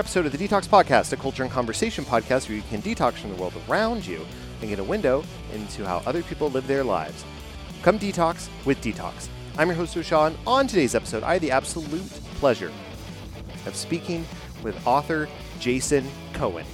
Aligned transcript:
episode 0.00 0.24
of 0.24 0.32
the 0.32 0.38
Detox 0.38 0.66
Podcast, 0.66 1.12
a 1.12 1.16
culture 1.16 1.42
and 1.42 1.52
conversation 1.52 2.06
podcast 2.06 2.48
where 2.48 2.56
you 2.56 2.62
can 2.70 2.80
detox 2.80 3.16
from 3.16 3.28
the 3.28 3.36
world 3.36 3.52
around 3.68 4.06
you 4.06 4.26
and 4.62 4.70
get 4.70 4.78
a 4.78 4.84
window 4.84 5.22
into 5.52 5.84
how 5.84 5.98
other 6.06 6.22
people 6.22 6.48
live 6.48 6.66
their 6.66 6.82
lives. 6.82 7.22
Come 7.82 7.98
detox 7.98 8.48
with 8.64 8.80
Detox. 8.80 9.28
I'm 9.58 9.68
your 9.68 9.76
host, 9.76 9.94
Oshawn. 9.94 10.36
On 10.46 10.66
today's 10.66 10.94
episode, 10.94 11.22
I 11.22 11.34
had 11.34 11.42
the 11.42 11.50
absolute 11.50 12.08
pleasure 12.36 12.72
of 13.66 13.76
speaking 13.76 14.24
with 14.62 14.86
author 14.86 15.28
Jason 15.58 16.08
Cohen. 16.32 16.64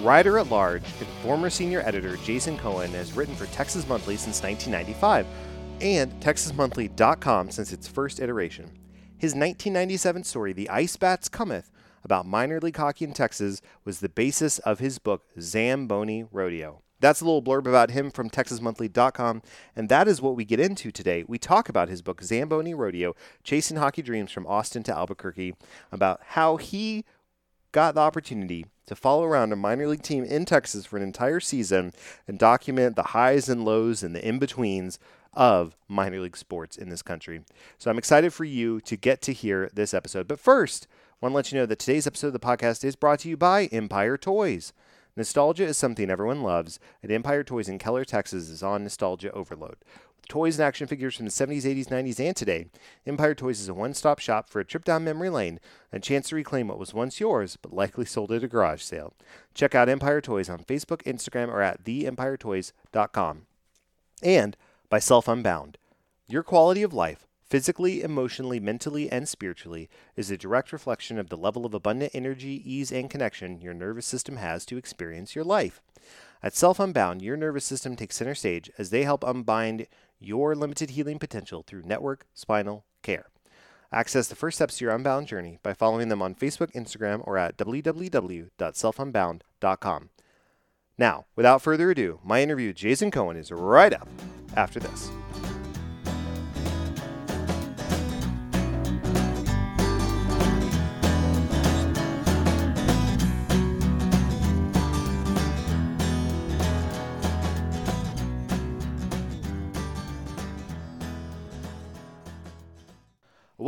Writer 0.00 0.38
at 0.38 0.48
large 0.48 0.84
and 0.98 1.08
former 1.22 1.50
senior 1.50 1.82
editor 1.82 2.16
Jason 2.24 2.56
Cohen 2.56 2.90
has 2.92 3.12
written 3.12 3.34
for 3.34 3.46
Texas 3.48 3.86
Monthly 3.86 4.16
since 4.16 4.42
1995 4.42 5.26
and 5.82 6.10
TexasMonthly.com 6.22 7.50
since 7.50 7.70
its 7.70 7.86
first 7.86 8.18
iteration. 8.18 8.64
His 9.18 9.34
1997 9.34 10.24
story, 10.24 10.54
The 10.54 10.70
Ice 10.70 10.96
Bats 10.96 11.28
Cometh, 11.28 11.69
about 12.04 12.26
minor 12.26 12.60
league 12.60 12.76
hockey 12.76 13.04
in 13.04 13.12
Texas 13.12 13.60
was 13.84 14.00
the 14.00 14.08
basis 14.08 14.58
of 14.60 14.78
his 14.78 14.98
book, 14.98 15.24
Zamboni 15.40 16.24
Rodeo. 16.30 16.82
That's 17.00 17.22
a 17.22 17.24
little 17.24 17.42
blurb 17.42 17.66
about 17.66 17.90
him 17.90 18.10
from 18.10 18.28
TexasMonthly.com, 18.28 19.42
and 19.74 19.88
that 19.88 20.06
is 20.06 20.20
what 20.20 20.36
we 20.36 20.44
get 20.44 20.60
into 20.60 20.90
today. 20.90 21.24
We 21.26 21.38
talk 21.38 21.68
about 21.68 21.88
his 21.88 22.02
book, 22.02 22.22
Zamboni 22.22 22.74
Rodeo 22.74 23.16
Chasing 23.42 23.78
Hockey 23.78 24.02
Dreams 24.02 24.30
from 24.30 24.46
Austin 24.46 24.82
to 24.84 24.94
Albuquerque, 24.94 25.54
about 25.90 26.20
how 26.28 26.58
he 26.58 27.04
got 27.72 27.94
the 27.94 28.00
opportunity 28.02 28.66
to 28.86 28.94
follow 28.94 29.24
around 29.24 29.52
a 29.52 29.56
minor 29.56 29.86
league 29.86 30.02
team 30.02 30.24
in 30.24 30.44
Texas 30.44 30.84
for 30.84 30.96
an 30.96 31.02
entire 31.02 31.40
season 31.40 31.92
and 32.26 32.38
document 32.38 32.96
the 32.96 33.02
highs 33.04 33.48
and 33.48 33.64
lows 33.64 34.02
and 34.02 34.14
the 34.14 34.26
in 34.26 34.38
betweens 34.38 34.98
of 35.32 35.76
minor 35.88 36.20
league 36.20 36.36
sports 36.36 36.76
in 36.76 36.88
this 36.88 37.02
country. 37.02 37.42
So 37.78 37.90
I'm 37.90 37.98
excited 37.98 38.34
for 38.34 38.44
you 38.44 38.80
to 38.82 38.96
get 38.96 39.22
to 39.22 39.32
hear 39.32 39.70
this 39.72 39.94
episode. 39.94 40.26
But 40.26 40.40
first, 40.40 40.88
want 41.20 41.32
to 41.32 41.36
let 41.36 41.52
you 41.52 41.58
know 41.58 41.66
that 41.66 41.78
today's 41.78 42.06
episode 42.06 42.28
of 42.28 42.32
the 42.32 42.38
podcast 42.38 42.82
is 42.82 42.96
brought 42.96 43.18
to 43.20 43.28
you 43.28 43.36
by 43.36 43.66
Empire 43.66 44.16
Toys. 44.16 44.72
Nostalgia 45.16 45.64
is 45.64 45.76
something 45.76 46.08
everyone 46.08 46.42
loves, 46.42 46.80
and 47.02 47.12
Empire 47.12 47.44
Toys 47.44 47.68
in 47.68 47.78
Keller, 47.78 48.06
Texas 48.06 48.48
is 48.48 48.62
on 48.62 48.84
nostalgia 48.84 49.30
overload. 49.32 49.76
With 50.16 50.28
toys 50.28 50.58
and 50.58 50.66
action 50.66 50.86
figures 50.86 51.16
from 51.16 51.26
the 51.26 51.30
70s, 51.30 51.64
80s, 51.64 51.88
90s, 51.88 52.20
and 52.20 52.34
today, 52.34 52.68
Empire 53.06 53.34
Toys 53.34 53.60
is 53.60 53.68
a 53.68 53.74
one 53.74 53.92
stop 53.92 54.18
shop 54.18 54.48
for 54.48 54.60
a 54.60 54.64
trip 54.64 54.82
down 54.82 55.04
memory 55.04 55.28
lane 55.28 55.60
and 55.92 56.02
a 56.02 56.06
chance 56.06 56.30
to 56.30 56.36
reclaim 56.36 56.68
what 56.68 56.78
was 56.78 56.94
once 56.94 57.20
yours 57.20 57.58
but 57.60 57.74
likely 57.74 58.06
sold 58.06 58.32
at 58.32 58.42
a 58.42 58.48
garage 58.48 58.80
sale. 58.80 59.12
Check 59.52 59.74
out 59.74 59.90
Empire 59.90 60.22
Toys 60.22 60.48
on 60.48 60.60
Facebook, 60.60 61.02
Instagram, 61.02 61.48
or 61.48 61.60
at 61.60 61.84
theempiretoys.com. 61.84 63.42
And 64.22 64.56
by 64.88 64.98
Self 64.98 65.28
Unbound. 65.28 65.76
Your 66.28 66.42
quality 66.42 66.82
of 66.82 66.94
life 66.94 67.26
physically, 67.50 68.02
emotionally, 68.02 68.58
mentally, 68.60 69.10
and 69.10 69.28
spiritually, 69.28 69.90
is 70.16 70.30
a 70.30 70.38
direct 70.38 70.72
reflection 70.72 71.18
of 71.18 71.28
the 71.28 71.36
level 71.36 71.66
of 71.66 71.74
abundant 71.74 72.12
energy, 72.14 72.62
ease, 72.64 72.90
and 72.92 73.10
connection 73.10 73.60
your 73.60 73.74
nervous 73.74 74.06
system 74.06 74.36
has 74.36 74.64
to 74.64 74.78
experience 74.78 75.34
your 75.34 75.44
life. 75.44 75.82
At 76.42 76.54
Self 76.54 76.80
Unbound, 76.80 77.20
your 77.20 77.36
nervous 77.36 77.66
system 77.66 77.96
takes 77.96 78.16
center 78.16 78.36
stage 78.36 78.70
as 78.78 78.88
they 78.90 79.02
help 79.02 79.24
unbind 79.24 79.88
your 80.20 80.54
limited 80.54 80.90
healing 80.90 81.18
potential 81.18 81.64
through 81.66 81.82
network 81.82 82.26
spinal 82.32 82.84
care. 83.02 83.26
Access 83.92 84.28
the 84.28 84.36
first 84.36 84.54
steps 84.56 84.78
to 84.78 84.84
your 84.84 84.94
Unbound 84.94 85.26
journey 85.26 85.58
by 85.64 85.74
following 85.74 86.08
them 86.08 86.22
on 86.22 86.36
Facebook, 86.36 86.72
Instagram, 86.72 87.26
or 87.26 87.36
at 87.36 87.56
www.selfunbound.com. 87.58 90.10
Now, 90.96 91.26
without 91.34 91.62
further 91.62 91.90
ado, 91.90 92.20
my 92.22 92.40
interview 92.42 92.68
with 92.68 92.76
Jason 92.76 93.10
Cohen 93.10 93.36
is 93.36 93.50
right 93.50 93.92
up 93.92 94.06
after 94.56 94.78
this. 94.78 95.10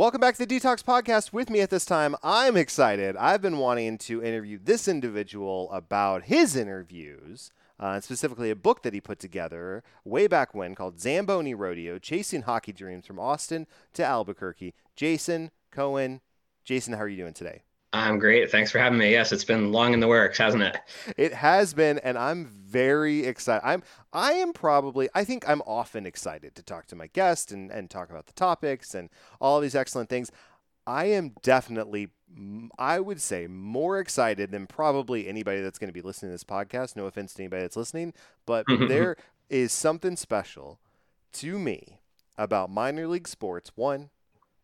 Welcome 0.03 0.19
back 0.19 0.35
to 0.35 0.45
the 0.45 0.59
Detox 0.59 0.83
Podcast. 0.83 1.31
With 1.31 1.49
me 1.49 1.61
at 1.61 1.69
this 1.69 1.85
time, 1.85 2.17
I'm 2.21 2.57
excited. 2.57 3.15
I've 3.15 3.41
been 3.41 3.57
wanting 3.57 3.97
to 3.99 4.21
interview 4.21 4.59
this 4.61 4.89
individual 4.89 5.71
about 5.71 6.23
his 6.23 6.57
interviews, 6.57 7.53
uh, 7.79 8.01
specifically 8.01 8.49
a 8.49 8.55
book 8.57 8.83
that 8.83 8.93
he 8.93 8.99
put 8.99 9.17
together 9.17 9.81
way 10.03 10.27
back 10.27 10.53
when 10.53 10.75
called 10.75 10.99
Zamboni 10.99 11.53
Rodeo 11.53 11.99
Chasing 11.99 12.41
Hockey 12.41 12.73
Dreams 12.73 13.07
from 13.07 13.17
Austin 13.17 13.65
to 13.93 14.03
Albuquerque. 14.03 14.73
Jason 14.97 15.51
Cohen. 15.71 16.19
Jason, 16.65 16.95
how 16.95 17.03
are 17.03 17.07
you 17.07 17.15
doing 17.15 17.33
today? 17.33 17.61
I'm 17.93 18.17
great. 18.17 18.49
Thanks 18.49 18.71
for 18.71 18.79
having 18.79 18.97
me. 18.97 19.11
Yes, 19.11 19.31
it's 19.31 19.43
been 19.43 19.71
long 19.71 19.93
in 19.93 19.99
the 19.99 20.07
works, 20.07 20.39
hasn't 20.39 20.63
it? 20.63 20.77
It 21.15 21.31
has 21.31 21.75
been, 21.75 21.99
and 21.99 22.17
I'm 22.17 22.47
very 22.47 23.23
excited. 23.23 23.61
I'm 23.63 23.83
I 24.11 24.33
am 24.33 24.51
probably 24.51 25.09
I 25.13 25.23
think 25.23 25.47
I'm 25.47 25.61
often 25.61 26.07
excited 26.07 26.55
to 26.55 26.63
talk 26.63 26.87
to 26.87 26.95
my 26.95 27.07
guest 27.07 27.51
and, 27.51 27.69
and 27.69 27.91
talk 27.91 28.09
about 28.09 28.25
the 28.25 28.33
topics 28.33 28.95
and 28.95 29.09
all 29.39 29.59
these 29.59 29.75
excellent 29.75 30.09
things. 30.09 30.31
I 30.87 31.05
am 31.05 31.33
definitely 31.43 32.09
I 32.79 32.99
would 32.99 33.21
say 33.21 33.45
more 33.45 33.99
excited 33.99 34.51
than 34.51 34.65
probably 34.65 35.27
anybody 35.27 35.61
that's 35.61 35.77
going 35.77 35.89
to 35.89 35.93
be 35.93 36.01
listening 36.01 36.29
to 36.29 36.33
this 36.33 36.43
podcast. 36.43 36.95
No 36.95 37.05
offense 37.05 37.35
to 37.35 37.43
anybody 37.43 37.61
that's 37.61 37.77
listening, 37.77 38.13
but 38.47 38.65
mm-hmm, 38.65 38.83
mm-hmm. 38.83 38.91
there 38.91 39.17
is 39.51 39.71
something 39.71 40.15
special 40.15 40.79
to 41.33 41.59
me 41.59 41.99
about 42.39 42.71
minor 42.71 43.07
league 43.07 43.27
sports. 43.27 43.71
One, 43.75 44.09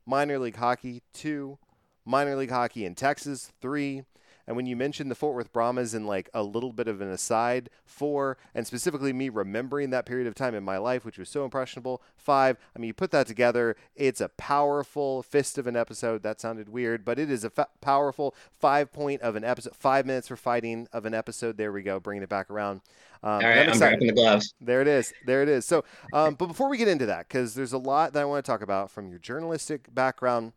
minor 0.03 0.39
league 0.39 0.56
hockey. 0.56 1.03
Two, 1.13 1.59
minor 2.06 2.36
league 2.36 2.52
hockey 2.52 2.86
in 2.86 2.96
Texas, 2.96 3.52
three. 3.62 4.04
And 4.50 4.56
when 4.56 4.66
you 4.66 4.76
mentioned 4.76 5.12
the 5.12 5.16
Fort 5.16 5.36
Worth 5.36 5.54
Brahmas 5.54 5.94
in 5.94 6.08
like 6.08 6.28
a 6.34 6.42
little 6.42 6.74
bit 6.74 6.88
of 6.88 7.02
an 7.02 7.10
aside, 7.12 7.70
four, 7.86 8.36
and 8.56 8.66
specifically 8.66 9.14
me 9.14 9.30
remembering 9.30 9.92
that 9.92 10.08
period 10.08 10.26
of 10.26 10.34
time 10.34 10.56
in 10.56 10.64
my 10.64 10.80
life, 10.80 11.06
which 11.06 11.20
was 11.20 11.30
so 11.30 11.46
impressionable, 11.46 12.02
five. 12.18 12.58
I 12.76 12.80
mean, 12.80 12.88
you 12.88 12.96
put 12.96 13.12
that 13.12 13.28
together, 13.28 13.76
it's 13.96 14.20
a 14.20 14.30
powerful 14.30 15.22
fist 15.22 15.60
of 15.60 15.68
an 15.68 15.76
episode. 15.76 16.24
That 16.24 16.42
sounded 16.42 16.68
weird, 16.68 17.06
but 17.06 17.20
it 17.20 17.30
is 17.30 17.44
a 17.44 17.52
fa- 17.52 17.68
powerful 17.80 18.34
five 18.60 18.92
point 18.92 19.22
of 19.22 19.36
an 19.36 19.44
episode, 19.44 19.76
five 19.76 20.08
minutes 20.08 20.30
for 20.30 20.36
fighting 20.36 20.88
of 20.92 21.06
an 21.06 21.14
episode. 21.14 21.58
There 21.58 21.72
we 21.72 21.84
go, 21.84 22.00
bringing 22.00 22.24
it 22.24 22.30
back 22.30 22.50
around. 22.50 22.81
Um, 23.22 23.34
All 23.34 23.40
right, 23.42 23.70
I'm, 23.70 23.78
grabbing 23.78 24.08
the 24.08 24.14
gloves. 24.14 24.56
There 24.60 24.81
it 24.81 24.88
is. 24.88 25.14
There 25.28 25.44
it 25.44 25.50
is. 25.50 25.64
So, 25.66 25.86
um, 26.12 26.34
but 26.34 26.48
before 26.48 26.70
we 26.70 26.78
get 26.78 26.88
into 26.88 27.06
that, 27.06 27.28
because 27.28 27.54
there's 27.54 27.74
a 27.74 27.78
lot 27.78 28.14
that 28.14 28.22
I 28.22 28.26
want 28.26 28.44
to 28.44 28.52
talk 28.52 28.64
about 28.64 28.90
from 28.90 29.12
your 29.12 29.20
journalistic 29.20 29.94
background 29.94 30.54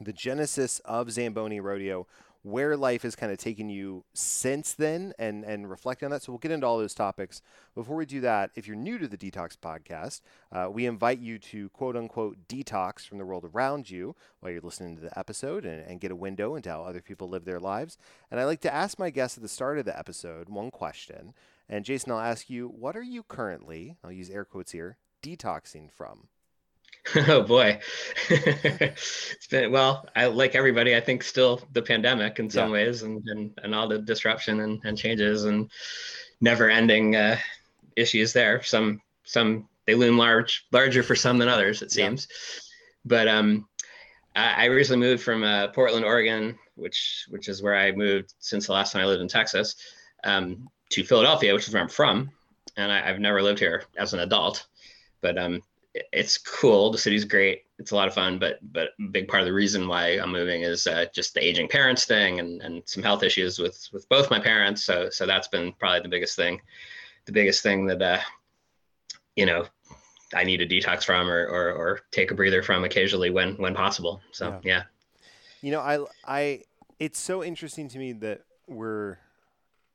the 0.00 0.12
genesis 0.12 0.80
of 0.84 1.10
Zamboni 1.10 1.60
Rodeo, 1.60 2.06
where 2.42 2.76
life 2.76 3.02
has 3.02 3.16
kind 3.16 3.32
of 3.32 3.38
taken 3.38 3.68
you 3.68 4.04
since 4.14 4.72
then, 4.72 5.12
and 5.18 5.44
and 5.44 5.68
reflect 5.68 6.02
on 6.02 6.10
that. 6.10 6.22
So 6.22 6.32
we'll 6.32 6.38
get 6.38 6.52
into 6.52 6.66
all 6.66 6.78
those 6.78 6.94
topics. 6.94 7.42
Before 7.74 7.96
we 7.96 8.06
do 8.06 8.20
that, 8.20 8.50
if 8.54 8.66
you're 8.66 8.76
new 8.76 8.98
to 8.98 9.08
the 9.08 9.18
Detox 9.18 9.56
Podcast, 9.56 10.20
uh, 10.52 10.70
we 10.70 10.86
invite 10.86 11.18
you 11.18 11.38
to 11.38 11.68
quote 11.70 11.96
unquote 11.96 12.48
detox 12.48 13.06
from 13.06 13.18
the 13.18 13.26
world 13.26 13.44
around 13.52 13.90
you 13.90 14.14
while 14.40 14.52
you're 14.52 14.60
listening 14.60 14.96
to 14.96 15.02
the 15.02 15.18
episode 15.18 15.64
and, 15.64 15.84
and 15.86 16.00
get 16.00 16.10
a 16.12 16.16
window 16.16 16.54
into 16.54 16.70
how 16.70 16.82
other 16.82 17.00
people 17.00 17.28
live 17.28 17.44
their 17.44 17.60
lives. 17.60 17.98
And 18.30 18.38
I 18.38 18.44
like 18.44 18.60
to 18.60 18.74
ask 18.74 18.98
my 18.98 19.10
guests 19.10 19.36
at 19.36 19.42
the 19.42 19.48
start 19.48 19.78
of 19.78 19.84
the 19.84 19.98
episode 19.98 20.48
one 20.48 20.70
question. 20.70 21.34
And 21.68 21.84
Jason, 21.84 22.12
I'll 22.12 22.20
ask 22.20 22.48
you, 22.48 22.68
what 22.68 22.96
are 22.96 23.02
you 23.02 23.22
currently? 23.22 23.96
I'll 24.02 24.12
use 24.12 24.30
air 24.30 24.44
quotes 24.44 24.72
here. 24.72 24.96
Detoxing 25.22 25.90
from. 25.90 26.28
oh 27.28 27.42
boy. 27.42 27.78
It's 28.30 29.46
been 29.50 29.72
well 29.72 30.06
i 30.14 30.26
like 30.26 30.54
everybody 30.54 30.94
i 30.94 31.00
think 31.00 31.22
still 31.22 31.62
the 31.72 31.80
pandemic 31.80 32.38
in 32.38 32.50
some 32.50 32.68
yeah. 32.68 32.72
ways 32.72 33.02
and, 33.02 33.26
and 33.28 33.58
and 33.62 33.74
all 33.74 33.88
the 33.88 33.98
disruption 33.98 34.60
and, 34.60 34.80
and 34.84 34.98
changes 34.98 35.44
and 35.44 35.70
never 36.40 36.68
ending 36.68 37.16
uh, 37.16 37.38
issues 37.96 38.32
there. 38.32 38.62
Some 38.62 39.00
some 39.24 39.68
they 39.86 39.94
loom 39.94 40.16
large 40.16 40.66
larger 40.72 41.02
for 41.02 41.16
some 41.16 41.38
than 41.38 41.48
others 41.48 41.82
it 41.82 41.90
seems. 41.90 42.28
Yeah. 42.30 42.36
but 43.04 43.28
um 43.28 43.68
I, 44.36 44.64
I, 44.64 44.64
recently 44.66 45.06
moved 45.06 45.22
from 45.22 45.42
uh, 45.42 45.68
portland 45.68 46.04
oregon 46.04 46.58
which 46.76 47.26
which 47.28 47.48
is 47.48 47.62
where 47.62 47.74
i 47.74 47.90
moved 47.92 48.34
since 48.38 48.66
the 48.66 48.72
last 48.72 48.92
time 48.92 49.02
i 49.02 49.06
lived 49.06 49.22
in 49.22 49.28
texas 49.28 49.76
um, 50.24 50.68
to 50.90 51.04
philadelphia 51.04 51.52
which 51.54 51.68
is 51.68 51.74
where 51.74 51.82
i'm 51.82 51.88
from. 51.88 52.30
And 52.76 52.92
I, 52.92 53.08
i've 53.08 53.18
never 53.18 53.42
lived 53.42 53.58
here 53.58 53.84
as 53.96 54.14
an 54.14 54.20
adult. 54.20 54.66
But 55.20 55.36
um 55.36 55.62
it's 56.12 56.38
cool. 56.38 56.90
The 56.90 56.98
city's 56.98 57.24
great. 57.24 57.64
It's 57.78 57.92
a 57.92 57.96
lot 57.96 58.08
of 58.08 58.14
fun, 58.14 58.38
but 58.38 58.58
but 58.72 58.90
a 58.98 59.02
big 59.10 59.28
part 59.28 59.40
of 59.40 59.46
the 59.46 59.52
reason 59.52 59.88
why 59.88 60.18
I'm 60.18 60.32
moving 60.32 60.62
is 60.62 60.86
uh, 60.86 61.06
just 61.14 61.34
the 61.34 61.44
aging 61.44 61.68
parents 61.68 62.04
thing 62.04 62.40
and 62.40 62.60
and 62.62 62.82
some 62.86 63.02
health 63.02 63.22
issues 63.22 63.58
with 63.58 63.88
with 63.92 64.08
both 64.08 64.30
my 64.30 64.40
parents. 64.40 64.84
So 64.84 65.08
so 65.10 65.26
that's 65.26 65.48
been 65.48 65.72
probably 65.78 66.00
the 66.00 66.08
biggest 66.08 66.36
thing, 66.36 66.60
the 67.26 67.32
biggest 67.32 67.62
thing 67.62 67.86
that 67.86 68.02
uh, 68.02 68.20
you 69.36 69.46
know 69.46 69.66
I 70.34 70.44
need 70.44 70.60
a 70.60 70.66
detox 70.66 71.04
from 71.04 71.28
or, 71.28 71.46
or 71.46 71.72
or 71.72 72.00
take 72.10 72.30
a 72.30 72.34
breather 72.34 72.62
from 72.62 72.84
occasionally 72.84 73.30
when 73.30 73.54
when 73.54 73.74
possible. 73.74 74.20
So 74.32 74.48
yeah. 74.48 74.60
yeah. 74.64 74.82
You 75.62 75.72
know, 75.72 75.80
I 75.80 76.04
I 76.26 76.62
it's 76.98 77.18
so 77.18 77.42
interesting 77.44 77.88
to 77.88 77.98
me 77.98 78.12
that 78.12 78.42
we're 78.66 79.18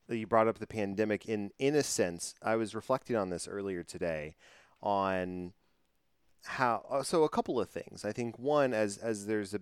that 0.07 0.17
you 0.17 0.27
brought 0.27 0.47
up 0.47 0.59
the 0.59 0.67
pandemic 0.67 1.27
in 1.27 1.51
in 1.59 1.75
a 1.75 1.83
sense. 1.83 2.35
I 2.41 2.55
was 2.55 2.75
reflecting 2.75 3.15
on 3.15 3.29
this 3.29 3.47
earlier 3.47 3.83
today 3.83 4.35
on 4.81 5.53
how 6.45 6.85
uh, 6.89 7.03
so 7.03 7.23
a 7.23 7.29
couple 7.29 7.59
of 7.59 7.69
things 7.69 8.03
i 8.03 8.11
think 8.11 8.37
one 8.37 8.73
as 8.73 8.97
as 8.97 9.27
there's 9.27 9.53
a, 9.53 9.59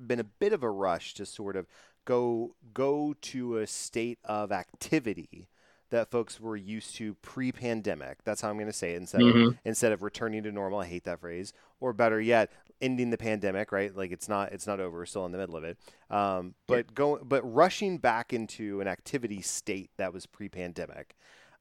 been 0.00 0.20
a 0.20 0.24
bit 0.24 0.52
of 0.52 0.62
a 0.62 0.70
rush 0.70 1.14
to 1.14 1.26
sort 1.26 1.56
of 1.56 1.66
go 2.04 2.54
go 2.72 3.14
to 3.20 3.58
a 3.58 3.66
state 3.66 4.18
of 4.24 4.50
activity 4.50 5.48
that 5.90 6.10
folks 6.10 6.40
were 6.40 6.56
used 6.56 6.96
to 6.96 7.14
pre-pandemic. 7.14 8.24
That's 8.24 8.40
how 8.40 8.50
I'm 8.50 8.56
going 8.56 8.66
to 8.66 8.72
say 8.72 8.94
it 8.94 8.96
instead 8.96 9.20
mm-hmm. 9.20 9.48
of 9.48 9.58
instead 9.64 9.92
of 9.92 10.02
returning 10.02 10.42
to 10.44 10.52
normal. 10.52 10.80
I 10.80 10.86
hate 10.86 11.04
that 11.04 11.20
phrase. 11.20 11.52
Or 11.80 11.92
better 11.92 12.20
yet, 12.20 12.50
ending 12.80 13.10
the 13.10 13.18
pandemic. 13.18 13.70
Right? 13.70 13.94
Like 13.94 14.10
it's 14.10 14.28
not 14.28 14.52
it's 14.52 14.66
not 14.66 14.80
over. 14.80 14.98
We're 14.98 15.06
still 15.06 15.26
in 15.26 15.32
the 15.32 15.38
middle 15.38 15.56
of 15.56 15.64
it. 15.64 15.78
Um, 16.10 16.54
but 16.66 16.86
yeah. 16.86 16.92
going 16.94 17.24
but 17.24 17.42
rushing 17.42 17.98
back 17.98 18.32
into 18.32 18.80
an 18.80 18.88
activity 18.88 19.42
state 19.42 19.90
that 19.96 20.12
was 20.12 20.26
pre-pandemic. 20.26 21.14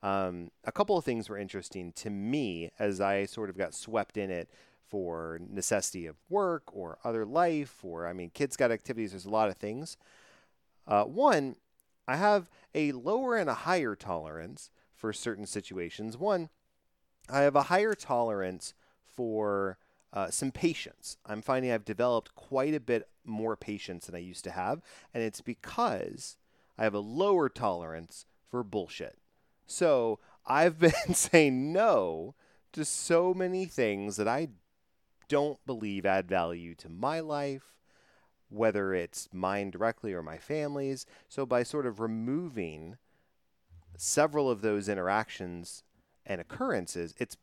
Um, 0.03 0.51
a 0.63 0.71
couple 0.71 0.97
of 0.97 1.05
things 1.05 1.29
were 1.29 1.37
interesting 1.37 1.91
to 1.93 2.09
me 2.09 2.71
as 2.79 3.01
I 3.01 3.25
sort 3.25 3.49
of 3.49 3.57
got 3.57 3.73
swept 3.73 4.17
in 4.17 4.29
it 4.29 4.49
for 4.87 5.39
necessity 5.49 6.05
of 6.05 6.15
work 6.29 6.63
or 6.71 6.99
other 7.03 7.25
life 7.25 7.83
or 7.83 8.07
I 8.07 8.13
mean 8.13 8.29
kids 8.29 8.55
got 8.55 8.71
activities. 8.71 9.11
There's 9.11 9.25
a 9.25 9.29
lot 9.29 9.49
of 9.49 9.57
things. 9.57 9.97
Uh, 10.87 11.03
one, 11.05 11.55
I 12.07 12.17
have 12.17 12.49
a 12.75 12.91
lower 12.91 13.35
and 13.35 13.49
a 13.49 13.55
higher 13.55 13.95
tolerance 13.95 14.69
for 14.93 15.11
certain 15.11 15.45
situations. 15.47 16.17
One, 16.17 16.49
I 17.29 17.41
have 17.41 17.55
a 17.55 17.63
higher 17.63 17.95
tolerance 17.95 18.73
for 19.03 19.77
uh, 20.13 20.29
some 20.29 20.51
patience. 20.51 21.17
I'm 21.25 21.41
finding 21.41 21.71
I've 21.71 21.85
developed 21.85 22.35
quite 22.35 22.73
a 22.73 22.79
bit 22.79 23.09
more 23.25 23.55
patience 23.55 24.05
than 24.05 24.15
I 24.15 24.19
used 24.19 24.43
to 24.45 24.51
have, 24.51 24.81
and 25.13 25.23
it's 25.23 25.41
because 25.41 26.37
I 26.77 26.83
have 26.83 26.93
a 26.93 26.99
lower 26.99 27.49
tolerance 27.49 28.25
for 28.49 28.63
bullshit. 28.63 29.17
So 29.65 30.19
I've 30.45 30.79
been 30.79 30.93
saying 31.13 31.73
no 31.73 32.35
to 32.73 32.85
so 32.85 33.33
many 33.33 33.65
things 33.65 34.17
that 34.17 34.27
I 34.27 34.49
don't 35.27 35.63
believe 35.65 36.05
add 36.05 36.27
value 36.27 36.75
to 36.75 36.89
my 36.89 37.19
life 37.19 37.75
whether 38.49 38.93
it's 38.93 39.27
mine 39.33 39.71
directly 39.71 40.13
or 40.13 40.23
my 40.23 40.37
family's. 40.37 41.05
So 41.27 41.45
by 41.45 41.63
sort 41.63 41.85
of 41.85 41.99
removing 41.99 42.97
several 43.97 44.49
of 44.49 44.61
those 44.61 44.89
interactions 44.89 45.83
and 46.25 46.39
occurrences, 46.39 47.13
it's 47.17 47.37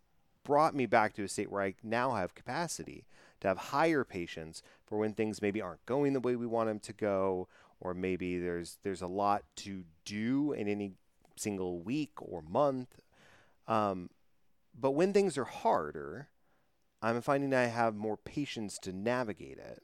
brought 0.45 0.75
me 0.75 0.87
back 0.87 1.15
to 1.15 1.25
a 1.25 1.29
state 1.29 1.51
where 1.51 1.63
I 1.63 1.75
now 1.83 2.13
have 2.13 2.35
capacity 2.35 3.05
to 3.41 3.49
have 3.49 3.59
higher 3.59 4.05
patience 4.05 4.63
for 4.87 4.99
when 4.99 5.13
things 5.13 5.43
maybe 5.43 5.61
aren't 5.61 5.85
going 5.87 6.13
the 6.13 6.21
way 6.21 6.37
we 6.37 6.47
want 6.47 6.69
them 6.69 6.81
to 6.81 6.93
go, 6.93 7.49
or 7.81 7.95
maybe 7.95 8.39
there's 8.39 8.79
there's 8.83 9.03
a 9.03 9.07
lot 9.07 9.43
to 9.57 9.85
do 10.05 10.53
in 10.53 10.69
any 10.69 10.93
single 11.37 11.81
week 11.81 12.13
or 12.21 12.43
month. 12.43 13.01
Um, 13.67 14.11
but 14.79 14.93
when 14.93 15.13
things 15.13 15.37
are 15.37 15.45
harder, 15.45 16.29
I'm 17.01 17.21
finding 17.21 17.53
I 17.53 17.65
have 17.65 17.95
more 17.95 18.17
patience 18.17 18.79
to 18.81 18.93
navigate 18.93 19.59
it 19.59 19.83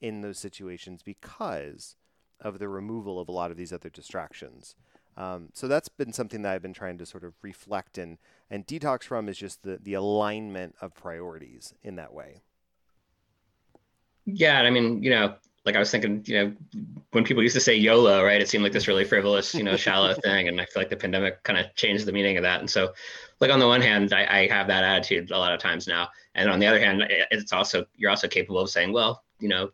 in 0.00 0.20
those 0.20 0.38
situations 0.38 1.02
because 1.02 1.96
of 2.40 2.58
the 2.58 2.68
removal 2.68 3.18
of 3.18 3.28
a 3.28 3.32
lot 3.32 3.50
of 3.50 3.56
these 3.56 3.72
other 3.72 3.88
distractions. 3.88 4.76
Um, 5.16 5.50
so 5.52 5.68
that's 5.68 5.88
been 5.88 6.12
something 6.12 6.42
that 6.42 6.52
I've 6.52 6.62
been 6.62 6.72
trying 6.72 6.98
to 6.98 7.06
sort 7.06 7.24
of 7.24 7.34
reflect 7.42 7.98
and 7.98 8.18
and 8.50 8.66
detox 8.66 9.04
from 9.04 9.28
is 9.28 9.38
just 9.38 9.62
the 9.62 9.78
the 9.80 9.94
alignment 9.94 10.74
of 10.80 10.94
priorities 10.94 11.72
in 11.82 11.96
that 11.96 12.12
way. 12.12 12.42
Yeah, 14.26 14.60
I 14.60 14.70
mean, 14.70 15.02
you 15.02 15.10
know, 15.10 15.36
like 15.64 15.76
I 15.76 15.78
was 15.78 15.90
thinking, 15.90 16.22
you 16.26 16.34
know, 16.34 16.52
when 17.12 17.24
people 17.24 17.42
used 17.42 17.54
to 17.54 17.60
say 17.60 17.74
YOLO, 17.74 18.22
right? 18.22 18.40
It 18.40 18.48
seemed 18.48 18.64
like 18.64 18.72
this 18.72 18.86
really 18.86 19.04
frivolous, 19.04 19.54
you 19.54 19.62
know, 19.62 19.76
shallow 19.78 20.12
thing, 20.14 20.48
and 20.48 20.60
I 20.60 20.66
feel 20.66 20.80
like 20.80 20.90
the 20.90 20.96
pandemic 20.96 21.42
kind 21.42 21.58
of 21.58 21.74
changed 21.74 22.04
the 22.04 22.12
meaning 22.12 22.36
of 22.36 22.42
that. 22.42 22.60
And 22.60 22.70
so, 22.70 22.92
like 23.40 23.50
on 23.50 23.58
the 23.58 23.66
one 23.66 23.80
hand, 23.80 24.12
I, 24.12 24.42
I 24.42 24.46
have 24.48 24.66
that 24.66 24.84
attitude 24.84 25.30
a 25.30 25.38
lot 25.38 25.52
of 25.52 25.60
times 25.60 25.86
now, 25.86 26.08
and 26.34 26.50
on 26.50 26.58
the 26.58 26.66
other 26.66 26.80
hand, 26.80 27.04
it's 27.30 27.52
also 27.52 27.86
you're 27.96 28.10
also 28.10 28.28
capable 28.28 28.60
of 28.60 28.70
saying, 28.70 28.92
well, 28.92 29.24
you 29.40 29.48
know, 29.48 29.70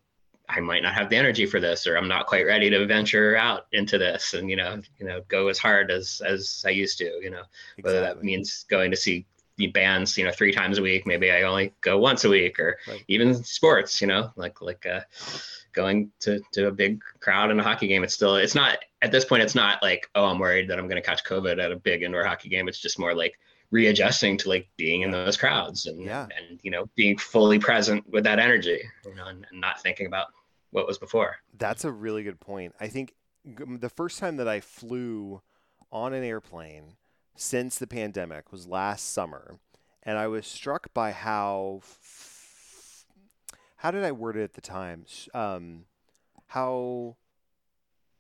I 0.48 0.60
might 0.60 0.82
not 0.82 0.94
have 0.94 1.10
the 1.10 1.16
energy 1.16 1.46
for 1.46 1.60
this, 1.60 1.87
or 1.87 1.96
I'm 1.96 2.08
not 2.08 2.26
quite 2.26 2.44
ready 2.44 2.70
to 2.70 2.87
venture 2.87 3.37
out 3.37 3.66
into 3.72 3.98
this, 3.98 4.34
and 4.34 4.50
you 4.50 4.56
know, 4.56 4.81
you 4.98 5.06
know, 5.06 5.22
go 5.28 5.48
as 5.48 5.58
hard 5.58 5.90
as 5.90 6.22
as 6.25 6.62
I 6.66 6.70
used 6.70 6.98
to. 6.98 7.04
You 7.22 7.31
know, 7.31 7.42
exactly. 7.76 7.82
whether 7.82 8.00
that 8.00 8.22
means 8.22 8.64
going 8.69 8.90
to 8.90 8.96
see 8.96 9.26
the 9.56 9.69
bands, 9.69 10.16
you 10.16 10.25
know, 10.25 10.32
three 10.32 10.52
times 10.52 10.78
a 10.78 10.82
week. 10.82 11.06
Maybe 11.06 11.31
I 11.31 11.42
only 11.42 11.72
go 11.82 11.98
once 11.98 12.25
a 12.25 12.28
week, 12.28 12.58
or 12.58 12.78
right. 12.88 13.04
even 13.08 13.34
sports. 13.44 14.00
You 14.00 14.08
know, 14.08 14.32
like 14.37 14.60
like 14.60 14.87
uh, 14.87 15.00
going 15.72 16.11
to 16.20 16.40
to 16.52 16.69
a 16.69 16.72
big 16.72 17.00
crowd 17.20 17.50
in 17.50 17.61
a 17.61 17.62
hockey 17.62 17.88
game. 17.88 18.05
It's 18.05 18.14
still 18.14 18.37
it's 18.37 18.55
not 18.55 18.78
at 19.02 19.12
this 19.12 19.25
point. 19.25 19.43
It's 19.43 19.55
not 19.55 19.82
like 19.82 20.08
oh, 20.14 20.26
I'm 20.26 20.38
worried 20.38 20.69
that 20.69 20.78
I'm 20.78 20.87
going 20.87 21.00
to 21.00 21.06
catch 21.06 21.25
COVID 21.25 21.62
at 21.62 21.72
a 21.72 21.76
big 21.76 22.02
indoor 22.02 22.25
hockey 22.25 22.49
game. 22.49 22.69
It's 22.69 22.81
just 22.81 22.99
more 22.99 23.14
like 23.14 23.38
readjusting 23.70 24.37
to 24.37 24.49
like 24.49 24.69
being 24.76 25.02
in 25.02 25.11
those 25.11 25.37
crowds 25.37 25.87
and 25.87 26.02
yeah. 26.02 26.26
and 26.37 26.58
you 26.62 26.70
know 26.70 26.88
being 26.96 27.17
fully 27.17 27.58
present 27.58 28.05
with 28.11 28.25
that 28.25 28.40
energy 28.40 28.82
you 29.05 29.14
know 29.14 29.26
and, 29.26 29.46
and 29.50 29.61
not 29.61 29.81
thinking 29.81 30.06
about 30.06 30.26
what 30.70 30.87
was 30.87 30.99
before. 30.99 31.37
That's 31.56 31.84
a 31.84 31.93
really 31.93 32.23
good 32.23 32.40
point. 32.40 32.75
I 32.81 32.88
think 32.88 33.14
the 33.44 33.88
first 33.88 34.19
time 34.19 34.37
that 34.37 34.49
I 34.49 34.61
flew 34.61 35.43
on 35.90 36.12
an 36.12 36.23
airplane 36.25 36.96
since 37.37 37.78
the 37.78 37.87
pandemic 37.87 38.52
was 38.52 38.66
last 38.66 39.12
summer, 39.12 39.58
and 40.02 40.19
I 40.19 40.28
was 40.28 40.46
struck 40.46 40.93
by 40.94 41.12
how 41.12 41.81
how 43.81 43.91
did 43.91 44.05
I 44.05 44.12
word 44.12 44.37
it 44.37 44.43
at 44.43 44.53
the 44.53 44.61
time? 44.61 45.06
Um, 45.32 45.85
how 46.49 47.17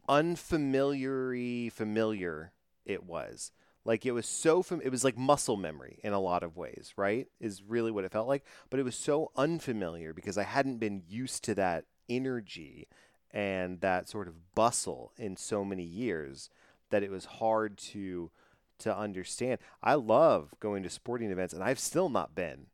unfamiliar 0.08 1.70
familiar 1.70 2.52
it 2.86 3.04
was. 3.04 3.52
Like 3.84 4.06
it 4.06 4.12
was 4.12 4.24
so 4.24 4.62
fam- 4.62 4.80
it 4.82 4.90
was 4.90 5.04
like 5.04 5.18
muscle 5.18 5.58
memory 5.58 6.00
in 6.02 6.14
a 6.14 6.20
lot 6.20 6.42
of 6.42 6.56
ways, 6.56 6.94
right? 6.96 7.26
Is 7.40 7.62
really 7.62 7.90
what 7.90 8.04
it 8.04 8.12
felt 8.12 8.26
like, 8.26 8.44
but 8.70 8.80
it 8.80 8.84
was 8.84 8.96
so 8.96 9.32
unfamiliar 9.36 10.14
because 10.14 10.38
I 10.38 10.44
hadn't 10.44 10.78
been 10.78 11.02
used 11.06 11.44
to 11.44 11.54
that 11.56 11.84
energy 12.08 12.88
and 13.30 13.82
that 13.82 14.08
sort 14.08 14.28
of 14.28 14.54
bustle 14.54 15.12
in 15.18 15.36
so 15.36 15.62
many 15.62 15.84
years 15.84 16.48
that 16.88 17.02
it 17.02 17.10
was 17.10 17.26
hard 17.26 17.76
to 17.78 18.30
to 18.78 18.96
understand. 18.96 19.58
I 19.82 19.94
love 19.94 20.54
going 20.58 20.82
to 20.84 20.90
sporting 20.90 21.30
events 21.30 21.52
and 21.52 21.62
I've 21.62 21.78
still 21.78 22.08
not 22.08 22.34
been 22.34 22.68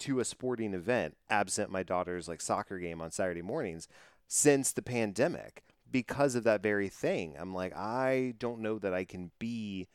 to 0.00 0.20
a 0.20 0.24
sporting 0.24 0.74
event 0.74 1.16
absent 1.30 1.70
my 1.70 1.82
daughter's 1.82 2.28
like 2.28 2.40
soccer 2.40 2.78
game 2.78 3.00
on 3.00 3.10
Saturday 3.10 3.42
mornings 3.42 3.88
since 4.26 4.72
the 4.72 4.82
pandemic 4.82 5.62
because 5.90 6.34
of 6.34 6.44
that 6.44 6.62
very 6.62 6.88
thing. 6.88 7.34
I'm 7.38 7.54
like 7.54 7.76
I 7.76 8.34
don't 8.38 8.60
know 8.60 8.78
that 8.78 8.94
I 8.94 9.04
can 9.04 9.30
be 9.38 9.88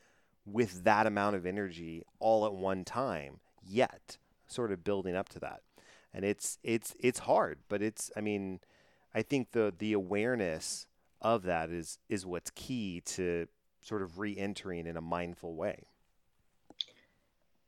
with 0.46 0.84
that 0.84 1.06
amount 1.06 1.36
of 1.36 1.46
energy 1.46 2.02
all 2.18 2.46
at 2.46 2.54
one 2.54 2.84
time 2.84 3.40
yet 3.62 4.16
sort 4.46 4.72
of 4.72 4.82
building 4.82 5.14
up 5.14 5.28
to 5.28 5.38
that 5.38 5.60
and 6.12 6.24
it's 6.24 6.58
it's 6.64 6.96
it's 6.98 7.20
hard 7.20 7.58
but 7.68 7.82
it's 7.82 8.10
i 8.16 8.20
mean 8.20 8.58
I 9.14 9.22
think 9.22 9.52
the 9.52 9.72
the 9.76 9.92
awareness 9.92 10.86
of 11.20 11.42
that 11.44 11.70
is 11.70 11.98
is 12.08 12.24
what's 12.24 12.50
key 12.50 13.02
to 13.06 13.46
sort 13.80 14.02
of 14.02 14.18
re-entering 14.18 14.86
in 14.86 14.96
a 14.96 15.00
mindful 15.00 15.54
way 15.54 15.86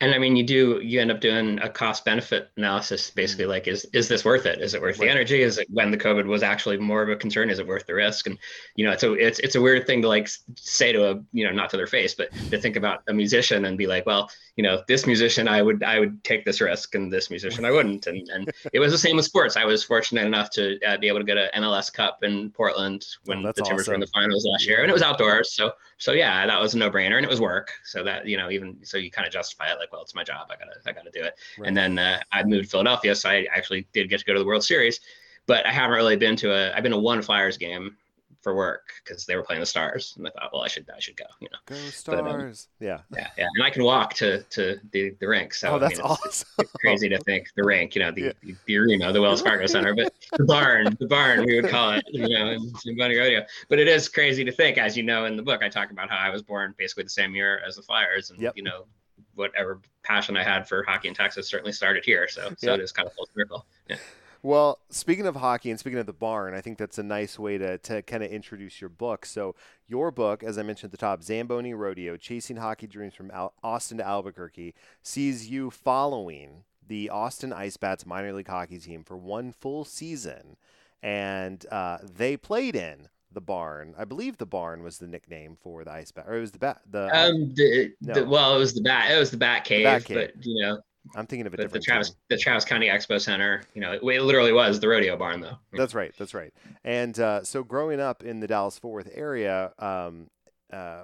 and 0.02 0.12
I 0.16 0.18
mean, 0.18 0.34
you 0.34 0.42
do 0.42 0.80
you 0.82 1.00
end 1.00 1.12
up 1.12 1.20
doing 1.20 1.60
a 1.60 1.68
cost 1.68 2.04
benefit 2.04 2.50
analysis, 2.56 3.10
basically 3.10 3.46
like 3.46 3.68
is 3.68 3.86
is 3.92 4.08
this 4.08 4.24
worth 4.24 4.46
it? 4.46 4.60
Is 4.60 4.74
it 4.74 4.82
worth 4.82 4.98
right. 4.98 5.06
the 5.06 5.10
energy? 5.12 5.42
Is 5.42 5.58
it 5.58 5.68
when 5.70 5.92
the 5.92 5.96
COVID 5.96 6.26
was 6.26 6.42
actually 6.42 6.76
more 6.76 7.02
of 7.02 7.08
a 7.08 7.14
concern? 7.14 7.48
Is 7.48 7.60
it 7.60 7.68
worth 7.68 7.86
the 7.86 7.94
risk? 7.94 8.26
And 8.26 8.36
you 8.74 8.84
know, 8.84 8.90
it's 8.90 9.04
a 9.04 9.12
it's 9.12 9.38
it's 9.38 9.54
a 9.54 9.60
weird 9.60 9.86
thing 9.86 10.02
to 10.02 10.08
like 10.08 10.28
say 10.56 10.90
to 10.90 11.12
a 11.12 11.22
you 11.32 11.46
know 11.46 11.52
not 11.52 11.70
to 11.70 11.76
their 11.76 11.86
face, 11.86 12.16
but 12.16 12.32
to 12.50 12.58
think 12.58 12.74
about 12.74 13.02
a 13.06 13.12
musician 13.12 13.64
and 13.64 13.78
be 13.78 13.86
like, 13.86 14.04
well, 14.04 14.28
you 14.56 14.64
know, 14.64 14.82
this 14.88 15.06
musician 15.06 15.46
I 15.46 15.62
would 15.62 15.84
I 15.84 16.00
would 16.00 16.24
take 16.24 16.44
this 16.44 16.60
risk, 16.60 16.96
and 16.96 17.12
this 17.12 17.30
musician 17.30 17.64
I 17.64 17.70
wouldn't. 17.76 18.08
And 18.08 18.28
and 18.30 18.50
it 18.72 18.80
was 18.80 18.90
the 18.90 18.98
same 18.98 19.14
with 19.14 19.24
sports. 19.24 19.56
I 19.56 19.64
was 19.64 19.84
fortunate 19.84 20.26
enough 20.26 20.50
to 20.50 20.80
uh, 20.84 20.96
be 20.96 21.06
able 21.06 21.20
to 21.20 21.24
get 21.24 21.38
an 21.38 21.62
MLS 21.62 21.92
Cup 21.92 22.24
in 22.24 22.50
Portland 22.50 23.06
when 23.26 23.46
oh, 23.46 23.52
the 23.54 23.62
Timbers 23.62 23.82
awesome. 23.82 23.92
were 23.92 23.94
in 23.94 24.00
the 24.00 24.08
finals 24.08 24.44
last 24.50 24.66
year, 24.66 24.82
and 24.82 24.90
it 24.90 24.94
was 24.94 25.02
outdoors. 25.02 25.52
So 25.52 25.70
so 25.98 26.10
yeah, 26.10 26.44
that 26.48 26.60
was 26.60 26.74
a 26.74 26.78
no 26.78 26.90
brainer, 26.90 27.14
and 27.18 27.24
it 27.24 27.30
was 27.30 27.40
work. 27.40 27.70
So 27.84 28.02
that 28.02 28.26
you 28.26 28.36
know 28.36 28.50
even 28.50 28.78
so 28.82 28.98
you 28.98 29.08
kind 29.08 29.24
of 29.24 29.32
justify 29.32 29.70
it 29.70 29.78
like 29.78 29.91
well, 29.92 30.02
it's 30.02 30.14
my 30.14 30.24
job. 30.24 30.48
I 30.50 30.56
gotta, 30.56 30.80
I 30.86 30.92
gotta 30.92 31.10
do 31.10 31.22
it. 31.22 31.34
Right. 31.58 31.68
And 31.68 31.76
then 31.76 31.98
uh, 31.98 32.20
I 32.32 32.42
moved 32.42 32.64
to 32.64 32.70
Philadelphia, 32.70 33.14
so 33.14 33.28
I 33.28 33.46
actually 33.54 33.86
did 33.92 34.08
get 34.08 34.20
to 34.20 34.24
go 34.24 34.32
to 34.32 34.38
the 34.38 34.46
World 34.46 34.64
Series, 34.64 35.00
but 35.46 35.66
I 35.66 35.72
haven't 35.72 35.96
really 35.96 36.16
been 36.16 36.36
to 36.36 36.52
a. 36.52 36.72
I've 36.74 36.82
been 36.82 36.92
to 36.92 36.98
one 36.98 37.22
Flyers 37.22 37.58
game 37.58 37.96
for 38.40 38.56
work 38.56 38.90
because 39.04 39.24
they 39.24 39.36
were 39.36 39.42
playing 39.42 39.60
the 39.60 39.66
Stars, 39.66 40.14
and 40.16 40.26
I 40.26 40.30
thought, 40.30 40.50
well, 40.52 40.62
I 40.62 40.68
should, 40.68 40.88
I 40.94 40.98
should 40.98 41.16
go. 41.16 41.26
You 41.40 41.48
know, 41.52 41.58
go 41.66 41.76
Stars. 41.90 42.66
But, 42.80 42.86
um, 42.88 42.88
yeah, 42.88 42.98
yeah, 43.16 43.28
yeah. 43.38 43.46
And 43.54 43.64
I 43.64 43.70
can 43.70 43.84
walk 43.84 44.14
to 44.14 44.42
to 44.42 44.80
the, 44.90 45.14
the 45.20 45.28
rink. 45.28 45.54
So 45.54 45.74
oh, 45.74 45.78
that's 45.78 46.00
I 46.00 46.02
mean, 46.02 46.12
it's, 46.12 46.26
awesome. 46.26 46.48
It's 46.58 46.72
crazy 46.72 47.08
to 47.08 47.18
think 47.18 47.46
the 47.54 47.62
rink, 47.62 47.94
you 47.94 48.02
know, 48.02 48.10
the, 48.10 48.20
yeah. 48.22 48.32
the, 48.42 48.56
the 48.66 48.78
arena, 48.78 49.12
the 49.12 49.20
Wells 49.20 49.42
Fargo 49.42 49.66
Center, 49.66 49.94
but 49.94 50.12
the 50.36 50.44
barn, 50.44 50.96
the 50.98 51.06
barn, 51.06 51.44
we 51.44 51.60
would 51.60 51.70
call 51.70 51.92
it, 51.92 52.04
you 52.08 52.28
know, 52.28 52.50
in, 52.50 52.62
in 52.62 52.72
Zamboni 52.80 53.16
Rodeo. 53.16 53.44
But 53.68 53.78
it 53.78 53.86
is 53.86 54.08
crazy 54.08 54.44
to 54.44 54.52
think, 54.52 54.76
as 54.76 54.96
you 54.96 55.04
know, 55.04 55.26
in 55.26 55.36
the 55.36 55.42
book, 55.42 55.62
I 55.62 55.68
talk 55.68 55.90
about 55.90 56.10
how 56.10 56.18
I 56.18 56.30
was 56.30 56.42
born 56.42 56.74
basically 56.76 57.04
the 57.04 57.10
same 57.10 57.34
year 57.34 57.62
as 57.66 57.76
the 57.76 57.82
Flyers, 57.82 58.30
and 58.30 58.40
yep. 58.40 58.54
you 58.56 58.64
know, 58.64 58.86
whatever 59.34 59.80
passion 60.02 60.36
I 60.36 60.42
had 60.42 60.68
for 60.68 60.82
hockey 60.82 61.08
in 61.08 61.14
Texas 61.14 61.48
certainly 61.48 61.72
started 61.72 62.04
here. 62.04 62.28
So, 62.28 62.52
so 62.56 62.70
yep. 62.70 62.80
it 62.80 62.82
is 62.82 62.92
kind 62.92 63.06
of 63.06 63.14
full 63.14 63.28
circle. 63.34 63.66
Yeah. 63.88 63.96
Well, 64.44 64.80
speaking 64.90 65.26
of 65.26 65.36
hockey 65.36 65.70
and 65.70 65.78
speaking 65.78 66.00
of 66.00 66.06
the 66.06 66.12
barn, 66.12 66.52
I 66.52 66.60
think 66.60 66.76
that's 66.76 66.98
a 66.98 67.02
nice 67.04 67.38
way 67.38 67.58
to, 67.58 67.78
to 67.78 68.02
kind 68.02 68.24
of 68.24 68.30
introduce 68.32 68.80
your 68.80 68.90
book. 68.90 69.24
So, 69.24 69.54
your 69.86 70.10
book, 70.10 70.42
as 70.42 70.58
I 70.58 70.64
mentioned 70.64 70.88
at 70.88 70.90
the 70.90 71.06
top, 71.06 71.22
Zamboni 71.22 71.74
Rodeo 71.74 72.16
Chasing 72.16 72.56
Hockey 72.56 72.88
Dreams 72.88 73.14
from 73.14 73.30
Al- 73.30 73.54
Austin 73.62 73.98
to 73.98 74.06
Albuquerque, 74.06 74.74
sees 75.00 75.48
you 75.48 75.70
following 75.70 76.64
the 76.84 77.08
Austin 77.08 77.52
Ice 77.52 77.76
Bats 77.76 78.04
minor 78.04 78.32
league 78.32 78.48
hockey 78.48 78.78
team 78.78 79.04
for 79.04 79.16
one 79.16 79.52
full 79.52 79.84
season. 79.84 80.56
And 81.00 81.64
uh, 81.70 81.98
they 82.02 82.36
played 82.36 82.74
in 82.74 83.08
the 83.34 83.40
barn. 83.40 83.94
I 83.98 84.04
believe 84.04 84.38
the 84.38 84.46
barn 84.46 84.82
was 84.82 84.98
the 84.98 85.06
nickname 85.06 85.56
for 85.60 85.84
the 85.84 85.92
ice 85.92 86.10
bat, 86.12 86.26
or 86.28 86.36
it 86.36 86.40
was 86.40 86.52
the 86.52 86.58
bat. 86.58 86.80
The 86.90 87.04
um, 87.16 87.54
the, 87.54 87.92
no. 88.00 88.14
the, 88.14 88.24
well, 88.24 88.54
it 88.54 88.58
was 88.58 88.74
the 88.74 88.82
bat. 88.82 89.10
It 89.10 89.18
was 89.18 89.30
the 89.30 89.36
bat 89.36 89.64
cave, 89.64 89.80
the 89.80 89.84
bat 89.84 90.04
cave. 90.04 90.30
but 90.34 90.46
you 90.46 90.62
know, 90.62 90.78
I'm 91.14 91.26
thinking 91.26 91.46
of 91.46 91.54
a 91.54 91.56
different. 91.56 91.72
The 91.74 91.80
Travis, 91.80 92.08
thing. 92.08 92.16
the 92.30 92.38
Travis 92.38 92.64
County 92.64 92.88
Expo 92.88 93.20
Center. 93.20 93.62
You 93.74 93.80
know, 93.80 93.92
it, 93.92 94.02
it, 94.02 94.22
literally 94.22 94.52
was 94.52 94.80
the 94.80 94.88
rodeo 94.88 95.16
barn, 95.16 95.40
though. 95.40 95.58
That's 95.72 95.94
right. 95.94 96.12
That's 96.18 96.34
right. 96.34 96.52
And 96.84 97.18
uh, 97.18 97.42
so, 97.42 97.64
growing 97.64 98.00
up 98.00 98.22
in 98.22 98.40
the 98.40 98.46
Dallas 98.46 98.78
Fort 98.78 99.06
Worth 99.06 99.12
area, 99.14 99.72
um, 99.78 100.28
uh, 100.72 101.02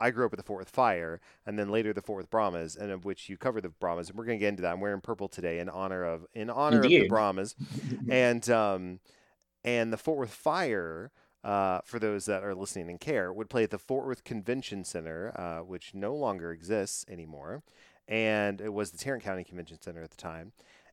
I 0.00 0.10
grew 0.10 0.24
up 0.24 0.30
with 0.30 0.38
the 0.38 0.44
Fort 0.44 0.60
Worth 0.60 0.70
Fire, 0.70 1.20
and 1.46 1.58
then 1.58 1.70
later 1.70 1.92
the 1.92 2.02
Fort 2.02 2.18
Worth 2.18 2.30
Brahmas, 2.30 2.76
and 2.76 2.90
of 2.90 3.04
which 3.04 3.28
you 3.28 3.36
cover 3.36 3.60
the 3.60 3.68
Brahmas, 3.68 4.08
and 4.08 4.18
we're 4.18 4.24
going 4.24 4.38
to 4.38 4.40
get 4.40 4.48
into 4.48 4.62
that. 4.62 4.72
I'm 4.72 4.80
wearing 4.80 5.00
purple 5.00 5.28
today 5.28 5.58
in 5.58 5.68
honor 5.68 6.04
of 6.04 6.26
in 6.34 6.50
honor 6.50 6.82
Indeed. 6.82 6.96
of 6.96 7.02
the 7.02 7.08
Brahmas, 7.08 7.54
and 8.10 8.48
um, 8.50 9.00
and 9.64 9.92
the 9.92 9.98
Fort 9.98 10.18
Worth 10.18 10.34
Fire. 10.34 11.12
Uh, 11.42 11.80
for 11.84 11.98
those 11.98 12.26
that 12.26 12.44
are 12.44 12.54
listening 12.54 12.90
and 12.90 13.00
care, 13.00 13.32
would 13.32 13.48
play 13.48 13.62
at 13.62 13.70
the 13.70 13.78
Fort 13.78 14.06
Worth 14.06 14.24
Convention 14.24 14.84
Center, 14.84 15.32
uh, 15.38 15.64
which 15.64 15.94
no 15.94 16.14
longer 16.14 16.52
exists 16.52 17.06
anymore, 17.08 17.62
and 18.06 18.60
it 18.60 18.74
was 18.74 18.90
the 18.90 18.98
Tarrant 18.98 19.24
County 19.24 19.44
Convention 19.44 19.80
Center 19.80 20.02
at 20.02 20.10
the 20.10 20.16
time 20.16 20.52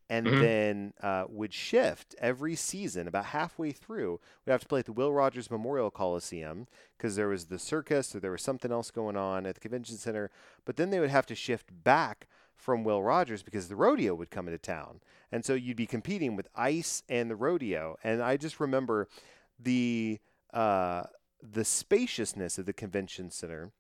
and 0.10 0.26
mm-hmm. 0.26 0.42
then 0.42 0.94
uh, 1.02 1.26
would 1.28 1.54
shift 1.54 2.16
every 2.20 2.56
season 2.56 3.08
about 3.08 3.26
halfway 3.26 3.72
through. 3.72 4.20
We'd 4.46 4.52
have 4.52 4.62
to 4.62 4.68
play 4.68 4.80
at 4.80 4.86
the 4.86 4.94
Will 4.94 5.12
Rogers 5.12 5.52
Memorial 5.52 5.92
Coliseum 5.92 6.68
because 6.98 7.16
there 7.16 7.28
was 7.28 7.46
the 7.46 7.60
circus 7.60 8.16
or 8.16 8.20
there 8.20 8.32
was 8.32 8.42
something 8.42 8.72
else 8.72 8.90
going 8.90 9.18
on 9.18 9.46
at 9.46 9.56
the 9.56 9.62
convention 9.62 9.98
center. 9.98 10.32
But 10.66 10.78
then 10.78 10.90
they 10.90 11.00
would 11.00 11.10
have 11.10 11.26
to 11.28 11.36
shift 11.36 11.84
back 11.84 12.28
from 12.56 12.84
Will 12.84 13.04
Rogers 13.04 13.44
because 13.44 13.68
the 13.68 13.76
rodeo 13.76 14.16
would 14.16 14.32
come 14.32 14.48
into 14.48 14.58
town. 14.58 15.02
And 15.32 15.44
so 15.44 15.54
you'd 15.54 15.78
be 15.78 15.86
competing 15.86 16.36
with 16.36 16.48
ice 16.56 17.04
and 17.10 17.30
the 17.30 17.36
rodeo. 17.36 17.98
And 18.04 18.22
I 18.22 18.38
just 18.38 18.60
remember 18.60 19.10
the 19.60 20.20
uh, 20.54 21.04
the 21.42 21.66
spaciousness 21.66 22.58
of 22.58 22.66
the 22.66 22.74
convention 22.74 23.30
center 23.30 23.72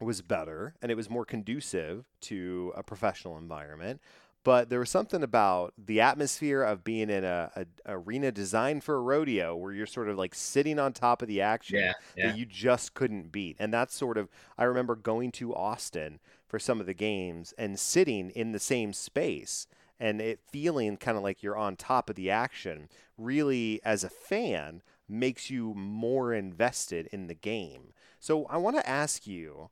was 0.00 0.22
better 0.22 0.74
and 0.80 0.92
it 0.92 0.96
was 0.96 1.10
more 1.10 1.24
conducive 1.24 2.06
to 2.20 2.72
a 2.76 2.82
professional 2.82 3.36
environment 3.36 4.00
but 4.44 4.70
there 4.70 4.78
was 4.78 4.88
something 4.88 5.22
about 5.22 5.74
the 5.76 6.00
atmosphere 6.00 6.62
of 6.62 6.84
being 6.84 7.10
in 7.10 7.24
a, 7.24 7.50
a, 7.56 7.66
arena 7.86 8.30
designed 8.30 8.84
for 8.84 8.94
a 8.94 9.00
rodeo 9.00 9.56
where 9.56 9.72
you're 9.72 9.86
sort 9.86 10.08
of 10.08 10.16
like 10.16 10.34
sitting 10.34 10.78
on 10.78 10.92
top 10.92 11.20
of 11.20 11.28
the 11.28 11.40
action 11.40 11.78
yeah, 11.78 11.92
yeah. 12.16 12.28
that 12.28 12.38
you 12.38 12.46
just 12.46 12.94
couldn't 12.94 13.32
beat 13.32 13.56
and 13.58 13.74
that's 13.74 13.94
sort 13.94 14.16
of 14.16 14.28
i 14.56 14.64
remember 14.64 14.94
going 14.94 15.32
to 15.32 15.54
austin 15.54 16.20
for 16.46 16.58
some 16.58 16.80
of 16.80 16.86
the 16.86 16.94
games 16.94 17.52
and 17.58 17.78
sitting 17.78 18.30
in 18.30 18.52
the 18.52 18.60
same 18.60 18.92
space 18.92 19.66
and 20.00 20.20
it 20.20 20.38
feeling 20.50 20.96
kind 20.96 21.16
of 21.16 21.24
like 21.24 21.42
you're 21.42 21.56
on 21.56 21.74
top 21.74 22.08
of 22.08 22.16
the 22.16 22.30
action 22.30 22.88
really 23.16 23.80
as 23.84 24.04
a 24.04 24.08
fan 24.08 24.80
makes 25.08 25.50
you 25.50 25.74
more 25.74 26.32
invested 26.32 27.08
in 27.12 27.26
the 27.26 27.34
game 27.34 27.92
so 28.20 28.44
i 28.46 28.56
want 28.56 28.76
to 28.76 28.88
ask 28.88 29.26
you 29.26 29.70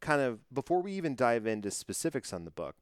kind 0.00 0.20
of 0.20 0.38
before 0.52 0.80
we 0.80 0.92
even 0.92 1.14
dive 1.14 1.46
into 1.46 1.70
specifics 1.70 2.32
on 2.32 2.44
the 2.44 2.50
book 2.50 2.76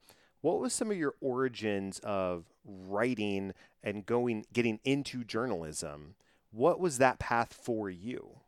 what 0.47 0.61
was 0.61 0.73
some 0.73 0.91
of 0.91 0.97
your 0.97 1.15
origins 1.21 1.99
of 2.05 2.45
writing 2.65 3.53
and 3.83 4.07
going 4.07 4.47
getting 4.53 4.81
into 4.85 5.25
journalism? 5.25 6.15
What 6.53 6.81
was 6.81 6.99
that 6.99 7.19
path 7.19 7.53
for 7.53 7.91
you? 7.91 8.41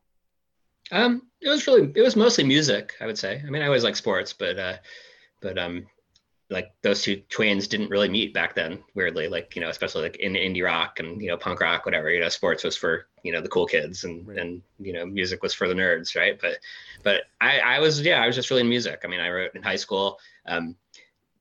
Um, 0.91 1.23
it 1.41 1.49
was 1.49 1.67
really 1.67 1.91
it 1.95 2.01
was 2.01 2.17
mostly 2.17 2.45
music, 2.45 2.95
I 3.01 3.07
would 3.07 3.19
say. 3.19 3.43
I 3.45 3.51
mean, 3.51 3.63
I 3.63 3.67
always 3.67 3.85
like 3.85 3.97
sports, 3.97 4.33
but 4.33 4.59
uh, 4.59 4.77
but 5.41 5.59
um, 5.59 5.87
like 6.51 6.73
those 6.83 7.03
two 7.03 7.17
twins 7.29 7.69
didn't 7.69 7.91
really 7.91 8.09
meet 8.09 8.33
back 8.33 8.55
then. 8.55 8.83
Weirdly, 8.95 9.29
like 9.29 9.55
you 9.55 9.61
know, 9.61 9.69
especially 9.69 10.03
like 10.03 10.17
in 10.17 10.33
indie 10.33 10.65
rock 10.65 10.99
and 10.99 11.21
you 11.21 11.29
know 11.29 11.37
punk 11.37 11.61
rock, 11.61 11.85
whatever. 11.85 12.11
You 12.11 12.21
know, 12.21 12.29
sports 12.29 12.65
was 12.65 12.77
for 12.77 13.07
you 13.23 13.33
know 13.33 13.41
the 13.41 13.49
cool 13.49 13.67
kids, 13.67 14.05
and 14.05 14.27
right. 14.27 14.39
and 14.39 14.63
you 14.79 14.93
know 14.93 15.05
music 15.05 15.43
was 15.43 15.53
for 15.53 15.69
the 15.69 15.75
nerds, 15.75 16.17
right? 16.17 16.39
But 16.41 16.59
but 17.03 17.23
I 17.41 17.59
I 17.61 17.79
was 17.81 18.01
yeah 18.01 18.23
I 18.23 18.27
was 18.27 18.35
just 18.35 18.51
really 18.51 18.63
in 18.63 18.69
music. 18.69 19.03
I 19.05 19.09
mean, 19.09 19.21
I 19.21 19.31
wrote 19.31 19.55
in 19.55 19.63
high 19.63 19.77
school. 19.77 20.19
Um, 20.47 20.77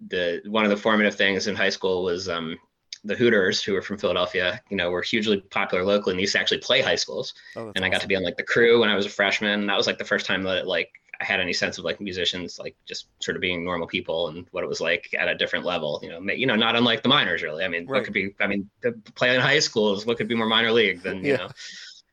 the 0.10 0.42
one 0.46 0.66
of 0.66 0.70
the 0.70 0.78
formative 0.78 1.16
things 1.16 1.48
in 1.48 1.56
high 1.56 1.70
school 1.70 2.04
was 2.04 2.28
um, 2.28 2.58
the 3.06 3.16
Hooters, 3.16 3.64
who 3.64 3.74
were 3.74 3.82
from 3.82 3.98
Philadelphia, 3.98 4.62
you 4.70 4.78
know, 4.78 4.92
were 4.92 5.02
hugely 5.02 5.40
popular 5.40 5.84
locally 5.84 6.14
and 6.14 6.22
used 6.22 6.34
to 6.34 6.40
actually 6.40 6.60
play 6.60 6.82
high 6.82 6.96
schools. 6.96 7.34
Oh, 7.56 7.72
and 7.76 7.86
I 7.86 7.90
got 7.90 8.02
to 8.02 8.08
be 8.08 8.16
on 8.16 8.24
like 8.24 8.38
the 8.38 8.44
crew 8.44 8.82
when 8.82 8.90
I 8.90 8.96
was 8.96 9.06
a 9.06 9.10
freshman. 9.10 9.68
That 9.68 9.78
was 9.78 9.88
like 9.88 9.98
the 9.98 10.06
first 10.06 10.26
time 10.26 10.44
that 10.44 10.68
like 10.68 10.92
I 11.20 11.26
had 11.26 11.40
any 11.40 11.54
sense 11.54 11.78
of 11.78 11.86
like 11.86 12.00
musicians, 12.00 12.60
like 12.60 12.76
just 12.86 13.08
sort 13.20 13.36
of 13.36 13.42
being 13.42 13.66
normal 13.66 13.88
people 13.88 14.28
and 14.28 14.46
what 14.52 14.64
it 14.64 14.68
was 14.68 14.80
like 14.80 15.16
at 15.18 15.28
a 15.28 15.36
different 15.36 15.66
level. 15.66 16.00
You 16.04 16.10
know, 16.10 16.34
you 16.34 16.46
know, 16.46 16.56
not 16.56 16.76
unlike 16.76 17.02
the 17.02 17.10
minors, 17.10 17.42
really. 17.42 17.64
I 17.64 17.68
mean, 17.68 17.88
right. 17.88 17.98
what 17.98 18.04
could 18.04 18.14
be? 18.14 18.36
I 18.40 18.48
mean, 18.48 18.70
playing 19.16 19.36
in 19.36 19.42
high 19.42 19.60
school 19.60 19.96
is 19.96 20.06
what 20.06 20.18
could 20.18 20.28
be 20.28 20.36
more 20.36 20.48
minor 20.48 20.72
league 20.72 21.02
than 21.02 21.24
you 21.24 21.38
know, 21.38 21.50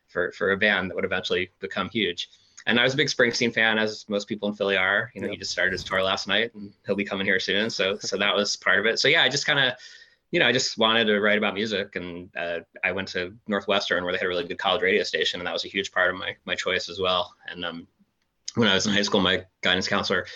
for 0.08 0.32
for 0.32 0.52
a 0.52 0.56
band 0.56 0.90
that 0.90 0.94
would 0.94 1.04
eventually 1.04 1.50
become 1.60 1.90
huge. 1.90 2.28
And 2.66 2.80
I 2.80 2.82
was 2.82 2.94
a 2.94 2.96
big 2.96 3.08
Springsteen 3.08 3.52
fan, 3.52 3.78
as 3.78 4.06
most 4.08 4.26
people 4.26 4.48
in 4.48 4.54
Philly 4.54 4.76
are. 4.76 5.10
You 5.14 5.20
know, 5.20 5.26
yep. 5.26 5.32
he 5.32 5.38
just 5.38 5.50
started 5.50 5.72
his 5.72 5.84
tour 5.84 6.02
last 6.02 6.26
night, 6.26 6.54
and 6.54 6.72
he'll 6.86 6.96
be 6.96 7.04
coming 7.04 7.26
here 7.26 7.38
soon. 7.38 7.68
So, 7.68 7.96
so 8.00 8.16
that 8.16 8.34
was 8.34 8.56
part 8.56 8.78
of 8.78 8.86
it. 8.86 8.98
So 8.98 9.08
yeah, 9.08 9.22
I 9.22 9.28
just 9.28 9.44
kind 9.44 9.58
of, 9.58 9.74
you 10.30 10.40
know, 10.40 10.46
I 10.46 10.52
just 10.52 10.78
wanted 10.78 11.04
to 11.04 11.20
write 11.20 11.36
about 11.36 11.52
music, 11.52 11.96
and 11.96 12.34
uh, 12.36 12.60
I 12.82 12.92
went 12.92 13.08
to 13.08 13.34
Northwestern, 13.46 14.02
where 14.02 14.12
they 14.12 14.18
had 14.18 14.24
a 14.24 14.28
really 14.28 14.46
good 14.48 14.58
college 14.58 14.80
radio 14.80 15.02
station, 15.02 15.40
and 15.40 15.46
that 15.46 15.52
was 15.52 15.66
a 15.66 15.68
huge 15.68 15.92
part 15.92 16.10
of 16.10 16.16
my 16.16 16.36
my 16.46 16.54
choice 16.54 16.88
as 16.88 16.98
well. 16.98 17.34
And 17.48 17.66
um, 17.66 17.86
when 18.54 18.68
I 18.68 18.74
was 18.74 18.86
in 18.86 18.92
high 18.92 19.02
school, 19.02 19.20
my 19.20 19.44
guidance 19.62 19.88
counselor 19.88 20.26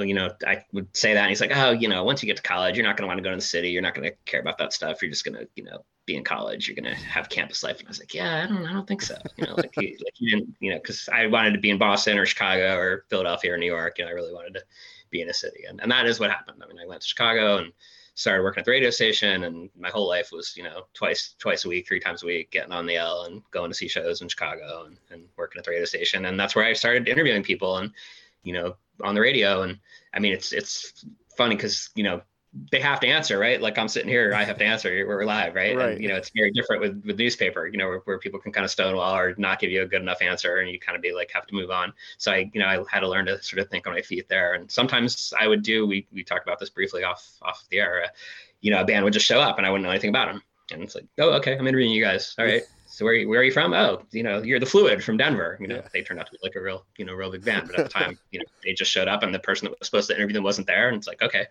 you 0.00 0.14
know, 0.14 0.30
I 0.46 0.64
would 0.72 0.94
say 0.96 1.14
that, 1.14 1.20
and 1.20 1.28
he's 1.30 1.40
like, 1.40 1.52
oh, 1.54 1.70
you 1.70 1.88
know, 1.88 2.04
once 2.04 2.22
you 2.22 2.26
get 2.26 2.36
to 2.36 2.42
college, 2.42 2.76
you're 2.76 2.86
not 2.86 2.96
going 2.96 3.04
to 3.04 3.08
want 3.08 3.18
to 3.18 3.22
go 3.22 3.30
to 3.30 3.36
the 3.36 3.42
city. 3.42 3.70
You're 3.70 3.82
not 3.82 3.94
going 3.94 4.08
to 4.08 4.16
care 4.26 4.40
about 4.40 4.58
that 4.58 4.72
stuff. 4.72 5.00
You're 5.00 5.10
just 5.10 5.24
going 5.24 5.34
to, 5.34 5.48
you 5.56 5.64
know, 5.64 5.84
be 6.04 6.16
in 6.16 6.24
college. 6.24 6.68
You're 6.68 6.76
going 6.76 6.94
to 6.94 7.00
have 7.06 7.28
campus 7.28 7.62
life. 7.62 7.78
And 7.78 7.88
I 7.88 7.90
was 7.90 7.98
like, 7.98 8.12
yeah, 8.12 8.44
I 8.44 8.46
don't, 8.46 8.66
I 8.66 8.72
don't 8.72 8.86
think 8.86 9.02
so. 9.02 9.16
You 9.36 9.46
know, 9.46 9.54
like 9.54 9.72
he, 9.74 9.96
like 10.04 10.14
he 10.14 10.30
didn't, 10.30 10.54
you 10.60 10.70
know, 10.70 10.76
because 10.76 11.08
I 11.10 11.26
wanted 11.26 11.52
to 11.52 11.58
be 11.58 11.70
in 11.70 11.78
Boston 11.78 12.18
or 12.18 12.26
Chicago 12.26 12.76
or 12.76 13.04
Philadelphia 13.08 13.54
or 13.54 13.56
New 13.56 13.66
York. 13.66 13.98
You 13.98 14.04
know, 14.04 14.10
I 14.10 14.14
really 14.14 14.34
wanted 14.34 14.54
to 14.54 14.64
be 15.10 15.22
in 15.22 15.30
a 15.30 15.34
city, 15.34 15.64
and 15.68 15.80
and 15.80 15.90
that 15.90 16.06
is 16.06 16.20
what 16.20 16.30
happened. 16.30 16.62
I 16.62 16.66
mean, 16.66 16.78
I 16.78 16.86
went 16.86 17.00
to 17.02 17.08
Chicago 17.08 17.58
and 17.58 17.72
started 18.14 18.42
working 18.42 18.60
at 18.60 18.64
the 18.64 18.70
radio 18.70 18.90
station, 18.90 19.44
and 19.44 19.70
my 19.78 19.88
whole 19.88 20.08
life 20.08 20.30
was, 20.32 20.54
you 20.56 20.62
know, 20.62 20.86
twice 20.94 21.34
twice 21.38 21.64
a 21.64 21.68
week, 21.68 21.86
three 21.86 22.00
times 22.00 22.22
a 22.22 22.26
week, 22.26 22.50
getting 22.50 22.72
on 22.72 22.86
the 22.86 22.96
L 22.96 23.24
and 23.24 23.42
going 23.50 23.70
to 23.70 23.76
see 23.76 23.88
shows 23.88 24.22
in 24.22 24.28
Chicago 24.28 24.84
and, 24.86 24.98
and 25.10 25.28
working 25.36 25.58
at 25.58 25.64
the 25.64 25.70
radio 25.70 25.84
station, 25.84 26.26
and 26.26 26.38
that's 26.38 26.54
where 26.54 26.64
I 26.64 26.72
started 26.72 27.08
interviewing 27.08 27.42
people 27.42 27.78
and, 27.78 27.92
you 28.42 28.52
know, 28.52 28.76
on 29.02 29.14
the 29.14 29.20
radio. 29.20 29.62
And 29.62 29.78
I 30.12 30.18
mean, 30.18 30.32
it's 30.32 30.52
it's 30.52 31.04
funny 31.36 31.56
because 31.56 31.90
you 31.94 32.04
know 32.04 32.22
they 32.70 32.80
have 32.80 33.00
to 33.00 33.06
answer, 33.06 33.38
right? 33.38 33.60
Like 33.60 33.78
I'm 33.78 33.88
sitting 33.88 34.08
here, 34.08 34.34
I 34.34 34.44
have 34.44 34.58
to 34.58 34.64
answer. 34.64 35.06
We're 35.06 35.24
live, 35.24 35.54
right? 35.54 35.74
right. 35.74 35.92
And, 35.92 36.02
you 36.02 36.08
know, 36.08 36.16
it's 36.16 36.30
very 36.34 36.50
different 36.50 36.82
with 36.82 37.02
with 37.04 37.18
newspaper, 37.18 37.66
you 37.66 37.78
know, 37.78 37.88
where, 37.88 37.98
where, 38.00 38.18
people 38.18 38.38
can 38.38 38.52
kind 38.52 38.64
of 38.64 38.70
stonewall 38.70 39.16
or 39.16 39.34
not 39.38 39.58
give 39.58 39.70
you 39.70 39.82
a 39.82 39.86
good 39.86 40.02
enough 40.02 40.20
answer, 40.20 40.58
and 40.58 40.70
you 40.70 40.78
kind 40.78 40.94
of 40.94 41.02
be 41.02 41.12
like 41.12 41.30
have 41.32 41.46
to 41.46 41.54
move 41.54 41.70
on. 41.70 41.92
So 42.18 42.30
I, 42.30 42.50
you 42.52 42.60
know, 42.60 42.66
I 42.66 42.84
had 42.90 43.00
to 43.00 43.08
learn 43.08 43.26
to 43.26 43.42
sort 43.42 43.60
of 43.60 43.70
think 43.70 43.86
on 43.86 43.94
my 43.94 44.02
feet 44.02 44.28
there. 44.28 44.54
And 44.54 44.70
sometimes 44.70 45.32
I 45.38 45.48
would 45.48 45.62
do. 45.62 45.86
We 45.86 46.06
we 46.12 46.22
talked 46.22 46.46
about 46.46 46.58
this 46.58 46.70
briefly 46.70 47.04
off 47.04 47.26
off 47.40 47.64
the 47.70 47.78
air. 47.78 48.04
Uh, 48.04 48.08
you 48.60 48.70
know, 48.70 48.80
a 48.80 48.84
band 48.84 49.04
would 49.04 49.14
just 49.14 49.26
show 49.26 49.40
up, 49.40 49.56
and 49.56 49.66
I 49.66 49.70
wouldn't 49.70 49.84
know 49.84 49.90
anything 49.90 50.10
about 50.10 50.28
them, 50.28 50.42
and 50.70 50.82
it's 50.82 50.94
like, 50.94 51.06
oh, 51.18 51.32
okay, 51.34 51.56
I'm 51.56 51.66
interviewing 51.66 51.92
you 51.92 52.02
guys. 52.02 52.34
All 52.38 52.44
right 52.44 52.62
so 52.92 53.06
where, 53.06 53.26
where 53.26 53.40
are 53.40 53.42
you 53.42 53.52
from? 53.52 53.72
Oh, 53.72 54.02
you 54.10 54.22
know, 54.22 54.42
you're 54.42 54.60
the 54.60 54.66
fluid 54.66 55.02
from 55.02 55.16
Denver. 55.16 55.56
You 55.58 55.66
know, 55.66 55.76
yeah. 55.76 55.88
they 55.94 56.02
turned 56.02 56.20
out 56.20 56.26
to 56.26 56.32
be 56.32 56.38
like 56.42 56.56
a 56.56 56.60
real, 56.60 56.84
you 56.98 57.06
know, 57.06 57.14
real 57.14 57.30
big 57.30 57.42
band. 57.42 57.66
But 57.66 57.78
at 57.78 57.84
the 57.86 57.88
time, 57.98 58.18
you 58.32 58.38
know, 58.38 58.44
they 58.62 58.74
just 58.74 58.90
showed 58.90 59.08
up 59.08 59.22
and 59.22 59.34
the 59.34 59.38
person 59.38 59.64
that 59.64 59.78
was 59.78 59.88
supposed 59.88 60.10
to 60.10 60.14
interview 60.14 60.34
them 60.34 60.44
wasn't 60.44 60.66
there. 60.66 60.88
And 60.88 60.98
it's 60.98 61.06
like, 61.06 61.22
okay, 61.22 61.46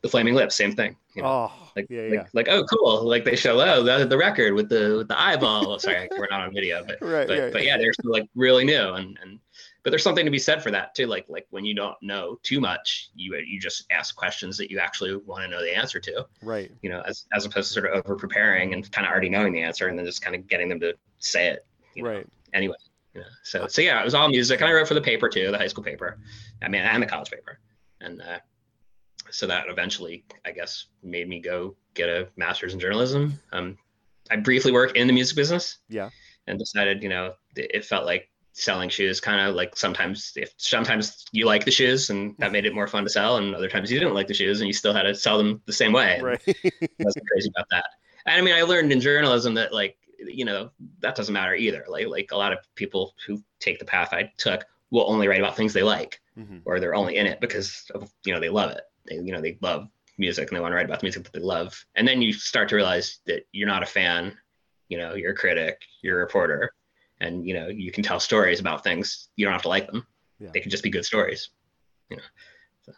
the 0.00 0.08
Flaming 0.08 0.34
Lips, 0.34 0.56
same 0.56 0.74
thing. 0.74 0.96
You 1.14 1.22
know? 1.22 1.28
Oh, 1.28 1.52
like, 1.76 1.86
yeah, 1.90 2.00
like, 2.00 2.12
yeah. 2.12 2.24
like, 2.32 2.48
oh, 2.48 2.64
cool. 2.64 3.02
Like 3.02 3.26
they 3.26 3.36
show, 3.36 3.60
oh, 3.60 3.82
the, 3.82 4.06
the 4.06 4.16
record 4.16 4.54
with 4.54 4.70
the 4.70 4.96
with 4.96 5.08
the 5.08 5.20
eyeball. 5.20 5.78
Sorry, 5.78 6.08
we're 6.18 6.28
not 6.30 6.40
on 6.40 6.54
video, 6.54 6.82
but 6.82 6.96
right, 7.02 7.28
but, 7.28 7.36
yeah, 7.36 7.50
but 7.52 7.62
yeah, 7.62 7.76
they're 7.76 7.92
still 7.92 8.12
like 8.12 8.26
really 8.34 8.64
new 8.64 8.94
and 8.94 9.18
and 9.20 9.38
but 9.86 9.90
there's 9.90 10.02
something 10.02 10.24
to 10.24 10.32
be 10.32 10.38
said 10.40 10.64
for 10.64 10.72
that 10.72 10.96
too. 10.96 11.06
Like 11.06 11.26
like 11.28 11.46
when 11.50 11.64
you 11.64 11.72
don't 11.72 11.94
know 12.02 12.40
too 12.42 12.58
much, 12.58 13.10
you 13.14 13.36
you 13.46 13.60
just 13.60 13.84
ask 13.92 14.16
questions 14.16 14.56
that 14.56 14.68
you 14.68 14.80
actually 14.80 15.14
want 15.14 15.44
to 15.44 15.48
know 15.48 15.62
the 15.62 15.76
answer 15.76 16.00
to. 16.00 16.26
Right. 16.42 16.72
You 16.82 16.90
know, 16.90 17.02
as 17.06 17.26
as 17.32 17.46
opposed 17.46 17.68
to 17.68 17.74
sort 17.74 17.92
of 17.92 18.04
over 18.04 18.16
preparing 18.16 18.74
and 18.74 18.90
kind 18.90 19.06
of 19.06 19.12
already 19.12 19.28
knowing 19.28 19.52
the 19.52 19.62
answer 19.62 19.86
and 19.86 19.96
then 19.96 20.04
just 20.04 20.22
kind 20.22 20.34
of 20.34 20.48
getting 20.48 20.68
them 20.68 20.80
to 20.80 20.94
say 21.20 21.50
it. 21.50 21.64
right. 22.02 22.24
Know? 22.26 22.30
Anyway. 22.52 22.74
You 23.14 23.20
know, 23.20 23.26
so 23.44 23.68
so 23.68 23.80
yeah, 23.80 24.00
it 24.00 24.04
was 24.04 24.12
all 24.12 24.28
music. 24.28 24.60
And 24.60 24.68
I 24.68 24.72
wrote 24.72 24.88
for 24.88 24.94
the 24.94 25.00
paper 25.00 25.28
too, 25.28 25.52
the 25.52 25.56
high 25.56 25.68
school 25.68 25.84
paper. 25.84 26.18
I 26.60 26.66
mean, 26.66 26.82
and 26.82 27.00
the 27.00 27.06
college 27.06 27.30
paper. 27.30 27.60
And 28.00 28.20
uh, 28.20 28.38
so 29.30 29.46
that 29.46 29.68
eventually, 29.68 30.24
I 30.44 30.50
guess, 30.50 30.86
made 31.04 31.28
me 31.28 31.38
go 31.38 31.76
get 31.94 32.08
a 32.08 32.26
master's 32.34 32.74
in 32.74 32.80
journalism. 32.80 33.38
Um, 33.52 33.78
I 34.32 34.34
briefly 34.34 34.72
worked 34.72 34.96
in 34.96 35.06
the 35.06 35.12
music 35.12 35.36
business. 35.36 35.78
Yeah. 35.88 36.10
And 36.48 36.58
decided, 36.58 37.04
you 37.04 37.08
know, 37.08 37.34
it 37.54 37.84
felt 37.84 38.04
like 38.04 38.28
selling 38.56 38.88
shoes 38.88 39.20
kind 39.20 39.38
of 39.38 39.54
like 39.54 39.76
sometimes 39.76 40.32
if 40.36 40.54
sometimes 40.56 41.26
you 41.30 41.44
like 41.44 41.66
the 41.66 41.70
shoes 41.70 42.08
and 42.08 42.34
that 42.38 42.52
made 42.52 42.64
it 42.64 42.74
more 42.74 42.88
fun 42.88 43.04
to 43.04 43.10
sell 43.10 43.36
and 43.36 43.54
other 43.54 43.68
times 43.68 43.92
you 43.92 43.98
didn't 43.98 44.14
like 44.14 44.26
the 44.26 44.34
shoes 44.34 44.60
and 44.60 44.66
you 44.66 44.72
still 44.72 44.94
had 44.94 45.02
to 45.02 45.14
sell 45.14 45.36
them 45.36 45.60
the 45.66 45.72
same 45.72 45.92
way. 45.92 46.18
Right. 46.22 46.42
Wasn't 46.98 47.26
crazy 47.30 47.50
about 47.54 47.66
that. 47.70 47.84
And 48.24 48.36
i 48.36 48.40
mean 48.40 48.54
i 48.54 48.62
learned 48.62 48.92
in 48.92 49.00
journalism 49.00 49.54
that 49.54 49.74
like 49.74 49.98
you 50.18 50.46
know 50.46 50.70
that 51.00 51.14
doesn't 51.14 51.34
matter 51.34 51.54
either. 51.54 51.84
Like 51.86 52.08
like 52.08 52.30
a 52.32 52.36
lot 52.36 52.54
of 52.54 52.58
people 52.74 53.14
who 53.26 53.42
take 53.60 53.78
the 53.78 53.84
path 53.84 54.12
i 54.12 54.32
took 54.38 54.64
will 54.90 55.10
only 55.10 55.28
write 55.28 55.40
about 55.40 55.56
things 55.56 55.74
they 55.74 55.82
like 55.82 56.20
mm-hmm. 56.38 56.58
or 56.64 56.80
they're 56.80 56.94
only 56.94 57.16
in 57.16 57.26
it 57.26 57.40
because 57.40 57.90
of, 57.94 58.10
you 58.24 58.32
know 58.32 58.40
they 58.40 58.48
love 58.48 58.70
it. 58.70 58.84
They 59.06 59.16
you 59.16 59.32
know 59.32 59.42
they 59.42 59.58
love 59.60 59.88
music 60.16 60.48
and 60.48 60.56
they 60.56 60.62
want 60.62 60.72
to 60.72 60.76
write 60.76 60.86
about 60.86 61.00
the 61.00 61.04
music 61.04 61.24
that 61.24 61.32
they 61.34 61.40
love. 61.40 61.84
And 61.94 62.08
then 62.08 62.22
you 62.22 62.32
start 62.32 62.70
to 62.70 62.76
realize 62.76 63.20
that 63.26 63.46
you're 63.52 63.68
not 63.68 63.82
a 63.82 63.86
fan. 63.86 64.32
You 64.88 64.96
know 64.96 65.14
you're 65.14 65.32
a 65.32 65.36
critic 65.36 65.82
you're 66.00 66.20
a 66.20 66.24
reporter 66.24 66.72
and 67.20 67.46
you 67.46 67.54
know 67.54 67.68
you 67.68 67.90
can 67.92 68.02
tell 68.02 68.20
stories 68.20 68.60
about 68.60 68.84
things 68.84 69.28
you 69.36 69.44
don't 69.44 69.52
have 69.52 69.62
to 69.62 69.68
like 69.68 69.86
them 69.90 70.06
Yeah. 70.38 70.50
they 70.52 70.60
can 70.60 70.70
just 70.70 70.82
be 70.82 70.90
good 70.90 71.04
stories 71.04 71.50
you 72.10 72.16
know 72.16 72.22
so. 72.84 72.92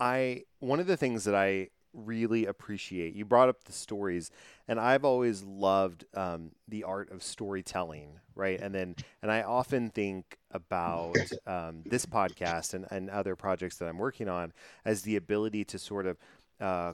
I 0.00 0.42
one 0.60 0.80
of 0.80 0.86
the 0.86 0.96
things 0.96 1.24
that 1.24 1.34
I 1.34 1.68
really 1.94 2.46
appreciate. 2.46 3.14
You 3.14 3.24
brought 3.24 3.48
up 3.48 3.64
the 3.64 3.72
stories, 3.72 4.30
and 4.66 4.78
I've 4.80 5.04
always 5.04 5.42
loved 5.42 6.04
um, 6.14 6.50
the 6.68 6.84
art 6.84 7.10
of 7.10 7.22
storytelling, 7.22 8.18
right? 8.34 8.60
And 8.60 8.74
then, 8.74 8.96
and 9.22 9.30
I 9.30 9.42
often 9.42 9.90
think 9.90 10.38
about 10.50 11.16
um, 11.46 11.82
this 11.86 12.04
podcast 12.04 12.74
and, 12.74 12.86
and 12.90 13.08
other 13.08 13.36
projects 13.36 13.76
that 13.78 13.86
I'm 13.86 13.98
working 13.98 14.28
on 14.28 14.52
as 14.84 15.02
the 15.02 15.16
ability 15.16 15.64
to 15.66 15.78
sort 15.78 16.06
of 16.06 16.18
uh, 16.60 16.92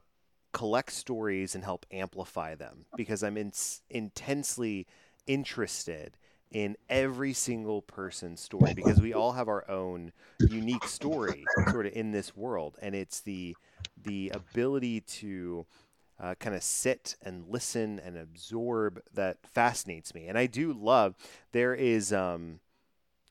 collect 0.53 0.93
stories 0.93 1.55
and 1.55 1.65
help 1.65 1.87
amplify 1.91 2.55
them 2.55 2.85
because 2.97 3.23
I'm 3.23 3.37
in, 3.37 3.53
intensely 3.89 4.87
interested 5.27 6.17
in 6.51 6.77
every 6.89 7.33
single 7.33 7.81
person's 7.83 8.41
story 8.41 8.75
because 8.75 9.01
we 9.01 9.15
all 9.15 9.33
have 9.33 9.49
our 9.49 9.69
own 9.71 10.13
unique 10.49 10.85
story 10.85 11.45
sort 11.71 11.87
of 11.87 11.93
in 11.93 12.11
this 12.11 12.37
world 12.37 12.77
and 12.83 12.95
it's 12.95 13.21
the 13.21 13.57
the 14.03 14.31
ability 14.35 15.01
to 15.01 15.65
uh, 16.21 16.35
kind 16.35 16.55
of 16.55 16.63
sit 16.63 17.17
and 17.23 17.47
listen 17.49 17.99
and 18.05 18.19
absorb 18.19 19.01
that 19.15 19.39
fascinates 19.47 20.15
me. 20.15 20.27
And 20.27 20.37
i 20.37 20.47
do 20.47 20.73
love 20.73 21.15
there 21.53 21.75
is 21.75 22.13
um 22.13 22.61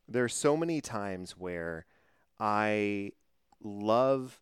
there 0.07 0.23
are 0.23 0.29
so 0.29 0.57
many 0.57 0.81
times 0.81 1.31
where 1.37 1.85
i 2.39 3.11
love 3.61 4.39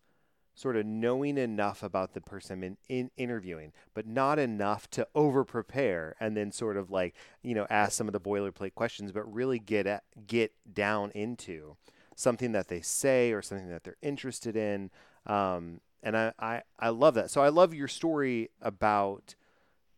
sort 0.58 0.74
of 0.74 0.84
knowing 0.84 1.38
enough 1.38 1.84
about 1.84 2.14
the 2.14 2.20
person 2.20 2.64
in, 2.64 2.76
in 2.88 3.10
interviewing, 3.16 3.72
but 3.94 4.08
not 4.08 4.40
enough 4.40 4.90
to 4.90 5.06
over 5.14 5.44
prepare 5.44 6.16
and 6.18 6.36
then 6.36 6.50
sort 6.50 6.76
of 6.76 6.90
like, 6.90 7.14
you 7.42 7.54
know, 7.54 7.64
ask 7.70 7.92
some 7.92 8.08
of 8.08 8.12
the 8.12 8.20
boilerplate 8.20 8.74
questions, 8.74 9.12
but 9.12 9.32
really 9.32 9.60
get 9.60 9.86
at, 9.86 10.02
get 10.26 10.52
down 10.74 11.12
into 11.12 11.76
something 12.16 12.50
that 12.50 12.66
they 12.66 12.80
say 12.80 13.30
or 13.30 13.40
something 13.40 13.68
that 13.68 13.84
they're 13.84 13.98
interested 14.02 14.56
in. 14.56 14.90
Um, 15.26 15.80
and 16.02 16.16
I, 16.16 16.32
I, 16.40 16.62
I 16.76 16.88
love 16.88 17.14
that. 17.14 17.30
So 17.30 17.40
I 17.40 17.50
love 17.50 17.72
your 17.72 17.86
story 17.86 18.50
about 18.60 19.36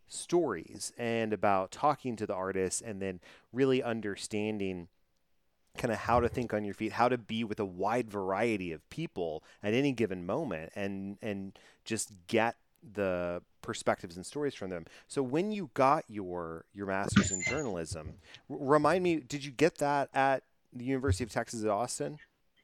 stories 0.08 0.92
and 0.98 1.32
about 1.32 1.70
talking 1.70 2.16
to 2.16 2.26
the 2.26 2.34
artists 2.34 2.82
and 2.82 3.00
then 3.00 3.20
really 3.50 3.82
understanding 3.82 4.88
kind 5.78 5.92
of 5.92 5.98
how 5.98 6.20
to 6.20 6.28
think 6.28 6.52
on 6.52 6.64
your 6.64 6.74
feet, 6.74 6.92
how 6.92 7.08
to 7.08 7.18
be 7.18 7.44
with 7.44 7.60
a 7.60 7.64
wide 7.64 8.10
variety 8.10 8.72
of 8.72 8.88
people 8.90 9.44
at 9.62 9.74
any 9.74 9.92
given 9.92 10.26
moment 10.26 10.72
and 10.74 11.16
and 11.22 11.58
just 11.84 12.12
get 12.26 12.56
the 12.94 13.42
perspectives 13.62 14.16
and 14.16 14.24
stories 14.24 14.54
from 14.54 14.70
them. 14.70 14.86
So 15.06 15.22
when 15.22 15.52
you 15.52 15.70
got 15.74 16.04
your 16.08 16.64
your 16.72 16.86
masters 16.86 17.30
in 17.30 17.42
journalism, 17.42 18.14
r- 18.48 18.56
remind 18.60 19.04
me, 19.04 19.16
did 19.16 19.44
you 19.44 19.50
get 19.50 19.78
that 19.78 20.08
at 20.14 20.42
the 20.72 20.84
University 20.84 21.24
of 21.24 21.30
Texas 21.30 21.62
at 21.62 21.70
Austin? 21.70 22.18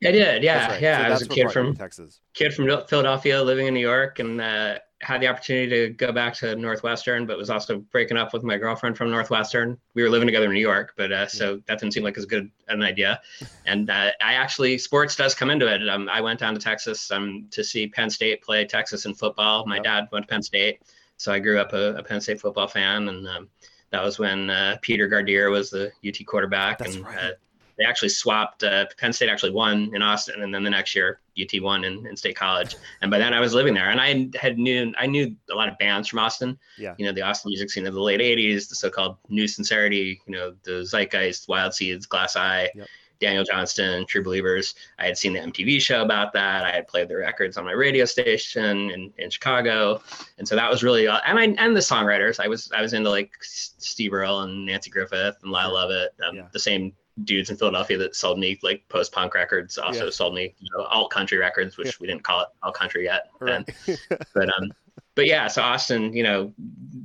I 0.05 0.11
did, 0.11 0.43
yeah, 0.43 0.69
right. 0.69 0.83
yeah. 0.83 0.99
So 0.99 1.05
I 1.05 1.11
was 1.11 1.23
a 1.23 1.29
kid 1.29 1.29
brought 1.29 1.37
you 1.37 1.49
to 1.49 1.53
from 1.53 1.77
Texas. 1.77 2.21
kid 2.35 2.53
from 2.53 2.67
Philadelphia, 2.87 3.43
living 3.43 3.67
in 3.67 3.75
New 3.75 3.81
York, 3.81 4.19
and 4.19 4.41
uh, 4.41 4.79
had 5.03 5.21
the 5.21 5.29
opportunity 5.29 5.69
to 5.69 5.89
go 5.93 6.11
back 6.11 6.33
to 6.35 6.57
Northwestern, 6.57 7.27
but 7.27 7.37
was 7.37 7.51
also 7.51 7.79
breaking 7.79 8.17
up 8.17 8.33
with 8.33 8.43
my 8.43 8.57
girlfriend 8.57 8.97
from 8.97 9.11
Northwestern. 9.11 9.77
We 9.95 10.03
were 10.03 10.09
living 10.09 10.27
together 10.27 10.47
in 10.47 10.53
New 10.55 10.61
York, 10.61 10.95
but 10.97 11.13
uh, 11.13 11.27
so 11.27 11.61
that 11.67 11.79
didn't 11.79 11.93
seem 11.93 12.03
like 12.03 12.17
as 12.17 12.25
good 12.25 12.51
an 12.69 12.83
idea. 12.83 13.21
And 13.67 13.91
uh, 13.91 14.13
I 14.23 14.35
actually, 14.35 14.79
sports 14.79 15.15
does 15.15 15.35
come 15.35 15.51
into 15.51 15.67
it. 15.67 15.87
Um, 15.89 16.09
I 16.09 16.21
went 16.23 16.41
down 16.41 16.55
to 16.55 16.61
Texas 16.61 17.11
um, 17.11 17.47
to 17.51 17.63
see 17.63 17.87
Penn 17.89 18.09
State 18.09 18.43
play 18.43 18.65
Texas 18.65 19.05
in 19.05 19.15
football. 19.15 19.67
My 19.67 19.77
Yep. 19.77 19.85
dad 19.85 20.09
went 20.13 20.27
to 20.27 20.33
Penn 20.33 20.43
State, 20.43 20.81
so 21.19 21.31
I 21.33 21.41
grew 21.41 21.59
up 21.61 21.75
a, 21.75 21.95
a 21.97 22.03
Penn 22.03 22.21
State 22.23 22.41
football 22.41 22.67
fan, 22.69 23.09
and 23.09 23.29
um, 23.29 23.49
that 23.91 24.03
was 24.03 24.19
when 24.19 24.49
uh, 24.51 24.79
Peter 24.81 25.09
Gardere 25.09 25.51
was 25.51 25.71
the 25.71 25.93
UT 26.07 26.25
quarterback, 26.27 26.79
That's 26.79 26.97
and 26.97 27.05
right. 27.05 27.35
They 27.79 27.85
actually 27.85 28.09
swapped. 28.09 28.65
Uh, 28.65 28.87
Penn 28.99 29.13
State 29.13 29.29
actually 29.29 29.53
won 29.53 29.91
in 29.95 30.03
Austin, 30.03 30.43
and 30.43 30.55
then 30.55 30.63
the 30.63 30.71
next 30.71 30.95
year 30.95 31.21
UT 31.41 31.51
won 31.63 31.85
in, 31.85 32.07
in 32.07 32.17
State 32.17 32.37
College. 32.37 32.77
And 33.03 33.11
by 33.11 33.19
then 33.19 33.35
I 33.35 33.41
was 33.41 33.53
living 33.55 33.75
there, 33.75 33.91
and 33.91 34.01
I 34.01 34.31
had 34.39 34.59
knew 34.59 34.93
I 34.99 35.07
knew 35.07 35.35
a 35.51 35.55
lot 35.55 35.69
of 35.69 35.77
bands 35.79 36.09
from 36.09 36.21
Austin. 36.21 36.59
Yeah. 36.79 36.95
You 36.99 37.07
know 37.07 37.13
the 37.13 37.23
Austin 37.23 37.51
music 37.51 37.71
scene 37.71 37.87
of 37.87 37.95
the 37.95 38.01
late 38.01 38.21
'80s, 38.21 38.69
the 38.69 38.75
so-called 38.75 39.17
New 39.29 39.47
Sincerity. 39.47 40.21
You 40.27 40.33
know 40.33 40.55
the 40.63 40.85
Zeitgeist, 40.85 41.49
Wild 41.49 41.75
Seeds, 41.75 42.07
Glass 42.07 42.37
Eye. 42.37 42.71
Yep. 42.75 42.87
Daniel 43.19 43.45
Johnston, 43.45 44.05
True 44.07 44.23
Believers. 44.23 44.75
I 44.99 45.07
had 45.07 45.17
seen 45.17 45.33
the 45.33 45.41
MTV 45.41 45.81
show 45.81 46.03
about 46.03 46.35
that. 46.35 46.65
I 46.65 46.71
had 46.71 46.87
played 46.87 47.09
the 47.09 47.17
records 47.17 47.57
on 47.57 47.65
my 47.65 47.73
radio 47.73 48.05
station 48.05 48.91
in, 48.91 49.11
in 49.17 49.31
Chicago, 49.31 50.03
and 50.37 50.47
so 50.47 50.55
that 50.55 50.71
was 50.71 50.83
really 50.83 51.09
uh, 51.09 51.21
and 51.27 51.39
I 51.39 51.45
and 51.45 51.75
the 51.75 51.81
songwriters. 51.81 52.39
I 52.39 52.47
was 52.49 52.71
I 52.77 52.83
was 52.83 52.93
into 52.93 53.09
like 53.09 53.31
Steve 53.41 54.13
Earle 54.13 54.41
and 54.43 54.69
Nanci 54.69 54.91
Griffith 54.91 55.37
and 55.43 55.51
Lyle 55.51 55.73
Lovett, 55.73 56.11
um, 56.29 56.37
Yeah. 56.37 56.49
the 56.53 56.59
same 56.59 56.93
dudes 57.25 57.51
in 57.51 57.57
Philadelphia 57.57 57.99
that 57.99 58.15
sold 58.15 58.39
me 58.39 58.59
like 58.63 58.87
post 58.89 59.13
punk 59.13 59.35
records. 59.35 59.79
Also 59.79 60.05
Yeah. 60.05 60.11
sold 60.11 60.35
me 60.35 60.55
you 60.59 60.69
know, 60.77 60.85
alt 60.85 61.11
country 61.11 61.39
records, 61.39 61.77
which 61.77 61.87
Yeah. 61.89 61.93
we 62.01 62.07
didn't 62.07 62.23
call 62.25 62.41
it 62.43 62.49
alt 62.63 62.75
country 62.75 63.05
yet. 63.05 63.31
Then 63.41 63.65
but 64.35 64.49
um 64.59 64.73
but 65.15 65.27
yeah 65.27 65.49
so 65.49 65.63
austin 65.63 66.13
you 66.13 66.23
know 66.23 66.53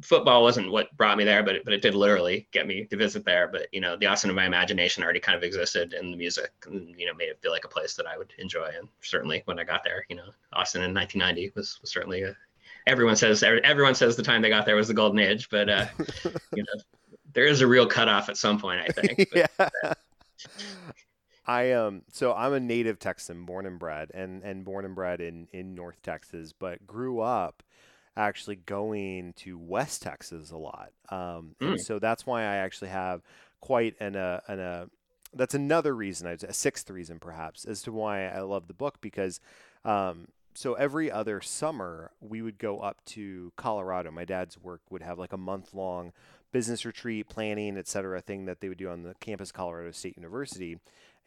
football 0.02 0.44
wasn't 0.44 0.70
what 0.70 0.96
brought 0.98 1.18
me 1.18 1.24
there 1.24 1.44
but 1.44 1.56
it, 1.56 1.64
but 1.64 1.74
it 1.74 1.82
did 1.82 1.96
literally 1.96 2.48
get 2.52 2.68
me 2.68 2.84
to 2.86 2.98
visit 2.98 3.24
there 3.24 3.48
but 3.48 3.68
you 3.72 3.80
know 3.80 3.96
the 3.96 4.06
austin 4.06 4.30
of 4.30 4.36
my 4.36 4.46
imagination 4.46 5.02
already 5.02 5.20
kind 5.20 5.38
of 5.38 5.44
existed 5.44 5.94
in 5.94 6.12
the 6.12 6.18
music 6.18 6.52
and 6.66 6.94
you 7.00 7.06
know 7.06 7.14
made 7.14 7.30
it 7.30 7.40
feel 7.42 7.52
like 7.52 7.64
a 7.64 7.70
place 7.70 7.94
that 7.96 8.06
i 8.08 8.18
would 8.18 8.34
enjoy 8.38 8.70
and 8.78 8.90
certainly 9.02 9.42
when 9.46 9.60
i 9.60 9.64
got 9.64 9.82
there 9.84 10.06
you 10.10 10.16
know 10.16 10.30
austin 10.54 10.84
in 10.84 10.94
1990 10.94 11.54
was, 11.56 11.80
was 11.82 11.90
certainly 11.90 12.24
a 12.24 12.36
everyone 12.86 13.16
says 13.16 13.44
everyone 13.44 13.96
says 13.96 14.16
the 14.18 14.24
time 14.24 14.42
they 14.42 14.50
got 14.50 14.66
there 14.66 14.76
was 14.76 14.90
the 14.90 14.94
golden 14.94 15.20
age 15.20 15.50
but 15.50 15.70
uh 15.70 15.86
you 16.54 16.64
know 16.64 16.82
there 17.34 17.46
is 17.46 17.62
a 17.62 17.68
real 17.68 17.86
cutoff 17.88 18.30
at 18.30 18.38
some 18.38 18.60
point 18.60 18.80
i 18.82 18.88
think 18.92 19.30
But, 19.32 19.50
yeah. 19.60 19.94
I 21.46 21.72
um 21.72 22.04
so 22.12 22.34
I'm 22.34 22.54
a 22.54 22.60
native 22.60 23.00
Texan, 23.00 23.46
born 23.46 23.66
and 23.66 23.80
bred, 23.80 24.12
and 24.14 24.44
and 24.44 24.64
born 24.64 24.86
and 24.86 24.94
bred 24.96 25.20
in 25.22 25.48
in 25.52 25.74
North 25.74 26.02
Texas, 26.04 26.54
but 26.54 26.86
grew 26.86 27.20
up 27.20 27.64
actually 28.16 28.58
going 28.58 29.34
to 29.38 29.58
West 29.58 30.04
Texas 30.04 30.52
a 30.52 30.58
lot. 30.58 30.92
Um, 31.10 31.56
Mm. 31.60 31.80
so 31.80 31.98
that's 31.98 32.26
why 32.26 32.42
I 32.44 32.56
actually 32.58 32.90
have 32.90 33.22
quite 33.60 33.96
an 34.00 34.16
uh, 34.16 34.42
an 34.48 34.60
uh, 34.60 34.86
that's 35.34 35.56
another 35.56 35.96
reason, 35.96 36.28
a 36.28 36.54
sixth 36.54 36.90
reason 36.92 37.20
perhaps, 37.20 37.66
as 37.66 37.82
to 37.84 37.92
why 37.92 38.28
I 38.28 38.42
love 38.42 38.68
the 38.68 38.74
book 38.76 39.02
because 39.02 39.40
um, 39.84 40.28
so 40.54 40.76
every 40.76 41.10
other 41.10 41.42
summer 41.42 42.12
we 42.22 42.42
would 42.44 42.60
go 42.60 42.80
up 42.82 43.04
to 43.06 43.52
Colorado. 43.56 44.12
My 44.12 44.26
dad's 44.26 44.60
work 44.60 44.82
would 44.92 45.02
have 45.02 45.18
like 45.18 45.34
a 45.34 45.38
month 45.38 45.74
long 45.74 46.14
business 46.52 46.86
retreat, 46.86 47.30
planning, 47.30 47.78
et 47.78 47.88
cetera, 47.88 48.22
thing 48.22 48.46
that 48.46 48.60
they 48.60 48.70
would 48.70 48.78
do 48.78 48.90
on 48.90 49.04
the 49.04 49.16
campus 49.20 49.50
of 49.50 49.56
Colorado 49.56 49.92
State 49.92 50.18
University. 50.18 50.78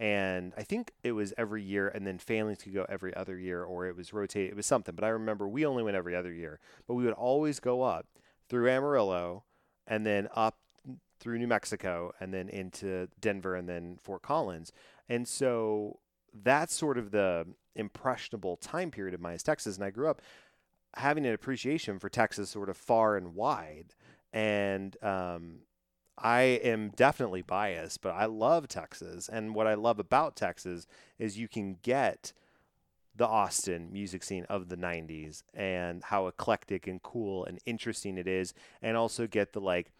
And 0.00 0.52
I 0.56 0.62
think 0.62 0.92
it 1.02 1.12
was 1.12 1.32
every 1.38 1.62
year, 1.62 1.88
and 1.88 2.06
then 2.06 2.18
families 2.18 2.58
could 2.62 2.74
go 2.74 2.84
every 2.88 3.14
other 3.14 3.38
year, 3.38 3.62
or 3.62 3.86
it 3.86 3.96
was 3.96 4.12
rotated. 4.12 4.50
It 4.50 4.56
was 4.56 4.66
something, 4.66 4.94
but 4.94 5.04
I 5.04 5.08
remember 5.08 5.46
we 5.46 5.64
only 5.64 5.82
went 5.82 5.96
every 5.96 6.16
other 6.16 6.32
year. 6.32 6.58
But 6.86 6.94
we 6.94 7.04
would 7.04 7.14
always 7.14 7.60
go 7.60 7.82
up 7.82 8.06
through 8.48 8.68
Amarillo, 8.68 9.44
and 9.86 10.04
then 10.04 10.28
up 10.34 10.58
through 11.20 11.38
New 11.38 11.46
Mexico, 11.46 12.12
and 12.20 12.34
then 12.34 12.48
into 12.48 13.08
Denver, 13.20 13.54
and 13.54 13.68
then 13.68 13.98
Fort 14.02 14.22
Collins. 14.22 14.72
And 15.08 15.28
so 15.28 16.00
that's 16.42 16.74
sort 16.74 16.98
of 16.98 17.12
the 17.12 17.46
impressionable 17.76 18.56
time 18.56 18.90
period 18.90 19.14
of 19.14 19.20
my 19.20 19.36
Texas. 19.36 19.76
And 19.76 19.84
I 19.84 19.90
grew 19.90 20.08
up 20.10 20.20
having 20.96 21.24
an 21.24 21.32
appreciation 21.32 21.98
for 21.98 22.08
Texas, 22.08 22.50
sort 22.50 22.68
of 22.68 22.76
far 22.76 23.16
and 23.16 23.34
wide. 23.34 23.94
And 24.34 24.96
um, 25.02 25.60
I 26.18 26.42
am 26.42 26.90
definitely 26.90 27.42
biased, 27.42 28.02
but 28.02 28.10
I 28.10 28.26
love 28.26 28.68
Texas. 28.68 29.28
And 29.28 29.54
what 29.54 29.66
I 29.66 29.74
love 29.74 29.98
about 29.98 30.36
Texas 30.36 30.86
is 31.18 31.38
you 31.38 31.48
can 31.48 31.78
get 31.82 32.32
the 33.16 33.26
Austin 33.26 33.92
music 33.92 34.24
scene 34.24 34.44
of 34.48 34.68
the 34.68 34.76
90s 34.76 35.44
and 35.54 36.02
how 36.02 36.26
eclectic 36.26 36.88
and 36.88 37.00
cool 37.00 37.44
and 37.44 37.60
interesting 37.64 38.18
it 38.18 38.26
is, 38.26 38.54
and 38.82 38.96
also 38.96 39.28
get 39.28 39.52
the 39.52 39.60
like 39.60 39.92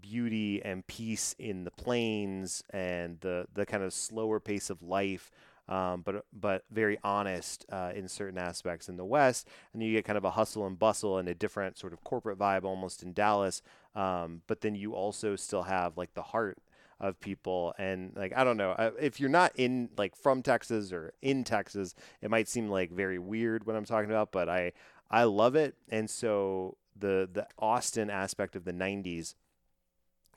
beauty 0.00 0.62
and 0.64 0.86
peace 0.86 1.34
in 1.38 1.64
the 1.64 1.70
plains 1.72 2.62
and 2.70 3.18
the, 3.20 3.46
the 3.52 3.66
kind 3.66 3.82
of 3.82 3.92
slower 3.92 4.38
pace 4.38 4.70
of 4.70 4.82
life. 4.82 5.30
Um, 5.68 6.02
but 6.02 6.24
but 6.32 6.64
very 6.72 6.98
honest 7.04 7.64
uh, 7.70 7.92
in 7.94 8.08
certain 8.08 8.38
aspects 8.38 8.88
in 8.88 8.96
the 8.96 9.04
West, 9.04 9.46
and 9.72 9.80
you 9.80 9.92
get 9.92 10.04
kind 10.04 10.18
of 10.18 10.24
a 10.24 10.32
hustle 10.32 10.66
and 10.66 10.76
bustle 10.76 11.16
and 11.18 11.28
a 11.28 11.34
different 11.34 11.78
sort 11.78 11.92
of 11.92 12.02
corporate 12.02 12.38
vibe 12.38 12.64
almost 12.64 13.04
in 13.04 13.12
Dallas. 13.12 13.62
Um, 13.94 14.42
but 14.46 14.60
then 14.60 14.74
you 14.74 14.94
also 14.94 15.36
still 15.36 15.62
have 15.62 15.96
like 15.96 16.14
the 16.14 16.22
heart 16.22 16.58
of 17.00 17.18
people 17.18 17.74
and 17.78 18.12
like 18.14 18.32
I 18.36 18.44
don't 18.44 18.58
know 18.58 18.92
if 19.00 19.18
you're 19.18 19.30
not 19.30 19.52
in 19.56 19.88
like 19.96 20.14
from 20.14 20.42
Texas 20.42 20.92
or 20.92 21.12
in 21.22 21.44
Texas, 21.44 21.94
it 22.20 22.30
might 22.30 22.48
seem 22.48 22.68
like 22.68 22.90
very 22.92 23.18
weird 23.18 23.66
what 23.66 23.74
I'm 23.74 23.86
talking 23.86 24.10
about, 24.10 24.32
but 24.32 24.48
I 24.48 24.72
I 25.10 25.24
love 25.24 25.56
it, 25.56 25.74
and 25.88 26.08
so 26.08 26.76
the 26.96 27.28
the 27.32 27.46
Austin 27.58 28.10
aspect 28.10 28.54
of 28.54 28.64
the 28.64 28.72
'90s. 28.72 29.34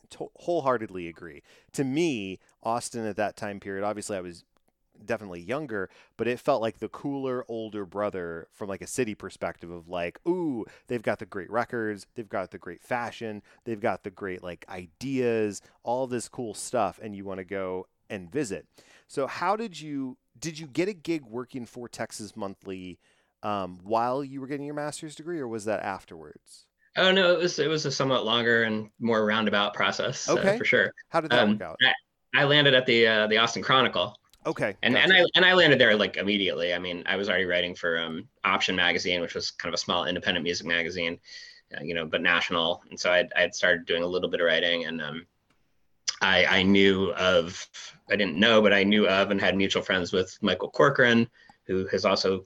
To- 0.10 0.30
wholeheartedly 0.36 1.08
agree. 1.08 1.42
To 1.72 1.84
me, 1.84 2.38
Austin 2.62 3.04
at 3.06 3.16
that 3.16 3.36
time 3.36 3.60
period, 3.60 3.84
obviously 3.84 4.16
I 4.16 4.22
was 4.22 4.44
definitely 5.06 5.41
younger, 5.41 5.89
but 6.17 6.27
it 6.27 6.39
felt 6.39 6.62
like 6.62 6.79
the 6.79 6.89
cooler 6.89 7.45
older 7.47 7.86
brother 7.86 8.47
from 8.51 8.69
like 8.69 8.82
a 8.82 8.88
city 8.88 9.15
perspective 9.15 9.69
of 9.69 9.88
like, 9.88 10.19
ooh, 10.27 10.65
they've 10.88 11.01
got 11.01 11.19
the 11.19 11.25
great 11.25 11.49
records, 11.49 12.08
they've 12.15 12.29
got 12.29 12.51
the 12.51 12.58
great 12.58 12.82
fashion, 12.82 13.41
they've 13.65 13.82
got 13.82 14.03
the 14.03 14.12
great 14.12 14.43
like 14.43 14.65
ideas, 14.69 15.62
all 15.84 16.08
this 16.08 16.29
cool 16.29 16.53
stuff, 16.53 16.99
and 17.01 17.15
you 17.15 17.25
want 17.25 17.39
to 17.39 17.45
go 17.45 17.88
and 18.10 18.32
visit. 18.32 18.67
So 19.08 19.27
how 19.27 19.56
did 19.56 19.79
you 19.79 20.17
did 20.39 20.58
you 20.58 20.67
get 20.67 20.88
a 20.88 20.93
gig 20.93 21.23
working 21.25 21.65
for 21.65 21.88
Texas 21.88 22.36
Monthly 22.36 22.99
um, 23.43 23.79
while 23.84 24.23
you 24.23 24.41
were 24.41 24.47
getting 24.47 24.65
your 24.65 24.75
master's 24.75 25.15
degree, 25.15 25.39
or 25.39 25.47
was 25.47 25.65
that 25.65 25.82
afterwards? 25.82 26.65
Oh 26.95 27.12
no, 27.12 27.34
it 27.34 27.39
was 27.39 27.60
it 27.60 27.67
was 27.67 27.86
a 27.86 27.91
somewhat 27.91 28.25
longer 28.25 28.63
and 28.63 28.89
more 28.99 29.25
roundabout 29.25 29.73
process. 29.73 30.29
Okay, 30.29 30.56
uh, 30.56 30.58
for 30.58 30.65
sure. 30.65 30.91
How 31.10 31.21
did 31.21 31.32
that 31.32 31.43
um, 31.43 31.51
work 31.53 31.62
out? 31.62 31.77
I, 31.82 32.41
I, 32.41 32.43
landed 32.45 32.73
at 32.73 32.86
the 32.86 33.08
uh, 33.08 33.27
the 33.27 33.38
Austin 33.38 33.63
Chronicle. 33.63 34.15
Okay. 34.45 34.75
And 34.84 34.95
gotcha. 34.95 35.03
and 35.03 35.13
I 35.13 35.25
and 35.36 35.45
I 35.45 35.53
landed 35.53 35.79
there 35.79 35.95
like 35.95 36.17
immediately. 36.17 36.73
I 36.73 36.79
mean, 36.79 37.03
I 37.06 37.15
was 37.15 37.29
already 37.29 37.45
writing 37.45 37.75
for 37.75 37.99
um, 37.99 38.27
Option 38.43 38.75
magazine, 38.75 39.21
which 39.21 39.36
was 39.36 39.51
kind 39.51 39.73
of 39.73 39.77
a 39.77 39.82
small 39.82 40.06
independent 40.06 40.43
music 40.43 40.67
magazine, 40.67 41.19
uh, 41.77 41.84
you 41.84 41.93
know, 41.93 42.06
but 42.06 42.21
national. 42.21 42.84
And 42.89 42.99
so 42.99 43.12
I 43.12 43.27
I 43.36 43.41
had 43.41 43.56
started 43.56 43.86
doing 43.86 44.03
a 44.03 44.08
little 44.08 44.29
bit 44.29 44.41
of 44.41 44.45
writing, 44.47 44.86
and 44.86 45.01
um, 45.01 45.25
I 46.21 46.45
I 46.45 46.63
knew 46.63 47.13
of 47.13 47.67
I 48.10 48.15
didn't 48.15 48.38
know, 48.38 48.62
but 48.62 48.73
I 48.73 48.84
knew 48.84 49.08
of 49.08 49.32
and 49.32 49.39
had 49.39 49.56
mutual 49.56 49.84
friends 49.84 50.12
with 50.12 50.38
Michael 50.41 50.69
Corcoran, 50.69 51.29
who 51.65 51.88
has 51.88 52.06
also 52.06 52.45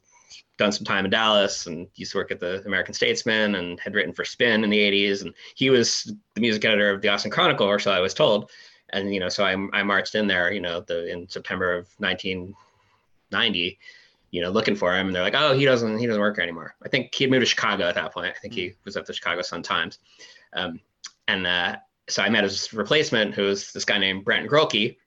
done 0.58 0.72
some 0.72 0.86
time 0.86 1.06
in 1.06 1.12
Dallas 1.12 1.68
and 1.68 1.88
used 1.96 2.12
to 2.12 2.18
work 2.18 2.32
at 2.32 2.40
the 2.40 2.64
American 2.66 2.94
Statesman 2.94 3.56
and 3.56 3.80
had 3.80 3.94
written 3.94 4.14
for 4.14 4.26
Spin 4.26 4.64
in 4.64 4.70
the 4.70 4.80
80s. 4.80 5.22
And 5.22 5.34
he 5.56 5.70
was 5.70 6.12
the 6.34 6.42
music 6.42 6.66
editor 6.66 6.90
of 6.92 7.02
the 7.02 7.10
Austin 7.10 7.32
Chronicle, 7.32 7.68
or 7.68 7.80
so 7.80 7.92
I 7.92 8.00
was 8.00 8.14
told. 8.14 8.52
And, 8.90 9.14
you 9.14 9.20
know, 9.20 9.30
so 9.30 9.44
I, 9.44 9.56
I 9.74 9.84
marched 9.84 10.16
in 10.16 10.28
there, 10.28 10.52
you 10.52 10.62
know, 10.62 10.82
the, 10.82 11.12
in 11.12 11.28
September 11.28 11.74
of 11.74 11.88
1990, 11.98 13.80
you 14.32 14.42
know, 14.42 14.50
looking 14.50 14.76
for 14.76 14.96
him. 14.96 15.08
And 15.08 15.16
they're 15.16 15.24
like, 15.24 15.36
oh, 15.36 15.54
he 15.54 15.66
doesn't, 15.66 15.98
he 15.98 16.08
doesn't 16.08 16.22
work 16.22 16.36
here 16.36 16.44
anymore. 16.44 16.76
I 16.84 16.90
think 16.90 17.14
he 17.14 17.24
had 17.24 17.32
moved 17.32 17.42
to 17.42 17.46
Chicago 17.46 17.86
at 17.86 17.96
that 17.96 18.14
point. 18.14 18.34
I 18.36 18.40
think 18.40 18.54
he 18.54 18.74
was 18.86 18.96
at 18.96 19.06
the 19.06 19.14
Chicago 19.14 19.42
Sun 19.42 19.64
Times. 19.64 20.00
Um, 20.54 20.80
and 21.28 21.46
uh, 21.46 21.76
so 22.08 22.24
I 22.24 22.30
met 22.30 22.44
his 22.44 22.72
replacement, 22.74 23.36
who 23.36 23.44
was 23.44 23.74
this 23.74 23.86
guy 23.86 23.98
named 23.98 24.24
Brent 24.24 24.50
Grulke, 24.50 24.98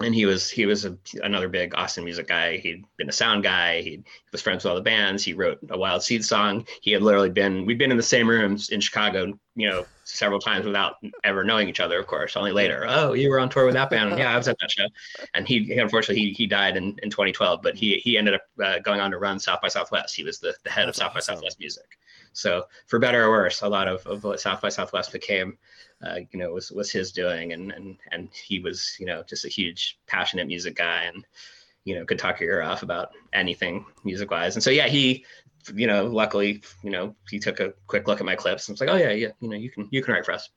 and 0.00 0.14
he 0.14 0.24
was 0.26 0.50
he 0.50 0.66
was 0.66 0.84
a, 0.84 0.96
another 1.22 1.48
big 1.48 1.74
Austin 1.74 2.04
music 2.04 2.28
guy. 2.28 2.56
He'd 2.56 2.84
been 2.96 3.08
a 3.08 3.12
sound 3.12 3.42
guy. 3.42 3.82
He 3.82 4.02
was 4.32 4.40
friends 4.40 4.64
with 4.64 4.70
all 4.70 4.76
the 4.76 4.82
bands. 4.82 5.22
He 5.22 5.34
wrote 5.34 5.58
a 5.68 5.76
Wild 5.76 6.02
Seed 6.02 6.24
song. 6.24 6.66
He 6.80 6.92
had 6.92 7.02
literally 7.02 7.30
been 7.30 7.66
we'd 7.66 7.78
been 7.78 7.90
in 7.90 7.96
the 7.96 8.02
same 8.02 8.28
rooms 8.28 8.70
in 8.70 8.80
Chicago, 8.80 9.38
you 9.54 9.68
know, 9.68 9.84
several 10.04 10.40
times 10.40 10.64
without 10.64 10.94
ever 11.24 11.44
knowing 11.44 11.68
each 11.68 11.80
other. 11.80 12.00
Of 12.00 12.06
course, 12.06 12.36
only 12.36 12.52
later. 12.52 12.86
Oh, 12.88 13.12
you 13.12 13.28
were 13.28 13.38
on 13.38 13.50
tour 13.50 13.66
with 13.66 13.74
that 13.74 13.90
band. 13.90 14.18
yeah, 14.18 14.32
I 14.32 14.36
was 14.36 14.48
at 14.48 14.56
that 14.60 14.70
show. 14.70 14.86
And 15.34 15.46
he 15.46 15.78
unfortunately 15.78 16.22
he, 16.22 16.32
he 16.32 16.46
died 16.46 16.76
in, 16.76 16.98
in 17.02 17.10
2012, 17.10 17.60
but 17.62 17.76
he 17.76 17.96
he 17.96 18.16
ended 18.16 18.34
up 18.34 18.42
uh, 18.62 18.78
going 18.78 19.00
on 19.00 19.10
to 19.10 19.18
run 19.18 19.38
South 19.38 19.60
by 19.60 19.68
Southwest. 19.68 20.14
He 20.16 20.24
was 20.24 20.38
the, 20.38 20.54
the 20.64 20.70
head 20.70 20.86
That's 20.88 20.98
of 20.98 21.02
South 21.02 21.16
awesome. 21.16 21.34
by 21.34 21.36
Southwest 21.36 21.60
Music. 21.60 21.84
So 22.32 22.64
for 22.86 22.98
better 22.98 23.24
or 23.24 23.30
worse, 23.30 23.60
a 23.62 23.68
lot 23.68 23.88
of, 23.88 24.06
of 24.06 24.24
what 24.24 24.40
South 24.40 24.62
by 24.62 24.70
Southwest 24.70 25.12
became 25.12 25.58
uh, 26.02 26.18
you 26.30 26.38
know, 26.38 26.50
was 26.52 26.70
was 26.70 26.90
his 26.90 27.12
doing, 27.12 27.52
and 27.52 27.72
and 27.72 27.96
and 28.10 28.28
he 28.32 28.58
was, 28.58 28.96
you 28.98 29.06
know, 29.06 29.22
just 29.28 29.44
a 29.44 29.48
huge 29.48 29.98
passionate 30.06 30.46
music 30.46 30.76
guy, 30.76 31.04
and 31.04 31.24
you 31.84 31.94
know, 31.94 32.04
could 32.04 32.18
talk 32.18 32.40
your 32.40 32.50
ear 32.50 32.62
off 32.62 32.82
about 32.82 33.10
anything 33.32 33.84
music 34.04 34.30
wise. 34.30 34.54
And 34.54 34.62
so 34.62 34.70
yeah, 34.70 34.86
he, 34.86 35.24
you 35.74 35.86
know, 35.86 36.06
luckily, 36.06 36.62
you 36.82 36.90
know, 36.90 37.14
he 37.28 37.38
took 37.38 37.60
a 37.60 37.74
quick 37.86 38.06
look 38.06 38.20
at 38.20 38.26
my 38.26 38.36
clips 38.36 38.68
and 38.68 38.74
was 38.74 38.80
like, 38.80 38.90
oh 38.90 38.96
yeah, 38.96 39.10
yeah, 39.10 39.28
you 39.40 39.48
know, 39.48 39.56
you 39.56 39.70
can 39.70 39.88
you 39.90 40.02
can 40.02 40.14
write 40.14 40.24
for 40.24 40.32
us. 40.32 40.48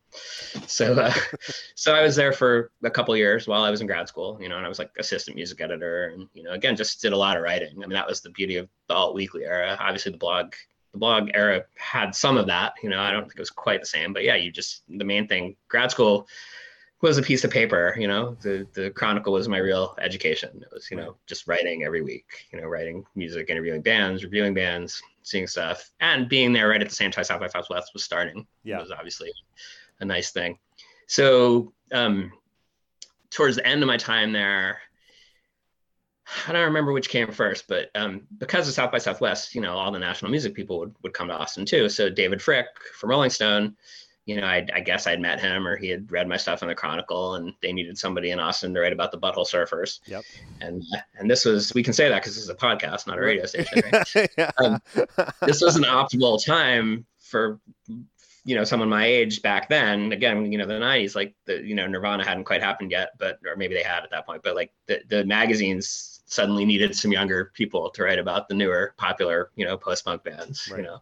So 0.68 0.94
uh, 0.94 1.14
so 1.76 1.94
I 1.94 2.02
was 2.02 2.16
there 2.16 2.34
for 2.34 2.72
a 2.84 2.90
couple 2.90 3.16
years 3.16 3.48
while 3.48 3.64
I 3.64 3.72
was 3.72 3.82
in 3.82 3.88
grad 3.88 4.08
school, 4.08 4.38
you 4.42 4.50
know, 4.50 4.58
and 4.58 4.66
I 4.66 4.70
was 4.70 4.80
like 4.80 4.92
assistant 4.98 5.36
music 5.36 5.62
editor, 5.62 6.08
and 6.08 6.28
you 6.34 6.44
know, 6.44 6.52
again, 6.52 6.76
just 6.76 7.02
did 7.02 7.14
a 7.14 7.18
lot 7.18 7.38
of 7.38 7.44
writing. 7.44 7.76
I 7.78 7.88
mean, 7.88 7.94
that 7.94 8.08
was 8.08 8.22
the 8.22 8.32
beauty 8.32 8.58
of 8.58 8.68
the 8.88 8.96
alt 8.96 9.16
weekly 9.16 9.46
era. 9.46 9.78
Obviously, 9.80 10.12
the 10.12 10.18
blog 10.18 10.54
the 10.96 11.00
blog 11.00 11.30
era 11.34 11.66
had 11.76 12.16
some 12.16 12.38
of 12.38 12.48
that. 12.48 12.74
You 12.82 12.90
know, 12.90 13.00
I 13.00 13.12
don't 13.12 13.24
think 13.24 13.36
it 13.36 13.40
was 13.40 13.50
quite 13.50 13.82
the 13.82 13.86
same, 13.86 14.14
but 14.14 14.24
yeah, 14.24 14.36
you 14.36 14.50
just 14.52 14.84
the 14.88 15.04
main 15.04 15.28
thing. 15.28 15.58
Grad 15.68 15.92
school 15.92 16.28
was 17.02 17.18
a 17.18 17.22
piece 17.22 17.44
of 17.44 17.52
paper. 17.52 17.96
You 18.00 18.08
know, 18.08 18.38
the 18.42 18.66
the 18.74 18.92
Chronicle 18.92 19.34
was 19.34 19.50
my 19.50 19.58
real 19.58 19.96
education. 20.00 20.62
It 20.62 20.70
was 20.72 20.90
you 20.90 20.96
know 20.96 21.18
just 21.28 21.48
writing 21.48 21.84
every 21.84 22.02
week. 22.02 22.26
You 22.52 22.62
know, 22.62 22.68
writing 22.68 23.04
music, 23.14 23.50
interviewing 23.50 23.82
bands, 23.82 24.24
reviewing 24.24 24.54
bands, 24.54 25.02
seeing 25.24 25.48
stuff, 25.48 25.92
and 26.00 26.30
being 26.30 26.54
there 26.54 26.70
right 26.70 26.82
at 26.82 26.88
the 26.90 26.96
same 26.96 27.12
time 27.12 27.26
South 27.26 27.42
by 27.42 27.48
Southwest 27.48 27.92
was 27.94 28.06
starting. 28.06 28.48
Yeah, 28.64 28.78
It 28.78 28.84
was 28.84 28.92
obviously 28.92 29.32
a 30.00 30.06
nice 30.06 30.32
thing. 30.32 30.58
So 31.08 31.74
um, 31.92 32.32
towards 33.32 33.58
the 33.58 33.68
end 33.68 33.84
of 33.84 33.88
my 33.88 33.98
time 33.98 34.32
there, 34.32 34.80
I 36.48 36.52
don't 36.52 36.66
remember 36.66 36.92
which 36.92 37.10
came 37.10 37.32
first, 37.32 37.68
but 37.68 37.90
um, 37.96 38.22
because 38.38 38.68
of 38.68 38.74
South 38.74 38.92
by 38.92 38.98
Southwest, 38.98 39.54
you 39.54 39.62
know, 39.62 39.74
all 39.74 39.92
the 39.92 40.00
national 40.00 40.32
music 40.32 40.54
people 40.54 40.80
would, 40.80 40.96
would 41.04 41.14
come 41.14 41.28
to 41.28 41.36
Austin 41.36 41.66
too. 41.66 41.88
So 41.90 42.10
David 42.10 42.40
Fricke 42.40 42.66
from 42.94 43.12
Rolling 43.12 43.30
Stone, 43.30 43.76
you 44.26 44.42
know, 44.42 44.48
I, 44.48 44.66
I 44.74 44.80
guess 44.80 45.06
I'd 45.06 45.22
met 45.22 45.40
him 45.40 45.68
or 45.68 45.78
he 45.78 45.88
had 45.88 46.12
read 46.12 46.28
my 46.28 46.38
stuff 46.38 46.64
in 46.64 46.68
the 46.68 46.74
Chronicle, 46.74 47.36
and 47.36 47.54
they 47.62 47.72
needed 47.72 47.98
somebody 47.98 48.32
in 48.32 48.40
Austin 48.40 48.74
to 48.74 48.80
write 48.80 48.94
about 48.94 49.12
the 49.12 49.20
Butthole 49.20 49.48
Surfers. 49.48 50.00
Yep. 50.08 50.24
And 50.62 50.84
and 51.20 51.30
this 51.30 51.46
was 51.46 51.74
we 51.76 51.84
can 51.84 51.94
say 51.94 52.10
that 52.10 52.22
because 52.22 52.34
this 52.34 52.44
is 52.44 52.50
a 52.50 52.56
podcast, 52.56 53.06
not 53.06 53.20
a 53.20 53.22
radio 53.22 53.46
station. 53.46 53.84
Right? 53.92 54.32
yeah. 54.38 54.52
um, 54.58 54.82
this 55.46 55.62
was 55.62 55.76
an 55.76 55.84
optimal 55.84 56.44
time 56.44 57.06
for 57.20 57.60
you 58.46 58.56
know 58.56 58.64
someone 58.64 58.90
my 58.90 59.06
age 59.06 59.42
back 59.42 59.68
then 59.70 60.12
again 60.12 60.52
you 60.52 60.58
know 60.60 60.68
the 60.68 60.74
90s 60.74 61.16
like 61.16 61.34
the 61.46 61.64
you 61.64 61.74
know 61.74 61.88
nirvana 61.88 62.24
hadn't 62.24 62.44
quite 62.44 62.62
happened 62.62 62.92
yet 62.92 63.10
but 63.18 63.40
or 63.44 63.56
maybe 63.56 63.74
they 63.74 63.82
had 63.82 64.04
at 64.04 64.12
that 64.12 64.26
point 64.26 64.44
but 64.44 64.56
like 64.56 64.72
the, 64.86 65.02
the 65.10 65.26
magazines 65.26 66.15
suddenly 66.26 66.66
needed 66.66 66.96
some 66.96 67.12
younger 67.12 67.52
people 67.54 67.90
to 67.90 68.04
write 68.04 68.20
about 68.20 68.48
the 68.48 68.56
newer 68.56 68.94
popular 68.98 69.52
you 69.56 69.66
know 69.66 69.78
post 69.78 70.06
punk 70.06 70.24
bands 70.24 70.68
right. 70.72 70.80
you 70.80 70.84
know. 70.84 71.00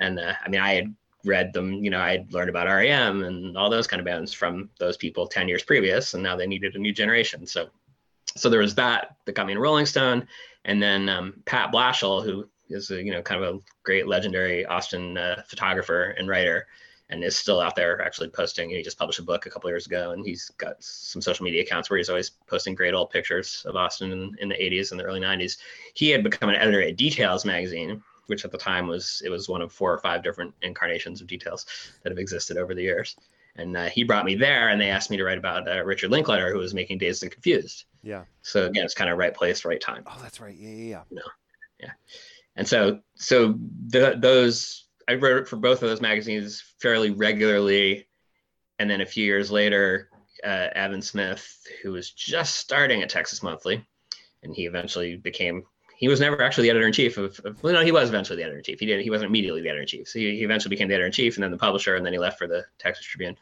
And 0.00 0.18
uh, 0.18 0.34
i 0.44 0.48
mean 0.48 0.60
i 0.60 0.74
had 0.74 0.94
read 1.24 1.52
them 1.52 1.72
you 1.72 1.90
know 1.90 2.00
i 2.00 2.12
had 2.12 2.32
learned 2.32 2.50
about 2.50 2.66
rem 2.66 3.24
and 3.24 3.56
all 3.56 3.70
those 3.70 3.86
kind 3.86 4.00
of 4.00 4.06
bands 4.06 4.32
from 4.32 4.70
those 4.78 4.96
people 4.96 5.26
10 5.26 5.48
years 5.48 5.62
previous 5.62 6.14
and 6.14 6.22
now 6.22 6.36
they 6.36 6.46
needed 6.46 6.74
a 6.76 6.78
new 6.78 6.92
generation. 6.92 7.46
So 7.46 7.70
so 8.36 8.48
there 8.48 8.60
was 8.60 8.74
that 8.76 9.16
me 9.26 9.52
in 9.52 9.58
rolling 9.58 9.86
stone. 9.86 10.28
And 10.64 10.82
then 10.82 11.08
um, 11.08 11.42
Pat 11.44 11.72
Blashill 11.72 12.24
who 12.24 12.48
is 12.70 12.90
a 12.90 13.02
you 13.02 13.10
know 13.10 13.22
kind 13.22 13.42
of 13.42 13.56
a 13.56 13.58
great 13.82 14.06
legendary 14.06 14.66
austin 14.66 15.16
uh, 15.16 15.42
photographer 15.46 16.14
and 16.18 16.28
writer 16.28 16.66
and 17.10 17.24
is 17.24 17.36
still 17.36 17.60
out 17.60 17.74
there 17.74 18.02
actually 18.02 18.28
posting. 18.28 18.70
He 18.70 18.82
just 18.82 18.98
published 18.98 19.18
a 19.18 19.22
book 19.22 19.46
a 19.46 19.50
couple 19.50 19.70
years 19.70 19.86
ago, 19.86 20.10
and 20.10 20.24
he's 20.24 20.50
got 20.58 20.76
some 20.80 21.22
social 21.22 21.44
media 21.44 21.62
accounts 21.62 21.88
where 21.88 21.96
he's 21.96 22.10
always 22.10 22.30
posting 22.30 22.74
great 22.74 22.94
old 22.94 23.10
pictures 23.10 23.64
of 23.66 23.76
Austin 23.76 24.12
in, 24.12 24.36
in 24.40 24.48
the 24.48 24.54
80s 24.54 24.90
and 24.90 25.00
the 25.00 25.04
early 25.04 25.20
90s. 25.20 25.58
He 25.94 26.10
had 26.10 26.22
become 26.22 26.50
an 26.50 26.56
editor 26.56 26.82
at 26.82 26.96
Details 26.96 27.44
magazine, 27.44 28.02
which 28.26 28.44
at 28.44 28.52
the 28.52 28.58
time 28.58 28.86
was 28.86 29.22
it 29.24 29.30
was 29.30 29.48
one 29.48 29.62
of 29.62 29.72
four 29.72 29.92
or 29.92 29.98
five 29.98 30.22
different 30.22 30.54
incarnations 30.62 31.20
of 31.20 31.26
Details 31.26 31.64
that 32.02 32.10
have 32.10 32.18
existed 32.18 32.58
over 32.58 32.74
the 32.74 32.82
years. 32.82 33.16
And 33.56 33.76
uh, 33.76 33.86
he 33.86 34.04
brought 34.04 34.24
me 34.24 34.36
there, 34.36 34.68
and 34.68 34.80
they 34.80 34.90
asked 34.90 35.10
me 35.10 35.16
to 35.16 35.24
write 35.24 35.38
about 35.38 35.66
uh, 35.66 35.82
Richard 35.84 36.10
Linklater, 36.10 36.52
who 36.52 36.58
was 36.58 36.74
making 36.74 36.98
Dazed 36.98 37.24
and 37.24 37.32
Confused. 37.32 37.86
Yeah. 38.02 38.24
So 38.42 38.66
again, 38.66 38.84
it's 38.84 38.94
kind 38.94 39.10
of 39.10 39.18
right 39.18 39.34
place, 39.34 39.64
right 39.64 39.80
time. 39.80 40.04
Oh, 40.06 40.18
that's 40.22 40.40
right. 40.40 40.54
Yeah, 40.54 40.68
yeah, 40.68 40.84
yeah. 40.84 41.02
You 41.10 41.16
know? 41.16 41.22
yeah. 41.80 41.90
And 42.54 42.68
so, 42.68 43.00
so 43.16 43.58
the, 43.88 44.16
those 44.16 44.87
I 45.08 45.14
wrote 45.14 45.48
for 45.48 45.56
both 45.56 45.82
of 45.82 45.88
those 45.88 46.02
magazines 46.02 46.62
fairly 46.78 47.10
regularly, 47.10 48.06
and 48.78 48.90
then 48.90 49.00
a 49.00 49.06
few 49.06 49.24
years 49.24 49.50
later, 49.50 50.10
uh, 50.44 50.68
Evan 50.74 51.00
Smith, 51.00 51.66
who 51.82 51.92
was 51.92 52.10
just 52.10 52.56
starting 52.56 53.02
at 53.02 53.08
Texas 53.08 53.42
Monthly, 53.42 53.84
and 54.42 54.54
he 54.54 54.66
eventually 54.66 55.16
became. 55.16 55.64
He 55.96 56.06
was 56.06 56.20
never 56.20 56.40
actually 56.42 56.64
the 56.64 56.70
editor 56.70 56.86
in 56.86 56.92
chief 56.92 57.16
of, 57.16 57.40
of. 57.44 57.60
Well, 57.62 57.72
no, 57.72 57.82
he 57.82 57.90
was 57.90 58.10
eventually 58.10 58.36
the 58.36 58.42
editor 58.42 58.58
in 58.58 58.64
chief. 58.64 58.78
He 58.78 58.86
did. 58.86 59.00
He 59.00 59.10
wasn't 59.10 59.30
immediately 59.30 59.62
the 59.62 59.68
editor 59.68 59.82
in 59.82 59.88
chief. 59.88 60.08
So 60.08 60.18
he, 60.18 60.36
he 60.36 60.44
eventually 60.44 60.70
became 60.70 60.88
the 60.88 60.94
editor 60.94 61.06
in 61.06 61.12
chief, 61.12 61.36
and 61.36 61.42
then 61.42 61.50
the 61.50 61.58
publisher, 61.58 61.96
and 61.96 62.04
then 62.04 62.12
he 62.12 62.18
left 62.18 62.38
for 62.38 62.46
the 62.46 62.64
Texas 62.78 63.06
Tribune. 63.06 63.36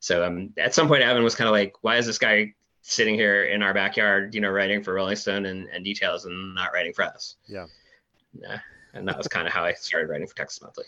So 0.00 0.24
um, 0.24 0.50
at 0.56 0.72
some 0.72 0.86
point, 0.86 1.02
Evan 1.02 1.24
was 1.24 1.34
kind 1.34 1.48
of 1.48 1.52
like, 1.52 1.74
"Why 1.82 1.96
is 1.96 2.06
this 2.06 2.18
guy 2.18 2.54
sitting 2.82 3.16
here 3.16 3.44
in 3.44 3.62
our 3.62 3.74
backyard, 3.74 4.34
you 4.34 4.40
know, 4.40 4.50
writing 4.50 4.82
for 4.84 4.94
Rolling 4.94 5.16
Stone 5.16 5.46
and, 5.46 5.68
and 5.68 5.84
details, 5.84 6.24
and 6.24 6.54
not 6.54 6.72
writing 6.72 6.92
for 6.92 7.02
us?" 7.02 7.34
Yeah. 7.46 7.66
Yeah. 8.32 8.60
And 8.94 9.06
that 9.08 9.18
was 9.18 9.28
kind 9.28 9.46
of 9.46 9.52
how 9.52 9.64
I 9.64 9.74
started 9.74 10.08
writing 10.08 10.26
for 10.26 10.36
Texas 10.36 10.62
Monthly. 10.62 10.84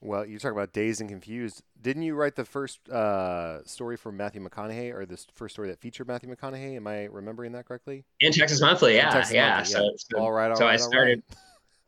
Well, 0.00 0.24
you 0.24 0.38
talk 0.38 0.52
about 0.52 0.72
dazed 0.72 1.00
and 1.00 1.10
confused. 1.10 1.62
Didn't 1.80 2.02
you 2.02 2.14
write 2.14 2.36
the 2.36 2.44
first 2.44 2.88
uh, 2.88 3.64
story 3.64 3.96
for 3.96 4.12
Matthew 4.12 4.46
McConaughey, 4.46 4.94
or 4.94 5.04
the 5.06 5.18
first 5.34 5.54
story 5.54 5.68
that 5.70 5.80
featured 5.80 6.06
Matthew 6.06 6.32
McConaughey? 6.32 6.76
Am 6.76 6.86
I 6.86 7.04
remembering 7.06 7.52
that 7.52 7.66
correctly? 7.66 8.04
In 8.20 8.32
Texas 8.32 8.60
Monthly, 8.60 8.94
yeah, 8.94 9.10
Texas 9.10 9.34
yeah. 9.34 9.56
Monthly, 9.56 9.72
so, 9.72 9.82
yeah. 9.82 9.90
so, 9.96 10.18
all 10.18 10.30
right, 10.30 10.50
all 10.50 10.56
so 10.56 10.66
right, 10.66 10.74
I 10.74 10.76
started. 10.88 11.22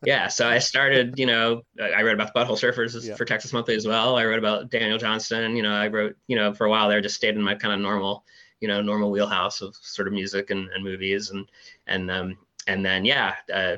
yeah, 0.04 0.26
so 0.26 0.48
I 0.48 0.58
started. 0.58 1.20
You 1.20 1.26
know, 1.26 1.62
I 1.80 2.02
wrote 2.02 2.14
about 2.14 2.34
the 2.34 2.40
Butthole 2.40 2.58
Surfers 2.58 3.06
yeah. 3.06 3.14
for 3.14 3.24
Texas 3.24 3.52
Monthly 3.52 3.76
as 3.76 3.86
well. 3.86 4.16
I 4.16 4.24
wrote 4.24 4.40
about 4.40 4.70
Daniel 4.70 4.98
Johnston. 4.98 5.54
You 5.54 5.62
know, 5.62 5.72
I 5.72 5.86
wrote. 5.86 6.16
You 6.26 6.34
know, 6.34 6.52
for 6.52 6.66
a 6.66 6.70
while 6.70 6.88
there, 6.88 7.00
just 7.00 7.14
stayed 7.14 7.36
in 7.36 7.42
my 7.42 7.54
kind 7.54 7.72
of 7.72 7.78
normal, 7.78 8.24
you 8.60 8.66
know, 8.66 8.82
normal 8.82 9.12
wheelhouse 9.12 9.60
of 9.60 9.76
sort 9.76 10.08
of 10.08 10.14
music 10.14 10.50
and, 10.50 10.68
and 10.70 10.82
movies, 10.82 11.30
and 11.30 11.46
and 11.86 12.10
um 12.10 12.38
and 12.66 12.84
then 12.84 13.04
yeah, 13.04 13.36
uh, 13.54 13.76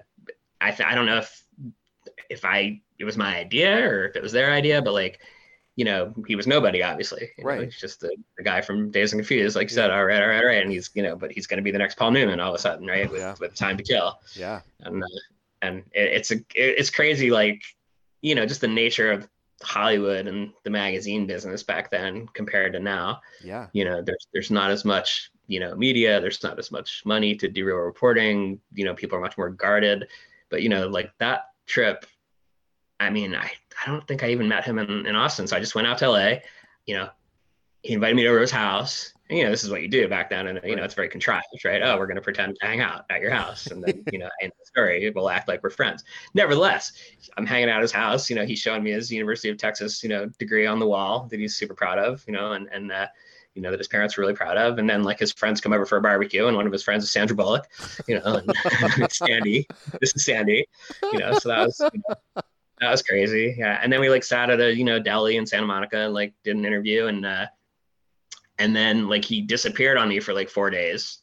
I 0.58 0.70
th- 0.70 0.88
I 0.88 0.94
don't 0.94 1.06
know 1.06 1.18
if 1.18 1.41
if 2.30 2.44
I 2.44 2.80
it 2.98 3.04
was 3.04 3.16
my 3.16 3.36
idea 3.36 3.88
or 3.88 4.08
if 4.08 4.16
it 4.16 4.22
was 4.22 4.32
their 4.32 4.50
idea, 4.50 4.82
but 4.82 4.92
like 4.92 5.20
you 5.74 5.86
know, 5.86 6.12
he 6.26 6.36
was 6.36 6.46
nobody, 6.46 6.82
obviously. 6.82 7.30
You 7.38 7.44
right. 7.44 7.58
Know, 7.58 7.64
he's 7.64 7.80
just 7.80 8.00
the, 8.00 8.14
the 8.36 8.42
guy 8.42 8.60
from 8.60 8.90
Dazed 8.90 9.14
and 9.14 9.20
Confused, 9.20 9.56
like 9.56 9.70
you 9.70 9.74
said, 9.74 9.90
all 9.90 10.04
right, 10.04 10.20
all 10.20 10.28
right, 10.28 10.40
all 10.40 10.46
right. 10.46 10.62
And 10.62 10.70
he's, 10.70 10.90
you 10.92 11.02
know, 11.02 11.16
but 11.16 11.32
he's 11.32 11.46
going 11.46 11.56
to 11.56 11.62
be 11.62 11.70
the 11.70 11.78
next 11.78 11.96
Paul 11.96 12.10
Newman 12.10 12.40
all 12.40 12.50
of 12.50 12.54
a 12.54 12.58
sudden, 12.58 12.86
right? 12.86 13.10
With, 13.10 13.20
yeah. 13.20 13.34
with 13.40 13.54
Time 13.54 13.78
to 13.78 13.82
Kill. 13.82 14.20
Yeah. 14.34 14.60
And, 14.80 15.02
uh, 15.02 15.06
and 15.62 15.78
it, 15.92 16.12
it's 16.12 16.30
a, 16.30 16.34
it, 16.34 16.44
it's 16.54 16.90
crazy, 16.90 17.30
like, 17.30 17.62
you 18.20 18.34
know, 18.34 18.44
just 18.44 18.60
the 18.60 18.68
nature 18.68 19.10
of 19.10 19.26
Hollywood 19.62 20.26
and 20.26 20.52
the 20.62 20.70
magazine 20.70 21.26
business 21.26 21.62
back 21.62 21.90
then 21.90 22.28
compared 22.34 22.74
to 22.74 22.78
now. 22.78 23.22
Yeah. 23.42 23.68
You 23.72 23.86
know, 23.86 24.02
there's, 24.02 24.28
there's 24.34 24.50
not 24.50 24.70
as 24.70 24.84
much, 24.84 25.30
you 25.46 25.58
know, 25.58 25.74
media, 25.74 26.20
there's 26.20 26.42
not 26.42 26.58
as 26.58 26.70
much 26.70 27.02
money 27.06 27.34
to 27.36 27.48
do 27.48 27.64
real 27.64 27.76
reporting. 27.76 28.60
You 28.74 28.84
know, 28.84 28.94
people 28.94 29.16
are 29.16 29.22
much 29.22 29.38
more 29.38 29.48
guarded, 29.48 30.08
but, 30.50 30.60
you 30.60 30.68
know, 30.68 30.86
like 30.86 31.12
that 31.18 31.46
trip 31.64 32.04
I 33.02 33.10
mean, 33.10 33.34
I, 33.34 33.50
I 33.84 33.90
don't 33.90 34.06
think 34.06 34.22
I 34.22 34.30
even 34.30 34.48
met 34.48 34.64
him 34.64 34.78
in, 34.78 35.06
in 35.06 35.14
Austin. 35.14 35.46
So 35.46 35.56
I 35.56 35.60
just 35.60 35.74
went 35.74 35.86
out 35.86 35.98
to 35.98 36.10
LA, 36.10 36.34
you 36.86 36.94
know, 36.94 37.08
he 37.82 37.94
invited 37.94 38.14
me 38.14 38.22
to 38.24 38.40
his 38.40 38.50
house. 38.50 39.12
And, 39.28 39.38
you 39.38 39.44
know, 39.44 39.50
this 39.50 39.64
is 39.64 39.70
what 39.70 39.82
you 39.82 39.88
do 39.88 40.08
back 40.08 40.30
then. 40.30 40.46
And, 40.46 40.60
you 40.64 40.76
know, 40.76 40.84
it's 40.84 40.94
very 40.94 41.08
contrived, 41.08 41.46
right? 41.64 41.82
Oh, 41.82 41.98
we're 41.98 42.06
going 42.06 42.16
to 42.16 42.22
pretend 42.22 42.56
to 42.60 42.66
hang 42.66 42.80
out 42.80 43.04
at 43.10 43.20
your 43.20 43.30
house. 43.30 43.66
And 43.66 43.82
then, 43.82 44.04
you 44.12 44.18
know, 44.18 44.28
in 44.40 44.50
the 44.50 44.66
story, 44.66 45.10
we'll 45.14 45.30
act 45.30 45.48
like 45.48 45.62
we're 45.62 45.70
friends. 45.70 46.04
Nevertheless, 46.34 46.92
I'm 47.36 47.46
hanging 47.46 47.68
out 47.68 47.76
at 47.76 47.82
his 47.82 47.92
house. 47.92 48.30
You 48.30 48.36
know, 48.36 48.44
he's 48.44 48.58
showing 48.58 48.84
me 48.84 48.92
his 48.92 49.10
University 49.10 49.48
of 49.48 49.56
Texas, 49.56 50.02
you 50.02 50.08
know, 50.08 50.26
degree 50.38 50.66
on 50.66 50.78
the 50.78 50.86
wall 50.86 51.26
that 51.30 51.40
he's 51.40 51.56
super 51.56 51.74
proud 51.74 51.98
of, 51.98 52.22
you 52.26 52.32
know, 52.32 52.52
and, 52.52 52.68
and, 52.72 52.92
uh, 52.92 53.06
you 53.54 53.62
know, 53.62 53.70
that 53.70 53.80
his 53.80 53.88
parents 53.88 54.16
were 54.16 54.22
really 54.22 54.34
proud 54.34 54.56
of. 54.56 54.78
And 54.78 54.88
then 54.88 55.02
like 55.02 55.18
his 55.18 55.32
friends 55.32 55.60
come 55.60 55.72
over 55.72 55.84
for 55.84 55.98
a 55.98 56.02
barbecue 56.02 56.46
and 56.46 56.56
one 56.56 56.66
of 56.66 56.72
his 56.72 56.82
friends 56.82 57.04
is 57.04 57.10
Sandra 57.10 57.36
Bullock, 57.36 57.68
you 58.06 58.18
know, 58.18 58.40
and 58.80 59.12
Sandy, 59.12 59.66
this 60.00 60.14
is 60.14 60.24
Sandy, 60.24 60.66
you 61.12 61.18
know, 61.18 61.32
so 61.38 61.48
that 61.48 61.66
was, 61.66 61.80
you 61.92 62.42
that 62.82 62.90
was 62.90 63.02
crazy. 63.02 63.54
Yeah. 63.56 63.78
And 63.80 63.92
then 63.92 64.00
we 64.00 64.10
like 64.10 64.24
sat 64.24 64.50
at 64.50 64.60
a, 64.60 64.74
you 64.74 64.84
know, 64.84 64.98
deli 64.98 65.36
in 65.36 65.46
Santa 65.46 65.66
Monica 65.66 65.98
and 65.98 66.14
like 66.14 66.34
did 66.42 66.56
an 66.56 66.64
interview 66.64 67.06
and, 67.06 67.24
uh, 67.24 67.46
and 68.58 68.74
then 68.74 69.08
like 69.08 69.24
he 69.24 69.40
disappeared 69.40 69.96
on 69.96 70.08
me 70.08 70.18
for 70.18 70.34
like 70.34 70.50
four 70.50 70.68
days 70.68 71.18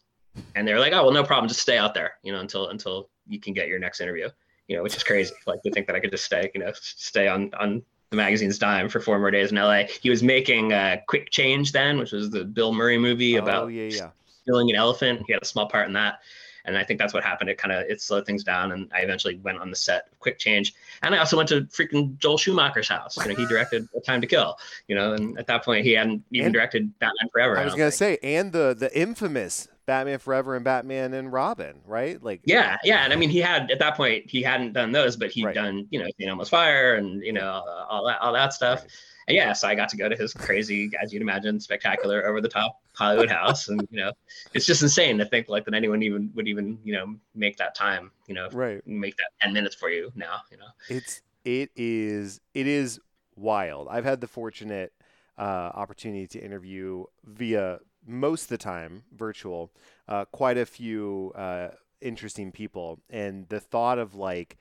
and 0.55 0.65
they 0.65 0.73
were 0.73 0.79
like, 0.79 0.93
oh, 0.93 1.03
well, 1.03 1.11
no 1.11 1.23
problem. 1.23 1.49
Just 1.49 1.61
stay 1.61 1.77
out 1.77 1.93
there, 1.93 2.13
you 2.23 2.31
know, 2.31 2.39
until, 2.39 2.69
until 2.69 3.09
you 3.27 3.41
can 3.41 3.53
get 3.53 3.67
your 3.67 3.77
next 3.77 3.99
interview, 3.99 4.29
you 4.69 4.77
know, 4.77 4.83
which 4.83 4.95
is 4.95 5.03
crazy. 5.03 5.33
like 5.47 5.61
to 5.63 5.71
think 5.71 5.85
that 5.87 5.97
I 5.97 5.99
could 5.99 6.11
just 6.11 6.23
stay, 6.23 6.49
you 6.53 6.61
know, 6.61 6.71
stay 6.75 7.27
on, 7.27 7.51
on 7.59 7.83
the 8.09 8.15
magazine's 8.15 8.57
dime 8.57 8.87
for 8.87 9.01
four 9.01 9.19
more 9.19 9.29
days 9.29 9.51
in 9.51 9.57
LA. 9.57 9.83
He 10.01 10.09
was 10.09 10.23
making 10.23 10.71
uh, 10.71 10.97
Quick 11.09 11.29
Change 11.29 11.73
then, 11.73 11.99
which 11.99 12.13
was 12.13 12.31
the 12.31 12.45
Bill 12.45 12.73
Murray 12.73 12.97
movie 12.97 13.37
Oh, 13.37 13.43
about 13.43 13.67
yeah, 13.67 13.83
yeah. 13.83 14.09
stealing 14.43 14.69
an 14.69 14.77
elephant. 14.77 15.23
He 15.27 15.33
had 15.33 15.41
a 15.41 15.45
small 15.45 15.67
part 15.67 15.87
in 15.87 15.93
that 15.93 16.19
and 16.65 16.77
I 16.77 16.83
think 16.83 16.99
that's 16.99 17.13
what 17.13 17.23
happened. 17.23 17.49
It 17.49 17.57
kind 17.57 17.71
of 17.71 17.89
it 17.89 18.01
slowed 18.01 18.25
things 18.25 18.43
down, 18.43 18.71
and 18.71 18.89
I 18.93 18.99
eventually 19.01 19.37
went 19.37 19.59
on 19.59 19.69
the 19.69 19.75
set 19.75 20.07
of 20.11 20.19
Quick 20.19 20.37
Change, 20.39 20.73
and 21.03 21.13
I 21.15 21.17
also 21.19 21.37
went 21.37 21.49
to 21.49 21.61
freaking 21.63 22.17
Joel 22.17 22.37
Schumacher's 22.37 22.87
house. 22.89 23.17
You 23.17 23.29
know, 23.29 23.35
he 23.35 23.45
directed 23.47 23.87
A 23.95 23.99
Time 24.01 24.21
to 24.21 24.27
Kill. 24.27 24.57
You 24.87 24.95
know, 24.95 25.13
and 25.13 25.37
at 25.39 25.47
that 25.47 25.63
point, 25.65 25.85
he 25.85 25.93
hadn't 25.93 26.23
even 26.31 26.47
And- 26.47 26.53
directed 26.53 26.97
Batman 26.99 27.29
Forever. 27.31 27.57
I 27.57 27.61
I 27.61 27.63
was 27.65 27.73
don't 27.73 27.79
gonna 27.79 27.91
think. 27.91 28.19
say, 28.21 28.35
and 28.37 28.51
the 28.51 28.75
the 28.77 28.95
infamous 28.97 29.67
Batman 29.85 30.19
Forever 30.19 30.55
and 30.55 30.63
Batman 30.63 31.13
and 31.15 31.33
Robin, 31.33 31.75
right? 31.87 32.21
Like, 32.23 32.41
Yeah, 32.43 32.77
yeah, 32.83 33.03
and 33.05 33.11
I 33.11 33.15
mean, 33.15 33.29
he 33.31 33.39
had 33.39 33.71
at 33.71 33.79
that 33.79 33.95
point 33.95 34.29
he 34.29 34.43
hadn't 34.43 34.73
done 34.73 34.91
those, 34.91 35.15
but 35.15 35.31
he'd 35.31 35.45
Right. 35.45 35.55
done 35.55 35.87
you 35.89 35.99
know, 35.99 36.05
St. 36.19 36.29
Elmo's 36.29 36.49
Fire 36.49 36.93
and 36.95 37.23
you 37.23 37.33
know 37.33 37.63
all 37.89 38.05
that 38.05 38.19
all 38.21 38.33
that 38.33 38.53
stuff. 38.53 38.81
Right. 38.81 38.91
And 39.29 39.35
yeah, 39.35 39.53
so 39.53 39.67
I 39.67 39.75
got 39.75 39.89
to 39.89 39.97
go 39.97 40.09
to 40.09 40.15
his 40.15 40.33
crazy, 40.33 40.89
as 40.99 41.13
you'd 41.13 41.21
imagine, 41.21 41.59
spectacular, 41.59 42.25
over 42.25 42.41
the 42.41 42.49
top 42.49 42.81
Hollywood 42.93 43.29
house, 43.29 43.67
and 43.67 43.87
you 43.91 43.99
know, 43.99 44.11
it's 44.55 44.65
just 44.65 44.81
insane 44.81 45.19
to 45.19 45.25
think 45.25 45.47
like 45.47 45.65
that 45.65 45.75
anyone 45.75 46.01
even 46.01 46.31
would 46.33 46.47
even 46.47 46.79
you 46.83 46.93
know 46.93 47.15
make 47.35 47.55
that 47.57 47.75
time, 47.75 48.09
you 48.25 48.33
know, 48.33 48.49
right. 48.51 48.81
make 48.87 49.15
that 49.17 49.29
ten 49.39 49.53
minutes 49.53 49.75
for 49.75 49.91
you 49.91 50.11
now, 50.15 50.41
you 50.51 50.57
know. 50.57 50.65
It's 50.89 51.21
it 51.45 51.69
is 51.75 52.41
it 52.55 52.65
is 52.65 52.99
wild. 53.35 53.87
I've 53.91 54.03
had 54.03 54.19
the 54.19 54.27
fortunate 54.27 54.93
uh, 55.37 55.71
opportunity 55.75 56.25
to 56.25 56.43
interview 56.43 57.03
via 57.23 57.81
most 58.07 58.43
of 58.43 58.49
the 58.49 58.57
time 58.57 59.03
virtual 59.15 59.71
uh, 60.07 60.25
quite 60.25 60.57
a 60.57 60.65
few 60.65 61.33
uh, 61.35 61.69
interesting 62.01 62.51
people, 62.51 62.99
and 63.11 63.47
the 63.49 63.59
thought 63.59 63.99
of 63.99 64.15
like 64.15 64.57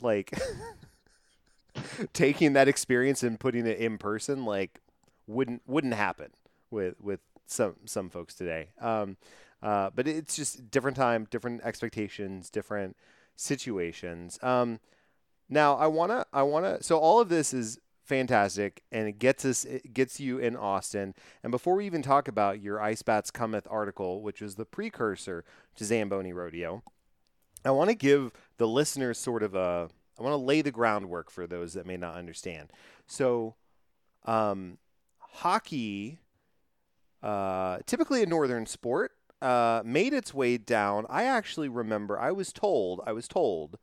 like 0.00 0.36
taking 2.12 2.52
that 2.54 2.68
experience 2.68 3.22
and 3.22 3.38
putting 3.38 3.66
it 3.66 3.78
in 3.78 3.98
person 3.98 4.44
like 4.44 4.80
wouldn't 5.26 5.62
wouldn't 5.66 5.94
happen 5.94 6.30
with 6.70 6.94
with 7.00 7.20
some 7.46 7.76
some 7.84 8.10
folks 8.10 8.34
today. 8.34 8.68
Um, 8.80 9.16
uh, 9.62 9.90
but 9.94 10.08
it's 10.08 10.36
just 10.36 10.70
different 10.70 10.96
time, 10.96 11.26
different 11.30 11.62
expectations, 11.62 12.48
different 12.48 12.96
situations. 13.36 14.38
Um, 14.42 14.80
now 15.48 15.76
I 15.76 15.86
wanna 15.86 16.26
I 16.32 16.42
wanna 16.42 16.82
so 16.82 16.98
all 16.98 17.20
of 17.20 17.28
this 17.28 17.52
is 17.52 17.78
fantastic 18.04 18.82
and 18.90 19.06
it 19.06 19.20
gets 19.20 19.44
us 19.44 19.64
it 19.64 19.94
gets 19.94 20.18
you 20.18 20.38
in 20.38 20.56
Austin. 20.56 21.14
And 21.42 21.50
before 21.50 21.76
we 21.76 21.86
even 21.86 22.02
talk 22.02 22.28
about 22.28 22.60
your 22.60 22.80
Ice 22.80 23.02
Bats 23.02 23.30
Cometh 23.30 23.66
article, 23.70 24.22
which 24.22 24.42
is 24.42 24.54
the 24.54 24.64
precursor 24.64 25.44
to 25.76 25.84
Zamboni 25.84 26.32
Rodeo, 26.32 26.82
I 27.64 27.70
want 27.72 27.90
to 27.90 27.96
give 27.96 28.32
the 28.56 28.66
listeners 28.66 29.18
sort 29.18 29.42
of 29.42 29.54
a 29.54 29.90
I 30.20 30.22
want 30.22 30.34
to 30.34 30.44
lay 30.44 30.60
the 30.62 30.70
groundwork 30.70 31.30
for 31.30 31.46
those 31.46 31.72
that 31.72 31.86
may 31.86 31.96
not 31.96 32.14
understand. 32.14 32.70
So, 33.06 33.54
um, 34.26 34.78
hockey, 35.18 36.18
uh, 37.22 37.78
typically 37.86 38.22
a 38.22 38.26
northern 38.26 38.66
sport, 38.66 39.12
uh, 39.40 39.82
made 39.84 40.12
its 40.12 40.34
way 40.34 40.58
down. 40.58 41.06
I 41.08 41.24
actually 41.24 41.68
remember 41.68 42.18
I 42.18 42.32
was 42.32 42.52
told 42.52 43.00
I 43.06 43.12
was 43.12 43.26
told. 43.26 43.78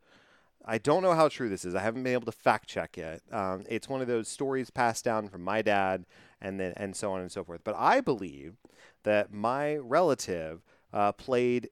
I 0.64 0.76
don't 0.76 1.02
know 1.02 1.14
how 1.14 1.28
true 1.28 1.48
this 1.48 1.64
is. 1.64 1.74
I 1.74 1.80
haven't 1.80 2.02
been 2.02 2.12
able 2.12 2.26
to 2.26 2.32
fact 2.32 2.68
check 2.68 2.98
yet. 2.98 3.22
Um, 3.32 3.64
it's 3.70 3.88
one 3.88 4.02
of 4.02 4.06
those 4.06 4.28
stories 4.28 4.68
passed 4.68 5.02
down 5.02 5.28
from 5.28 5.42
my 5.42 5.62
dad, 5.62 6.04
and 6.42 6.60
then 6.60 6.74
and 6.76 6.94
so 6.94 7.10
on 7.12 7.20
and 7.20 7.32
so 7.32 7.42
forth. 7.42 7.62
But 7.64 7.74
I 7.76 8.00
believe 8.00 8.56
that 9.02 9.32
my 9.32 9.76
relative 9.76 10.62
uh, 10.92 11.12
played 11.12 11.70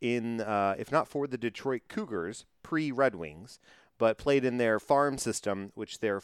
in, 0.00 0.40
uh, 0.40 0.76
if 0.78 0.92
not 0.92 1.08
for 1.08 1.26
the 1.26 1.36
Detroit 1.36 1.82
Cougars 1.88 2.44
pre 2.62 2.92
Red 2.92 3.16
Wings, 3.16 3.58
but 3.98 4.18
played 4.18 4.44
in 4.44 4.58
their 4.58 4.78
farm 4.78 5.18
system, 5.18 5.72
which 5.74 6.00
their 6.00 6.20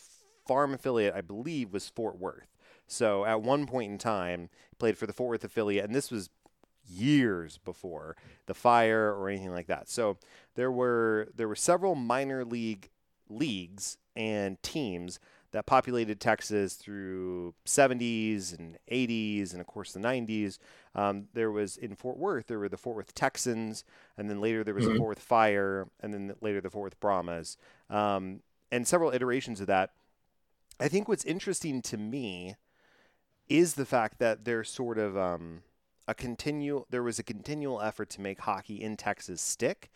farm 0.47 0.75
affiliate, 0.75 1.15
I 1.15 1.21
believe, 1.21 1.73
was 1.73 1.89
Fort 1.89 2.19
Worth. 2.19 2.57
So 2.87 3.25
at 3.25 3.43
one 3.43 3.67
point 3.67 3.93
in 3.93 3.99
time, 3.99 4.49
played 4.79 4.99
for 4.99 5.07
the 5.07 5.13
Fort 5.13 5.31
Worth 5.31 5.45
affiliate, 5.45 5.85
and 5.85 5.95
this 5.95 6.11
was 6.11 6.31
years 6.89 7.59
before 7.59 8.17
the 8.47 8.55
fire 8.55 9.15
or 9.15 9.29
anything 9.29 9.53
like 9.53 9.69
that. 9.69 9.89
So 9.89 10.19
there 10.55 10.71
were 10.71 11.29
there 11.35 11.49
were 11.49 11.57
several 11.57 11.95
minor 11.95 12.45
league 12.45 12.91
leagues 13.29 13.97
and 14.15 14.63
teams 14.63 15.19
that 15.53 15.67
populated 15.67 16.19
Texas 16.21 16.75
through 16.75 17.55
70s 17.65 18.59
and 18.59 18.79
80s 18.91 19.53
and 19.53 19.61
of 19.61 19.67
course 19.67 19.93
the 19.93 20.01
90s. 20.01 20.59
Um, 20.95 21.29
there 21.33 21.51
was 21.51 21.77
in 21.77 21.95
Fort 21.95 22.17
Worth 22.19 22.47
there 22.49 22.59
were 22.59 22.69
the 22.69 22.77
Fort 22.77 22.97
Worth 22.97 23.15
Texans 23.15 23.85
and 24.19 24.29
then 24.29 24.41
later 24.41 24.65
there 24.65 24.75
was 24.75 24.85
the 24.87 24.93
Mhm. 24.93 24.97
Fort 24.99 25.09
Worth 25.09 25.21
Fire 25.23 25.89
and 26.01 26.13
then 26.13 26.35
later 26.41 26.61
the 26.61 26.71
Fort 26.71 26.83
Worth 26.85 27.01
Brahmas 27.01 27.57
um, 27.89 28.43
and 28.71 28.87
several 28.89 29.13
iterations 29.13 29.61
of 29.61 29.67
that. 29.69 29.91
I 30.81 30.89
think 30.89 31.07
what's 31.07 31.25
interesting 31.25 31.81
to 31.83 31.97
me 31.97 32.57
is 33.49 33.75
the 33.75 33.85
fact 33.87 34.19
that 34.19 34.45
there's 34.45 34.71
sort 34.71 34.99
of 34.99 35.17
um, 35.17 35.63
a 36.09 36.15
continual 36.15 36.87
there 36.91 37.03
was 37.03 37.19
a 37.19 37.23
continual 37.23 37.81
effort 37.81 38.09
to 38.11 38.21
make 38.21 38.41
hockey 38.41 38.83
in 38.83 38.97
Texas 38.97 39.41
stick. 39.43 39.91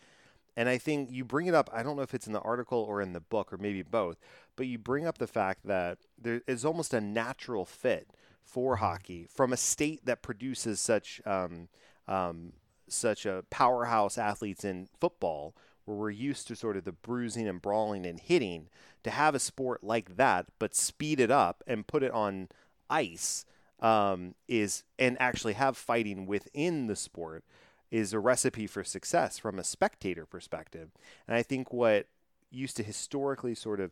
And 0.57 0.67
I 0.67 0.79
think 0.79 1.11
you 1.11 1.23
bring 1.23 1.45
it 1.45 1.53
up, 1.53 1.69
I 1.71 1.83
don't 1.83 1.95
know 1.95 2.01
if 2.01 2.15
it's 2.15 2.25
in 2.25 2.33
the 2.33 2.41
article 2.41 2.79
or 2.79 2.99
in 2.99 3.13
the 3.13 3.19
book 3.19 3.53
or 3.53 3.57
maybe 3.57 3.83
both, 3.83 4.17
but 4.55 4.65
you 4.65 4.79
bring 4.79 5.05
up 5.05 5.19
the 5.19 5.27
fact 5.27 5.67
that 5.67 5.99
there 6.19 6.41
is 6.47 6.65
almost 6.65 6.95
a 6.95 6.99
natural 6.99 7.63
fit 7.63 8.09
for 8.43 8.77
hockey 8.77 9.27
from 9.31 9.53
a 9.53 9.57
state 9.57 10.03
that 10.05 10.23
produces 10.23 10.79
such 10.79 11.21
um, 11.27 11.67
um, 12.07 12.53
such 12.89 13.25
a 13.25 13.43
powerhouse 13.51 14.17
athletes 14.17 14.63
in 14.63 14.87
football, 14.99 15.53
where 15.85 15.97
we're 15.97 16.09
used 16.09 16.47
to 16.47 16.55
sort 16.55 16.75
of 16.75 16.85
the 16.85 16.91
bruising 16.91 17.47
and 17.47 17.61
brawling 17.61 18.05
and 18.07 18.19
hitting, 18.19 18.67
to 19.03 19.11
have 19.11 19.35
a 19.35 19.39
sport 19.39 19.83
like 19.83 20.15
that, 20.15 20.47
but 20.57 20.73
speed 20.73 21.19
it 21.19 21.29
up 21.29 21.61
and 21.67 21.85
put 21.85 22.01
it 22.01 22.11
on 22.11 22.49
ice 22.89 23.45
um, 23.79 24.33
is 24.47 24.83
and 24.97 25.17
actually 25.19 25.53
have 25.53 25.77
fighting 25.77 26.25
within 26.25 26.87
the 26.87 26.95
sport 26.95 27.43
is 27.91 28.13
a 28.13 28.19
recipe 28.19 28.67
for 28.67 28.83
success 28.83 29.37
from 29.37 29.59
a 29.59 29.63
spectator 29.63 30.25
perspective. 30.25 30.89
And 31.27 31.35
I 31.35 31.43
think 31.43 31.71
what 31.71 32.07
used 32.49 32.77
to 32.77 32.83
historically 32.83 33.55
sort 33.55 33.79
of 33.79 33.91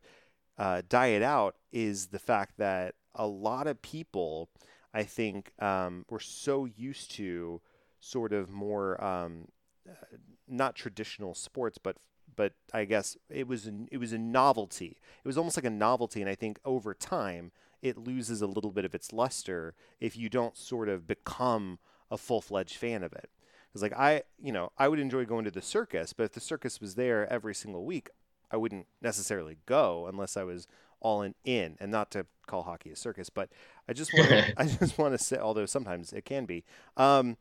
uh, 0.57 0.81
die 0.87 1.07
it 1.07 1.21
out 1.21 1.55
is 1.71 2.07
the 2.07 2.19
fact 2.19 2.57
that 2.57 2.95
a 3.13 3.27
lot 3.27 3.67
of 3.67 3.81
people, 3.81 4.49
I 4.93 5.03
think, 5.03 5.51
um, 5.61 6.05
were 6.09 6.19
so 6.19 6.65
used 6.65 7.11
to 7.11 7.61
sort 7.99 8.33
of 8.33 8.49
more 8.49 9.01
um, 9.03 9.47
uh, 9.89 10.17
not 10.47 10.75
traditional 10.75 11.33
sports, 11.33 11.77
but 11.77 11.97
but 12.35 12.53
I 12.73 12.85
guess 12.85 13.15
it 13.29 13.47
was 13.47 13.69
it 13.91 13.97
was 13.97 14.13
a 14.13 14.17
novelty. 14.17 14.97
It 15.23 15.27
was 15.27 15.37
almost 15.37 15.57
like 15.57 15.65
a 15.65 15.69
novelty, 15.69 16.21
and 16.21 16.29
I 16.29 16.35
think 16.35 16.59
over 16.65 16.93
time 16.93 17.51
it 17.81 17.97
loses 17.97 18.41
a 18.41 18.47
little 18.47 18.71
bit 18.71 18.85
of 18.85 18.95
its 18.95 19.13
luster 19.13 19.75
if 19.99 20.17
you 20.17 20.29
don't 20.29 20.57
sort 20.57 20.89
of 20.89 21.07
become 21.07 21.79
a 22.09 22.17
full 22.17 22.41
fledged 22.41 22.75
fan 22.75 23.03
of 23.03 23.13
it. 23.13 23.29
Because 23.75 23.81
like 23.81 23.99
I, 23.99 24.23
you 24.41 24.53
know, 24.53 24.71
I 24.77 24.87
would 24.87 24.99
enjoy 24.99 25.25
going 25.25 25.43
to 25.43 25.51
the 25.51 25.61
circus, 25.61 26.13
but 26.13 26.23
if 26.23 26.31
the 26.31 26.39
circus 26.39 26.79
was 26.79 26.95
there 26.95 27.29
every 27.29 27.53
single 27.53 27.83
week, 27.83 28.09
I 28.49 28.55
wouldn't 28.55 28.87
necessarily 29.01 29.57
go 29.65 30.07
unless 30.07 30.37
I 30.37 30.43
was 30.43 30.65
all 31.01 31.21
in, 31.21 31.35
in 31.43 31.75
and 31.81 31.91
not 31.91 32.09
to 32.11 32.25
call 32.47 32.63
hockey 32.63 32.91
a 32.91 32.95
circus, 32.95 33.29
but 33.29 33.49
I 33.89 33.91
just 33.91 34.13
want 34.13 34.29
to, 34.29 34.53
I 34.57 34.65
just 34.65 34.97
want 34.97 35.13
to 35.13 35.21
say, 35.21 35.39
although 35.39 35.65
sometimes 35.65 36.13
it 36.13 36.23
can 36.23 36.45
be, 36.45 36.63
um, 36.95 37.35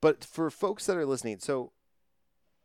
but 0.00 0.24
for 0.24 0.50
folks 0.50 0.86
that 0.86 0.96
are 0.96 1.04
listening, 1.04 1.40
so 1.40 1.72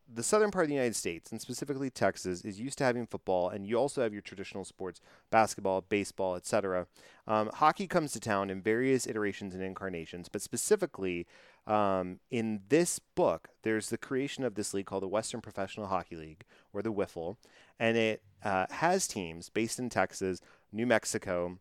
the 0.07 0.23
southern 0.23 0.51
part 0.51 0.63
of 0.63 0.69
the 0.69 0.75
United 0.75 0.95
States, 0.95 1.31
and 1.31 1.41
specifically 1.41 1.89
Texas, 1.89 2.45
is 2.45 2.61
used 2.61 2.77
to 2.77 2.85
having 2.85 3.07
football, 3.07 3.49
and 3.49 3.67
you 3.67 3.75
also 3.75 4.03
have 4.03 4.13
your 4.13 4.21
traditional 4.21 4.63
sports, 4.63 5.01
basketball, 5.31 5.81
baseball, 5.81 6.35
etc. 6.35 6.87
Um, 7.27 7.49
hockey 7.55 7.87
comes 7.87 8.13
to 8.13 8.21
town 8.21 8.49
in 8.49 8.61
various 8.61 9.05
iterations 9.05 9.53
and 9.53 9.61
incarnations, 9.61 10.29
but 10.29 10.41
specifically 10.41 11.27
um, 11.67 12.19
in 12.29 12.61
this 12.69 12.99
book, 12.99 13.49
there's 13.63 13.89
the 13.89 13.97
creation 13.97 14.43
of 14.43 14.55
this 14.55 14.73
league 14.73 14.85
called 14.85 15.03
the 15.03 15.07
Western 15.07 15.41
Professional 15.41 15.87
Hockey 15.87 16.15
League, 16.15 16.43
or 16.73 16.81
the 16.81 16.93
WIFL, 16.93 17.37
and 17.79 17.97
it 17.97 18.21
uh, 18.43 18.67
has 18.69 19.07
teams 19.07 19.49
based 19.49 19.79
in 19.79 19.89
Texas, 19.89 20.41
New 20.71 20.85
Mexico, 20.85 21.57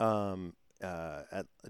um, 0.00 0.54
uh, 0.82 1.22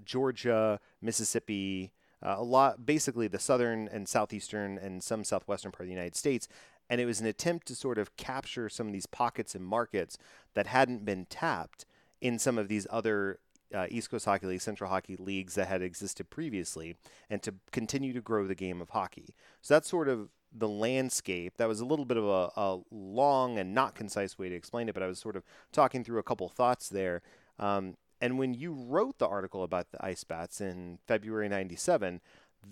Georgia, 0.03 0.79
Mississippi, 1.01 1.91
uh, 2.21 2.35
a 2.37 2.43
lot, 2.43 2.85
basically 2.85 3.27
the 3.27 3.39
southern 3.39 3.87
and 3.89 4.07
southeastern 4.07 4.77
and 4.77 5.03
some 5.03 5.23
southwestern 5.23 5.71
part 5.71 5.81
of 5.81 5.87
the 5.87 5.93
United 5.93 6.15
States. 6.15 6.47
And 6.89 7.01
it 7.01 7.05
was 7.05 7.19
an 7.19 7.27
attempt 7.27 7.67
to 7.67 7.75
sort 7.75 7.97
of 7.97 8.15
capture 8.17 8.69
some 8.69 8.87
of 8.87 8.93
these 8.93 9.05
pockets 9.05 9.55
and 9.55 9.65
markets 9.65 10.17
that 10.53 10.67
hadn't 10.67 11.05
been 11.05 11.25
tapped 11.25 11.85
in 12.21 12.39
some 12.39 12.57
of 12.57 12.69
these 12.69 12.87
other 12.89 13.39
uh, 13.73 13.87
East 13.89 14.09
Coast 14.11 14.25
Hockey 14.25 14.47
League, 14.47 14.61
Central 14.61 14.89
Hockey 14.89 15.15
leagues 15.15 15.55
that 15.55 15.67
had 15.67 15.81
existed 15.81 16.29
previously, 16.29 16.95
and 17.29 17.41
to 17.41 17.55
continue 17.71 18.13
to 18.13 18.21
grow 18.21 18.47
the 18.47 18.55
game 18.55 18.81
of 18.81 18.91
hockey. 18.91 19.33
So 19.61 19.73
that's 19.73 19.89
sort 19.89 20.07
of 20.07 20.29
the 20.55 20.67
landscape. 20.67 21.57
That 21.57 21.67
was 21.67 21.79
a 21.79 21.85
little 21.85 22.05
bit 22.05 22.17
of 22.17 22.25
a, 22.25 22.51
a 22.55 22.79
long 22.91 23.57
and 23.57 23.73
not 23.73 23.95
concise 23.95 24.37
way 24.37 24.49
to 24.49 24.55
explain 24.55 24.87
it, 24.89 24.93
but 24.93 25.03
I 25.03 25.07
was 25.07 25.19
sort 25.19 25.35
of 25.35 25.43
talking 25.71 26.03
through 26.03 26.19
a 26.19 26.23
couple 26.23 26.47
thoughts 26.49 26.89
there. 26.89 27.21
Um, 27.59 27.97
and 28.21 28.37
when 28.37 28.53
you 28.53 28.73
wrote 28.73 29.17
the 29.17 29.27
article 29.27 29.63
about 29.63 29.91
the 29.91 30.03
Ice 30.05 30.23
Bats 30.23 30.61
in 30.61 30.99
February 31.07 31.49
97, 31.49 32.21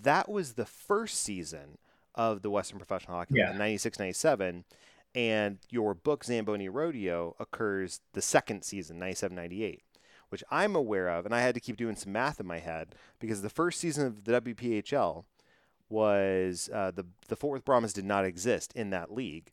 that 0.02 0.28
was 0.28 0.54
the 0.54 0.64
first 0.64 1.20
season 1.20 1.78
of 2.14 2.42
the 2.42 2.50
Western 2.50 2.78
Professional 2.78 3.16
Hockey 3.16 3.34
League 3.34 3.52
in 3.52 3.58
96 3.58 3.98
97. 3.98 4.64
And 5.14 5.58
your 5.68 5.92
book, 5.92 6.24
Zamboni 6.24 6.70
Rodeo, 6.70 7.36
occurs 7.38 8.00
the 8.14 8.22
second 8.22 8.62
season, 8.64 8.98
97 8.98 9.34
98, 9.34 9.82
which 10.32 10.42
I'm 10.50 10.74
aware 10.74 11.08
of. 11.08 11.26
And 11.26 11.34
I 11.34 11.42
had 11.42 11.54
to 11.54 11.60
keep 11.60 11.76
doing 11.76 11.94
some 11.94 12.10
math 12.10 12.40
in 12.40 12.46
my 12.46 12.58
head 12.58 12.94
because 13.20 13.42
the 13.42 13.50
first 13.50 13.78
season 13.78 14.06
of 14.06 14.24
the 14.24 14.40
WPHL 14.40 15.24
was 15.90 16.70
uh, 16.72 16.90
the, 16.90 17.04
the 17.28 17.36
Fort 17.36 17.52
Worth 17.52 17.64
Brahmas 17.66 17.92
did 17.92 18.06
not 18.06 18.24
exist 18.24 18.72
in 18.74 18.90
that 18.90 19.12
league. 19.12 19.52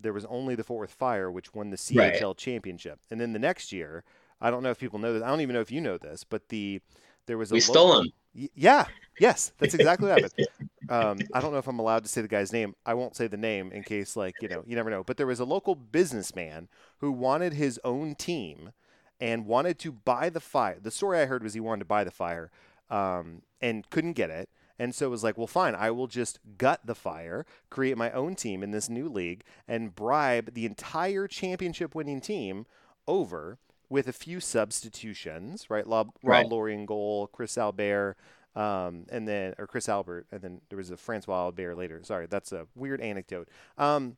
There 0.00 0.12
was 0.12 0.24
only 0.26 0.54
the 0.54 0.62
Fort 0.62 0.78
Worth 0.78 0.92
Fire, 0.92 1.30
which 1.30 1.52
won 1.52 1.70
the 1.70 1.76
CHL 1.76 2.22
right. 2.28 2.36
championship. 2.36 3.00
And 3.10 3.20
then 3.20 3.32
the 3.32 3.40
next 3.40 3.72
year, 3.72 4.04
I 4.40 4.52
don't 4.52 4.62
know 4.62 4.70
if 4.70 4.78
people 4.78 5.00
know 5.00 5.12
this. 5.12 5.22
I 5.22 5.28
don't 5.28 5.40
even 5.40 5.54
know 5.54 5.60
if 5.60 5.72
you 5.72 5.80
know 5.80 5.98
this, 5.98 6.22
but 6.22 6.48
the 6.48 6.80
there 7.26 7.36
was 7.36 7.50
a 7.50 7.54
we 7.54 7.60
stole 7.60 8.00
him. 8.00 8.12
Yeah. 8.32 8.86
Yes, 9.18 9.52
that's 9.58 9.74
exactly 9.74 10.08
what 10.08 10.22
happened. 10.22 10.46
Um, 10.88 11.20
I 11.32 11.40
don't 11.40 11.52
know 11.52 11.58
if 11.58 11.68
I'm 11.68 11.78
allowed 11.78 12.02
to 12.02 12.08
say 12.08 12.20
the 12.20 12.26
guy's 12.26 12.52
name. 12.52 12.74
I 12.84 12.94
won't 12.94 13.14
say 13.14 13.28
the 13.28 13.36
name 13.36 13.70
in 13.70 13.84
case, 13.84 14.16
like, 14.16 14.34
you 14.42 14.48
know, 14.48 14.64
you 14.66 14.74
never 14.74 14.90
know. 14.90 15.04
But 15.04 15.18
there 15.18 15.26
was 15.26 15.38
a 15.38 15.44
local 15.44 15.76
businessman 15.76 16.66
who 16.98 17.12
wanted 17.12 17.52
his 17.52 17.78
own 17.84 18.16
team 18.16 18.72
and 19.20 19.46
wanted 19.46 19.78
to 19.80 19.92
buy 19.92 20.30
the 20.30 20.40
fire. 20.40 20.78
The 20.80 20.90
story 20.90 21.20
I 21.20 21.26
heard 21.26 21.42
was 21.42 21.54
he 21.54 21.60
wanted 21.60 21.80
to 21.80 21.84
buy 21.84 22.04
the 22.04 22.10
fire 22.10 22.50
um, 22.88 23.42
and 23.60 23.88
couldn't 23.90 24.14
get 24.14 24.30
it. 24.30 24.48
And 24.78 24.94
so 24.94 25.06
it 25.06 25.10
was 25.10 25.22
like, 25.22 25.36
well, 25.36 25.46
fine, 25.46 25.74
I 25.74 25.90
will 25.90 26.06
just 26.06 26.38
gut 26.56 26.80
the 26.86 26.94
fire, 26.94 27.44
create 27.68 27.98
my 27.98 28.10
own 28.12 28.34
team 28.34 28.62
in 28.62 28.70
this 28.70 28.88
new 28.88 29.10
league, 29.10 29.44
and 29.68 29.94
bribe 29.94 30.54
the 30.54 30.64
entire 30.64 31.28
championship 31.28 31.94
winning 31.94 32.22
team 32.22 32.64
over 33.06 33.58
with 33.90 34.08
a 34.08 34.12
few 34.12 34.40
substitutions, 34.40 35.68
right? 35.68 35.86
Rob, 35.86 36.12
right. 36.22 36.42
Rob 36.42 36.52
Laurie 36.52 36.72
in 36.72 36.86
goal, 36.86 37.26
Chris 37.26 37.58
Albert, 37.58 38.16
um, 38.56 39.04
and 39.10 39.28
then 39.28 39.54
or 39.58 39.66
Chris 39.66 39.86
Albert, 39.86 40.26
and 40.32 40.40
then 40.40 40.60
there 40.70 40.78
was 40.78 40.90
a 40.90 40.96
Francois 40.96 41.42
Albert 41.42 41.76
later. 41.76 42.00
Sorry, 42.02 42.26
that's 42.26 42.52
a 42.52 42.66
weird 42.74 43.02
anecdote. 43.02 43.48
Um, 43.76 44.16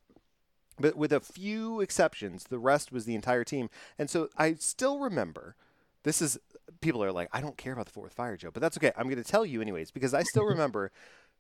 but 0.79 0.97
with 0.97 1.13
a 1.13 1.21
few 1.21 1.81
exceptions, 1.81 2.45
the 2.45 2.59
rest 2.59 2.93
was 2.93 3.05
the 3.05 3.15
entire 3.15 3.45
team. 3.45 3.71
And 3.99 4.09
so 4.09 4.29
I 4.37 4.55
still 4.55 4.99
remember. 4.99 5.57
This 6.05 6.21
is 6.21 6.39
people 6.81 7.03
are 7.05 7.13
like, 7.13 7.29
I 7.33 7.41
don't 7.41 7.57
care 7.57 7.73
about 7.73 7.87
the 7.87 7.93
Fort 7.93 8.07
Worth 8.07 8.15
Fire, 8.15 8.37
Joe, 8.37 8.51
but 8.53 8.61
that's 8.61 8.77
okay. 8.77 8.93
I'm 8.97 9.05
going 9.05 9.23
to 9.23 9.31
tell 9.31 9.47
you 9.47 9.61
anyways 9.61 9.91
because 9.91 10.15
I 10.15 10.23
still 10.23 10.45
remember 10.47 10.91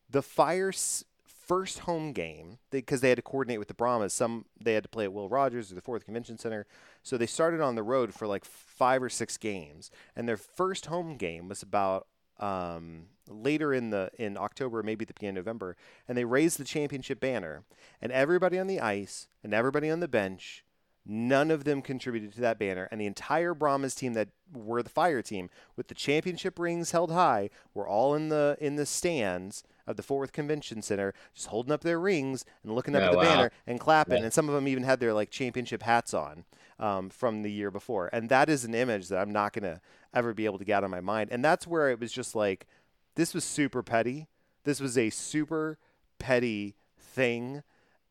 the 0.09 0.23
Fire's 0.23 1.05
first 1.25 1.81
home 1.81 2.12
game 2.12 2.59
because 2.71 3.01
they, 3.01 3.07
they, 3.07 3.11
had 3.11 3.16
to 3.16 3.23
coordinate 3.23 3.59
with 3.59 3.68
the 3.68 3.75
Brahmas. 3.75 4.12
Some 4.12 4.47
they 4.61 4.75
had 4.75 4.85
to 4.85 4.88
play 4.88 5.05
at 5.05 5.12
Will 5.12 5.29
Rogers 5.29 5.73
or 5.73 5.75
the 5.75 5.81
Fort 5.81 5.97
Worth 5.97 6.05
Convention 6.05 6.38
Center, 6.38 6.66
so 7.03 7.16
they 7.16 7.27
started 7.27 7.61
on 7.61 7.75
the 7.75 7.83
road 7.83 8.14
for 8.14 8.27
like 8.27 8.45
five 8.45 9.03
or 9.03 9.09
six 9.09 9.37
games. 9.37 9.90
And 10.14 10.29
their 10.29 10.37
first 10.37 10.87
home 10.87 11.16
game 11.16 11.49
was 11.49 11.62
about 11.62 12.07
um, 12.38 13.07
later 13.28 13.72
in 13.72 13.90
the 13.90 14.11
in 14.18 14.37
October, 14.37 14.82
maybe 14.82 15.04
the 15.04 15.14
beginning 15.14 15.38
of 15.38 15.46
November, 15.46 15.76
and 16.08 16.16
they 16.16 16.24
raised 16.24 16.58
the 16.58 16.64
championship 16.64 17.20
banner. 17.20 17.64
And 18.00 18.11
everybody 18.12 18.58
on 18.58 18.66
the 18.66 18.80
ice 18.80 19.28
and 19.44 19.54
everybody 19.54 19.88
on 19.88 20.00
the 20.00 20.08
bench 20.08 20.64
None 21.04 21.50
of 21.50 21.64
them 21.64 21.82
contributed 21.82 22.32
to 22.35 22.40
that 22.42 22.61
banner, 22.61 22.88
and 22.92 23.00
the 23.00 23.06
entire 23.06 23.54
Brahmas 23.54 23.94
team 23.94 24.12
that 24.12 24.28
were 24.52 24.85
the 24.85 24.88
fire 24.88 25.20
team 25.20 25.50
with 25.74 25.88
the 25.88 25.94
championship 25.94 26.61
rings 26.61 26.92
held 26.92 27.11
high 27.11 27.50
were 27.74 27.88
all 27.88 28.14
in 28.14 28.28
the 28.28 28.56
in 28.61 28.76
the 28.76 28.87
stands 28.87 29.64
of 29.85 29.96
the 29.96 30.02
Fort 30.04 30.20
Worth 30.20 30.32
Convention 30.32 30.80
Center, 30.80 31.12
just 31.35 31.48
holding 31.48 31.72
up 31.72 31.80
their 31.80 31.98
rings 31.98 32.44
and 32.62 32.72
looking 32.72 32.94
up 32.94 33.02
at 33.02 33.11
the 33.11 33.16
wow. 33.16 33.24
banner 33.24 33.50
and 33.66 33.80
clapping. 33.80 34.18
Yeah. 34.18 34.24
And 34.24 34.32
some 34.32 34.48
of 34.48 34.54
them 34.54 34.68
even 34.68 34.85
had 34.85 35.00
their 35.00 35.12
like 35.12 35.30
championship 35.30 35.82
hats 35.82 36.14
on 36.14 36.44
um, 36.78 37.11
from 37.11 37.42
the 37.42 37.50
year 37.50 37.72
before. 37.72 38.08
And 38.12 38.28
that 38.28 38.48
is 38.48 38.64
an 38.64 38.72
image 38.72 39.08
that 39.08 39.18
I'm 39.18 39.32
not 39.32 39.54
gonna 39.54 39.80
ever 40.14 40.32
be 40.32 40.44
able 40.44 40.58
to 40.58 40.64
get 40.64 40.74
out 40.74 40.85
of 40.85 40.90
my 40.90 41.00
mind. 41.00 41.30
And 41.32 41.44
that's 41.44 41.66
where 41.66 41.90
it 41.90 41.98
was 41.98 42.12
just 42.12 42.37
like, 42.37 42.68
this 43.14 43.35
was 43.35 43.44
super 43.44 43.83
petty. 43.83 44.29
This 44.64 44.81
was 44.81 44.96
a 44.96 45.11
super 45.11 45.79
petty 46.18 46.77
thing 46.98 47.62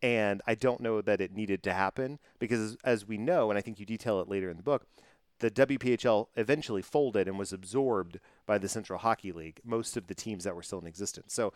and 0.02 0.42
I 0.48 0.56
don't 0.56 0.82
know 0.82 1.02
that 1.02 1.22
it 1.22 1.32
needed 1.32 1.62
to 1.64 1.74
happen 1.74 2.20
because, 2.40 2.76
as 2.84 3.08
we 3.08 3.18
know, 3.18 3.52
and 3.52 3.58
I 3.58 3.62
think 3.62 3.80
you 3.80 3.86
detail 3.86 4.20
it 4.20 4.28
later 4.28 4.50
in 4.50 4.58
the 4.58 4.64
book, 4.64 4.86
the 5.40 5.52
WPHL 5.52 6.28
eventually 6.36 6.82
folded 6.82 7.28
and 7.28 7.38
was 7.38 7.54
absorbed 7.54 8.20
by 8.46 8.58
the 8.58 8.70
Central 8.70 9.00
Hockey 9.00 9.32
League. 9.32 9.60
Most 9.64 9.98
of 9.98 10.08
the 10.08 10.16
teams 10.16 10.44
that 10.44 10.56
were 10.56 10.64
still 10.64 10.80
in 10.80 10.88
existence. 10.88 11.34
So, 11.34 11.54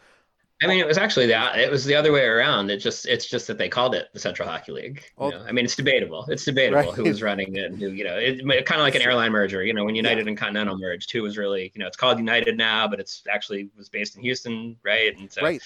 I 0.66 0.68
mean, 0.68 0.80
it 0.80 0.88
was 0.88 0.98
actually 0.98 1.28
that 1.28 1.60
it 1.60 1.70
was 1.70 1.86
the 1.86 1.96
other 1.96 2.12
way 2.12 2.26
around. 2.26 2.72
It 2.72 2.78
just 2.78 3.06
it's 3.06 3.26
just 3.26 3.48
that 3.48 3.58
they 3.58 3.70
called 3.70 3.96
it 3.96 4.08
the 4.14 4.20
Central 4.20 4.50
Hockey 4.50 4.72
League. 4.72 5.04
You 5.22 5.30
know? 5.30 5.46
I 5.48 5.52
mean, 5.52 5.64
it's 5.66 5.76
debatable. 5.76 6.26
It's 6.28 6.44
debatable 6.44 6.82
right. 6.82 6.94
who 6.94 7.04
was 7.04 7.22
running 7.22 7.56
it 7.56 7.72
and 7.72 7.80
who, 7.80 7.90
you 7.90 8.04
know, 8.04 8.18
it, 8.18 8.40
kind 8.66 8.82
of 8.82 8.86
like 8.86 8.96
an 8.96 9.02
airline 9.02 9.32
merger. 9.32 9.64
You 9.64 9.74
know, 9.74 9.86
when 9.86 9.96
United 9.96 10.26
yeah. 10.26 10.30
and 10.30 10.38
Continental 10.38 10.78
merged, 10.78 11.12
who 11.12 11.22
was 11.22 11.38
really, 11.38 11.72
you 11.76 11.80
know, 11.80 11.88
it's 11.88 11.98
called 11.98 12.18
United 12.18 12.58
now, 12.58 12.88
but 12.88 13.00
it's 13.00 13.24
actually 13.32 13.70
was 13.78 13.90
based 13.90 14.16
in 14.16 14.24
Houston, 14.24 14.76
right? 14.84 15.18
And 15.18 15.32
so, 15.32 15.42
right. 15.42 15.62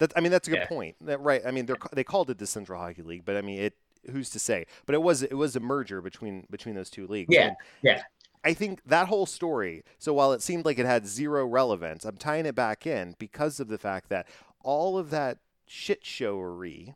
That 0.00 0.12
I 0.16 0.20
mean, 0.20 0.32
that's 0.32 0.48
a 0.48 0.50
good 0.50 0.60
yeah. 0.60 0.66
point. 0.66 0.96
That, 1.02 1.20
right. 1.20 1.42
I 1.46 1.50
mean, 1.50 1.66
they 1.66 1.74
they 1.92 2.04
called 2.04 2.30
it 2.30 2.38
the 2.38 2.46
Central 2.46 2.80
Hockey 2.80 3.02
League, 3.02 3.24
but 3.24 3.36
I 3.36 3.42
mean, 3.42 3.60
it. 3.60 3.74
Who's 4.12 4.30
to 4.30 4.38
say? 4.38 4.64
But 4.86 4.94
it 4.94 5.02
was 5.02 5.22
it 5.22 5.34
was 5.34 5.54
a 5.56 5.60
merger 5.60 6.00
between 6.00 6.46
between 6.50 6.74
those 6.74 6.88
two 6.88 7.06
leagues. 7.08 7.34
Yeah. 7.34 7.48
And 7.48 7.56
yeah. 7.82 8.02
I 8.48 8.54
think 8.54 8.80
that 8.86 9.08
whole 9.08 9.26
story. 9.26 9.84
So 9.98 10.14
while 10.14 10.32
it 10.32 10.40
seemed 10.40 10.64
like 10.64 10.78
it 10.78 10.86
had 10.86 11.06
zero 11.06 11.44
relevance, 11.44 12.06
I'm 12.06 12.16
tying 12.16 12.46
it 12.46 12.54
back 12.54 12.86
in 12.86 13.14
because 13.18 13.60
of 13.60 13.68
the 13.68 13.76
fact 13.76 14.08
that 14.08 14.26
all 14.64 14.96
of 14.96 15.10
that 15.10 15.36
shit 15.66 16.02
showery 16.02 16.94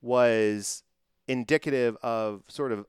was 0.00 0.84
indicative 1.28 1.98
of 2.02 2.44
sort 2.48 2.72
of 2.72 2.86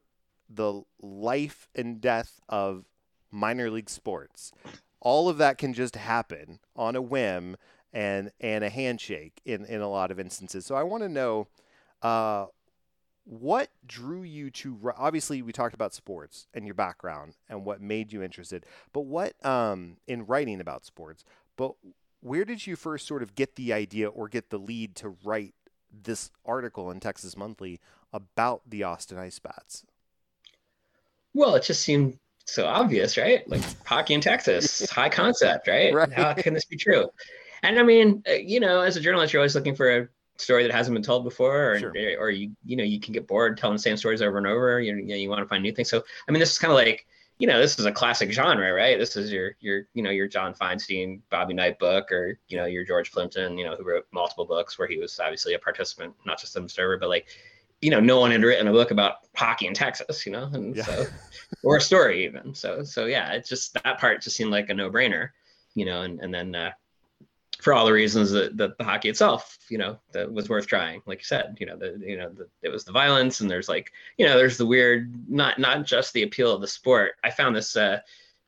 the 0.50 0.84
life 1.02 1.68
and 1.76 2.00
death 2.00 2.40
of 2.48 2.86
minor 3.30 3.70
league 3.70 3.90
sports. 3.90 4.54
All 5.02 5.28
of 5.28 5.38
that 5.40 5.58
can 5.58 5.74
just 5.74 5.98
happen 5.98 6.60
on 6.78 6.96
a 6.96 7.02
whim 7.02 7.58
and 7.92 8.32
and 8.40 8.64
a 8.64 8.70
handshake 8.70 9.42
in 9.44 9.66
in 9.66 9.82
a 9.82 9.90
lot 9.90 10.12
of 10.12 10.18
instances. 10.18 10.66
So 10.66 10.76
I 10.76 10.84
want 10.84 11.04
to 11.04 11.10
know 11.10 11.48
uh, 12.02 12.46
what 13.26 13.70
drew 13.86 14.24
you 14.24 14.50
to 14.50 14.94
obviously 14.98 15.42
we 15.42 15.52
talked 15.52 15.74
about 15.74 15.94
sports 15.94 16.48
and 16.54 16.66
your 16.66 16.74
background 16.74 17.36
and 17.50 17.66
what 17.66 17.82
made 17.82 18.12
you 18.12 18.22
interested, 18.22 18.66
but 18.92 19.02
what 19.02 19.34
um, 19.46 19.98
in 20.08 20.26
writing 20.26 20.60
about 20.60 20.86
sports, 20.86 21.24
but 21.56 21.74
where 22.20 22.46
did 22.46 22.66
you 22.66 22.76
first 22.76 23.08
sort 23.08 23.24
of 23.24 23.36
get 23.36 23.56
the 23.56 23.74
idea 23.74 24.08
or 24.08 24.28
get 24.28 24.50
the 24.50 24.58
lead 24.58 24.96
to 24.96 25.16
write 25.24 25.54
this 25.92 26.32
article 26.46 26.90
in 26.90 27.00
Texas 27.00 27.38
Monthly 27.38 27.80
about 28.12 28.62
the 28.68 28.84
Austin 28.84 29.18
Ice 29.18 29.40
Bats? 29.40 29.86
Well, 31.34 31.56
it 31.56 31.64
just 31.64 31.82
seemed 31.82 32.18
so 32.46 32.66
obvious, 32.66 33.18
right? 33.18 33.48
Like 33.50 33.62
hockey 33.86 34.14
in 34.14 34.22
Texas, 34.22 34.90
high 34.92 35.10
concept, 35.10 35.68
right? 35.68 35.94
right? 35.94 36.12
How 36.12 36.34
can 36.34 36.54
this 36.54 36.66
be 36.66 36.78
true? 36.78 37.10
And 37.64 37.80
I 37.80 37.84
mean, 37.84 38.24
uh, 38.28 38.34
you 38.34 38.60
know, 38.60 38.82
as 38.82 38.98
a 38.98 39.02
journalist, 39.02 39.34
you're 39.34 39.42
always 39.42 39.56
looking 39.56 39.76
for 39.76 39.90
a 39.90 40.08
story 40.38 40.64
that 40.64 40.72
hasn't 40.72 40.96
been 40.96 41.04
told 41.04 41.24
before, 41.24 41.74
or, 41.74 41.80
sure. 41.80 41.94
or 42.20 42.30
you, 42.30 42.52
you 42.66 42.76
know, 42.76 42.84
you 42.84 43.00
can 43.00 43.14
get 43.14 43.28
bored 43.28 43.58
telling 43.58 43.76
the 43.76 43.82
same 43.82 43.98
stories 43.98 44.22
over 44.22 44.38
and 44.38 44.48
over. 44.48 44.80
You, 44.82 44.96
you, 44.96 45.04
know, 45.04 45.16
you 45.16 45.30
want 45.30 45.42
to 45.42 45.48
find 45.48 45.64
new 45.64 45.72
things. 45.72 45.90
So, 45.90 46.04
I 46.28 46.32
mean, 46.32 46.40
this 46.40 46.52
is 46.52 46.60
kind 46.60 46.72
of 46.72 46.78
like, 46.78 47.06
you 47.40 47.48
know, 47.48 47.60
this 47.60 47.80
is 47.80 47.86
a 47.86 47.92
classic 47.92 48.32
genre, 48.32 48.72
right? 48.74 48.98
This 48.98 49.16
is 49.16 49.32
your, 49.32 49.56
your, 49.60 49.88
you 49.94 50.04
know, 50.04 50.12
your 50.12 50.28
John 50.28 50.54
Feinstein, 50.54 51.20
Bobby 51.30 51.54
Knight 51.54 51.80
book, 51.80 52.12
or, 52.12 52.38
you 52.48 52.58
know, 52.58 52.66
your 52.66 52.86
George 52.86 53.12
Plimpton, 53.12 53.58
you 53.58 53.66
know, 53.66 53.76
who 53.76 53.84
wrote 53.84 54.06
multiple 54.12 54.46
books 54.46 54.78
where 54.78 54.88
he 54.88 54.98
was 54.98 55.20
obviously 55.20 55.54
a 55.54 55.60
participant, 55.60 56.14
not 56.26 56.40
just 56.40 56.56
an 56.56 56.64
observer, 56.64 56.98
but 56.98 57.10
like, 57.10 57.28
you 57.82 57.90
know, 57.90 58.00
no 58.00 58.20
one 58.20 58.32
had 58.32 58.44
written 58.44 58.68
a 58.68 58.72
book 58.72 58.92
about 58.92 59.16
hockey 59.36 59.68
in 59.68 59.74
Texas, 59.74 60.26
you 60.26 60.32
know, 60.32 60.50
and 60.54 60.76
yeah. 60.76 60.84
so 60.84 61.06
or 61.64 61.78
a 61.78 61.82
story 61.82 62.24
even. 62.24 62.56
So 62.56 62.84
so 62.84 63.06
yeah, 63.06 63.34
it's 63.34 63.50
just 63.50 63.74
that 63.84 64.00
part 64.00 64.22
just 64.22 64.38
seemed 64.38 64.52
like 64.52 64.70
a 64.70 64.74
no 64.74 64.90
brainer, 64.90 65.30
you 65.76 65.86
know, 65.86 66.04
and 66.04 66.22
and 66.22 66.34
then 66.34 66.56
uh, 66.56 66.72
for 67.64 67.74
all 67.74 67.86
the 67.86 67.94
reasons 67.94 68.30
that, 68.32 68.58
that 68.58 68.78
the 68.78 68.84
hockey 68.84 69.08
itself, 69.08 69.58
you 69.70 69.78
know, 69.78 69.98
that 70.12 70.32
was 70.32 70.50
worth 70.50 70.68
trying. 70.68 71.02
Like 71.06 71.20
you 71.20 71.24
said, 71.24 71.56
you 71.62 71.66
know, 71.66 71.78
the 71.78 71.98
you 72.06 72.18
know 72.18 72.30
the, 72.30 72.50
it 72.62 72.68
was 72.68 72.84
the 72.84 72.92
violence 72.92 73.40
and 73.40 73.50
there's 73.50 73.70
like 73.70 73.94
you 74.18 74.26
know 74.26 74.36
there's 74.36 74.58
the 74.58 74.66
weird 74.66 75.30
not 75.30 75.60
not 75.60 75.86
just 75.86 76.12
the 76.12 76.24
appeal 76.24 76.54
of 76.54 76.60
the 76.60 76.68
sport. 76.68 77.14
I 77.24 77.32
found 77.32 77.56
this. 77.56 77.78
Uh, 77.78 78.02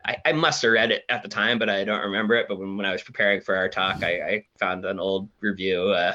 I, 0.04 0.18
I 0.26 0.32
must 0.34 0.62
have 0.62 0.72
read 0.74 0.92
it 0.92 1.06
at 1.08 1.24
the 1.24 1.30
time, 1.30 1.58
but 1.58 1.70
I 1.70 1.86
don't 1.86 2.02
remember 2.02 2.36
it. 2.36 2.48
But 2.50 2.60
when, 2.60 2.76
when 2.76 2.86
I 2.86 2.92
was 2.92 3.02
preparing 3.04 3.40
for 3.40 3.56
our 3.56 3.70
talk, 3.70 4.04
I, 4.04 4.22
I 4.22 4.46
found 4.60 4.84
an 4.84 5.00
old 5.00 5.30
review 5.40 5.82
uh, 5.84 6.14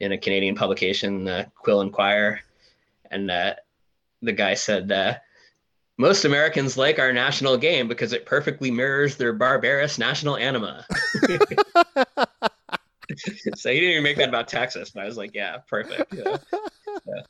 in 0.00 0.12
a 0.12 0.18
Canadian 0.18 0.56
publication, 0.56 1.28
uh, 1.28 1.44
Quill 1.54 1.88
& 1.90 1.92
Quire, 1.92 2.40
and 3.10 3.30
uh, 3.30 3.54
the 4.22 4.32
guy 4.32 4.54
said, 4.54 4.90
uh, 4.90 5.16
"Most 5.98 6.24
Americans 6.24 6.78
like 6.78 6.98
our 6.98 7.12
national 7.12 7.58
game 7.58 7.88
because 7.88 8.14
it 8.14 8.24
perfectly 8.24 8.70
mirrors 8.70 9.16
their 9.16 9.34
barbarous 9.34 9.98
national 9.98 10.38
anima." 10.38 10.86
so 13.56 13.70
he 13.70 13.80
didn't 13.80 13.92
even 13.92 14.02
make 14.02 14.16
that 14.16 14.28
about 14.28 14.48
Texas, 14.48 14.90
but 14.90 15.02
I 15.02 15.06
was 15.06 15.16
like, 15.16 15.34
"Yeah, 15.34 15.58
perfect." 15.68 16.14
Yeah. 16.14 16.36
Yeah 17.06 17.22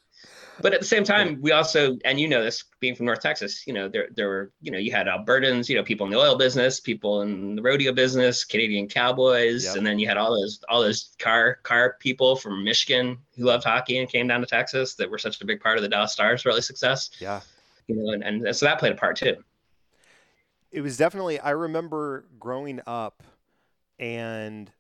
but 0.61 0.75
at 0.75 0.81
the 0.81 0.87
same 0.87 1.05
time, 1.05 1.41
we 1.41 1.53
also, 1.53 1.97
and 2.05 2.19
you 2.19 2.29
know 2.29 2.43
this, 2.43 2.65
being 2.81 2.95
from 2.95 3.07
North 3.07 3.21
Texas, 3.21 3.67
you 3.67 3.73
know, 3.73 3.89
there 3.89 4.09
there 4.15 4.29
were, 4.29 4.53
you 4.61 4.71
know, 4.71 4.79
you 4.79 4.91
had 4.91 5.07
Albertans, 5.07 5.69
you 5.69 5.77
know, 5.77 5.85
people 5.85 6.07
in 6.07 6.13
the 6.13 6.19
oil 6.19 6.37
business, 6.37 6.81
people 6.81 7.23
in 7.23 7.55
the 7.55 7.63
rodeo 7.63 7.93
business, 7.93 8.45
Canadian 8.45 8.89
cowboys, 8.89 9.65
yep. 9.65 9.77
and 9.77 9.87
then 9.87 9.99
you 9.99 10.09
had 10.09 10.17
all 10.17 10.33
those 10.33 10.61
all 10.69 10.83
those 10.83 11.15
car 11.19 11.59
car 11.63 11.97
people 12.01 12.37
from 12.37 12.65
Michigan 12.65 13.19
who 13.37 13.45
loved 13.45 13.65
hockey 13.65 13.99
and 13.99 14.09
came 14.09 14.27
down 14.27 14.41
to 14.41 14.47
Texas 14.47 14.95
that 14.95 15.11
were 15.11 15.19
such 15.19 15.41
a 15.41 15.45
big 15.45 15.61
part 15.61 15.77
of 15.77 15.83
the 15.83 15.89
Dallas 15.89 16.13
Stars' 16.13 16.45
early 16.45 16.63
success. 16.63 17.11
Yeah, 17.21 17.41
you 17.87 17.97
know, 17.97 18.13
and, 18.13 18.23
and 18.25 18.57
so 18.57 18.67
that 18.67 18.79
played 18.79 18.93
a 18.93 18.97
part 18.97 19.17
too. 19.17 19.37
It 20.71 20.81
was 20.81 20.97
definitely. 20.97 21.39
I 21.39 21.51
remember 21.51 22.25
growing 22.39 22.81
up, 22.87 23.23
and 23.99 24.71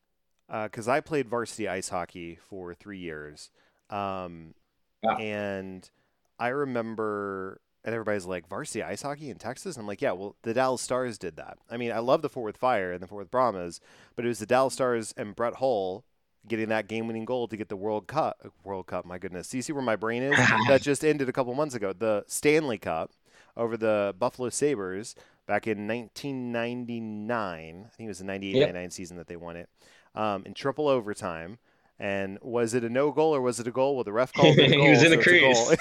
because 0.49 0.88
uh, 0.88 0.92
I 0.92 1.01
played 1.01 1.28
varsity 1.28 1.68
ice 1.68 1.90
hockey 1.90 2.38
for 2.49 2.74
three 2.74 2.99
years. 2.99 3.51
Um, 3.90 4.55
Wow. 5.03 5.16
And 5.16 5.88
I 6.38 6.49
remember, 6.49 7.61
and 7.84 7.94
everybody's 7.94 8.26
like, 8.26 8.49
varsity 8.49 8.82
ice 8.82 9.03
hockey 9.03 9.30
in 9.30 9.38
Texas? 9.38 9.76
And 9.76 9.82
I'm 9.82 9.86
like, 9.86 10.03
yeah, 10.03 10.12
well, 10.12 10.36
the 10.42 10.55
Dallas 10.55 10.82
Stars 10.82 11.18
did 11.18 11.36
that. 11.36 11.59
I 11.70 11.76
mean, 11.76 11.92
I 11.92 11.99
love 11.99 12.22
the 12.22 12.28
Fort 12.28 12.44
Worth 12.44 12.57
Fire 12.57 12.92
and 12.92 13.03
the 13.03 13.07
Fort 13.07 13.20
Worth 13.20 13.30
Brahmas, 13.30 13.80
but 14.16 14.24
it 14.24 14.28
was 14.28 14.38
the 14.38 14.46
Dallas 14.46 14.74
Stars 14.74 15.14
and 15.16 15.36
Brett 15.36 15.57
Hull 15.57 16.05
getting 16.46 16.68
that 16.70 16.88
game-winning 16.88 17.24
goal 17.24 17.46
to 17.49 17.57
get 17.57 17.68
the 17.68 17.76
World 17.76 18.07
Cup. 18.07 18.53
World 18.64 18.86
Cup, 18.86 19.05
my 19.05 19.18
goodness. 19.18 19.49
See, 19.49 19.61
see 19.62 19.72
where 19.72 19.82
my 19.82 19.96
brain 19.96 20.22
is? 20.22 20.36
that 20.68 20.82
just 20.82 21.05
ended 21.05 21.28
a 21.28 21.32
couple 21.32 21.55
months 21.55 21.74
ago. 21.74 21.92
The 21.92 22.24
Stanley 22.26 22.78
Cup 22.78 23.12
over 23.57 23.76
the 23.76 24.14
Buffalo 24.18 24.49
Sabres 24.49 25.14
back 25.46 25.66
in 25.66 25.86
1999. 25.86 27.84
I 27.86 27.88
think 27.96 28.07
it 28.07 28.09
was 28.09 28.18
the 28.18 28.24
98 28.24 28.55
yep. 28.55 28.68
99 28.68 28.90
season 28.90 29.16
that 29.18 29.26
they 29.26 29.36
won 29.36 29.57
it 29.57 29.68
um, 30.15 30.45
in 30.45 30.55
triple 30.55 30.89
overtime. 30.89 31.59
And 32.01 32.39
was 32.43 32.75
it 32.75 32.85
a 32.85 32.89
no 32.89 33.11
goal 33.11 33.35
or 33.35 33.41
was 33.41 33.59
it 33.59 33.67
a 33.67 33.73
goal? 33.73 33.97
Well, 33.97 34.05
the 34.05 34.13
ref 34.13 34.33
called 34.33 34.57
it 34.57 34.71
a 34.71 34.75
goal. 34.77 34.85
he 34.85 34.91
was 34.91 35.03
in 35.03 35.11
so 35.11 35.17
the 35.17 35.23
crease. 35.23 35.77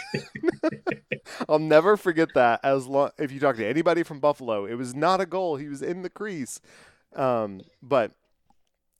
I'll 1.49 1.59
never 1.59 1.95
forget 1.95 2.29
that. 2.33 2.59
As 2.63 2.87
long 2.87 3.11
if 3.19 3.31
you 3.31 3.39
talk 3.39 3.57
to 3.57 3.65
anybody 3.65 4.01
from 4.03 4.19
Buffalo, 4.19 4.65
it 4.65 4.73
was 4.75 4.95
not 4.95 5.21
a 5.21 5.25
goal. 5.25 5.57
He 5.57 5.67
was 5.67 5.81
in 5.83 6.01
the 6.01 6.09
crease. 6.09 6.59
Um, 7.15 7.61
but 7.83 8.13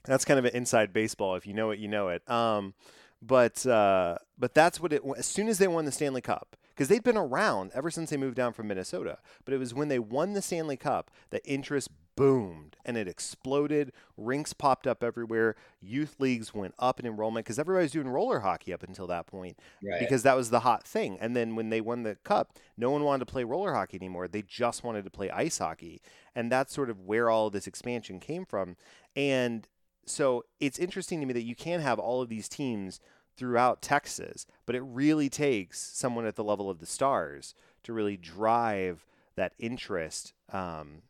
that's 0.06 0.26
kind 0.26 0.38
of 0.38 0.46
an 0.46 0.56
inside 0.56 0.94
baseball. 0.94 1.36
If 1.36 1.48
you 1.48 1.54
know 1.54 1.72
it, 1.72 1.80
you 1.80 1.88
know 1.88 2.10
it. 2.10 2.30
Um, 2.30 2.74
but 3.22 3.66
uh, 3.66 4.18
but 4.38 4.54
that's 4.54 4.80
what 4.80 4.94
it. 4.94 5.02
As 5.18 5.26
soon 5.26 5.48
as 5.48 5.58
they 5.58 5.68
won 5.68 5.86
the 5.86 5.92
Stanley 5.92 6.22
Cup, 6.22 6.56
because 6.70 6.88
they'd 6.88 7.04
been 7.04 7.18
around 7.18 7.72
ever 7.74 7.90
since 7.90 8.10
they 8.12 8.18
moved 8.18 8.36
down 8.36 8.54
from 8.54 8.68
Minnesota. 8.68 9.18
But 9.44 9.54
it 9.56 9.58
was 9.58 9.74
when 9.74 9.88
they 9.88 10.00
won 10.00 10.34
the 10.34 10.42
Stanley 10.42 10.78
Cup 10.78 11.10
that 11.32 11.42
interest 11.46 11.90
boomed 12.18 12.76
and 12.84 12.98
it 12.98 13.08
exploded. 13.08 13.94
Rinks 14.18 14.52
popped 14.52 14.88
up 14.88 15.04
everywhere. 15.04 15.56
Youth 15.80 16.16
leagues 16.20 16.54
went 16.54 16.74
up 16.80 17.00
in 17.00 17.06
enrollment 17.06 17.46
because 17.46 17.60
everybody 17.60 17.84
was 17.84 17.92
doing 17.94 18.10
roller 18.10 18.40
hockey 18.40 18.74
up 18.74 18.84
until 18.84 19.08
that 19.08 19.28
point 19.28 19.58
right. 19.84 20.00
because 20.00 20.24
that 20.24 20.36
was 20.36 20.50
the 20.50 20.62
hot 20.62 20.86
thing. 20.86 21.18
And 21.22 21.36
then 21.36 21.56
when 21.56 21.70
they 21.70 21.80
won 21.80 22.04
the 22.04 22.16
cup, 22.24 22.58
no 22.78 22.90
one 22.90 23.04
wanted 23.04 23.26
to 23.26 23.32
play 23.32 23.46
roller 23.46 23.74
hockey 23.74 23.98
anymore. 23.98 24.28
They 24.28 24.42
just 24.42 24.84
wanted 24.84 25.06
to 25.06 25.12
play 25.12 25.30
ice 25.30 25.60
hockey. 25.60 26.02
And 26.36 26.52
that's 26.52 26.74
sort 26.74 26.90
of 26.90 27.02
where 27.02 27.30
all 27.30 27.48
of 27.48 27.54
this 27.54 27.68
expansion 27.68 28.20
came 28.20 28.46
from. 28.46 28.76
And 29.16 29.68
so 30.06 30.44
it's 30.60 30.80
interesting 30.80 31.20
to 31.20 31.26
me 31.26 31.34
that 31.34 31.44
you 31.44 31.56
can 31.56 31.80
have 31.82 32.00
all 32.00 32.22
of 32.22 32.30
these 32.30 32.50
teams 32.50 33.00
throughout 33.38 33.82
Texas, 33.82 34.48
but 34.66 34.76
it 34.76 34.82
really 34.82 35.30
takes 35.30 35.80
someone 35.80 36.26
at 36.26 36.36
the 36.36 36.44
level 36.44 36.70
of 36.70 36.80
the 36.80 36.86
stars 36.88 37.54
to 37.84 37.94
really 37.94 38.18
drive 38.18 39.06
that 39.36 39.54
interest 39.60 40.34
um, 40.52 41.04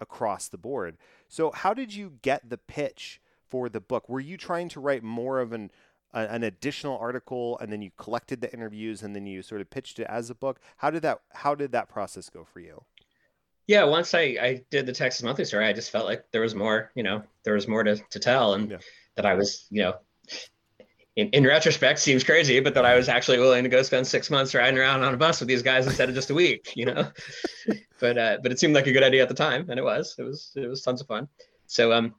across 0.00 0.48
the 0.48 0.58
board. 0.58 0.96
So, 1.28 1.50
how 1.50 1.74
did 1.74 1.94
you 1.94 2.14
get 2.22 2.48
the 2.48 2.58
pitch 2.58 3.20
for 3.48 3.68
the 3.68 3.80
book? 3.80 4.08
Were 4.08 4.20
you 4.20 4.36
trying 4.36 4.68
to 4.70 4.80
write 4.80 5.02
more 5.02 5.40
of 5.40 5.52
an 5.52 5.70
a, 6.12 6.20
an 6.20 6.42
additional 6.42 6.98
article, 6.98 7.58
and 7.58 7.72
then 7.72 7.82
you 7.82 7.90
collected 7.96 8.40
the 8.40 8.52
interviews, 8.52 9.02
and 9.02 9.14
then 9.14 9.26
you 9.26 9.42
sort 9.42 9.60
of 9.60 9.70
pitched 9.70 9.98
it 9.98 10.06
as 10.08 10.30
a 10.30 10.34
book? 10.34 10.60
How 10.78 10.90
did 10.90 11.02
that 11.02 11.20
How 11.32 11.54
did 11.54 11.72
that 11.72 11.88
process 11.88 12.28
go 12.28 12.44
for 12.44 12.60
you? 12.60 12.82
Yeah, 13.66 13.84
once 13.84 14.14
I, 14.14 14.20
I 14.20 14.64
did 14.70 14.86
the 14.86 14.92
Texas 14.92 15.22
Monthly 15.22 15.44
story, 15.44 15.66
I 15.66 15.72
just 15.72 15.92
felt 15.92 16.04
like 16.04 16.24
there 16.32 16.40
was 16.40 16.56
more, 16.56 16.90
you 16.96 17.04
know, 17.04 17.22
there 17.44 17.54
was 17.54 17.68
more 17.68 17.84
to, 17.84 17.96
to 18.10 18.18
tell, 18.18 18.54
and 18.54 18.72
yeah. 18.72 18.78
that 19.14 19.24
I 19.24 19.34
was, 19.34 19.66
you 19.70 19.82
know, 19.82 19.94
in, 21.14 21.28
in 21.30 21.46
retrospect 21.46 21.98
seems 21.98 22.24
crazy, 22.24 22.60
but 22.60 22.74
that 22.74 22.84
I 22.84 22.96
was 22.96 23.08
actually 23.08 23.38
willing 23.38 23.62
to 23.62 23.70
go 23.70 23.82
spend 23.82 24.06
six 24.06 24.30
months 24.30 24.54
riding 24.54 24.78
around 24.78 25.02
on 25.02 25.14
a 25.14 25.16
bus 25.16 25.40
with 25.40 25.48
these 25.48 25.62
guys 25.62 25.86
instead 25.86 26.08
of 26.08 26.14
just 26.14 26.30
a 26.30 26.34
week, 26.34 26.72
you 26.74 26.86
know. 26.86 27.10
but 28.00 28.18
uh, 28.18 28.38
but 28.42 28.50
it 28.50 28.58
seemed 28.58 28.74
like 28.74 28.86
a 28.86 28.92
good 28.92 29.02
idea 29.02 29.22
at 29.22 29.28
the 29.28 29.34
time, 29.34 29.68
and 29.68 29.78
it 29.78 29.82
was. 29.82 30.14
It 30.18 30.22
was 30.22 30.52
it 30.56 30.66
was 30.66 30.82
tons 30.82 31.00
of 31.00 31.06
fun. 31.06 31.28
So 31.66 31.92
um, 31.92 32.14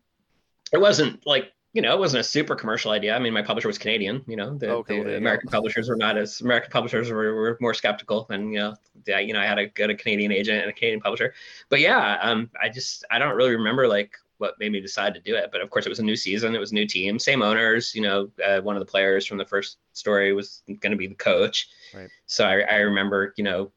it 0.72 0.80
wasn't 0.80 1.26
like 1.26 1.52
you 1.74 1.82
know, 1.82 1.94
it 1.94 2.00
wasn't 2.00 2.20
a 2.20 2.24
super 2.24 2.54
commercial 2.54 2.92
idea. 2.92 3.16
I 3.16 3.20
mean, 3.20 3.34
my 3.34 3.42
publisher 3.42 3.70
was 3.70 3.78
Canadian. 3.78 4.24
You 4.28 4.36
know, 4.36 4.58
the, 4.58 4.70
okay, 4.72 5.02
the 5.04 5.16
American 5.16 5.48
go. 5.48 5.58
publishers 5.58 5.88
were 5.88 5.96
not 5.96 6.18
as 6.18 6.42
American 6.42 6.70
publishers 6.70 7.10
were, 7.10 7.34
were 7.34 7.58
more 7.62 7.74
skeptical, 7.74 8.28
and 8.30 8.52
you 8.52 8.60
know, 8.60 8.76
yeah, 9.08 9.20
you 9.20 9.34
know, 9.34 9.40
I 9.40 9.46
had 9.46 9.58
a 9.58 9.68
good 9.68 9.90
a 9.90 9.96
Canadian 9.96 10.32
agent 10.32 10.62
and 10.62 10.70
a 10.70 10.74
Canadian 10.74 11.00
publisher. 11.00 11.34
But 11.70 11.80
yeah, 11.80 12.20
um, 12.22 12.50
I 12.62 12.70
just 12.70 13.06
I 13.10 13.20
don't 13.20 13.36
really 13.36 13.56
remember 13.56 13.88
like 13.88 14.18
what 14.38 14.60
made 14.60 14.72
me 14.72 14.82
decide 14.82 15.14
to 15.14 15.22
do 15.22 15.36
it. 15.36 15.50
But 15.52 15.62
of 15.62 15.70
course, 15.70 15.86
it 15.86 15.90
was 15.90 16.00
a 16.00 16.04
new 16.04 16.16
season. 16.16 16.56
It 16.56 16.60
was 16.60 16.72
a 16.72 16.76
new 16.76 16.88
team, 16.88 17.18
same 17.20 17.42
owners. 17.42 17.96
You 17.96 18.02
know, 18.02 18.30
uh, 18.46 18.60
one 18.60 18.76
of 18.76 18.82
the 18.82 18.92
players 18.92 19.26
from 19.26 19.38
the 19.38 19.46
first 19.46 19.78
story 19.94 20.34
was 20.34 20.64
going 20.68 20.92
to 20.92 20.98
be 20.98 21.08
the 21.08 21.16
coach. 21.16 21.70
Right. 21.94 22.10
So 22.26 22.46
I, 22.46 22.62
I 22.62 22.76
remember, 22.80 23.34
you 23.38 23.46
know, 23.46 23.72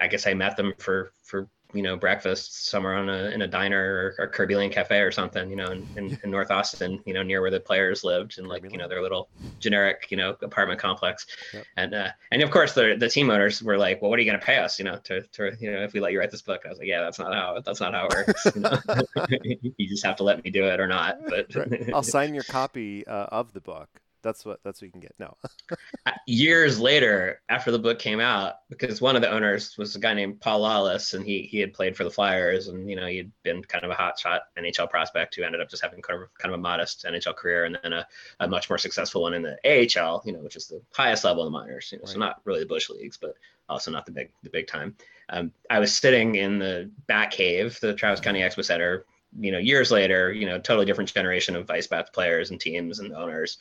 I 0.00 0.08
guess 0.08 0.26
I 0.26 0.34
met 0.34 0.56
them 0.56 0.72
for 0.78 1.12
for 1.22 1.48
you 1.72 1.82
know 1.82 1.96
breakfast 1.96 2.68
somewhere 2.68 2.94
on 2.94 3.08
a 3.08 3.30
in 3.30 3.42
a 3.42 3.46
diner 3.46 4.14
or, 4.18 4.24
or 4.24 4.30
Kerbey 4.30 4.56
Lane 4.56 4.70
Cafe 4.70 4.98
or 4.98 5.10
something, 5.10 5.50
you 5.50 5.56
know, 5.56 5.70
in, 5.70 5.86
in, 5.96 6.18
in, 6.22 6.30
North 6.30 6.50
Austin, 6.50 7.02
you 7.04 7.12
know, 7.12 7.22
near 7.22 7.40
where 7.40 7.50
the 7.50 7.60
players 7.60 8.04
lived 8.04 8.38
and 8.38 8.46
like 8.46 8.70
you 8.70 8.78
know 8.78 8.88
their 8.88 9.02
little 9.02 9.28
generic 9.58 10.06
you 10.10 10.16
know 10.16 10.36
apartment 10.42 10.80
complex, 10.80 11.26
yep. 11.52 11.64
and 11.76 11.94
uh, 11.94 12.08
and 12.30 12.42
of 12.42 12.50
course 12.50 12.72
the 12.72 12.96
the 12.98 13.08
team 13.08 13.30
owners 13.30 13.62
were 13.62 13.76
like, 13.76 14.00
well, 14.00 14.10
what 14.10 14.18
are 14.18 14.22
you 14.22 14.30
going 14.30 14.40
to 14.40 14.46
pay 14.46 14.56
us, 14.56 14.78
you 14.78 14.84
know, 14.84 14.98
to, 15.04 15.22
to 15.32 15.52
you 15.60 15.70
know 15.70 15.82
if 15.82 15.92
we 15.92 16.00
let 16.00 16.12
you 16.12 16.18
write 16.18 16.30
this 16.30 16.42
book? 16.42 16.62
I 16.64 16.68
was 16.68 16.78
like, 16.78 16.88
yeah, 16.88 17.00
that's 17.00 17.18
not 17.18 17.34
how 17.34 17.60
that's 17.64 17.80
not 17.80 17.92
how 17.92 18.06
it 18.06 18.14
works. 18.14 18.46
You, 18.54 18.60
know? 18.62 18.78
you 19.76 19.88
just 19.88 20.04
have 20.04 20.16
to 20.16 20.24
let 20.24 20.44
me 20.44 20.50
do 20.50 20.64
it 20.66 20.80
or 20.80 20.86
not. 20.86 21.18
But 21.28 21.54
right. 21.54 21.90
I'll 21.92 22.02
sign 22.02 22.34
your 22.34 22.44
copy 22.48 23.06
uh, 23.06 23.26
of 23.26 23.52
the 23.52 23.60
book. 23.60 23.88
That's 24.26 24.44
what 24.44 24.58
that's 24.64 24.82
what 24.82 24.86
you 24.86 24.92
can 24.92 25.00
get. 25.00 25.14
No. 25.20 25.36
Uh, 26.04 26.12
years 26.26 26.78
later, 26.78 27.40
after 27.48 27.72
the 27.72 27.78
book 27.78 27.98
came 27.98 28.20
out, 28.20 28.54
because 28.70 29.00
one 29.00 29.16
of 29.16 29.22
the 29.22 29.30
owners 29.30 29.76
was 29.76 29.96
a 29.96 29.98
guy 29.98 30.14
named 30.14 30.40
Paul 30.40 30.60
Lawless, 30.60 31.14
and 31.14 31.24
he 31.24 31.42
he 31.42 31.58
had 31.58 31.72
played 31.72 31.96
for 31.96 32.04
the 32.04 32.10
Flyers, 32.10 32.68
and 32.68 32.88
you 32.88 32.94
know 32.94 33.06
he'd 33.06 33.32
been 33.42 33.62
kind 33.62 33.84
of 33.84 33.90
a 33.90 33.94
hot 33.94 34.16
shot 34.18 34.42
NHL 34.56 34.88
prospect 34.88 35.34
who 35.34 35.42
ended 35.42 35.60
up 35.60 35.68
just 35.68 35.82
having 35.82 36.00
kind 36.02 36.22
of 36.22 36.28
kind 36.34 36.54
of 36.54 36.60
a 36.60 36.62
modest 36.62 37.04
NHL 37.04 37.34
career, 37.34 37.64
and 37.64 37.78
then 37.82 37.92
a, 37.92 38.06
a 38.38 38.46
much 38.46 38.70
more 38.70 38.78
successful 38.78 39.22
one 39.22 39.34
in 39.34 39.42
the 39.42 39.56
AHL, 39.64 40.22
you 40.24 40.32
know, 40.32 40.40
which 40.40 40.54
is 40.54 40.68
the 40.68 40.80
highest 40.92 41.24
level 41.24 41.42
of 41.42 41.46
the 41.52 41.58
minors, 41.58 41.90
you 41.90 41.98
know, 41.98 42.02
right. 42.02 42.12
so 42.12 42.18
not 42.18 42.40
really 42.44 42.60
the 42.60 42.66
bush 42.66 42.88
leagues, 42.88 43.16
but 43.16 43.34
also 43.68 43.90
not 43.90 44.06
the 44.06 44.12
big 44.12 44.30
the 44.44 44.50
big 44.50 44.68
time. 44.68 44.94
Um, 45.28 45.52
I 45.68 45.80
was 45.80 45.92
sitting 45.92 46.36
in 46.36 46.60
the 46.60 46.90
Bat 47.08 47.32
Cave, 47.32 47.78
the 47.80 47.94
Travis 47.94 48.20
County 48.20 48.40
Expo 48.40 48.64
Center, 48.64 49.04
you 49.38 49.50
know, 49.50 49.58
years 49.58 49.90
later, 49.90 50.32
you 50.32 50.46
know, 50.46 50.58
totally 50.58 50.86
different 50.86 51.12
generation 51.12 51.56
of 51.56 51.70
Ice 51.70 51.86
Bats 51.86 52.10
players 52.10 52.50
and 52.50 52.60
teams 52.60 53.00
and 53.00 53.12
owners 53.12 53.58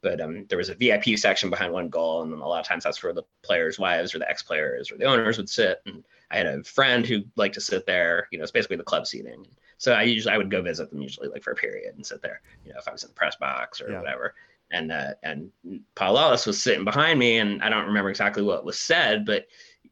but 0.00 0.20
um, 0.20 0.46
there 0.48 0.58
was 0.58 0.68
a 0.68 0.74
VIP 0.74 1.18
section 1.18 1.50
behind 1.50 1.72
one 1.72 1.88
goal, 1.88 2.22
and 2.22 2.32
a 2.32 2.46
lot 2.46 2.60
of 2.60 2.66
times 2.66 2.84
that's 2.84 3.02
where 3.02 3.12
the 3.12 3.24
players' 3.42 3.78
wives 3.78 4.14
or 4.14 4.18
the 4.18 4.30
ex-players 4.30 4.92
or 4.92 4.96
the 4.96 5.04
owners 5.04 5.36
would 5.38 5.48
sit. 5.48 5.80
And 5.86 6.04
I 6.30 6.36
had 6.36 6.46
a 6.46 6.62
friend 6.62 7.04
who 7.04 7.22
liked 7.36 7.54
to 7.54 7.60
sit 7.60 7.86
there. 7.86 8.28
You 8.30 8.38
know, 8.38 8.42
it's 8.42 8.52
basically 8.52 8.76
the 8.76 8.84
club 8.84 9.06
seating. 9.06 9.46
So 9.78 9.92
I 9.92 10.02
usually 10.02 10.34
I 10.34 10.38
would 10.38 10.50
go 10.50 10.62
visit 10.62 10.90
them 10.90 11.02
usually 11.02 11.28
like 11.28 11.42
for 11.42 11.52
a 11.52 11.56
period 11.56 11.94
and 11.94 12.06
sit 12.06 12.22
there. 12.22 12.42
You 12.64 12.72
know, 12.72 12.78
if 12.78 12.88
I 12.88 12.92
was 12.92 13.02
in 13.02 13.08
the 13.08 13.14
press 13.14 13.36
box 13.36 13.80
or 13.80 13.90
yeah. 13.90 13.98
whatever. 13.98 14.34
And 14.70 14.92
uh, 14.92 15.14
and 15.22 15.50
Paul 15.94 16.14
Lawless 16.14 16.46
was 16.46 16.62
sitting 16.62 16.84
behind 16.84 17.18
me, 17.18 17.38
and 17.38 17.62
I 17.62 17.70
don't 17.70 17.86
remember 17.86 18.10
exactly 18.10 18.42
what 18.42 18.66
was 18.66 18.78
said, 18.78 19.24
but 19.24 19.46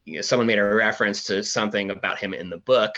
you 0.05 0.15
know, 0.15 0.21
someone 0.21 0.47
made 0.47 0.59
a 0.59 0.63
reference 0.63 1.23
to 1.25 1.43
something 1.43 1.89
about 1.89 2.19
him 2.19 2.33
in 2.33 2.49
the 2.49 2.59
book, 2.59 2.95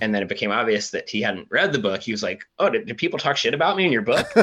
and 0.00 0.14
then 0.14 0.22
it 0.22 0.28
became 0.28 0.50
obvious 0.50 0.90
that 0.90 1.08
he 1.08 1.22
hadn't 1.22 1.48
read 1.50 1.72
the 1.72 1.78
book. 1.78 2.02
He 2.02 2.12
was 2.12 2.22
like, 2.22 2.44
"Oh, 2.58 2.70
did, 2.70 2.86
did 2.86 2.96
people 2.96 3.18
talk 3.18 3.36
shit 3.36 3.54
about 3.54 3.76
me 3.76 3.86
in 3.86 3.92
your 3.92 4.02
book?" 4.02 4.26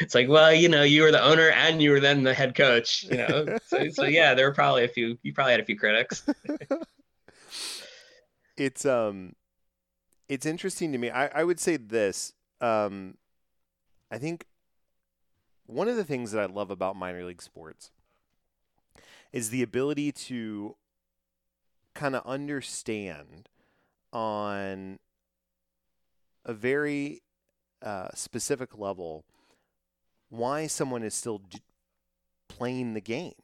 it's 0.00 0.14
like, 0.14 0.28
well, 0.28 0.52
you 0.52 0.68
know, 0.68 0.82
you 0.82 1.02
were 1.02 1.12
the 1.12 1.22
owner 1.22 1.50
and 1.50 1.82
you 1.82 1.90
were 1.90 2.00
then 2.00 2.22
the 2.22 2.34
head 2.34 2.54
coach. 2.54 3.04
You 3.04 3.18
know, 3.18 3.58
so, 3.66 3.88
so 3.90 4.04
yeah, 4.04 4.34
there 4.34 4.46
were 4.46 4.54
probably 4.54 4.84
a 4.84 4.88
few. 4.88 5.18
You 5.22 5.32
probably 5.32 5.52
had 5.52 5.60
a 5.60 5.64
few 5.64 5.78
critics. 5.78 6.24
it's 8.56 8.84
um, 8.84 9.34
it's 10.28 10.46
interesting 10.46 10.92
to 10.92 10.98
me. 10.98 11.10
I 11.10 11.28
I 11.28 11.44
would 11.44 11.60
say 11.60 11.76
this. 11.76 12.32
Um, 12.60 13.16
I 14.10 14.18
think 14.18 14.46
one 15.66 15.88
of 15.88 15.96
the 15.96 16.04
things 16.04 16.32
that 16.32 16.40
I 16.40 16.46
love 16.46 16.70
about 16.70 16.96
minor 16.96 17.24
league 17.24 17.42
sports 17.42 17.90
is 19.32 19.50
the 19.50 19.62
ability 19.62 20.12
to 20.12 20.76
kind 21.94 22.14
of 22.14 22.24
understand 22.26 23.48
on 24.12 24.98
a 26.44 26.52
very 26.52 27.22
uh, 27.82 28.08
specific 28.14 28.76
level 28.76 29.24
why 30.28 30.66
someone 30.66 31.02
is 31.02 31.14
still 31.14 31.38
d- 31.38 31.60
playing 32.48 32.94
the 32.94 33.00
game. 33.00 33.34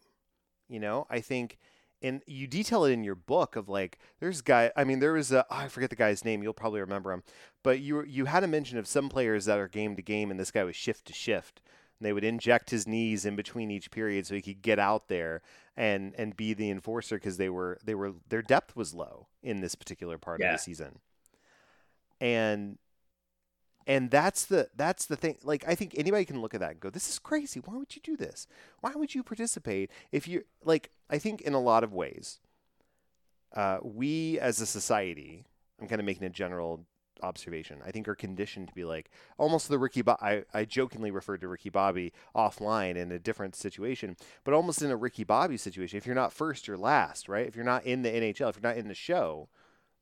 You 0.69 0.81
know, 0.81 1.07
I 1.11 1.21
think, 1.21 1.59
and 2.03 2.23
you 2.27 2.47
detail 2.47 2.85
it 2.85 2.93
in 2.93 3.05
your 3.05 3.15
book 3.15 3.57
of 3.57 3.69
like, 3.69 3.99
there's 4.21 4.43
guy. 4.43 4.71
I 4.77 4.85
mean, 4.85 5.01
there 5.01 5.13
was 5.13 5.33
a 5.33 5.45
oh, 5.51 5.57
I 5.57 5.69
forget 5.69 5.91
the 5.91 5.97
guy's 5.97 6.25
name. 6.25 6.43
You'll 6.43 6.53
probably 6.53 6.81
remember 6.81 7.13
him, 7.13 7.23
but 7.63 7.81
you 7.81 8.03
you 8.05 8.27
had 8.27 8.45
a 8.45 8.49
mention 8.49 8.79
of 8.79 8.87
some 8.87 9.09
players 9.09 9.47
that 9.47 9.59
are 9.59 9.69
game 9.69 9.97
to 9.97 10.03
game, 10.03 10.31
and 10.31 10.39
this 10.39 10.51
guy 10.51 10.65
was 10.65 10.77
shift 10.77 11.07
to 11.07 11.13
shift. 11.13 11.61
And 11.99 12.07
they 12.07 12.13
would 12.13 12.25
inject 12.25 12.71
his 12.71 12.87
knees 12.87 13.25
in 13.25 13.37
between 13.37 13.71
each 13.71 13.91
period 13.91 14.27
so 14.27 14.35
he 14.35 14.43
could 14.43 14.63
get 14.63 14.79
out 14.79 15.09
there 15.09 15.43
and 15.77 16.15
and 16.17 16.37
be 16.37 16.55
the 16.55 16.71
enforcer 16.71 17.17
because 17.17 17.37
they 17.37 17.49
were 17.49 17.79
they 17.85 17.95
were 17.95 18.13
their 18.29 18.43
depth 18.43 18.77
was 18.77 18.95
low 18.95 19.27
in 19.43 19.61
this 19.61 19.75
particular 19.75 20.19
part 20.19 20.41
yeah. 20.41 20.53
of 20.53 20.59
the 20.59 20.63
season. 20.63 21.01
And 22.21 22.79
and 23.89 24.11
that's 24.11 24.45
the 24.45 24.69
that's 24.77 25.07
the 25.07 25.17
thing 25.17 25.37
like 25.43 25.65
i 25.67 25.75
think 25.75 25.95
anybody 25.97 26.25
can 26.25 26.41
look 26.41 26.55
at 26.55 26.61
that 26.61 26.73
and 26.73 26.81
go 26.81 26.91
this 26.91 27.09
is 27.09 27.19
crazy 27.19 27.59
why 27.65 27.75
would 27.75 27.97
you 27.97 28.03
do 28.05 28.17
this 28.17 28.47
why 28.81 28.93
would 28.95 29.15
you 29.15 29.23
participate 29.23 29.91
if 30.13 30.29
you 30.29 30.45
like 30.65 30.91
i 31.11 31.19
think 31.19 31.41
in 31.41 31.55
a 31.55 31.61
lot 31.61 31.83
of 31.83 31.93
ways 31.93 32.39
uh, 33.57 33.79
we 33.83 34.39
as 34.39 34.61
a 34.61 34.67
society 34.67 35.47
i'm 35.81 35.89
kind 35.89 36.01
of 36.01 36.05
making 36.05 36.25
a 36.25 36.31
general 36.31 36.85
observation. 37.23 37.79
I 37.85 37.91
think 37.91 38.09
are 38.09 38.15
conditioned 38.15 38.69
to 38.69 38.75
be 38.75 38.85
like 38.85 39.11
almost 39.37 39.69
the 39.69 39.79
Ricky. 39.79 40.03
Bo- 40.03 40.17
I 40.21 40.45
I 40.53 40.65
jokingly 40.65 41.11
referred 41.11 41.41
to 41.43 41.49
Ricky 41.49 41.71
Bobby 41.71 42.13
offline 42.35 42.97
in 42.97 43.13
a 43.13 43.19
different 43.19 43.55
situation, 43.57 44.17
but 44.45 44.55
almost 44.55 44.83
in 44.83 44.91
a 44.91 44.97
Ricky 44.97 45.25
Bobby 45.25 45.57
situation. 45.57 45.97
If 45.99 46.07
you're 46.07 46.15
not 46.15 46.33
first, 46.33 46.67
you're 46.67 46.77
last, 46.77 47.29
right? 47.29 47.47
If 47.47 47.57
you're 47.57 47.65
not 47.65 47.85
in 47.85 48.03
the 48.03 48.11
NHL, 48.11 48.51
if 48.51 48.57
you're 48.57 48.71
not 48.71 48.79
in 48.79 48.89
the 48.89 48.95
show, 48.95 49.49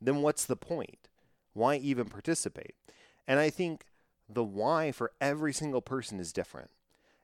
then 0.00 0.22
what's 0.22 0.44
the 0.44 0.56
point? 0.56 1.08
Why 1.52 1.76
even 1.76 2.06
participate? 2.06 2.74
And 3.26 3.40
I 3.40 3.50
think 3.50 3.86
the 4.28 4.44
why 4.44 4.92
for 4.92 5.12
every 5.20 5.52
single 5.52 5.82
person 5.82 6.20
is 6.20 6.32
different. 6.32 6.70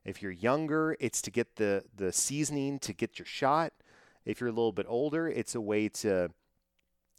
If 0.05 0.22
you're 0.22 0.32
younger, 0.32 0.97
it's 1.01 1.22
to 1.22 1.30
get 1.30 1.57
the 1.57 1.84
the 1.95 2.12
seasoning 2.12 2.78
to 2.80 2.93
get 2.93 3.18
your 3.18 3.26
shot. 3.26 3.72
If 4.24 4.40
you're 4.40 4.51
a 4.51 4.53
little 4.53 4.72
bit 4.72 4.86
older, 4.88 5.28
it's 5.28 5.55
a 5.55 5.61
way 5.61 5.88
to 5.88 6.30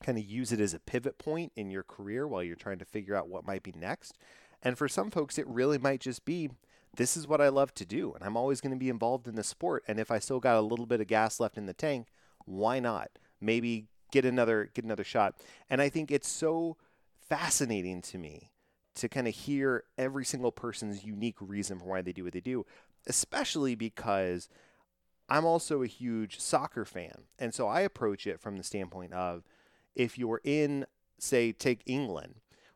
kind 0.04 0.18
of 0.18 0.26
use 0.26 0.52
it 0.52 0.60
as 0.60 0.74
a 0.74 0.80
pivot 0.80 1.18
point 1.18 1.52
in 1.56 1.72
your 1.72 1.84
career 1.84 2.28
while 2.28 2.44
you're 2.44 2.56
trying 2.56 2.80
to 2.80 2.86
figure 2.86 3.16
out 3.16 3.30
what 3.30 3.48
might 3.48 3.64
be 3.64 3.74
next. 3.76 4.18
And 4.62 4.78
for 4.78 4.88
some 4.88 5.10
folks, 5.12 5.38
it 5.38 5.48
really 5.48 5.78
might 5.78 6.02
just 6.02 6.26
be 6.26 6.50
this 6.96 7.18
is 7.18 7.28
what 7.28 7.42
I 7.42 7.50
love 7.50 7.74
to 7.76 7.86
do, 7.86 8.14
and 8.14 8.24
I'm 8.24 8.38
always 8.38 8.62
going 8.62 8.72
to 8.72 8.78
be 8.78 8.90
involved 8.90 9.28
in 9.28 9.36
the 9.36 9.44
sport. 9.44 9.84
And 9.88 10.00
if 10.00 10.12
I 10.12 10.20
still 10.20 10.40
got 10.40 10.58
a 10.58 10.62
little 10.62 10.86
bit 10.86 11.02
of 11.02 11.08
gas 11.08 11.40
left 11.40 11.58
in 11.58 11.66
the 11.66 11.74
tank, 11.74 12.08
why 12.46 12.80
not? 12.80 13.10
Maybe 13.42 13.88
get 14.12 14.26
another 14.26 14.70
get 14.74 14.86
another 14.86 15.04
shot. 15.04 15.36
And 15.70 15.82
I 15.82 15.90
think 15.90 16.12
it's 16.12 16.30
so 16.30 16.78
fascinating 17.20 18.02
to 18.04 18.18
me 18.18 18.52
to 18.96 19.10
kind 19.10 19.28
of 19.28 19.34
hear 19.34 19.86
every 19.98 20.24
single 20.24 20.52
person's 20.52 21.04
unique 21.04 21.38
reason 21.40 21.80
for 21.80 21.86
why 21.86 22.02
they 22.02 22.14
do 22.14 22.24
what 22.24 22.34
they 22.34 22.40
do, 22.40 22.64
especially 23.08 23.74
because 23.74 24.48
I'm 25.28 25.46
also 25.46 25.82
a 25.82 25.88
huge 25.88 26.40
soccer 26.40 26.86
fan. 26.86 27.24
And 27.40 27.56
so 27.56 27.68
I 27.68 27.82
approach 27.82 28.28
it 28.28 28.40
from 28.40 28.58
the 28.58 28.64
standpoint 28.64 29.14
of 29.14 29.44
if 29.96 30.18
you're 30.18 30.42
in, 30.44 30.86
say, 31.20 31.52
take 31.52 31.82
England, 31.86 32.36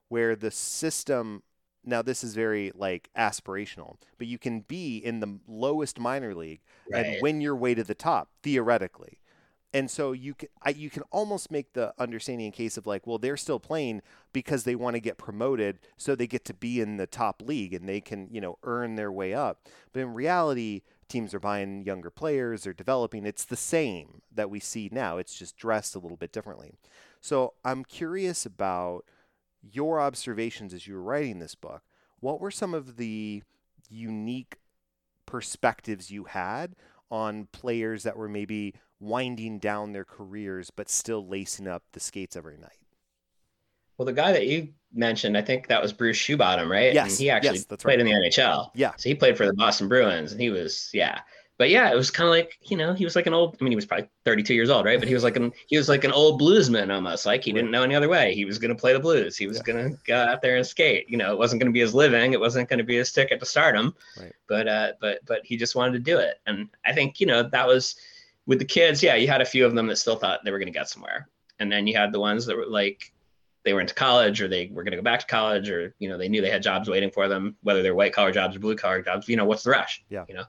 where 0.09 0.35
the 0.35 0.51
system 0.51 1.43
now 1.87 2.01
this 2.01 2.23
is 2.23 2.35
very 2.35 2.71
like 2.75 3.09
aspirational, 3.17 3.95
but 4.17 4.27
you 4.27 4.37
can 4.37 4.59
be 4.59 4.97
in 4.97 5.21
the 5.21 5.39
lowest 5.47 5.99
minor 5.99 6.35
league 6.35 6.59
right. 6.91 7.05
and 7.05 7.21
win 7.21 7.41
your 7.41 7.55
way 7.55 7.73
to 7.73 7.83
the 7.83 7.95
top 7.95 8.29
theoretically. 8.43 9.19
And 9.73 9.89
so 9.89 10.11
you 10.11 10.33
can 10.33 10.49
I, 10.61 10.71
you 10.71 10.89
can 10.89 11.03
almost 11.11 11.51
make 11.51 11.73
the 11.73 11.93
understanding 11.97 12.47
in 12.47 12.51
case 12.51 12.77
of 12.77 12.87
like, 12.87 13.07
well, 13.07 13.17
they're 13.17 13.37
still 13.37 13.59
playing 13.59 14.01
because 14.33 14.63
they 14.63 14.75
want 14.75 14.95
to 14.95 14.99
get 14.99 15.17
promoted, 15.17 15.79
so 15.97 16.15
they 16.15 16.27
get 16.27 16.45
to 16.45 16.53
be 16.53 16.81
in 16.81 16.97
the 16.97 17.07
top 17.07 17.41
league 17.41 17.73
and 17.73 17.87
they 17.87 18.01
can 18.01 18.27
you 18.31 18.41
know 18.41 18.57
earn 18.63 18.95
their 18.95 19.11
way 19.11 19.33
up. 19.33 19.67
But 19.93 20.01
in 20.01 20.13
reality, 20.13 20.81
teams 21.07 21.33
are 21.33 21.39
buying 21.39 21.83
younger 21.83 22.09
players, 22.09 22.63
they're 22.63 22.73
developing. 22.73 23.25
It's 23.25 23.45
the 23.45 23.55
same 23.55 24.21
that 24.33 24.49
we 24.49 24.59
see 24.59 24.89
now. 24.91 25.17
It's 25.17 25.37
just 25.37 25.57
dressed 25.57 25.95
a 25.95 25.99
little 25.99 26.17
bit 26.17 26.31
differently. 26.31 26.73
So 27.21 27.53
I'm 27.63 27.83
curious 27.83 28.45
about 28.45 29.05
your 29.61 29.99
observations 29.99 30.73
as 30.73 30.87
you 30.87 30.95
were 30.95 31.01
writing 31.01 31.39
this 31.39 31.55
book. 31.55 31.83
What 32.19 32.39
were 32.39 32.51
some 32.51 32.73
of 32.73 32.97
the 32.97 33.43
unique 33.89 34.57
perspectives 35.25 36.11
you 36.11 36.25
had 36.25 36.75
on 37.09 37.47
players 37.51 38.03
that 38.03 38.17
were 38.17 38.29
maybe 38.29 38.73
winding 38.99 39.59
down 39.59 39.91
their 39.91 40.05
careers 40.05 40.71
but 40.71 40.89
still 40.89 41.25
lacing 41.25 41.67
up 41.67 41.83
the 41.93 41.99
skates 41.99 42.35
every 42.35 42.57
night? 42.57 42.86
Well, 43.97 44.05
the 44.05 44.13
guy 44.13 44.31
that 44.31 44.47
you 44.47 44.69
mentioned, 44.93 45.37
I 45.37 45.41
think 45.41 45.67
that 45.67 45.81
was 45.81 45.91
Bruce 45.93 46.17
Shoebottom, 46.17 46.69
right? 46.69 46.93
Yes. 46.93 47.11
And 47.11 47.19
he 47.19 47.29
actually 47.29 47.57
yes, 47.57 47.65
that's 47.65 47.83
played 47.83 47.99
right. 47.99 47.99
in 47.99 48.05
the 48.05 48.29
NHL. 48.29 48.69
Yeah. 48.75 48.91
So 48.97 49.09
he 49.09 49.15
played 49.15 49.37
for 49.37 49.45
the 49.45 49.53
Boston 49.53 49.87
Bruins 49.87 50.31
and 50.31 50.41
he 50.41 50.49
was, 50.49 50.89
yeah 50.93 51.21
but 51.57 51.71
yeah, 51.71 51.91
it 51.91 51.95
was 51.95 52.11
kind 52.11 52.27
of 52.27 52.31
like 52.31 52.59
you 52.69 52.77
know 52.77 52.93
he 52.93 53.03
was 53.03 53.15
like 53.15 53.25
an 53.25 53.33
old. 53.33 53.57
I 53.59 53.63
mean, 53.63 53.71
he 53.71 53.75
was 53.75 53.85
probably 53.85 54.07
32 54.25 54.53
years 54.53 54.69
old, 54.69 54.85
right? 54.85 54.99
But 54.99 55.07
he 55.07 55.13
was 55.15 55.23
like 55.23 55.35
an 55.35 55.51
he 55.67 55.77
was 55.77 55.89
like 55.89 56.03
an 56.03 56.11
old 56.11 56.39
bluesman 56.39 56.93
almost. 56.93 57.25
Like 57.25 57.43
he 57.43 57.51
didn't 57.51 57.71
know 57.71 57.83
any 57.83 57.95
other 57.95 58.09
way. 58.09 58.35
He 58.35 58.45
was 58.45 58.59
going 58.59 58.69
to 58.69 58.79
play 58.79 58.93
the 58.93 58.99
blues. 58.99 59.35
He 59.35 59.47
was 59.47 59.57
yeah. 59.57 59.63
going 59.63 59.89
to 59.89 59.97
go 60.05 60.17
out 60.17 60.41
there 60.41 60.57
and 60.57 60.65
skate. 60.65 61.09
You 61.09 61.17
know, 61.17 61.31
it 61.31 61.37
wasn't 61.37 61.61
going 61.61 61.71
to 61.71 61.73
be 61.73 61.79
his 61.79 61.95
living. 61.95 62.33
It 62.33 62.39
wasn't 62.39 62.69
going 62.69 62.77
to 62.77 62.85
be 62.85 62.97
his 62.97 63.11
ticket 63.11 63.39
to 63.39 63.45
stardom. 63.45 63.95
Right. 64.19 64.33
But 64.47 64.67
uh, 64.67 64.93
but 65.01 65.19
but 65.25 65.41
he 65.43 65.57
just 65.57 65.75
wanted 65.75 65.93
to 65.93 65.99
do 65.99 66.19
it. 66.19 66.39
And 66.45 66.69
I 66.85 66.93
think 66.93 67.19
you 67.19 67.25
know 67.25 67.41
that 67.41 67.67
was 67.67 67.95
with 68.45 68.59
the 68.59 68.65
kids. 68.65 69.01
Yeah, 69.01 69.15
you 69.15 69.27
had 69.27 69.41
a 69.41 69.45
few 69.45 69.65
of 69.65 69.73
them 69.73 69.87
that 69.87 69.97
still 69.97 70.15
thought 70.15 70.41
they 70.43 70.51
were 70.51 70.59
going 70.59 70.71
to 70.71 70.79
get 70.79 70.89
somewhere, 70.89 71.27
and 71.59 71.71
then 71.71 71.87
you 71.87 71.97
had 71.97 72.11
the 72.11 72.19
ones 72.19 72.45
that 72.45 72.55
were 72.55 72.67
like 72.67 73.11
they 73.67 73.73
were 73.73 73.81
into 73.81 73.93
college 73.93 74.41
or 74.41 74.47
they 74.47 74.69
were 74.71 74.81
going 74.81 74.91
to 74.91 74.97
go 74.97 75.03
back 75.03 75.19
to 75.19 75.25
college 75.25 75.69
or 75.69 75.93
you 75.99 76.07
know 76.07 76.17
they 76.17 76.29
knew 76.29 76.41
they 76.41 76.49
had 76.49 76.63
jobs 76.63 76.89
waiting 76.89 77.11
for 77.11 77.27
them 77.27 77.53
whether 77.63 77.83
they're 77.83 77.93
white 77.95 78.13
collar 78.13 78.31
jobs 78.31 78.55
or 78.55 78.59
blue 78.59 78.77
collar 78.77 79.01
jobs 79.01 79.27
you 79.27 79.35
know 79.35 79.43
what's 79.43 79.63
the 79.63 79.69
rush? 79.69 80.03
Yeah. 80.09 80.23
You 80.29 80.35
know 80.35 80.45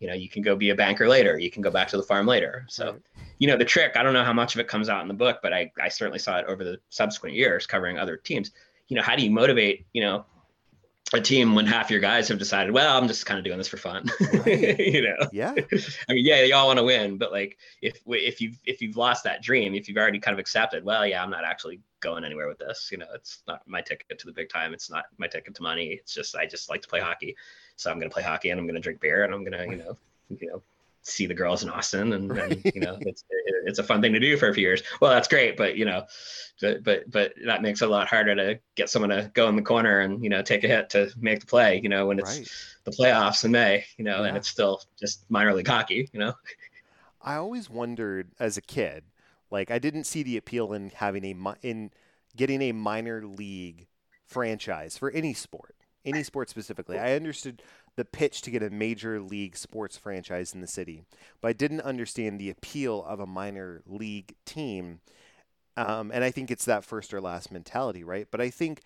you 0.00 0.08
know 0.08 0.14
you 0.14 0.28
can 0.28 0.42
go 0.42 0.56
be 0.56 0.70
a 0.70 0.74
banker 0.74 1.08
later 1.08 1.38
you 1.38 1.52
can 1.52 1.62
go 1.62 1.70
back 1.70 1.86
to 1.88 1.96
the 1.96 2.02
farm 2.02 2.26
later. 2.26 2.66
So 2.68 2.92
right. 2.92 3.00
you 3.38 3.46
know 3.46 3.56
the 3.56 3.64
trick 3.64 3.92
i 3.96 4.02
don't 4.02 4.12
know 4.12 4.24
how 4.24 4.32
much 4.32 4.54
of 4.56 4.60
it 4.60 4.66
comes 4.66 4.88
out 4.88 5.02
in 5.02 5.08
the 5.08 5.14
book 5.14 5.38
but 5.40 5.52
i 5.52 5.70
i 5.80 5.88
certainly 5.88 6.18
saw 6.18 6.38
it 6.38 6.46
over 6.46 6.64
the 6.64 6.78
subsequent 6.90 7.36
years 7.36 7.64
covering 7.64 7.96
other 7.96 8.16
teams. 8.16 8.50
You 8.88 8.96
know 8.96 9.02
how 9.02 9.14
do 9.14 9.22
you 9.22 9.30
motivate 9.30 9.86
you 9.92 10.02
know 10.02 10.26
a 11.14 11.20
team 11.20 11.54
when 11.54 11.66
half 11.66 11.90
your 11.90 12.00
guys 12.00 12.28
have 12.28 12.38
decided 12.38 12.70
well 12.70 12.98
i'm 12.98 13.08
just 13.08 13.24
kind 13.24 13.38
of 13.38 13.44
doing 13.44 13.56
this 13.56 13.68
for 13.68 13.78
fun. 13.78 14.04
Right. 14.20 14.78
you 14.92 15.02
know? 15.02 15.16
Yeah. 15.32 15.54
I 16.08 16.12
mean 16.12 16.26
yeah 16.26 16.36
they 16.42 16.52
all 16.52 16.66
want 16.66 16.78
to 16.78 16.84
win 16.84 17.16
but 17.16 17.32
like 17.32 17.56
if 17.80 18.00
if 18.06 18.40
you've 18.42 18.58
if 18.66 18.82
you've 18.82 18.96
lost 18.96 19.24
that 19.24 19.42
dream 19.42 19.74
if 19.74 19.88
you've 19.88 19.96
already 19.96 20.18
kind 20.18 20.34
of 20.34 20.38
accepted 20.38 20.84
well 20.84 21.06
yeah 21.06 21.22
i'm 21.22 21.30
not 21.30 21.44
actually 21.44 21.80
going 22.00 22.24
anywhere 22.24 22.46
with 22.46 22.58
this 22.58 22.90
you 22.92 22.98
know 22.98 23.06
it's 23.14 23.42
not 23.48 23.62
my 23.66 23.80
ticket 23.80 24.18
to 24.18 24.26
the 24.26 24.32
big 24.32 24.50
time 24.50 24.74
it's 24.74 24.90
not 24.90 25.06
my 25.16 25.26
ticket 25.26 25.54
to 25.54 25.62
money 25.62 25.86
it's 25.88 26.12
just 26.12 26.36
i 26.36 26.44
just 26.44 26.68
like 26.68 26.82
to 26.82 26.88
play 26.88 27.00
hockey. 27.00 27.34
So 27.78 27.90
I'm 27.90 27.98
going 27.98 28.10
to 28.10 28.14
play 28.14 28.24
hockey 28.24 28.50
and 28.50 28.58
I'm 28.58 28.66
going 28.66 28.74
to 28.74 28.80
drink 28.80 29.00
beer 29.00 29.24
and 29.24 29.32
I'm 29.32 29.44
going 29.44 29.56
to, 29.56 29.64
you 29.64 29.82
know, 29.82 29.96
you 30.40 30.50
know, 30.50 30.62
see 31.08 31.26
the 31.26 31.34
girls 31.34 31.62
in 31.62 31.70
Austin 31.70 32.12
and, 32.12 32.30
right. 32.30 32.52
and 32.52 32.72
you 32.74 32.80
know, 32.80 32.96
it's, 33.00 33.24
it's 33.66 33.78
a 33.78 33.82
fun 33.82 34.00
thing 34.00 34.12
to 34.12 34.20
do 34.20 34.36
for 34.36 34.48
a 34.48 34.54
few 34.54 34.62
years. 34.62 34.82
Well, 35.00 35.10
that's 35.10 35.28
great. 35.28 35.56
But, 35.56 35.76
you 35.76 35.84
know, 35.84 36.04
but, 36.60 36.84
but, 36.84 37.10
but 37.10 37.34
that 37.44 37.62
makes 37.62 37.82
it 37.82 37.88
a 37.88 37.90
lot 37.90 38.08
harder 38.08 38.34
to 38.34 38.60
get 38.74 38.90
someone 38.90 39.10
to 39.10 39.30
go 39.34 39.48
in 39.48 39.56
the 39.56 39.62
corner 39.62 40.00
and, 40.00 40.22
you 40.22 40.30
know, 40.30 40.42
take 40.42 40.64
a 40.64 40.68
hit 40.68 40.90
to 40.90 41.10
make 41.18 41.40
the 41.40 41.46
play, 41.46 41.80
you 41.82 41.88
know, 41.88 42.06
when 42.06 42.18
it's 42.18 42.38
right. 42.38 42.48
the 42.84 42.90
playoffs 42.90 43.44
in 43.44 43.50
May, 43.50 43.84
you 43.96 44.04
know, 44.04 44.22
yeah. 44.22 44.28
and 44.28 44.36
it's 44.36 44.48
still 44.48 44.82
just 44.98 45.24
minor 45.30 45.54
league 45.54 45.68
hockey, 45.68 46.08
you 46.12 46.20
know? 46.20 46.34
I 47.22 47.36
always 47.36 47.68
wondered 47.68 48.30
as 48.38 48.56
a 48.56 48.62
kid, 48.62 49.04
like 49.50 49.70
I 49.70 49.78
didn't 49.78 50.04
see 50.04 50.22
the 50.22 50.36
appeal 50.36 50.72
in 50.72 50.90
having 50.90 51.24
a, 51.24 51.56
in 51.62 51.90
getting 52.36 52.62
a 52.62 52.72
minor 52.72 53.26
league 53.26 53.86
franchise 54.26 54.96
for 54.96 55.10
any 55.10 55.34
sport 55.34 55.74
any 56.04 56.22
sport 56.22 56.48
specifically. 56.48 56.98
I 56.98 57.14
understood 57.14 57.62
the 57.98 58.04
pitch 58.04 58.42
to 58.42 58.50
get 58.52 58.62
a 58.62 58.70
major 58.70 59.20
league 59.20 59.56
sports 59.56 59.96
franchise 59.96 60.54
in 60.54 60.60
the 60.60 60.68
city, 60.68 61.02
but 61.40 61.48
I 61.48 61.52
didn't 61.52 61.80
understand 61.80 62.38
the 62.38 62.48
appeal 62.48 63.04
of 63.04 63.18
a 63.18 63.26
minor 63.26 63.82
league 63.86 64.36
team. 64.44 65.00
Um, 65.76 66.12
and 66.14 66.22
I 66.22 66.30
think 66.30 66.52
it's 66.52 66.64
that 66.66 66.84
first 66.84 67.12
or 67.12 67.20
last 67.20 67.50
mentality, 67.50 68.04
right? 68.04 68.28
But 68.30 68.40
I 68.40 68.50
think 68.50 68.82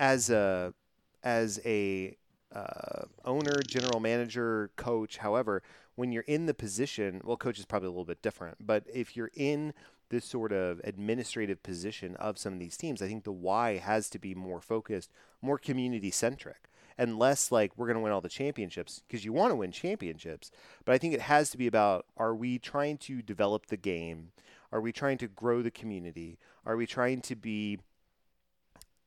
as 0.00 0.30
a 0.30 0.72
as 1.22 1.60
a 1.66 2.16
uh, 2.50 3.02
owner, 3.26 3.60
general 3.66 4.00
manager, 4.00 4.70
coach, 4.76 5.18
however, 5.18 5.62
when 5.94 6.10
you're 6.10 6.22
in 6.22 6.46
the 6.46 6.54
position, 6.54 7.20
well, 7.22 7.36
coach 7.36 7.58
is 7.58 7.66
probably 7.66 7.88
a 7.88 7.90
little 7.90 8.06
bit 8.06 8.22
different, 8.22 8.66
but 8.66 8.84
if 8.90 9.18
you're 9.18 9.32
in 9.34 9.74
this 10.08 10.24
sort 10.24 10.52
of 10.52 10.80
administrative 10.82 11.62
position 11.62 12.16
of 12.16 12.38
some 12.38 12.54
of 12.54 12.58
these 12.58 12.78
teams, 12.78 13.02
I 13.02 13.08
think 13.08 13.24
the 13.24 13.32
why 13.32 13.76
has 13.76 14.08
to 14.10 14.18
be 14.18 14.34
more 14.34 14.62
focused, 14.62 15.10
more 15.42 15.58
community 15.58 16.10
centric, 16.10 16.70
and 16.98 17.18
less 17.18 17.52
like 17.52 17.72
we're 17.76 17.86
going 17.86 17.96
to 17.96 18.02
win 18.02 18.12
all 18.12 18.20
the 18.20 18.28
championships 18.28 19.02
because 19.06 19.24
you 19.24 19.32
want 19.32 19.50
to 19.50 19.56
win 19.56 19.72
championships. 19.72 20.50
But 20.84 20.94
I 20.94 20.98
think 20.98 21.14
it 21.14 21.20
has 21.20 21.50
to 21.50 21.58
be 21.58 21.66
about 21.66 22.06
are 22.16 22.34
we 22.34 22.58
trying 22.58 22.98
to 22.98 23.22
develop 23.22 23.66
the 23.66 23.76
game? 23.76 24.32
Are 24.72 24.80
we 24.80 24.92
trying 24.92 25.18
to 25.18 25.28
grow 25.28 25.62
the 25.62 25.70
community? 25.70 26.38
Are 26.64 26.76
we 26.76 26.86
trying 26.86 27.20
to 27.22 27.36
be 27.36 27.78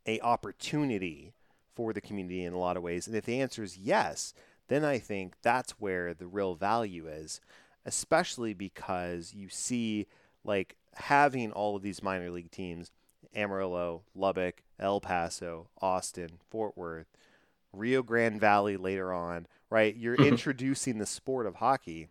a 0.06 0.20
opportunity 0.22 1.34
for 1.76 1.94
the 1.94 2.02
community 2.02 2.44
in 2.44 2.54
a 2.54 2.60
lot 2.60 2.78
of 2.78 2.84
ways? 2.84 3.08
And 3.08 3.16
if 3.16 3.26
the 3.26 3.42
answer 3.42 3.64
is 3.64 3.78
yes, 3.78 4.34
then 4.68 4.86
I 4.86 5.00
think 5.00 5.36
that's 5.42 5.72
where 5.80 6.14
the 6.14 6.28
real 6.28 6.56
value 6.56 7.08
is, 7.08 7.42
especially 7.86 8.54
because 8.54 9.34
you 9.34 9.50
see 9.50 10.08
like 10.44 10.76
having 10.96 11.52
all 11.52 11.76
of 11.76 11.82
these 11.82 12.04
minor 12.04 12.30
league 12.30 12.52
teams 12.52 12.92
Amarillo, 13.36 14.04
Lubbock, 14.16 14.64
El 14.80 15.02
Paso, 15.02 15.70
Austin, 15.82 16.40
Fort 16.50 16.78
Worth, 16.78 17.08
Rio 17.74 18.02
Grande 18.04 18.40
Valley 18.40 18.78
later 18.78 19.14
on, 19.14 19.48
right? 19.70 19.96
You're 19.96 20.16
mm-hmm. 20.16 20.28
introducing 20.28 20.98
the 20.98 21.06
sport 21.06 21.46
of 21.46 21.56
hockey 21.56 22.08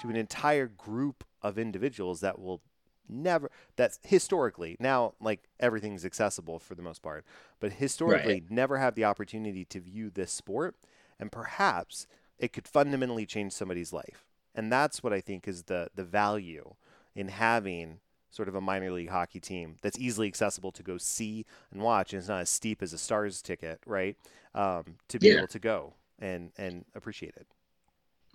to 0.00 0.08
an 0.08 0.16
entire 0.16 0.66
group 0.66 1.24
of 1.42 1.58
individuals 1.58 2.20
that 2.20 2.38
will 2.38 2.60
never 3.08 3.50
that's 3.76 4.00
historically 4.02 4.76
now 4.80 5.14
like 5.20 5.44
everything's 5.60 6.04
accessible 6.04 6.58
for 6.58 6.74
the 6.74 6.82
most 6.82 7.02
part 7.02 7.24
but 7.60 7.74
historically 7.74 8.34
right. 8.34 8.50
never 8.50 8.78
have 8.78 8.96
the 8.96 9.04
opportunity 9.04 9.64
to 9.64 9.78
view 9.78 10.10
this 10.10 10.32
sport 10.32 10.74
and 11.20 11.30
perhaps 11.30 12.08
it 12.36 12.52
could 12.52 12.66
fundamentally 12.66 13.24
change 13.24 13.52
somebody's 13.52 13.92
life 13.92 14.26
and 14.56 14.72
that's 14.72 15.04
what 15.04 15.12
i 15.12 15.20
think 15.20 15.46
is 15.46 15.64
the 15.64 15.88
the 15.94 16.02
value 16.02 16.74
in 17.14 17.28
having 17.28 18.00
sort 18.36 18.48
of 18.48 18.54
a 18.54 18.60
minor 18.60 18.92
league 18.92 19.08
hockey 19.08 19.40
team 19.40 19.76
that's 19.80 19.98
easily 19.98 20.28
accessible 20.28 20.70
to 20.72 20.82
go 20.82 20.98
see 20.98 21.46
and 21.72 21.80
watch, 21.82 22.12
and 22.12 22.20
it's 22.20 22.28
not 22.28 22.42
as 22.42 22.50
steep 22.50 22.82
as 22.82 22.92
a 22.92 22.98
Stars 22.98 23.40
ticket, 23.40 23.80
right? 23.86 24.16
Um, 24.54 24.84
to 25.08 25.18
be 25.18 25.28
yeah. 25.28 25.38
able 25.38 25.48
to 25.48 25.58
go 25.58 25.94
and 26.18 26.50
and 26.58 26.84
appreciate 26.94 27.34
it. 27.36 27.46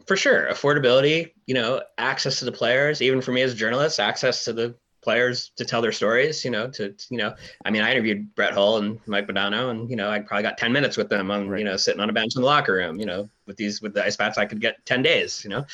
For 0.07 0.17
sure, 0.17 0.47
affordability, 0.49 1.31
you 1.45 1.53
know, 1.53 1.81
access 1.99 2.39
to 2.39 2.45
the 2.45 2.51
players. 2.51 3.01
Even 3.01 3.21
for 3.21 3.31
me 3.31 3.43
as 3.43 3.53
a 3.53 3.55
journalist, 3.55 3.99
access 3.99 4.43
to 4.45 4.53
the 4.53 4.75
players 5.01 5.51
to 5.55 5.65
tell 5.65 5.81
their 5.81 5.91
stories. 5.91 6.45
You 6.45 6.51
know, 6.51 6.69
to 6.71 6.93
you 7.09 7.17
know, 7.17 7.35
I 7.65 7.71
mean, 7.71 7.81
I 7.81 7.91
interviewed 7.91 8.33
Brett 8.35 8.53
Hull 8.53 8.77
and 8.77 8.99
Mike 9.07 9.27
Modano, 9.27 9.71
and 9.71 9.89
you 9.89 9.95
know, 9.95 10.09
I 10.09 10.19
probably 10.19 10.43
got 10.43 10.57
ten 10.57 10.71
minutes 10.71 10.97
with 10.97 11.09
them 11.09 11.31
on 11.31 11.49
right. 11.49 11.59
you 11.59 11.65
know 11.65 11.77
sitting 11.77 12.01
on 12.01 12.09
a 12.09 12.13
bench 12.13 12.35
in 12.35 12.41
the 12.41 12.47
locker 12.47 12.73
room. 12.73 12.99
You 12.99 13.05
know, 13.05 13.29
with 13.45 13.57
these 13.57 13.81
with 13.81 13.93
the 13.93 14.03
ice 14.03 14.15
bats, 14.15 14.37
I 14.37 14.45
could 14.45 14.61
get 14.61 14.85
ten 14.85 15.01
days. 15.01 15.43
You 15.43 15.49
know, 15.49 15.65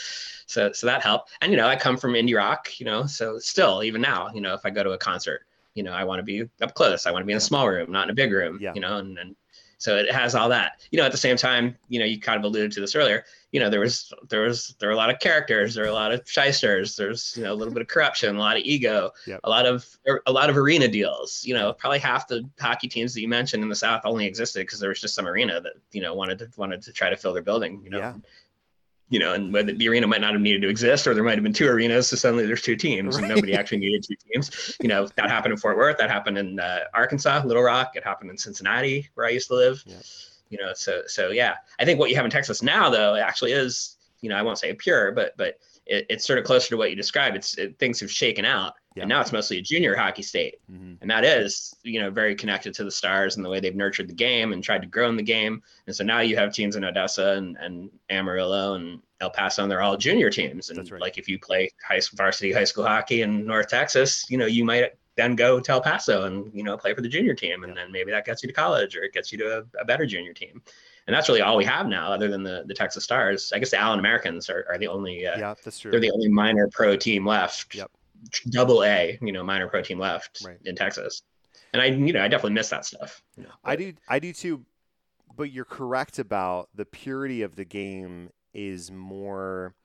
so 0.46 0.72
so 0.72 0.88
that 0.88 1.02
helped. 1.02 1.32
And 1.42 1.52
you 1.52 1.58
know, 1.58 1.68
I 1.68 1.76
come 1.76 1.98
from 1.98 2.14
indie 2.14 2.36
rock. 2.36 2.80
You 2.80 2.86
know, 2.86 3.06
so 3.06 3.40
still 3.40 3.84
even 3.84 4.02
now, 4.02 4.30
you 4.34 4.42
know, 4.42 4.54
if 4.54 4.62
I 4.66 4.70
go 4.70 4.84
to 4.84 4.92
a 4.92 4.98
concert, 4.98 5.46
you 5.76 5.84
know, 5.84 5.92
I 5.92 6.04
want 6.04 6.20
to 6.20 6.24
be 6.24 6.50
up 6.62 6.74
close. 6.74 7.06
I 7.06 7.12
want 7.12 7.24
to 7.24 7.28
be 7.28 7.34
in 7.34 7.38
a 7.38 7.42
small 7.42 7.70
room, 7.70 7.92
not 7.92 8.06
in 8.06 8.10
a 8.10 8.16
big 8.16 8.32
room. 8.32 8.58
Yeah. 8.62 8.74
You 8.74 8.82
know, 8.82 8.98
and, 8.98 9.18
and 9.18 9.36
so 9.78 9.96
it 9.96 10.12
has 10.12 10.34
all 10.36 10.50
that. 10.50 10.82
You 10.92 10.98
know, 10.98 11.06
at 11.06 11.12
the 11.12 11.18
same 11.18 11.38
time, 11.38 11.78
you 11.88 12.00
know, 12.00 12.06
you 12.06 12.20
kind 12.20 12.38
of 12.38 12.44
alluded 12.44 12.72
to 12.74 12.82
this 12.82 12.96
earlier. 12.96 13.26
You 13.52 13.62
know, 13.62 13.70
there 13.70 13.80
was 13.80 14.12
there 14.30 14.42
was 14.42 14.76
there 14.80 14.90
were 14.90 14.94
a 14.94 14.98
lot 14.98 15.10
of 15.10 15.20
characters, 15.20 15.74
there 15.74 15.86
were 15.86 15.90
a 15.90 15.94
lot 15.94 16.12
of 16.12 16.22
shysters. 16.26 16.96
There's 16.96 17.34
you 17.38 17.44
know 17.44 17.54
a 17.54 17.56
little 17.56 17.74
bit 17.74 17.82
of 17.82 17.88
corruption, 17.88 18.36
a 18.36 18.40
lot 18.40 18.58
of 18.58 18.64
ego, 18.64 19.12
yep. 19.26 19.40
a 19.44 19.50
lot 19.50 19.66
of 19.66 19.86
a 20.26 20.32
lot 20.32 20.50
of 20.50 20.58
arena 20.58 20.88
deals. 20.88 21.44
You 21.46 21.54
know, 21.54 21.72
probably 21.72 22.00
half 22.00 22.28
the 22.28 22.48
hockey 22.60 22.88
teams 22.88 23.14
that 23.14 23.22
you 23.22 23.30
mentioned 23.30 23.64
in 23.64 23.70
the 23.70 23.76
South 23.76 24.02
only 24.04 24.26
existed 24.26 24.60
because 24.60 24.80
there 24.80 24.90
was 24.90 25.00
just 25.00 25.16
some 25.16 25.28
arena 25.28 25.62
that 25.62 25.74
you 25.92 26.02
know 26.02 26.14
wanted 26.14 26.40
to 26.40 26.50
wanted 26.58 26.82
to 26.82 26.92
try 26.92 27.10
to 27.10 27.16
fill 27.16 27.34
their 27.34 27.44
building. 27.44 27.82
You 27.84 27.92
know, 27.92 28.00
yeah 28.00 28.14
you 29.10 29.20
know, 29.20 29.34
and 29.34 29.54
whether 29.54 29.74
the 29.74 29.88
arena 29.88 30.06
might 30.06 30.22
not 30.22 30.34
have 30.34 30.42
needed 30.42 30.62
to 30.62 30.70
exist, 30.70 31.08
or 31.08 31.14
there 31.14 31.24
might 31.24 31.36
have 31.36 31.44
been 31.44 31.54
two 31.54 31.68
arenas, 31.68 32.08
so 32.08 32.16
suddenly 32.16 32.46
there's 32.46 32.62
two 32.62 32.76
teams, 32.76 33.16
right. 33.16 33.24
and 33.24 33.34
nobody 33.34 33.54
actually 33.54 33.78
needed 33.78 34.04
two 34.04 34.16
teams. 34.16 34.76
You 34.82 34.90
know, 34.90 35.08
that 35.16 35.30
happened 35.30 35.54
in 35.54 35.58
Fort 35.58 35.78
Worth, 35.78 35.98
that 35.98 36.10
happened 36.10 36.38
in 36.38 36.60
uh, 36.60 36.80
Arkansas, 36.94 37.44
Little 37.46 37.64
Rock, 37.64 37.94
it 37.96 38.04
happened 38.04 38.32
in 38.32 38.38
Cincinnati, 38.38 39.10
where 39.14 39.26
I 39.26 39.30
used 39.30 39.48
to 39.48 39.56
live. 39.56 39.84
You 40.50 40.58
know, 40.60 40.74
so 40.74 41.04
so 41.08 41.30
yeah, 41.30 41.56
I 41.80 41.86
think 41.86 42.00
what 42.00 42.10
you 42.10 42.16
have 42.16 42.26
in 42.26 42.32
Texas 42.32 42.62
now, 42.62 42.90
though, 42.90 43.16
actually 43.16 43.52
is, 43.52 43.98
you 44.22 44.30
know, 44.30 44.36
I 44.36 44.42
won't 44.42 44.58
say 44.58 44.74
pure, 44.74 45.12
but 45.12 45.36
but 45.38 45.60
it, 45.86 46.06
it's 46.10 46.26
sort 46.26 46.40
of 46.40 46.46
closer 46.46 46.70
to 46.70 46.78
what 46.78 46.90
you 46.90 46.96
described. 46.96 47.36
It's 47.36 47.58
it, 47.58 47.78
things 47.80 48.00
have 48.00 48.12
shaken 48.12 48.46
out, 48.46 48.74
yeah. 48.96 49.04
and 49.04 49.10
now 49.10 49.22
it's 49.22 49.32
mostly 49.32 49.58
a 49.58 49.62
junior 49.62 49.96
hockey 49.96 50.22
state, 50.22 50.56
mm-hmm. 50.72 50.96
and 51.02 51.10
that 51.10 51.24
is 51.24 51.74
you 51.84 52.00
know 52.00 52.10
very 52.10 52.36
connected 52.36 52.74
to 52.76 52.84
the 52.84 52.92
stars 52.92 53.36
and 53.36 53.46
the 53.46 53.50
way 53.50 53.60
they've 53.60 53.76
nurtured 53.76 54.08
the 54.08 54.14
game 54.14 54.54
and 54.54 54.64
tried 54.64 54.82
to 54.82 54.88
grow 54.88 55.10
in 55.10 55.16
the 55.16 55.24
game. 55.24 55.62
And 55.86 55.96
so 55.96 56.04
now 56.04 56.20
you 56.20 56.36
have 56.38 56.54
teams 56.54 56.76
in 56.76 56.84
Odessa 56.84 57.34
and, 57.34 57.58
and 57.58 57.90
Amarillo 58.10 58.76
and 58.76 59.02
El 59.22 59.30
Paso, 59.30 59.64
and 59.64 59.72
they're 59.72 59.82
all 59.82 59.98
junior 59.98 60.30
teams. 60.30 60.70
And 60.70 60.92
right. 60.92 61.02
like 61.02 61.18
if 61.18 61.28
you 61.28 61.40
play 61.40 61.70
high 61.86 62.02
varsity 62.16 62.52
high 62.52 62.66
school 62.66 62.86
hockey 62.86 63.22
in 63.22 63.46
North 63.46 63.70
Texas, 63.70 64.26
you 64.30 64.38
know 64.38 64.46
you 64.46 64.64
might 64.64 64.94
then 65.18 65.36
go 65.36 65.60
to 65.60 65.72
El 65.72 65.82
Paso 65.82 66.24
and 66.24 66.50
you 66.54 66.64
know 66.64 66.78
play 66.78 66.94
for 66.94 67.02
the 67.02 67.10
junior 67.10 67.34
team, 67.34 67.64
and 67.64 67.76
then 67.76 67.92
maybe 67.92 68.12
that 68.12 68.26
gets 68.26 68.44
you 68.44 68.48
to 68.48 68.54
college 68.54 68.96
or 68.96 69.04
it 69.04 69.14
gets 69.14 69.32
you 69.32 69.38
to 69.40 69.60
a, 69.60 69.82
a 69.82 69.86
better 69.86 70.06
junior 70.06 70.34
team 70.34 70.62
and 71.08 71.16
that's 71.16 71.30
really 71.30 71.42
all 71.42 71.56
we 71.56 71.66
have 71.66 71.88
now, 71.88 72.12
other 72.12 72.28
than 72.28 72.44
the 72.44 72.64
the 72.68 72.74
Texas 72.74 73.04
Stars. 73.04 73.52
I 73.54 73.60
guess 73.60 73.72
the 73.72 73.80
Allen 73.80 74.00
Americans 74.00 74.50
are, 74.50 74.66
are 74.70 74.78
the 74.78 74.88
only. 74.88 75.26
Uh, 75.26 75.38
yeah, 75.38 75.54
that's 75.64 75.80
true. 75.80 75.90
They're 75.90 76.02
the 76.02 76.12
only 76.12 76.28
minor 76.28 76.70
pro 76.72 76.96
team 76.96 77.26
left. 77.26 77.74
Yep. 77.74 77.90
Double 78.50 78.84
A, 78.84 79.18
you 79.22 79.32
know, 79.32 79.44
minor 79.44 79.68
pro 79.68 79.82
team 79.82 80.00
left 80.00 80.44
right. 80.46 80.58
in 80.66 80.76
Texas, 80.76 81.24
and 81.72 81.82
I, 81.82 81.86
you 81.86 82.12
know, 82.12 82.22
I 82.22 82.28
definitely 82.28 82.54
miss 82.54 82.70
that 82.70 82.84
stuff. 82.84 83.24
You 83.38 83.44
know, 83.44 83.52
I 83.64 83.76
do, 83.76 83.94
I 84.10 84.20
do 84.20 84.34
too. 84.34 84.66
But 85.36 85.52
you're 85.52 85.66
correct 85.66 86.20
about 86.20 86.70
the 86.74 86.86
purity 86.86 87.44
of 87.44 87.56
the 87.56 87.64
game 87.64 88.32
is 88.54 88.92
more 88.92 89.76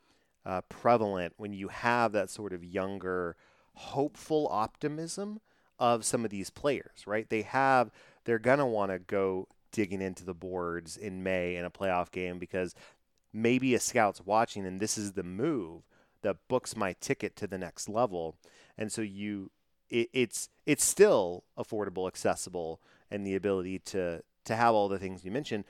uh, 0.46 0.62
prevalent 0.70 1.34
when 1.36 1.52
you 1.52 1.68
have 1.68 2.12
that 2.12 2.30
sort 2.30 2.54
of 2.54 2.64
younger, 2.64 3.36
hopeful 3.74 4.48
optimism 4.50 5.40
of 5.78 6.04
some 6.04 6.24
of 6.24 6.30
these 6.30 6.50
players, 6.50 7.06
right? 7.06 7.28
They 7.28 7.42
have, 7.42 7.90
they're 8.24 8.38
gonna 8.38 8.66
want 8.66 8.92
to 8.92 8.98
go 8.98 9.48
digging 9.72 10.02
into 10.02 10.24
the 10.24 10.34
boards 10.34 10.96
in 10.96 11.22
May 11.22 11.56
in 11.56 11.64
a 11.64 11.70
playoff 11.70 12.10
game 12.10 12.38
because 12.38 12.74
maybe 13.32 13.74
a 13.74 13.80
scout's 13.80 14.24
watching 14.24 14.66
and 14.66 14.78
this 14.78 14.98
is 14.98 15.12
the 15.12 15.22
move 15.22 15.82
that 16.20 16.36
books 16.48 16.76
my 16.76 16.94
ticket 17.00 17.34
to 17.36 17.46
the 17.46 17.58
next 17.58 17.88
level. 17.88 18.36
And 18.78 18.92
so 18.92 19.02
you 19.02 19.50
it, 19.90 20.08
it's 20.12 20.48
it's 20.66 20.84
still 20.84 21.44
affordable, 21.58 22.06
accessible, 22.06 22.80
and 23.10 23.26
the 23.26 23.34
ability 23.34 23.78
to 23.80 24.22
to 24.44 24.56
have 24.56 24.74
all 24.74 24.88
the 24.88 24.98
things 24.98 25.24
you 25.24 25.30
mentioned. 25.30 25.64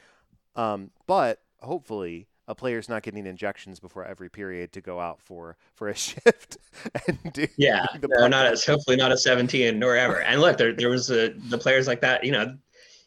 Um, 0.55 0.91
but 1.07 1.41
hopefully 1.61 2.29
a 2.49 2.55
player's 2.55 2.89
not 2.89 3.03
getting 3.03 3.27
injections 3.27 3.81
before 3.81 4.05
every 4.05 4.29
period 4.29 4.73
to 4.73 4.81
go 4.81 5.01
out 5.01 5.21
for 5.21 5.57
for 5.75 5.89
a 5.89 5.95
shift 5.97 6.59
and 7.07 7.19
do 7.33 7.47
yeah 7.57 7.87
no, 8.19 8.29
not 8.29 8.47
as 8.47 8.65
hopefully 8.65 8.97
not 8.97 9.13
a 9.13 9.17
17 9.17 9.79
nor 9.79 9.97
ever 9.97 10.21
and 10.23 10.41
look 10.41 10.59
there, 10.59 10.73
there 10.73 10.91
was 10.91 11.11
a, 11.11 11.31
the 11.49 11.59
players 11.59 11.87
like 11.87 12.01
that 12.01 12.25
you 12.25 12.33
know 12.33 12.57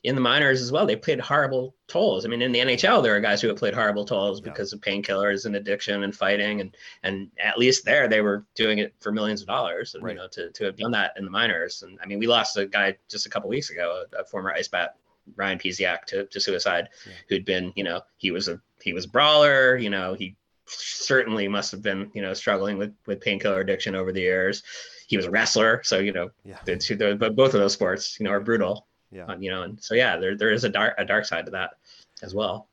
in 0.06 0.14
the 0.14 0.22
minors 0.22 0.62
as 0.62 0.72
well, 0.72 0.86
they 0.86 0.96
played 0.96 1.20
horrible 1.20 1.76
tolls. 1.88 2.26
I 2.26 2.28
mean, 2.28 2.44
in 2.44 2.52
the 2.52 2.60
NHL, 2.60 3.02
there 3.02 3.16
are 3.16 3.20
guys 3.20 3.42
who 3.42 3.48
have 3.48 3.58
played 3.58 3.74
horrible 3.74 4.06
tolls 4.06 4.40
yeah. 4.40 4.52
because 4.52 4.72
of 4.72 4.80
painkillers 4.80 5.48
and 5.48 5.56
addiction 5.56 6.04
and 6.04 6.16
fighting, 6.16 6.62
and 6.62 6.78
and 7.02 7.32
at 7.44 7.58
least 7.58 7.86
there 7.86 8.08
they 8.08 8.22
were 8.22 8.46
doing 8.54 8.78
it 8.78 8.94
for 9.00 9.12
millions 9.12 9.42
of 9.42 9.48
dollars. 9.48 9.96
right. 10.00 10.12
You 10.12 10.18
know, 10.18 10.28
to 10.28 10.52
to 10.52 10.66
have 10.66 10.78
done 10.78 10.92
that 10.92 11.14
in 11.18 11.26
the 11.26 11.32
minors, 11.32 11.82
and 11.82 11.98
I 12.04 12.06
mean, 12.06 12.20
we 12.20 12.28
lost 12.28 12.56
a 12.56 12.68
guy 12.68 12.96
just 13.10 13.26
a 13.26 13.30
couple 13.30 13.50
weeks 13.50 13.72
ago, 13.72 14.04
a, 14.14 14.22
a 14.22 14.26
former 14.26 14.52
ice 14.52 14.68
bat, 14.68 14.96
Ryan 15.36 15.60
Pisiak, 15.60 16.06
to 16.06 16.26
to 16.26 16.40
suicide, 16.40 16.90
yeah. 17.06 17.14
who'd 17.30 17.46
been, 17.46 17.74
you 17.76 17.84
know, 17.84 18.02
he 18.18 18.32
was 18.32 18.48
a 18.48 18.60
he 18.82 18.94
was 18.94 19.06
a 19.06 19.10
brawler, 19.10 19.78
you 19.78 19.90
know, 19.90 20.14
he 20.14 20.36
certainly 20.68 21.48
must 21.48 21.72
have 21.72 21.82
been, 21.82 22.10
you 22.14 22.22
know, 22.22 22.34
struggling 22.34 22.78
with 22.78 22.94
with 23.06 23.22
painkiller 23.22 23.62
addiction 23.62 23.96
over 23.96 24.12
the 24.12 24.22
years. 24.22 24.64
He 25.08 25.18
was 25.18 25.26
a 25.26 25.32
wrestler, 25.32 25.82
so 25.84 26.00
you 26.00 26.12
know, 26.12 26.30
yeah. 26.44 26.58
the 26.66 26.78
two, 26.78 26.96
the, 26.96 27.16
but 27.16 27.36
both 27.36 27.54
of 27.54 27.60
those 27.60 27.74
sports, 27.74 28.20
you 28.20 28.24
know, 28.24 28.32
are 28.32 28.40
brutal 28.40 28.88
yeah. 29.16 29.26
Uh, 29.28 29.38
you 29.40 29.50
know, 29.50 29.64
and 29.64 29.82
so 29.82 29.96
yeah, 29.96 30.18
there 30.18 30.36
there 30.36 30.52
is 30.52 30.66
a 30.66 30.70
dark 30.70 30.94
a 30.98 31.06
dark 31.06 31.26
side 31.26 31.46
to 31.46 31.52
that 31.52 31.78
as 32.22 32.36
well. 32.36 32.68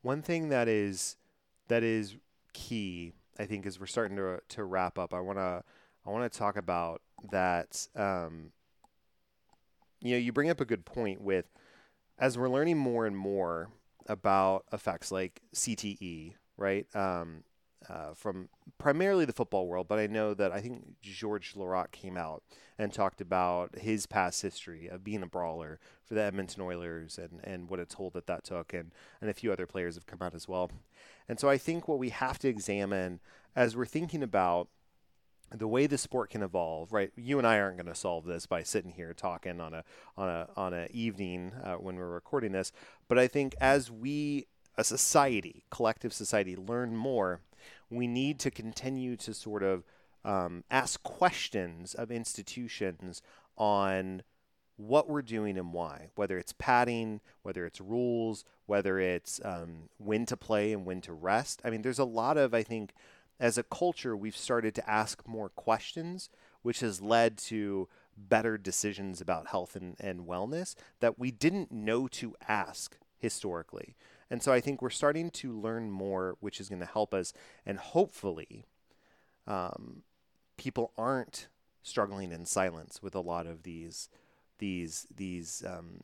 One 0.00 0.22
thing 0.22 0.48
that 0.48 0.66
is 0.66 1.16
that 1.68 1.82
is 1.82 2.16
key, 2.54 3.12
I 3.38 3.44
think, 3.44 3.66
as 3.66 3.78
we're 3.78 3.86
starting 3.86 4.16
to 4.16 4.40
to 4.48 4.64
wrap 4.64 4.98
up. 4.98 5.12
I 5.12 5.20
wanna 5.20 5.62
I 6.06 6.10
wanna 6.10 6.30
talk 6.30 6.56
about 6.56 7.02
that. 7.30 7.86
Um, 7.94 8.52
you 10.08 10.14
know, 10.14 10.20
you 10.20 10.32
bring 10.32 10.50
up 10.50 10.60
a 10.60 10.64
good 10.64 10.84
point 10.84 11.20
with 11.20 11.46
as 12.18 12.38
we're 12.38 12.48
learning 12.48 12.78
more 12.78 13.06
and 13.06 13.16
more 13.16 13.70
about 14.06 14.64
effects 14.72 15.10
like 15.10 15.42
CTE, 15.54 16.34
right? 16.56 16.86
Um, 16.94 17.44
uh, 17.88 18.14
from 18.14 18.48
primarily 18.78 19.24
the 19.24 19.32
football 19.32 19.66
world, 19.66 19.86
but 19.86 19.98
I 19.98 20.06
know 20.06 20.34
that 20.34 20.50
I 20.50 20.60
think 20.60 21.00
George 21.02 21.54
Laraque 21.54 21.92
came 21.92 22.16
out 22.16 22.42
and 22.78 22.92
talked 22.92 23.20
about 23.20 23.78
his 23.78 24.06
past 24.06 24.42
history 24.42 24.88
of 24.88 25.04
being 25.04 25.22
a 25.22 25.26
brawler 25.26 25.78
for 26.04 26.14
the 26.14 26.22
Edmonton 26.22 26.62
Oilers 26.62 27.18
and, 27.18 27.40
and 27.44 27.70
what 27.70 27.78
a 27.78 27.86
toll 27.86 28.10
that 28.10 28.26
that 28.26 28.44
took, 28.44 28.72
and, 28.72 28.92
and 29.20 29.30
a 29.30 29.34
few 29.34 29.52
other 29.52 29.66
players 29.66 29.94
have 29.94 30.06
come 30.06 30.20
out 30.20 30.34
as 30.34 30.48
well. 30.48 30.70
And 31.28 31.38
so 31.38 31.48
I 31.48 31.58
think 31.58 31.86
what 31.86 31.98
we 31.98 32.10
have 32.10 32.38
to 32.40 32.48
examine 32.48 33.20
as 33.54 33.76
we're 33.76 33.86
thinking 33.86 34.22
about 34.22 34.68
the 35.50 35.68
way 35.68 35.86
the 35.86 35.98
sport 35.98 36.30
can 36.30 36.42
evolve, 36.42 36.92
right? 36.92 37.12
You 37.16 37.38
and 37.38 37.46
I 37.46 37.60
aren't 37.60 37.76
going 37.76 37.86
to 37.86 37.94
solve 37.94 38.24
this 38.24 38.46
by 38.46 38.62
sitting 38.62 38.92
here 38.92 39.14
talking 39.14 39.60
on 39.60 39.74
a 39.74 39.84
on 40.16 40.28
a 40.28 40.48
on 40.56 40.74
a 40.74 40.88
evening 40.90 41.52
uh, 41.62 41.74
when 41.74 41.96
we're 41.96 42.08
recording 42.08 42.52
this, 42.52 42.72
but 43.08 43.18
I 43.18 43.28
think 43.28 43.54
as 43.60 43.90
we, 43.90 44.46
a 44.76 44.84
society, 44.84 45.64
collective 45.70 46.12
society, 46.12 46.56
learn 46.56 46.96
more 46.96 47.40
we 47.90 48.06
need 48.06 48.38
to 48.40 48.50
continue 48.50 49.16
to 49.16 49.34
sort 49.34 49.62
of 49.62 49.84
um, 50.24 50.64
ask 50.70 51.02
questions 51.02 51.94
of 51.94 52.10
institutions 52.10 53.22
on 53.56 54.22
what 54.76 55.08
we're 55.08 55.22
doing 55.22 55.56
and 55.56 55.72
why, 55.72 56.10
whether 56.16 56.36
it's 56.36 56.52
padding, 56.58 57.20
whether 57.42 57.64
it's 57.64 57.80
rules, 57.80 58.44
whether 58.66 58.98
it's 58.98 59.40
um, 59.44 59.88
when 59.98 60.26
to 60.26 60.36
play 60.36 60.72
and 60.72 60.84
when 60.84 61.00
to 61.00 61.12
rest. 61.12 61.62
I 61.64 61.70
mean, 61.70 61.82
there's 61.82 61.98
a 61.98 62.04
lot 62.04 62.36
of, 62.36 62.52
I 62.52 62.62
think, 62.62 62.92
as 63.38 63.58
a 63.58 63.62
culture, 63.62 64.16
we've 64.16 64.36
started 64.36 64.74
to 64.76 64.90
ask 64.90 65.26
more 65.26 65.48
questions, 65.48 66.30
which 66.62 66.80
has 66.80 67.02
led 67.02 67.36
to 67.38 67.88
better 68.16 68.56
decisions 68.56 69.20
about 69.20 69.48
health 69.48 69.76
and, 69.76 69.96
and 70.00 70.20
wellness 70.20 70.74
that 71.00 71.18
we 71.18 71.30
didn't 71.30 71.70
know 71.70 72.08
to 72.08 72.34
ask 72.48 72.96
historically. 73.18 73.94
And 74.30 74.42
so 74.42 74.52
I 74.52 74.60
think 74.60 74.82
we're 74.82 74.90
starting 74.90 75.30
to 75.32 75.52
learn 75.52 75.90
more, 75.90 76.36
which 76.40 76.60
is 76.60 76.68
going 76.68 76.80
to 76.80 76.86
help 76.86 77.14
us. 77.14 77.32
And 77.64 77.78
hopefully, 77.78 78.64
um, 79.46 80.02
people 80.56 80.92
aren't 80.96 81.48
struggling 81.82 82.32
in 82.32 82.46
silence 82.46 83.02
with 83.02 83.14
a 83.14 83.20
lot 83.20 83.46
of 83.46 83.62
these, 83.62 84.08
these, 84.58 85.06
these, 85.14 85.62
um, 85.66 86.00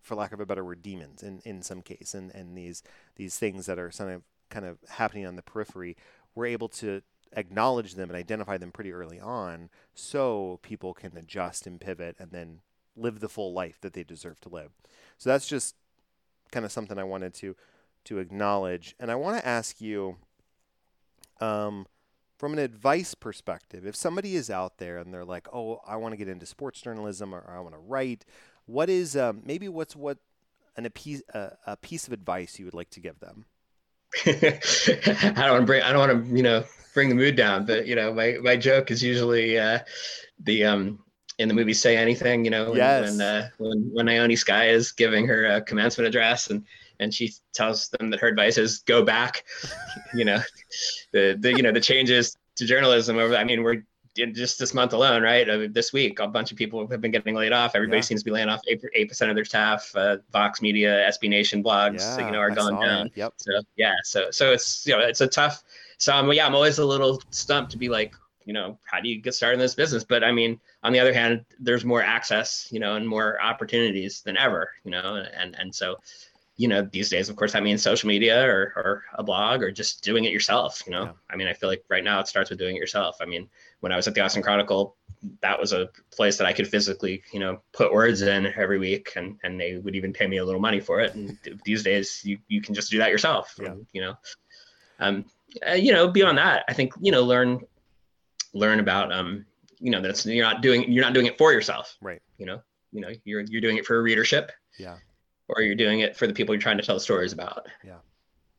for 0.00 0.14
lack 0.14 0.32
of 0.32 0.40
a 0.40 0.46
better 0.46 0.64
word, 0.64 0.82
demons 0.82 1.22
in, 1.22 1.40
in 1.44 1.62
some 1.62 1.82
case, 1.82 2.14
and, 2.14 2.32
and 2.34 2.56
these, 2.56 2.82
these 3.16 3.36
things 3.38 3.66
that 3.66 3.78
are 3.78 3.90
kind 3.90 4.12
of, 4.12 4.22
kind 4.48 4.64
of 4.64 4.78
happening 4.88 5.26
on 5.26 5.36
the 5.36 5.42
periphery. 5.42 5.96
We're 6.38 6.46
able 6.46 6.68
to 6.68 7.02
acknowledge 7.32 7.94
them 7.94 8.08
and 8.08 8.16
identify 8.16 8.58
them 8.58 8.70
pretty 8.70 8.92
early 8.92 9.18
on 9.18 9.70
so 9.92 10.60
people 10.62 10.94
can 10.94 11.16
adjust 11.16 11.66
and 11.66 11.80
pivot 11.80 12.14
and 12.20 12.30
then 12.30 12.60
live 12.96 13.18
the 13.18 13.28
full 13.28 13.52
life 13.52 13.80
that 13.80 13.92
they 13.92 14.04
deserve 14.04 14.40
to 14.42 14.48
live. 14.48 14.70
So 15.18 15.30
that's 15.30 15.48
just 15.48 15.74
kind 16.52 16.64
of 16.64 16.70
something 16.70 16.96
I 16.96 17.02
wanted 17.02 17.34
to 17.34 17.56
to 18.04 18.18
acknowledge. 18.20 18.94
And 19.00 19.10
I 19.10 19.16
want 19.16 19.36
to 19.36 19.46
ask 19.46 19.80
you 19.80 20.16
um, 21.40 21.88
from 22.38 22.52
an 22.52 22.60
advice 22.60 23.14
perspective, 23.14 23.84
if 23.84 23.96
somebody 23.96 24.36
is 24.36 24.48
out 24.48 24.78
there 24.78 24.98
and 24.98 25.12
they're 25.12 25.24
like, 25.24 25.48
"Oh, 25.52 25.80
I 25.84 25.96
want 25.96 26.12
to 26.12 26.16
get 26.16 26.28
into 26.28 26.46
sports 26.46 26.80
journalism 26.80 27.34
or 27.34 27.44
I 27.48 27.58
want 27.58 27.74
to 27.74 27.80
write," 27.80 28.24
what 28.66 28.88
is 28.88 29.16
um, 29.16 29.42
maybe 29.44 29.68
what's 29.68 29.96
what 29.96 30.18
an, 30.76 30.86
a 30.86 30.90
piece 30.90 31.22
a, 31.34 31.56
a 31.66 31.76
piece 31.76 32.06
of 32.06 32.12
advice 32.12 32.60
you 32.60 32.64
would 32.64 32.74
like 32.74 32.90
to 32.90 33.00
give 33.00 33.18
them? 33.18 33.46
I 34.26 35.32
don't 35.34 35.50
want 35.50 35.62
to 35.62 35.66
bring 35.66 35.82
I 35.82 35.92
don't 35.92 36.08
want 36.08 36.28
to 36.28 36.36
you 36.36 36.42
know 36.42 36.64
bring 36.94 37.08
the 37.08 37.14
mood 37.14 37.36
down, 37.36 37.66
but 37.66 37.86
you 37.86 37.94
know 37.94 38.12
my 38.12 38.38
my 38.42 38.56
joke 38.56 38.90
is 38.90 39.02
usually 39.02 39.58
uh, 39.58 39.80
the 40.40 40.64
um 40.64 40.98
in 41.38 41.48
the 41.48 41.54
movie 41.54 41.72
Say 41.72 41.96
Anything, 41.96 42.44
you 42.44 42.50
know, 42.50 42.70
when 42.70 42.76
yes. 42.76 43.10
when, 43.10 43.20
uh, 43.20 43.48
when, 43.58 43.90
when 43.92 44.08
Ione 44.08 44.34
Skye 44.34 44.70
is 44.70 44.90
giving 44.92 45.26
her 45.28 45.46
a 45.46 45.60
commencement 45.60 46.08
address 46.08 46.50
and 46.50 46.64
and 47.00 47.14
she 47.14 47.32
tells 47.54 47.88
them 47.90 48.10
that 48.10 48.18
her 48.18 48.26
advice 48.26 48.58
is 48.58 48.80
go 48.80 49.04
back, 49.04 49.44
you 50.14 50.24
know, 50.24 50.40
the 51.12 51.36
the 51.38 51.52
you 51.52 51.62
know 51.62 51.72
the 51.72 51.80
changes 51.80 52.36
to 52.56 52.66
journalism 52.66 53.18
over. 53.18 53.36
I 53.36 53.44
mean, 53.44 53.62
we're 53.62 53.84
just 54.26 54.58
this 54.58 54.74
month 54.74 54.92
alone, 54.92 55.22
right? 55.22 55.48
Uh, 55.48 55.68
this 55.70 55.92
week, 55.92 56.18
a 56.20 56.26
bunch 56.26 56.50
of 56.52 56.58
people 56.58 56.86
have 56.88 57.00
been 57.00 57.10
getting 57.10 57.34
laid 57.34 57.52
off. 57.52 57.74
Everybody 57.74 57.98
yeah. 57.98 58.02
seems 58.02 58.20
to 58.22 58.24
be 58.24 58.30
laying 58.30 58.48
off 58.48 58.60
eight 58.68 59.08
percent 59.08 59.30
of 59.30 59.34
their 59.34 59.44
staff. 59.44 59.92
Uh, 59.94 60.18
Vox 60.32 60.60
Media, 60.60 61.08
SB 61.08 61.28
Nation 61.28 61.62
blogs, 61.62 62.00
yeah, 62.00 62.26
you 62.26 62.32
know, 62.32 62.38
are 62.38 62.50
gone 62.50 62.80
down. 62.80 63.10
Yep. 63.14 63.34
So 63.36 63.60
yeah, 63.76 63.94
so 64.02 64.30
so 64.30 64.52
it's 64.52 64.86
you 64.86 64.96
know 64.96 65.00
it's 65.00 65.20
a 65.20 65.26
tough. 65.26 65.62
So 65.98 66.12
I'm 66.12 66.30
yeah, 66.32 66.46
I'm 66.46 66.54
always 66.54 66.78
a 66.78 66.84
little 66.84 67.22
stumped 67.30 67.72
to 67.72 67.78
be 67.78 67.88
like, 67.88 68.14
you 68.44 68.54
know, 68.54 68.78
how 68.84 68.98
do 68.98 69.08
you 69.08 69.20
get 69.20 69.34
started 69.34 69.54
in 69.54 69.60
this 69.60 69.74
business? 69.74 70.04
But 70.04 70.24
I 70.24 70.32
mean, 70.32 70.58
on 70.82 70.92
the 70.92 70.98
other 70.98 71.12
hand, 71.12 71.44
there's 71.60 71.84
more 71.84 72.02
access, 72.02 72.68
you 72.70 72.80
know, 72.80 72.96
and 72.96 73.06
more 73.06 73.40
opportunities 73.42 74.22
than 74.22 74.36
ever, 74.36 74.70
you 74.84 74.90
know, 74.90 75.22
and 75.36 75.54
and 75.58 75.74
so, 75.74 75.96
you 76.58 76.66
know, 76.66 76.82
these 76.82 77.08
days, 77.08 77.28
of 77.28 77.36
course, 77.36 77.52
that 77.52 77.62
means 77.62 77.82
social 77.82 78.08
media 78.08 78.44
or 78.44 78.72
or 78.76 79.04
a 79.14 79.22
blog 79.22 79.62
or 79.62 79.70
just 79.70 80.02
doing 80.02 80.24
it 80.24 80.32
yourself. 80.32 80.82
You 80.84 80.92
know, 80.92 81.04
yeah. 81.04 81.12
I 81.30 81.36
mean, 81.36 81.46
I 81.46 81.54
feel 81.54 81.68
like 81.68 81.84
right 81.88 82.02
now 82.02 82.18
it 82.18 82.28
starts 82.28 82.50
with 82.50 82.58
doing 82.58 82.76
it 82.76 82.80
yourself. 82.80 83.18
I 83.20 83.26
mean, 83.26 83.48
when 83.80 83.92
I 83.92 83.96
was 83.96 84.08
at 84.08 84.14
the 84.14 84.20
Austin 84.20 84.42
Chronicle, 84.42 84.96
that 85.40 85.58
was 85.58 85.72
a 85.72 85.88
place 86.10 86.36
that 86.36 86.48
I 86.48 86.52
could 86.52 86.66
physically, 86.66 87.22
you 87.32 87.38
know, 87.38 87.62
put 87.72 87.92
words 87.92 88.22
in 88.22 88.52
every 88.56 88.78
week, 88.78 89.12
and 89.14 89.38
and 89.44 89.58
they 89.58 89.76
would 89.76 89.94
even 89.94 90.12
pay 90.12 90.26
me 90.26 90.38
a 90.38 90.44
little 90.44 90.60
money 90.60 90.80
for 90.80 91.00
it. 91.00 91.14
And 91.14 91.38
these 91.64 91.84
days, 91.84 92.22
you 92.24 92.38
you 92.48 92.60
can 92.60 92.74
just 92.74 92.90
do 92.90 92.98
that 92.98 93.10
yourself. 93.10 93.54
Yeah. 93.58 93.68
And, 93.68 93.86
you 93.92 94.00
know, 94.00 94.14
um, 94.98 95.24
uh, 95.66 95.74
you 95.74 95.92
know, 95.92 96.08
beyond 96.08 96.38
that, 96.38 96.64
I 96.68 96.72
think 96.72 96.92
you 97.00 97.12
know, 97.12 97.22
learn 97.22 97.60
learn 98.52 98.80
about 98.80 99.12
um 99.12 99.44
you 99.78 99.90
know 99.90 100.00
that's 100.00 100.26
you're 100.26 100.44
not 100.44 100.62
doing 100.62 100.90
you're 100.90 101.04
not 101.04 101.12
doing 101.14 101.26
it 101.26 101.38
for 101.38 101.52
yourself 101.52 101.96
right 102.00 102.22
you 102.38 102.46
know 102.46 102.60
you 102.92 103.00
know 103.00 103.10
you're 103.24 103.42
you're 103.42 103.60
doing 103.60 103.76
it 103.76 103.86
for 103.86 103.96
a 103.96 104.02
readership 104.02 104.50
yeah 104.78 104.96
or 105.48 105.62
you're 105.62 105.74
doing 105.74 106.00
it 106.00 106.16
for 106.16 106.26
the 106.26 106.32
people 106.32 106.54
you're 106.54 106.60
trying 106.60 106.78
to 106.78 106.84
tell 106.84 107.00
stories 107.00 107.32
about. 107.32 107.66
Yeah. 107.84 107.98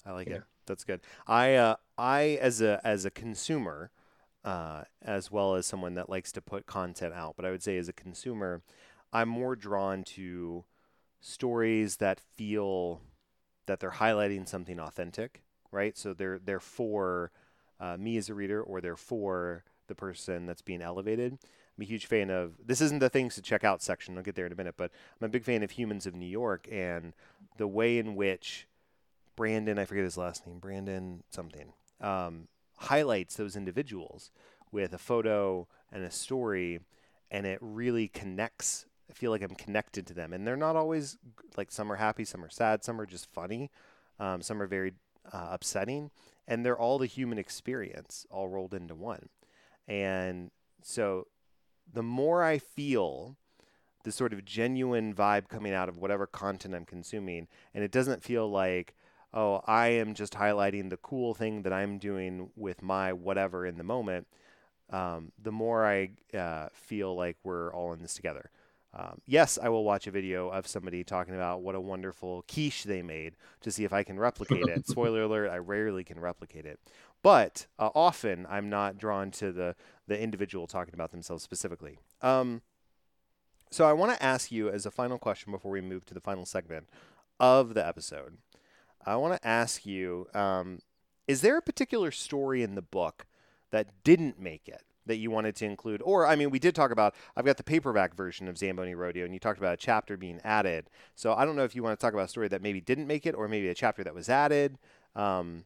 I 0.05 0.11
like 0.11 0.27
yeah. 0.27 0.37
it. 0.37 0.43
That's 0.65 0.83
good. 0.83 1.01
I 1.27 1.55
uh 1.55 1.75
i 1.97 2.37
as 2.41 2.61
a 2.61 2.79
as 2.83 3.05
a 3.05 3.11
consumer 3.11 3.91
uh 4.45 4.83
as 5.01 5.31
well 5.31 5.55
as 5.55 5.65
someone 5.65 5.95
that 5.95 6.09
likes 6.09 6.31
to 6.31 6.39
put 6.41 6.65
content 6.65 7.13
out 7.13 7.35
but 7.35 7.43
i 7.43 7.51
would 7.51 7.61
say 7.61 7.77
as 7.77 7.89
a 7.89 7.93
consumer 7.93 8.61
i'm 9.11 9.27
more 9.27 9.53
drawn 9.53 10.01
to 10.01 10.63
stories 11.19 11.97
that 11.97 12.21
feel 12.37 13.01
that 13.65 13.81
they're 13.81 13.91
highlighting 13.91 14.47
something 14.47 14.79
authentic 14.79 15.41
right? 15.71 15.97
So 15.97 16.13
they're 16.13 16.39
they're 16.39 16.59
for 16.59 17.31
uh, 17.79 17.97
me 17.97 18.17
as 18.17 18.29
a 18.29 18.33
reader 18.33 18.61
or 18.61 18.81
they're 18.81 18.95
for 18.95 19.63
the 19.87 19.95
person 19.95 20.45
that's 20.45 20.61
being 20.61 20.81
elevated. 20.81 21.37
I'm 21.79 21.83
a 21.83 21.85
huge 21.85 22.07
fan 22.07 22.29
of 22.29 22.55
this 22.65 22.81
isn't 22.81 22.99
the 22.99 23.09
things 23.09 23.35
to 23.35 23.41
check 23.41 23.63
out 23.63 23.81
section. 23.81 24.17
I'll 24.17 24.23
get 24.23 24.35
there 24.35 24.45
in 24.45 24.51
a 24.51 24.55
minute, 24.55 24.75
but 24.75 24.91
I'm 25.21 25.25
a 25.25 25.29
big 25.29 25.45
fan 25.45 25.63
of 25.63 25.71
Humans 25.71 26.05
of 26.05 26.13
New 26.13 26.25
York 26.25 26.67
and 26.69 27.13
the 27.55 27.67
way 27.67 27.97
in 27.97 28.15
which 28.15 28.67
Brandon, 29.37 29.79
I 29.79 29.85
forget 29.85 30.03
his 30.03 30.17
last 30.17 30.45
name, 30.45 30.59
Brandon 30.59 31.23
something, 31.29 31.71
um, 32.01 32.49
highlights 32.75 33.37
those 33.37 33.55
individuals 33.55 34.29
with 34.73 34.91
a 34.91 34.97
photo 34.97 35.69
and 35.89 36.03
a 36.03 36.11
story, 36.11 36.81
and 37.31 37.45
it 37.45 37.59
really 37.61 38.09
connects. 38.09 38.85
I 39.09 39.13
feel 39.13 39.31
like 39.31 39.41
I'm 39.41 39.55
connected 39.55 40.05
to 40.07 40.13
them, 40.13 40.33
and 40.33 40.45
they're 40.45 40.57
not 40.57 40.75
always 40.75 41.17
like 41.55 41.71
some 41.71 41.89
are 41.93 41.95
happy, 41.95 42.25
some 42.25 42.43
are 42.43 42.49
sad, 42.49 42.83
some 42.83 42.99
are 42.99 43.05
just 43.05 43.31
funny, 43.31 43.71
um, 44.19 44.41
some 44.41 44.61
are 44.61 44.67
very 44.67 44.95
uh, 45.31 45.47
upsetting, 45.51 46.11
and 46.45 46.65
they're 46.65 46.77
all 46.77 46.97
the 46.97 47.05
human 47.05 47.37
experience 47.37 48.25
all 48.29 48.49
rolled 48.49 48.73
into 48.73 48.95
one. 48.95 49.29
And 49.87 50.51
so 50.83 51.27
the 51.91 52.03
more 52.03 52.43
I 52.43 52.57
feel 52.57 53.37
the 54.03 54.11
sort 54.11 54.33
of 54.33 54.45
genuine 54.45 55.13
vibe 55.13 55.47
coming 55.49 55.73
out 55.73 55.89
of 55.89 55.97
whatever 55.97 56.25
content 56.25 56.75
I'm 56.75 56.85
consuming, 56.85 57.47
and 57.73 57.83
it 57.83 57.91
doesn't 57.91 58.23
feel 58.23 58.49
like, 58.49 58.95
oh, 59.33 59.61
I 59.67 59.87
am 59.87 60.13
just 60.13 60.33
highlighting 60.33 60.89
the 60.89 60.97
cool 60.97 61.33
thing 61.33 61.63
that 61.63 61.73
I'm 61.73 61.97
doing 61.97 62.49
with 62.55 62.81
my 62.81 63.13
whatever 63.13 63.65
in 63.65 63.77
the 63.77 63.83
moment, 63.83 64.27
um, 64.89 65.31
the 65.41 65.51
more 65.51 65.85
I 65.85 66.11
uh, 66.35 66.69
feel 66.73 67.15
like 67.15 67.37
we're 67.43 67.73
all 67.73 67.93
in 67.93 68.01
this 68.01 68.15
together. 68.15 68.49
Um, 68.91 69.21
yes, 69.27 69.59
I 69.61 69.69
will 69.69 69.83
watch 69.83 70.07
a 70.07 70.11
video 70.11 70.49
of 70.49 70.65
somebody 70.65 71.03
talking 71.03 71.35
about 71.35 71.61
what 71.61 71.75
a 71.75 71.81
wonderful 71.81 72.43
quiche 72.47 72.85
they 72.85 73.03
made 73.03 73.35
to 73.61 73.71
see 73.71 73.83
if 73.83 73.93
I 73.93 74.03
can 74.03 74.19
replicate 74.19 74.67
it. 74.67 74.87
Spoiler 74.87 75.23
alert, 75.23 75.51
I 75.51 75.57
rarely 75.57 76.03
can 76.03 76.19
replicate 76.19 76.65
it. 76.65 76.79
But 77.21 77.67
uh, 77.77 77.89
often 77.93 78.47
I'm 78.49 78.69
not 78.69 78.97
drawn 78.97 79.31
to 79.31 79.51
the, 79.51 79.75
the 80.07 80.19
individual 80.19 80.67
talking 80.67 80.93
about 80.93 81.11
themselves 81.11 81.43
specifically. 81.43 81.99
Um, 82.21 82.61
so 83.71 83.85
I 83.85 83.93
want 83.93 84.13
to 84.13 84.23
ask 84.23 84.51
you 84.51 84.69
as 84.69 84.85
a 84.85 84.91
final 84.91 85.17
question 85.17 85.51
before 85.51 85.71
we 85.71 85.81
move 85.81 86.05
to 86.05 86.13
the 86.13 86.21
final 86.21 86.45
segment 86.45 86.87
of 87.39 87.73
the 87.73 87.85
episode. 87.85 88.37
I 89.05 89.15
want 89.15 89.39
to 89.39 89.47
ask 89.47 89.85
you 89.85 90.27
um, 90.33 90.79
is 91.27 91.41
there 91.41 91.57
a 91.57 91.61
particular 91.61 92.11
story 92.11 92.63
in 92.63 92.75
the 92.75 92.81
book 92.81 93.27
that 93.71 94.03
didn't 94.03 94.39
make 94.39 94.67
it? 94.67 94.83
that 95.09 95.17
you 95.17 95.31
wanted 95.31 95.55
to 95.55 95.65
include? 95.65 96.01
Or, 96.03 96.25
I 96.27 96.35
mean, 96.35 96.51
we 96.51 96.59
did 96.59 96.75
talk 96.75 96.91
about, 96.91 97.15
I've 97.35 97.45
got 97.45 97.57
the 97.57 97.63
paperback 97.63 98.15
version 98.15 98.47
of 98.47 98.57
Zamboni 98.57 98.93
Rodeo, 98.93 99.25
and 99.25 99.33
you 99.33 99.39
talked 99.39 99.57
about 99.57 99.73
a 99.73 99.77
chapter 99.77 100.15
being 100.15 100.39
added. 100.43 100.89
So 101.15 101.33
I 101.33 101.45
don't 101.45 101.55
know 101.55 101.63
if 101.63 101.75
you 101.75 101.81
want 101.81 101.99
to 101.99 102.03
talk 102.03 102.13
about 102.13 102.25
a 102.25 102.29
story 102.29 102.47
that 102.49 102.61
maybe 102.61 102.79
didn't 102.79 103.07
make 103.07 103.25
it, 103.25 103.33
or 103.33 103.47
maybe 103.47 103.67
a 103.69 103.73
chapter 103.73 104.03
that 104.03 104.13
was 104.13 104.29
added. 104.29 104.77
Um, 105.15 105.65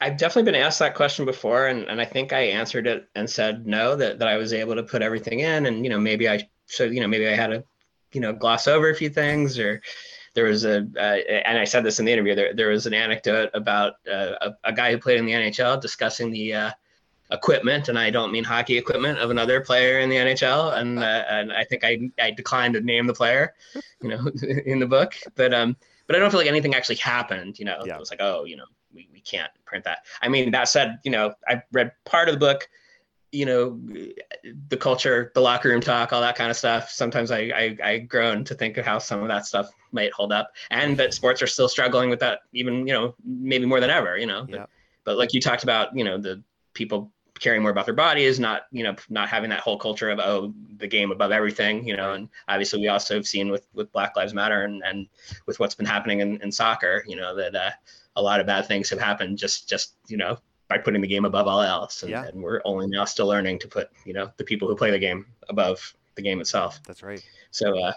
I've 0.00 0.16
definitely 0.16 0.52
been 0.52 0.60
asked 0.60 0.78
that 0.78 0.94
question 0.94 1.24
before, 1.24 1.66
and, 1.66 1.88
and 1.88 2.00
I 2.00 2.04
think 2.04 2.32
I 2.32 2.40
answered 2.40 2.86
it 2.86 3.08
and 3.14 3.28
said 3.28 3.66
no, 3.66 3.96
that, 3.96 4.18
that 4.20 4.28
I 4.28 4.36
was 4.36 4.52
able 4.52 4.76
to 4.76 4.82
put 4.82 5.02
everything 5.02 5.40
in. 5.40 5.66
And, 5.66 5.84
you 5.84 5.90
know, 5.90 5.98
maybe 5.98 6.28
I, 6.28 6.48
so, 6.66 6.84
you 6.84 7.00
know, 7.00 7.08
maybe 7.08 7.26
I 7.26 7.34
had 7.34 7.48
to, 7.48 7.64
you 8.12 8.20
know, 8.20 8.32
gloss 8.32 8.68
over 8.68 8.90
a 8.90 8.94
few 8.94 9.10
things 9.10 9.58
or, 9.58 9.82
there 10.34 10.44
was 10.44 10.64
a, 10.64 10.86
uh, 10.96 11.16
and 11.46 11.58
I 11.58 11.64
said 11.64 11.82
this 11.82 11.98
in 11.98 12.04
the 12.04 12.12
interview. 12.12 12.36
There, 12.36 12.54
there 12.54 12.68
was 12.68 12.86
an 12.86 12.94
anecdote 12.94 13.50
about 13.54 13.94
uh, 14.08 14.34
a, 14.40 14.54
a, 14.64 14.72
guy 14.72 14.92
who 14.92 14.98
played 14.98 15.18
in 15.18 15.26
the 15.26 15.32
NHL 15.32 15.80
discussing 15.80 16.30
the 16.30 16.54
uh, 16.54 16.70
equipment, 17.32 17.88
and 17.88 17.98
I 17.98 18.10
don't 18.10 18.30
mean 18.30 18.44
hockey 18.44 18.78
equipment 18.78 19.18
of 19.18 19.30
another 19.30 19.60
player 19.60 19.98
in 19.98 20.08
the 20.08 20.14
NHL. 20.16 20.76
And 20.78 21.00
uh, 21.00 21.24
and 21.28 21.52
I 21.52 21.64
think 21.64 21.84
I 21.84 22.10
I 22.20 22.30
declined 22.30 22.74
to 22.74 22.80
name 22.80 23.08
the 23.08 23.14
player, 23.14 23.54
you 24.00 24.10
know, 24.10 24.30
in 24.66 24.78
the 24.78 24.86
book. 24.86 25.14
But 25.34 25.52
um, 25.52 25.76
but 26.06 26.14
I 26.14 26.18
don't 26.20 26.30
feel 26.30 26.38
like 26.38 26.46
anything 26.46 26.74
actually 26.74 26.96
happened. 26.96 27.58
You 27.58 27.64
know, 27.64 27.82
yeah. 27.84 27.96
it 27.96 28.00
was 28.00 28.10
like, 28.10 28.20
oh, 28.22 28.44
you 28.44 28.56
know, 28.56 28.66
we, 28.94 29.08
we 29.12 29.20
can't 29.20 29.50
print 29.64 29.84
that. 29.84 30.06
I 30.22 30.28
mean, 30.28 30.50
that 30.52 30.68
said, 30.68 30.98
you 31.04 31.10
know, 31.10 31.34
I 31.46 31.62
read 31.72 31.92
part 32.04 32.28
of 32.28 32.34
the 32.34 32.38
book. 32.38 32.68
You 33.30 33.44
know, 33.44 33.78
the 34.70 34.76
culture, 34.78 35.32
the 35.34 35.42
locker 35.42 35.68
room 35.68 35.82
talk, 35.82 36.14
all 36.14 36.22
that 36.22 36.34
kind 36.34 36.50
of 36.50 36.56
stuff. 36.56 36.88
Sometimes 36.88 37.30
I, 37.30 37.38
I 37.54 37.76
I 37.84 37.98
groan 37.98 38.42
to 38.44 38.54
think 38.54 38.78
of 38.78 38.86
how 38.86 38.98
some 38.98 39.20
of 39.20 39.28
that 39.28 39.44
stuff 39.44 39.68
might 39.92 40.12
hold 40.14 40.32
up, 40.32 40.52
and 40.70 40.96
that 40.96 41.12
sports 41.12 41.42
are 41.42 41.46
still 41.46 41.68
struggling 41.68 42.08
with 42.08 42.20
that, 42.20 42.40
even 42.54 42.86
you 42.86 42.94
know, 42.94 43.14
maybe 43.22 43.66
more 43.66 43.80
than 43.80 43.90
ever. 43.90 44.16
You 44.16 44.24
know, 44.24 44.46
but, 44.48 44.54
yeah. 44.54 44.66
but 45.04 45.18
like 45.18 45.34
you 45.34 45.42
talked 45.42 45.62
about, 45.62 45.94
you 45.94 46.04
know, 46.04 46.16
the 46.16 46.42
people 46.72 47.12
caring 47.38 47.62
more 47.62 47.70
about 47.70 47.84
their 47.84 47.94
bodies, 47.94 48.40
not 48.40 48.62
you 48.70 48.82
know 48.82 48.94
not 49.08 49.28
having 49.28 49.50
that 49.50 49.60
whole 49.60 49.78
culture 49.78 50.10
of 50.10 50.18
oh 50.18 50.52
the 50.78 50.86
game 50.86 51.10
above 51.10 51.32
everything, 51.32 51.86
you 51.86 51.96
know. 51.96 52.12
And 52.12 52.28
obviously 52.48 52.80
we 52.80 52.88
also 52.88 53.14
have 53.14 53.26
seen 53.26 53.50
with 53.50 53.66
with 53.72 53.92
Black 53.92 54.16
Lives 54.16 54.34
Matter 54.34 54.62
and 54.62 54.82
and 54.84 55.06
with 55.46 55.60
what's 55.60 55.74
been 55.74 55.86
happening 55.86 56.20
in, 56.20 56.40
in 56.42 56.52
soccer, 56.52 57.04
you 57.06 57.16
know 57.16 57.34
that 57.36 57.54
uh, 57.54 57.70
a 58.16 58.22
lot 58.22 58.40
of 58.40 58.46
bad 58.46 58.66
things 58.66 58.90
have 58.90 59.00
happened 59.00 59.38
just 59.38 59.68
just 59.68 59.94
you 60.08 60.16
know 60.16 60.38
by 60.68 60.78
putting 60.78 61.00
the 61.00 61.08
game 61.08 61.24
above 61.24 61.46
all 61.46 61.62
else. 61.62 62.02
And, 62.02 62.10
yeah. 62.10 62.26
and 62.26 62.42
we're 62.42 62.60
only 62.64 62.86
now 62.86 63.04
still 63.04 63.26
learning 63.26 63.58
to 63.60 63.68
put 63.68 63.90
you 64.04 64.12
know 64.12 64.30
the 64.36 64.44
people 64.44 64.68
who 64.68 64.76
play 64.76 64.90
the 64.90 64.98
game 64.98 65.26
above 65.48 65.94
the 66.14 66.22
game 66.22 66.40
itself. 66.40 66.80
That's 66.86 67.02
right. 67.02 67.24
So 67.50 67.78
uh, 67.78 67.92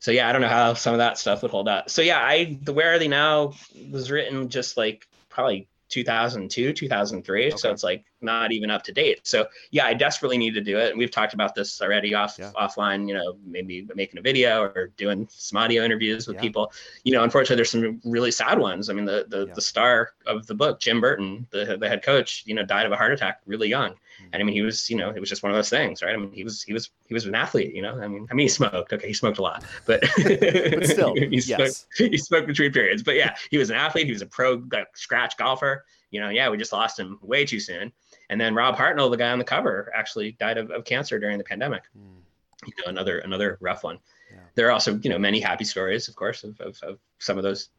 so 0.00 0.10
yeah, 0.10 0.28
I 0.28 0.32
don't 0.32 0.40
know 0.40 0.48
how 0.48 0.74
some 0.74 0.94
of 0.94 0.98
that 0.98 1.18
stuff 1.18 1.42
would 1.42 1.50
hold 1.50 1.68
up. 1.68 1.90
So 1.90 2.02
yeah, 2.02 2.18
I 2.18 2.58
the 2.62 2.72
Where 2.72 2.94
Are 2.94 2.98
They 2.98 3.08
Now 3.08 3.54
was 3.90 4.10
written 4.10 4.48
just 4.48 4.76
like 4.76 5.06
probably 5.28 5.68
2002 5.90 6.72
2003 6.72 7.46
okay. 7.46 7.56
so 7.56 7.70
it's 7.70 7.82
like 7.82 8.04
not 8.20 8.52
even 8.52 8.70
up 8.70 8.82
to 8.82 8.92
date 8.92 9.20
so 9.24 9.46
yeah 9.70 9.84
i 9.84 9.92
desperately 9.92 10.38
need 10.38 10.54
to 10.54 10.60
do 10.60 10.78
it 10.78 10.90
and 10.90 10.98
we've 10.98 11.10
talked 11.10 11.34
about 11.34 11.54
this 11.54 11.82
already 11.82 12.14
off 12.14 12.36
yeah. 12.38 12.50
offline 12.56 13.06
you 13.08 13.14
know 13.14 13.36
maybe 13.44 13.86
making 13.94 14.18
a 14.18 14.22
video 14.22 14.62
or 14.62 14.92
doing 14.96 15.26
some 15.30 15.58
audio 15.58 15.84
interviews 15.84 16.26
with 16.26 16.36
yeah. 16.36 16.42
people 16.42 16.72
you 17.04 17.12
know 17.12 17.22
unfortunately 17.22 17.56
there's 17.56 17.70
some 17.70 18.00
really 18.04 18.30
sad 18.30 18.58
ones 18.58 18.88
i 18.88 18.92
mean 18.92 19.04
the 19.04 19.26
the, 19.28 19.46
yeah. 19.46 19.54
the 19.54 19.60
star 19.60 20.12
of 20.26 20.46
the 20.46 20.54
book 20.54 20.80
jim 20.80 21.00
burton 21.00 21.46
the, 21.50 21.76
the 21.78 21.88
head 21.88 22.02
coach 22.02 22.42
you 22.46 22.54
know 22.54 22.64
died 22.64 22.86
of 22.86 22.92
a 22.92 22.96
heart 22.96 23.12
attack 23.12 23.40
really 23.46 23.68
young. 23.68 23.94
And 24.32 24.42
i 24.42 24.44
mean 24.44 24.54
he 24.54 24.62
was 24.62 24.88
you 24.88 24.96
know 24.96 25.10
it 25.10 25.20
was 25.20 25.28
just 25.28 25.42
one 25.42 25.50
of 25.50 25.56
those 25.56 25.70
things 25.70 26.02
right 26.02 26.14
i 26.14 26.16
mean 26.16 26.32
he 26.32 26.44
was 26.44 26.62
he 26.62 26.72
was 26.72 26.90
he 27.06 27.14
was 27.14 27.26
an 27.26 27.34
athlete 27.34 27.74
you 27.74 27.82
know 27.82 28.00
i 28.00 28.08
mean 28.08 28.26
i 28.30 28.34
mean 28.34 28.44
he 28.44 28.48
smoked 28.48 28.92
okay 28.92 29.06
he 29.06 29.14
smoked 29.14 29.38
a 29.38 29.42
lot 29.42 29.64
but, 29.86 30.00
but 30.24 30.86
still 30.86 31.14
he, 31.16 31.26
yes. 31.26 31.86
smoked, 31.96 32.12
he 32.12 32.18
smoked 32.18 32.46
between 32.46 32.72
periods 32.72 33.02
but 33.02 33.16
yeah 33.16 33.34
he 33.50 33.58
was 33.58 33.70
an 33.70 33.76
athlete 33.76 34.06
he 34.06 34.12
was 34.12 34.22
a 34.22 34.26
pro 34.26 34.62
like, 34.72 34.96
scratch 34.96 35.36
golfer 35.36 35.84
you 36.10 36.20
know, 36.20 36.28
yeah, 36.28 36.48
we 36.48 36.56
just 36.56 36.72
lost 36.72 36.98
him 36.98 37.18
way 37.22 37.44
too 37.44 37.60
soon. 37.60 37.92
And 38.28 38.40
then 38.40 38.54
Rob 38.54 38.76
Hartnell, 38.76 39.10
the 39.10 39.16
guy 39.16 39.30
on 39.30 39.38
the 39.38 39.44
cover, 39.44 39.90
actually 39.94 40.32
died 40.32 40.58
of, 40.58 40.70
of 40.70 40.84
cancer 40.84 41.18
during 41.18 41.38
the 41.38 41.44
pandemic. 41.44 41.84
Mm. 41.96 42.20
You 42.66 42.72
know, 42.78 42.90
another 42.90 43.20
another 43.20 43.56
rough 43.60 43.84
one. 43.84 43.98
Yeah. 44.30 44.38
There 44.54 44.66
are 44.68 44.70
also, 44.70 44.98
you 44.98 45.10
know, 45.10 45.18
many 45.18 45.40
happy 45.40 45.64
stories, 45.64 46.08
of 46.08 46.14
course, 46.14 46.44
of, 46.44 46.60
of, 46.60 46.78
of 46.82 46.98
some 47.18 47.38
of 47.38 47.42
those 47.42 47.70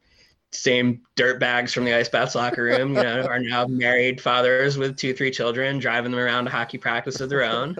same 0.51 1.01
dirt 1.15 1.39
bags 1.39 1.73
from 1.73 1.85
the 1.85 1.93
ice 1.93 2.09
bats 2.09 2.35
locker 2.35 2.63
room, 2.63 2.95
you 2.95 3.03
know, 3.03 3.23
are 3.23 3.39
now 3.39 3.65
married 3.65 4.19
fathers 4.19 4.77
with 4.77 4.97
two, 4.97 5.13
three 5.13 5.31
children, 5.31 5.79
driving 5.79 6.11
them 6.11 6.19
around 6.19 6.45
to 6.45 6.51
hockey 6.51 6.77
practice 6.77 7.21
of 7.21 7.29
their 7.29 7.43
own. 7.43 7.75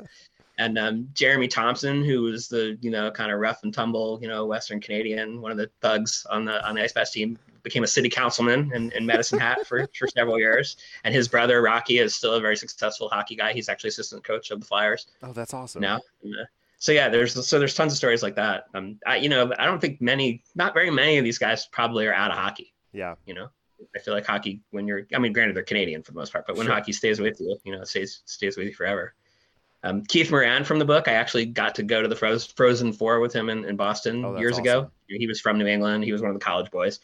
And 0.57 0.77
um, 0.77 1.09
Jeremy 1.13 1.47
Thompson, 1.47 2.03
who 2.03 2.21
was 2.21 2.47
the, 2.47 2.77
you 2.81 2.91
know, 2.91 3.09
kind 3.11 3.31
of 3.31 3.39
rough 3.39 3.63
and 3.63 3.73
tumble, 3.73 4.19
you 4.21 4.27
know, 4.27 4.45
Western 4.45 4.79
Canadian, 4.79 5.41
one 5.41 5.51
of 5.51 5.57
the 5.57 5.69
thugs 5.81 6.25
on 6.29 6.45
the 6.45 6.65
on 6.67 6.75
the 6.75 6.83
ice 6.83 6.93
bats 6.93 7.11
team, 7.11 7.37
became 7.63 7.83
a 7.83 7.87
city 7.87 8.09
councilman 8.09 8.71
in, 8.73 8.91
in 8.91 9.05
Medicine 9.05 9.39
Hat 9.39 9.65
for, 9.65 9.87
for 9.97 10.07
several 10.07 10.37
years. 10.37 10.77
And 11.03 11.13
his 11.13 11.27
brother, 11.27 11.61
Rocky, 11.61 11.97
is 11.97 12.15
still 12.15 12.33
a 12.33 12.41
very 12.41 12.55
successful 12.55 13.09
hockey 13.09 13.35
guy. 13.35 13.53
He's 13.53 13.69
actually 13.69 13.89
assistant 13.89 14.23
coach 14.23 14.51
of 14.51 14.59
the 14.61 14.65
Flyers. 14.65 15.07
Oh, 15.23 15.33
that's 15.33 15.53
awesome. 15.53 15.81
Now. 15.81 15.99
Uh, 16.23 16.45
so 16.81 16.91
yeah, 16.91 17.09
there's 17.09 17.45
so 17.47 17.59
there's 17.59 17.75
tons 17.75 17.93
of 17.93 17.97
stories 17.97 18.23
like 18.23 18.35
that. 18.37 18.65
Um, 18.73 18.97
I, 19.05 19.17
you 19.17 19.29
know, 19.29 19.53
I 19.59 19.65
don't 19.65 19.79
think 19.79 20.01
many, 20.01 20.43
not 20.55 20.73
very 20.73 20.89
many 20.89 21.19
of 21.19 21.23
these 21.23 21.37
guys 21.37 21.67
probably 21.67 22.07
are 22.07 22.13
out 22.13 22.31
of 22.31 22.37
hockey. 22.37 22.73
Yeah. 22.91 23.13
You 23.27 23.35
know, 23.35 23.49
I 23.95 23.99
feel 23.99 24.15
like 24.15 24.25
hockey 24.25 24.61
when 24.71 24.87
you're, 24.87 25.03
I 25.13 25.19
mean, 25.19 25.31
granted 25.31 25.55
they're 25.55 25.61
Canadian 25.61 26.01
for 26.01 26.11
the 26.11 26.17
most 26.17 26.33
part, 26.33 26.47
but 26.47 26.57
when 26.57 26.65
sure. 26.65 26.73
hockey 26.73 26.91
stays 26.91 27.19
with 27.19 27.39
you, 27.39 27.55
you 27.63 27.71
know, 27.71 27.81
it 27.81 27.87
stays 27.87 28.23
stays 28.25 28.57
with 28.57 28.65
you 28.65 28.73
forever. 28.73 29.13
Um, 29.83 30.03
Keith 30.05 30.31
Moran 30.31 30.63
from 30.63 30.79
the 30.79 30.85
book, 30.85 31.07
I 31.07 31.13
actually 31.13 31.45
got 31.45 31.75
to 31.75 31.83
go 31.83 32.01
to 32.01 32.07
the 32.07 32.15
Frozen 32.15 32.93
Four 32.93 33.19
with 33.19 33.31
him 33.31 33.49
in, 33.49 33.63
in 33.63 33.75
Boston 33.75 34.25
oh, 34.25 34.39
years 34.39 34.53
awesome. 34.53 34.63
ago. 34.63 34.91
He 35.07 35.27
was 35.27 35.39
from 35.39 35.59
New 35.59 35.67
England. 35.67 36.03
He 36.03 36.11
was 36.11 36.21
one 36.21 36.31
of 36.31 36.35
the 36.35 36.43
college 36.43 36.71
boys 36.71 36.99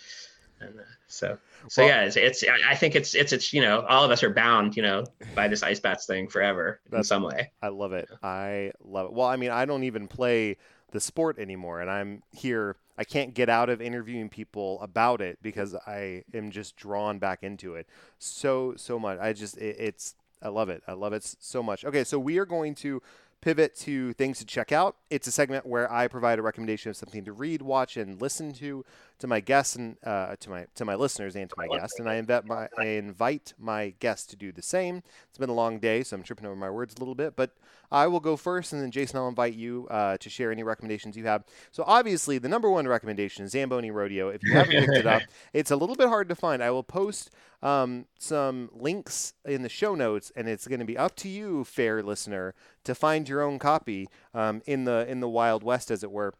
and 0.60 0.80
uh, 0.80 0.84
so 1.08 1.38
so 1.70 1.84
well, 1.84 1.90
yeah 1.90 2.04
it's, 2.04 2.16
it's 2.16 2.44
i 2.68 2.76
think 2.76 2.96
it's 2.96 3.16
it's 3.16 3.34
it's 3.34 3.54
you 3.54 3.62
know 3.62 3.82
all 3.90 4.04
of 4.04 4.12
us 4.12 4.24
are 4.24 4.30
bound 4.34 4.76
you 4.76 4.82
know 4.82 5.04
by 5.36 5.48
this 5.48 5.64
ice 5.64 5.80
bats 5.80 6.06
thing 6.06 6.28
forever 6.28 6.80
in 6.92 7.04
some 7.04 7.24
way. 7.24 7.52
I 7.62 7.70
love 7.70 7.94
it. 7.94 8.10
I 8.24 8.72
love 8.84 9.08
it. 9.08 9.14
Well 9.14 9.28
i 9.28 9.36
mean 9.36 9.52
i 9.52 9.66
don't 9.66 9.84
even 9.84 10.08
play 10.08 10.58
the 10.92 11.00
sport 11.00 11.38
anymore 11.38 11.82
and 11.82 11.90
i'm 11.92 12.24
here 12.32 12.78
i 12.98 13.04
can't 13.04 13.34
get 13.34 13.50
out 13.50 13.70
of 13.70 13.82
interviewing 13.82 14.30
people 14.30 14.80
about 14.82 15.22
it 15.22 15.38
because 15.42 15.76
i 15.86 16.24
am 16.34 16.50
just 16.50 16.78
drawn 16.78 17.20
back 17.20 17.44
into 17.44 17.76
it 17.76 17.88
so 18.20 18.74
so 18.78 18.98
much. 18.98 19.20
I 19.20 19.34
just 19.34 19.58
it, 19.58 19.76
it's 19.80 20.16
i 20.42 20.50
love 20.50 20.70
it. 20.70 20.84
I 20.88 20.94
love 20.94 21.14
it 21.14 21.24
so 21.24 21.62
much. 21.62 21.84
Okay 21.86 22.04
so 22.04 22.20
we 22.20 22.38
are 22.38 22.46
going 22.46 22.76
to 22.76 23.02
pivot 23.42 23.76
to 23.76 24.14
things 24.14 24.40
to 24.40 24.46
check 24.46 24.72
out. 24.72 24.96
It's 25.10 25.28
a 25.28 25.32
segment 25.32 25.66
where 25.66 25.92
I 25.92 26.08
provide 26.08 26.40
a 26.40 26.42
recommendation 26.42 26.90
of 26.90 26.98
something 26.98 27.24
to 27.26 27.34
read, 27.34 27.62
watch, 27.62 27.96
and 27.98 28.20
listen 28.20 28.52
to 28.54 28.84
to 29.20 29.28
my 29.28 29.40
guests 29.40 29.76
and 29.76 29.98
uh, 30.04 30.36
to 30.40 30.50
my 30.50 30.66
to 30.76 30.86
my 30.86 30.96
listeners 30.96 31.36
and 31.36 31.50
to 31.50 31.56
my 31.58 31.68
guests. 31.68 32.00
And 32.00 32.10
I 32.10 32.16
invite 32.16 32.46
my 32.46 32.68
I 32.78 32.86
invite 32.86 33.54
my 33.58 33.94
guests 34.00 34.28
to 34.28 34.36
do 34.36 34.52
the 34.52 34.62
same. 34.62 35.04
It's 35.30 35.38
been 35.38 35.50
a 35.50 35.54
long 35.54 35.80
day, 35.80 36.04
so 36.04 36.16
I'm 36.16 36.24
tripping 36.24 36.46
over 36.46 36.56
my 36.56 36.70
words 36.70 36.96
a 36.96 37.00
little 37.00 37.16
bit, 37.16 37.36
but 37.36 37.52
I 37.92 38.08
will 38.08 38.20
go 38.20 38.36
first, 38.36 38.74
and 38.74 38.82
then 38.82 38.92
Jason, 38.92 39.18
I'll 39.18 39.30
invite 39.30 39.54
you 39.54 39.88
uh, 39.90 40.18
to 40.18 40.30
share 40.30 40.52
any 40.52 40.64
recommendations 40.64 41.16
you 41.16 41.26
have. 41.26 41.44
So 41.72 41.84
obviously, 41.88 42.38
the 42.38 42.50
number 42.50 42.70
one 42.70 42.88
recommendation 42.88 43.46
is 43.46 43.52
Zamboni 43.52 43.92
Rodeo. 43.92 44.30
If 44.30 44.44
you 44.44 44.54
haven't 44.54 44.72
picked 44.72 44.98
it 44.98 45.08
up, 45.08 45.22
it's 45.54 45.72
a 45.72 45.76
little 45.76 45.96
bit 45.96 46.10
hard 46.10 46.28
to 46.30 46.36
find. 46.36 46.62
I 46.62 46.72
will 46.72 46.84
post 46.84 47.32
um, 47.62 48.06
some 48.20 48.70
links 48.74 49.34
in 49.46 49.62
the 49.62 49.70
show 49.70 49.96
notes, 49.96 50.32
and 50.36 50.50
it's 50.50 50.68
going 50.68 50.80
to 50.80 50.86
be 50.86 50.98
up 50.98 51.16
to 51.18 51.30
you, 51.30 51.64
fair 51.64 52.04
listener, 52.04 52.54
to 52.84 52.94
find 52.94 53.28
your 53.30 53.42
own 53.42 53.58
copy 53.58 54.10
um, 54.34 54.62
in 54.66 54.84
the 54.84 55.10
in 55.10 55.22
the 55.22 55.30
Wild 55.30 55.64
West, 55.64 55.90
as 55.90 56.04
it 56.04 56.12
were 56.12 56.34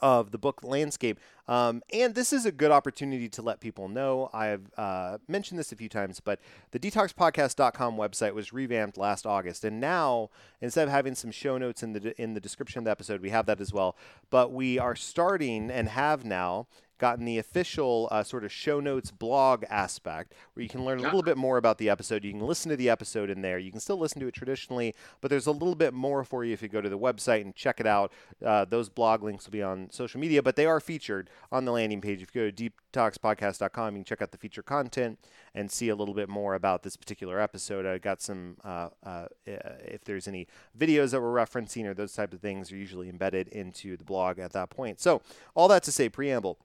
of 0.00 0.30
the 0.30 0.38
book 0.38 0.60
landscape. 0.62 1.18
Um, 1.46 1.82
and 1.92 2.14
this 2.14 2.32
is 2.32 2.46
a 2.46 2.52
good 2.52 2.70
opportunity 2.70 3.28
to 3.28 3.42
let 3.42 3.60
people 3.60 3.88
know. 3.88 4.30
I've 4.32 4.70
uh, 4.78 5.18
mentioned 5.28 5.58
this 5.58 5.72
a 5.72 5.76
few 5.76 5.90
times, 5.90 6.20
but 6.20 6.40
the 6.70 6.78
detoxpodcast.com 6.78 7.96
website 7.96 8.32
was 8.32 8.52
revamped 8.52 8.96
last 8.96 9.26
August, 9.26 9.64
and 9.64 9.78
now 9.78 10.30
instead 10.62 10.88
of 10.88 10.92
having 10.92 11.14
some 11.14 11.30
show 11.30 11.58
notes 11.58 11.82
in 11.82 11.92
the 11.92 12.20
in 12.20 12.32
the 12.32 12.40
description 12.40 12.78
of 12.78 12.84
the 12.86 12.90
episode, 12.90 13.20
we 13.20 13.30
have 13.30 13.44
that 13.46 13.60
as 13.60 13.72
well. 13.72 13.94
But 14.30 14.52
we 14.52 14.78
are 14.78 14.96
starting 14.96 15.70
and 15.70 15.88
have 15.90 16.24
now 16.24 16.66
gotten 16.98 17.24
the 17.24 17.38
official 17.38 18.08
uh, 18.10 18.22
sort 18.22 18.44
of 18.44 18.52
show 18.52 18.80
notes 18.80 19.10
blog 19.10 19.64
aspect 19.68 20.34
where 20.52 20.62
you 20.62 20.68
can 20.68 20.84
learn 20.84 21.00
a 21.00 21.02
little 21.02 21.22
bit 21.22 21.36
more 21.36 21.56
about 21.56 21.78
the 21.78 21.90
episode. 21.90 22.24
You 22.24 22.32
can 22.32 22.40
listen 22.40 22.70
to 22.70 22.76
the 22.76 22.88
episode 22.88 23.30
in 23.30 23.42
there. 23.42 23.58
You 23.58 23.70
can 23.70 23.80
still 23.80 23.98
listen 23.98 24.20
to 24.20 24.26
it 24.26 24.34
traditionally, 24.34 24.94
but 25.20 25.30
there's 25.30 25.46
a 25.46 25.52
little 25.52 25.74
bit 25.74 25.92
more 25.92 26.24
for 26.24 26.44
you 26.44 26.52
if 26.52 26.62
you 26.62 26.68
go 26.68 26.80
to 26.80 26.88
the 26.88 26.98
website 26.98 27.42
and 27.42 27.54
check 27.54 27.80
it 27.80 27.86
out. 27.86 28.12
Uh, 28.44 28.64
those 28.64 28.88
blog 28.88 29.22
links 29.22 29.46
will 29.46 29.52
be 29.52 29.62
on 29.62 29.90
social 29.90 30.20
media, 30.20 30.42
but 30.42 30.56
they 30.56 30.66
are 30.66 30.80
featured 30.80 31.30
on 31.50 31.64
the 31.64 31.72
landing 31.72 32.00
page. 32.00 32.22
If 32.22 32.34
you 32.34 32.42
go 32.42 32.50
to 32.50 32.70
detoxpodcast.com, 32.92 33.94
you 33.94 33.98
can 33.98 34.04
check 34.04 34.22
out 34.22 34.30
the 34.30 34.38
feature 34.38 34.62
content 34.62 35.18
and 35.54 35.70
see 35.70 35.88
a 35.88 35.96
little 35.96 36.14
bit 36.14 36.28
more 36.28 36.54
about 36.54 36.82
this 36.82 36.96
particular 36.96 37.40
episode. 37.40 37.86
I 37.86 37.98
got 37.98 38.20
some, 38.20 38.56
uh, 38.64 38.88
uh 39.04 39.26
if 39.46 40.04
there's 40.04 40.28
any 40.28 40.46
videos 40.78 41.10
that 41.10 41.20
we're 41.20 41.34
referencing 41.34 41.84
or 41.86 41.94
those 41.94 42.12
types 42.12 42.34
of 42.34 42.40
things, 42.40 42.72
are 42.72 42.76
usually 42.76 43.08
embedded 43.08 43.48
into 43.48 43.96
the 43.96 44.04
blog 44.04 44.38
at 44.38 44.52
that 44.52 44.70
point. 44.70 45.00
So, 45.00 45.22
all 45.54 45.68
that 45.68 45.82
to 45.84 45.92
say, 45.92 46.08
preamble. 46.08 46.58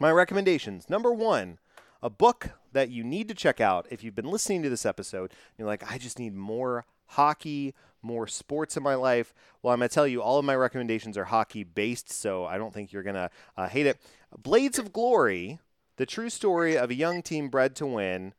My 0.00 0.10
recommendations 0.10 0.90
number 0.90 1.12
one, 1.12 1.58
a 2.02 2.10
book 2.10 2.50
that 2.72 2.90
you 2.90 3.02
need 3.02 3.28
to 3.28 3.34
check 3.34 3.60
out 3.60 3.86
if 3.90 4.04
you've 4.04 4.14
been 4.14 4.30
listening 4.30 4.62
to 4.62 4.68
this 4.68 4.84
episode. 4.84 5.32
You're 5.56 5.66
like, 5.66 5.90
I 5.90 5.96
just 5.96 6.18
need 6.18 6.34
more 6.34 6.84
hockey, 7.06 7.74
more 8.02 8.26
sports 8.26 8.76
in 8.76 8.82
my 8.82 8.94
life. 8.94 9.32
Well, 9.62 9.72
I'm 9.72 9.80
going 9.80 9.88
to 9.88 9.94
tell 9.94 10.06
you, 10.06 10.22
all 10.22 10.38
of 10.38 10.44
my 10.44 10.54
recommendations 10.54 11.16
are 11.16 11.24
hockey 11.24 11.64
based, 11.64 12.12
so 12.12 12.44
I 12.44 12.58
don't 12.58 12.74
think 12.74 12.92
you're 12.92 13.02
going 13.02 13.14
to 13.16 13.30
uh, 13.56 13.68
hate 13.68 13.86
it. 13.86 13.98
Blades 14.36 14.78
of 14.78 14.92
Glory, 14.92 15.60
the 15.96 16.06
true 16.06 16.28
story 16.28 16.76
of 16.76 16.90
a 16.90 16.94
young 16.94 17.22
team 17.22 17.48
bred 17.48 17.74
to 17.76 17.86
win. 17.86 18.34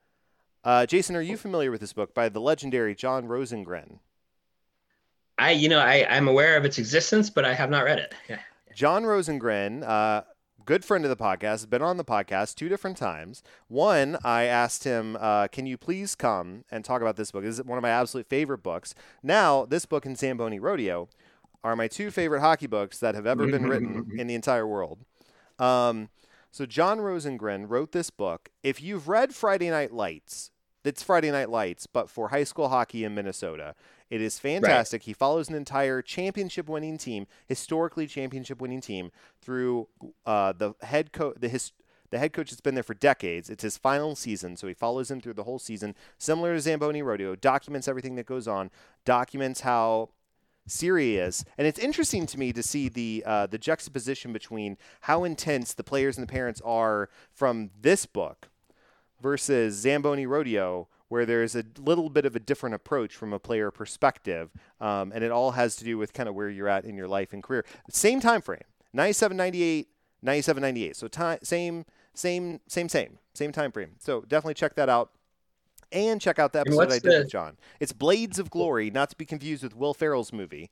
Uh, 0.63 0.85
Jason, 0.85 1.15
are 1.15 1.21
you 1.21 1.37
familiar 1.37 1.71
with 1.71 1.81
this 1.81 1.93
book 1.93 2.13
by 2.13 2.29
the 2.29 2.41
legendary 2.41 2.93
John 2.93 3.27
Rosengren? 3.27 3.99
I, 5.39 5.51
you 5.51 5.69
know, 5.69 5.79
I, 5.79 6.05
I'm 6.09 6.27
aware 6.27 6.57
of 6.57 6.65
its 6.65 6.77
existence, 6.77 7.29
but 7.29 7.45
I 7.45 7.53
have 7.53 7.69
not 7.69 7.83
read 7.83 7.99
it. 7.99 8.13
Yeah. 8.29 8.39
John 8.75 9.03
Rosengren, 9.03 9.83
uh, 9.83 10.21
good 10.67 10.83
friend 10.83 11.05
of 11.05 11.09
the 11.09 11.15
podcast, 11.15 11.41
has 11.41 11.65
been 11.65 11.81
on 11.81 11.95
the 11.95 12.03
podcast 12.03 12.55
two 12.55 12.67
different 12.67 12.97
times. 12.97 13.41
One, 13.69 14.17
I 14.23 14.43
asked 14.43 14.83
him, 14.83 15.17
uh, 15.19 15.47
"Can 15.47 15.65
you 15.65 15.77
please 15.77 16.13
come 16.13 16.65
and 16.69 16.83
talk 16.83 17.01
about 17.01 17.15
this 17.15 17.31
book? 17.31 17.43
This 17.43 17.57
is 17.57 17.63
one 17.65 17.77
of 17.77 17.81
my 17.81 17.89
absolute 17.89 18.27
favorite 18.27 18.61
books." 18.61 18.93
Now, 19.23 19.65
this 19.65 19.85
book 19.85 20.05
and 20.05 20.17
Zamboni 20.17 20.59
Rodeo 20.59 21.07
are 21.63 21.77
my 21.77 21.87
two 21.87 22.11
favorite 22.11 22.41
hockey 22.41 22.67
books 22.67 22.99
that 22.99 23.15
have 23.15 23.25
ever 23.25 23.47
been 23.47 23.65
written 23.65 24.11
in 24.19 24.27
the 24.27 24.35
entire 24.35 24.67
world. 24.67 24.99
Um, 25.57 26.09
so 26.51 26.65
John 26.65 26.99
Rosengren 26.99 27.69
wrote 27.69 27.93
this 27.93 28.09
book. 28.09 28.49
If 28.61 28.81
you've 28.81 29.07
read 29.07 29.33
Friday 29.33 29.69
Night 29.69 29.93
Lights, 29.93 30.51
it's 30.83 31.01
Friday 31.01 31.31
Night 31.31 31.49
Lights, 31.49 31.87
but 31.87 32.09
for 32.09 32.29
high 32.29 32.43
school 32.43 32.67
hockey 32.67 33.05
in 33.05 33.15
Minnesota. 33.15 33.73
It 34.09 34.21
is 34.21 34.39
fantastic. 34.39 35.01
Right. 35.01 35.05
He 35.05 35.13
follows 35.13 35.49
an 35.49 35.55
entire 35.55 36.01
championship 36.01 36.69
winning 36.69 36.97
team, 36.97 37.27
historically 37.47 38.07
championship 38.07 38.61
winning 38.61 38.81
team, 38.81 39.11
through 39.41 39.87
uh, 40.25 40.53
the 40.53 40.73
head 40.81 41.11
coach, 41.11 41.35
the 41.39 41.49
his. 41.49 41.71
The 42.09 42.19
head 42.19 42.31
coach 42.31 42.51
has 42.51 42.61
been 42.61 42.73
there 42.73 42.83
for 42.85 42.93
decades. 42.93 43.49
It's 43.49 43.63
his 43.63 43.75
final 43.75 44.15
season, 44.15 44.55
so 44.55 44.65
he 44.65 44.73
follows 44.73 45.11
him 45.11 45.19
through 45.19 45.33
the 45.33 45.43
whole 45.43 45.59
season. 45.59 45.93
Similar 46.17 46.53
to 46.55 46.61
Zamboni 46.61 47.01
Rodeo, 47.01 47.35
documents 47.35 47.85
everything 47.85 48.15
that 48.15 48.25
goes 48.25 48.47
on, 48.47 48.71
documents 49.03 49.59
how 49.59 50.11
serious. 50.67 51.43
And 51.57 51.67
it's 51.67 51.79
interesting 51.79 52.25
to 52.27 52.39
me 52.39 52.53
to 52.53 52.63
see 52.63 52.87
the 52.87 53.23
uh, 53.25 53.47
the 53.47 53.57
juxtaposition 53.57 54.31
between 54.31 54.77
how 55.01 55.25
intense 55.25 55.73
the 55.73 55.83
players 55.83 56.17
and 56.17 56.25
the 56.25 56.31
parents 56.31 56.61
are 56.63 57.09
from 57.33 57.71
this 57.81 58.05
book 58.05 58.47
versus 59.21 59.75
Zamboni 59.75 60.25
Rodeo, 60.25 60.87
where 61.09 61.25
there's 61.25 61.55
a 61.55 61.63
little 61.79 62.09
bit 62.09 62.25
of 62.25 62.35
a 62.35 62.39
different 62.39 62.75
approach 62.75 63.15
from 63.15 63.33
a 63.33 63.39
player 63.39 63.71
perspective, 63.71 64.51
um, 64.81 65.11
and 65.13 65.23
it 65.23 65.31
all 65.31 65.51
has 65.51 65.75
to 65.77 65.83
do 65.83 65.97
with 65.97 66.13
kind 66.13 66.27
of 66.27 66.35
where 66.35 66.49
you're 66.49 66.67
at 66.67 66.85
in 66.85 66.95
your 66.95 67.07
life 67.07 67.33
and 67.33 67.43
career. 67.43 67.65
Same 67.89 68.19
time 68.19 68.41
frame, 68.41 68.63
97, 68.93 69.37
98, 69.37 69.87
97, 70.21 70.61
98. 70.61 70.95
So 70.95 71.07
time, 71.07 71.39
same, 71.43 71.85
same, 72.13 72.59
same, 72.67 72.89
same, 72.89 73.19
same 73.33 73.51
time 73.51 73.71
frame. 73.71 73.91
So 73.99 74.21
definitely 74.21 74.55
check 74.55 74.75
that 74.75 74.89
out. 74.89 75.11
And 75.93 76.19
check 76.19 76.37
out 76.37 76.51
the 76.51 76.59
episode 76.59 76.91
I 76.91 76.99
did 76.99 77.03
the... 77.03 77.19
with 77.19 77.31
John. 77.31 77.55
It's 77.79 77.93
Blades 77.93 78.39
of 78.39 78.49
Glory, 78.49 78.91
not 78.91 79.09
to 79.11 79.15
be 79.15 79.23
confused 79.23 79.63
with 79.63 79.73
Will 79.73 79.93
Ferrell's 79.93 80.33
movie. 80.33 80.69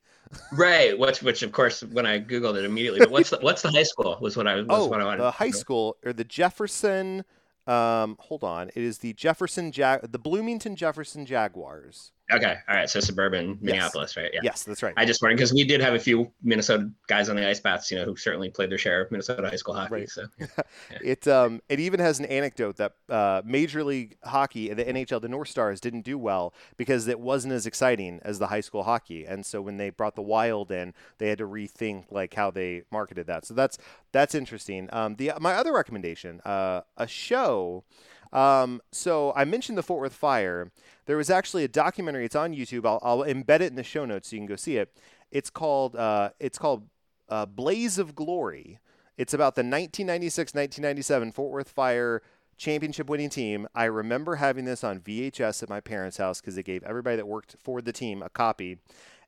right, 0.52 0.98
which, 0.98 1.22
which 1.22 1.42
of 1.42 1.52
course, 1.52 1.82
when 1.82 2.04
I 2.04 2.20
googled 2.20 2.58
it 2.58 2.66
immediately. 2.66 2.98
But 2.98 3.10
what's 3.10 3.30
the, 3.30 3.38
what's 3.40 3.62
the 3.62 3.70
high 3.70 3.84
school? 3.84 4.18
Was 4.20 4.36
what 4.36 4.46
I 4.46 4.56
was 4.56 4.66
oh, 4.68 4.86
what 4.88 5.00
I 5.00 5.04
wanted. 5.04 5.22
The 5.22 5.30
high 5.30 5.52
school 5.52 5.96
or 6.04 6.12
the 6.12 6.24
Jefferson 6.24 7.24
um, 7.66 8.16
hold 8.20 8.44
on. 8.44 8.68
It 8.68 8.82
is 8.82 8.98
the 8.98 9.12
Jefferson 9.12 9.72
Jag, 9.72 10.12
the 10.12 10.18
Bloomington 10.18 10.76
Jefferson 10.76 11.26
Jaguars. 11.26 12.12
Okay. 12.32 12.56
All 12.68 12.74
right. 12.74 12.90
So 12.90 12.98
suburban 12.98 13.56
Minneapolis, 13.60 14.16
right? 14.16 14.30
Yeah. 14.32 14.40
Yes, 14.42 14.64
that's 14.64 14.82
right. 14.82 14.94
I 14.96 15.04
just 15.04 15.22
wondered 15.22 15.36
because 15.36 15.52
we 15.52 15.62
did 15.62 15.80
have 15.80 15.94
a 15.94 15.98
few 15.98 16.32
Minnesota 16.42 16.90
guys 17.06 17.28
on 17.28 17.36
the 17.36 17.48
ice 17.48 17.60
bats, 17.60 17.90
you 17.90 17.98
know, 17.98 18.04
who 18.04 18.16
certainly 18.16 18.50
played 18.50 18.70
their 18.70 18.78
share 18.78 19.02
of 19.02 19.12
Minnesota 19.12 19.48
high 19.48 19.56
school 19.56 19.74
hockey. 19.74 19.94
Right. 19.94 20.10
So 20.10 20.26
yeah. 20.38 20.46
it 21.02 21.28
um 21.28 21.62
it 21.68 21.78
even 21.78 22.00
has 22.00 22.18
an 22.18 22.24
anecdote 22.26 22.76
that 22.76 22.94
uh, 23.08 23.42
Major 23.44 23.84
League 23.84 24.16
Hockey, 24.24 24.72
the 24.72 24.84
NHL, 24.84 25.20
the 25.20 25.28
North 25.28 25.48
Stars 25.48 25.80
didn't 25.80 26.02
do 26.02 26.18
well 26.18 26.52
because 26.76 27.06
it 27.06 27.20
wasn't 27.20 27.52
as 27.52 27.66
exciting 27.66 28.20
as 28.22 28.38
the 28.38 28.48
high 28.48 28.60
school 28.60 28.82
hockey, 28.82 29.24
and 29.24 29.46
so 29.46 29.62
when 29.62 29.76
they 29.76 29.90
brought 29.90 30.16
the 30.16 30.22
Wild 30.22 30.72
in, 30.72 30.94
they 31.18 31.28
had 31.28 31.38
to 31.38 31.46
rethink 31.46 32.06
like 32.10 32.34
how 32.34 32.50
they 32.50 32.82
marketed 32.90 33.26
that. 33.28 33.44
So 33.44 33.54
that's 33.54 33.78
that's 34.12 34.34
interesting. 34.34 34.88
Um, 34.92 35.16
the 35.16 35.32
my 35.40 35.54
other 35.54 35.72
recommendation, 35.72 36.40
uh, 36.44 36.80
a 36.96 37.06
show. 37.06 37.84
Um, 38.32 38.80
so 38.92 39.32
I 39.36 39.44
mentioned 39.44 39.78
the 39.78 39.82
Fort 39.82 40.00
Worth 40.00 40.14
fire. 40.14 40.70
There 41.06 41.16
was 41.16 41.30
actually 41.30 41.64
a 41.64 41.68
documentary. 41.68 42.24
It's 42.24 42.36
on 42.36 42.52
YouTube. 42.52 42.86
I'll, 42.86 43.00
I'll 43.02 43.24
embed 43.26 43.60
it 43.60 43.70
in 43.70 43.76
the 43.76 43.84
show 43.84 44.04
notes 44.04 44.28
so 44.28 44.36
you 44.36 44.40
can 44.40 44.46
go 44.46 44.56
see 44.56 44.76
it. 44.76 44.96
It's 45.30 45.50
called 45.50 45.96
uh, 45.96 46.30
it's 46.40 46.58
called 46.58 46.88
uh, 47.28 47.46
Blaze 47.46 47.98
of 47.98 48.14
Glory. 48.14 48.78
It's 49.16 49.32
about 49.32 49.54
the 49.54 49.62
1996-1997 49.62 51.32
Fort 51.32 51.50
Worth 51.50 51.70
Fire 51.70 52.22
championship 52.56 53.08
winning 53.08 53.30
team. 53.30 53.66
I 53.74 53.84
remember 53.84 54.36
having 54.36 54.64
this 54.64 54.84
on 54.84 55.00
VHS 55.00 55.62
at 55.62 55.68
my 55.68 55.80
parents' 55.80 56.16
house 56.16 56.40
because 56.40 56.54
they 56.54 56.62
gave 56.62 56.82
everybody 56.82 57.16
that 57.16 57.26
worked 57.26 57.56
for 57.62 57.80
the 57.80 57.92
team 57.92 58.22
a 58.22 58.28
copy. 58.28 58.78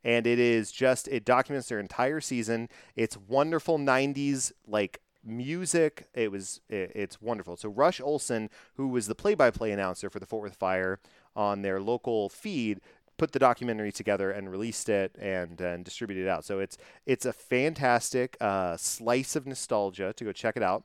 And 0.05 0.27
it 0.27 0.39
is 0.39 0.71
just 0.71 1.09
it 1.09 1.25
documents 1.25 1.69
their 1.69 1.81
entire 1.81 2.21
season. 2.21 2.69
It's 2.97 3.17
wonderful 3.17 3.79
90s 3.79 4.53
like 4.67 5.01
music. 5.25 6.09
It 6.15 6.31
was 6.31 6.61
it, 6.69 6.93
it's 6.95 7.21
wonderful. 7.21 7.57
So 7.57 7.69
Rush 7.69 8.01
Olson, 8.01 8.51
who 8.77 8.89
was 8.89 9.07
the 9.07 9.15
play-by-play 9.15 9.73
announcer 9.73 10.11
for 10.11 10.19
the 10.19 10.27
Fort 10.27 10.43
Worth 10.43 10.57
Fire 10.57 11.01
on 11.35 11.63
their 11.63 11.81
local 11.81 12.29
feed, 12.29 12.81
put 13.17 13.33
the 13.33 13.39
documentary 13.39 13.93
together 13.93 14.31
and 14.31 14.51
released 14.51 14.89
it 14.89 15.17
and 15.21 15.61
and 15.61 15.85
distributed 15.85 16.27
it 16.27 16.29
out. 16.29 16.45
So 16.45 16.61
it's 16.61 16.79
it's 17.05 17.27
a 17.27 17.33
fantastic 17.33 18.37
uh, 18.41 18.77
slice 18.77 19.37
of 19.37 19.47
nostalgia 19.47 20.13
to 20.13 20.25
go 20.25 20.33
check 20.33 20.57
it 20.57 20.63
out. 20.63 20.85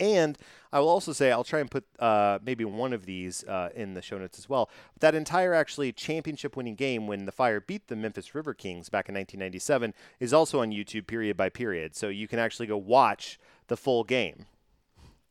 And 0.00 0.38
I 0.72 0.80
will 0.80 0.88
also 0.88 1.12
say 1.12 1.30
I'll 1.30 1.44
try 1.44 1.60
and 1.60 1.70
put 1.70 1.84
uh, 1.98 2.38
maybe 2.44 2.64
one 2.64 2.92
of 2.92 3.04
these 3.04 3.44
uh, 3.44 3.68
in 3.74 3.94
the 3.94 4.02
show 4.02 4.18
notes 4.18 4.38
as 4.38 4.48
well. 4.48 4.70
That 4.98 5.14
entire 5.14 5.52
actually 5.52 5.92
championship 5.92 6.56
winning 6.56 6.74
game 6.74 7.06
when 7.06 7.26
the 7.26 7.32
Fire 7.32 7.60
beat 7.60 7.88
the 7.88 7.96
Memphis 7.96 8.34
River 8.34 8.54
Kings 8.54 8.88
back 8.88 9.08
in 9.08 9.14
1997 9.14 9.94
is 10.18 10.32
also 10.32 10.60
on 10.60 10.70
YouTube 10.70 11.06
period 11.06 11.36
by 11.36 11.50
period. 11.50 11.94
So 11.94 12.08
you 12.08 12.26
can 12.26 12.38
actually 12.38 12.66
go 12.66 12.78
watch 12.78 13.38
the 13.68 13.76
full 13.76 14.02
game 14.04 14.46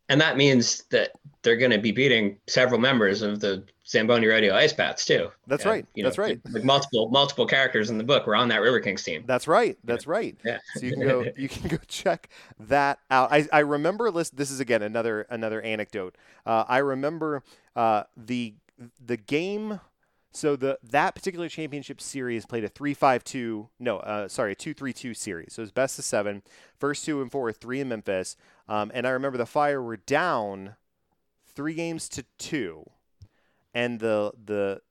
and 0.10 0.20
that 0.20 0.38
means 0.38 0.84
that 0.89 1.12
they're 1.41 1.55
going 1.55 1.72
to 1.72 1.78
be 1.78 1.91
beating 1.91 2.38
several 2.47 2.80
members 2.80 3.22
of 3.22 3.39
the 3.39 3.64
Zamboni 3.88 4.28
Rodeo 4.28 4.53
Ice 4.55 4.74
Bats 4.74 5.05
too. 5.05 5.32
That's 5.47 5.66
right. 5.66 5.86
You 5.95 6.03
know, 6.03 6.10
That's 6.10 6.18
right. 6.18 6.39
Like 6.51 6.64
multiple 6.64 7.10
multiple 7.10 7.45
characters 7.45 7.89
in 7.89 7.97
the 7.97 8.03
book 8.03 8.28
were 8.28 8.36
on 8.36 8.47
that 8.49 8.62
River 8.62 8.80
Kings 8.80 9.03
team. 9.03 9.24
That's 9.26 9.47
right. 9.47 9.78
That's 9.84 10.05
right. 10.05 10.38
Yeah. 10.45 10.57
so 10.76 10.86
you 10.86 10.93
can 10.93 11.07
go 11.07 11.26
you 11.38 11.49
can 11.49 11.68
go 11.70 11.78
check 11.88 12.30
that 12.60 12.99
out. 13.10 13.32
I, 13.32 13.47
I 13.51 13.60
remember 13.60 14.12
list. 14.12 14.36
This 14.36 14.51
is 14.51 14.60
again 14.60 14.82
another 14.82 15.22
another 15.30 15.62
anecdote. 15.62 16.16
Uh, 16.45 16.66
I 16.68 16.80
remember 16.80 17.43
uh, 17.76 18.03
the 18.18 18.53
the 19.03 19.18
game 19.18 19.80
so 20.32 20.55
the 20.55 20.77
that 20.84 21.15
particular 21.15 21.49
championship 21.49 21.99
series 21.99 22.45
played 22.45 22.63
a 22.63 22.69
three-five-two. 22.69 23.69
No, 23.80 23.97
uh, 23.97 24.27
sorry, 24.27 24.51
a 24.51 24.55
two-three-two 24.55 25.13
series. 25.13 25.53
So 25.53 25.61
it 25.61 25.63
was 25.63 25.71
best 25.71 25.97
of 25.99 26.05
seven. 26.05 26.43
First 26.77 27.05
two 27.05 27.21
and 27.21 27.32
four 27.32 27.43
were 27.43 27.53
three 27.53 27.80
in 27.80 27.89
Memphis. 27.89 28.36
Um, 28.67 28.91
and 28.93 29.07
I 29.07 29.09
remember 29.09 29.38
the 29.38 29.45
Fire 29.45 29.82
were 29.82 29.97
down 29.97 30.75
three 31.55 31.73
games 31.73 32.07
to 32.09 32.25
two, 32.38 32.89
and 33.73 33.99
the 33.99 34.32
the 34.45 34.82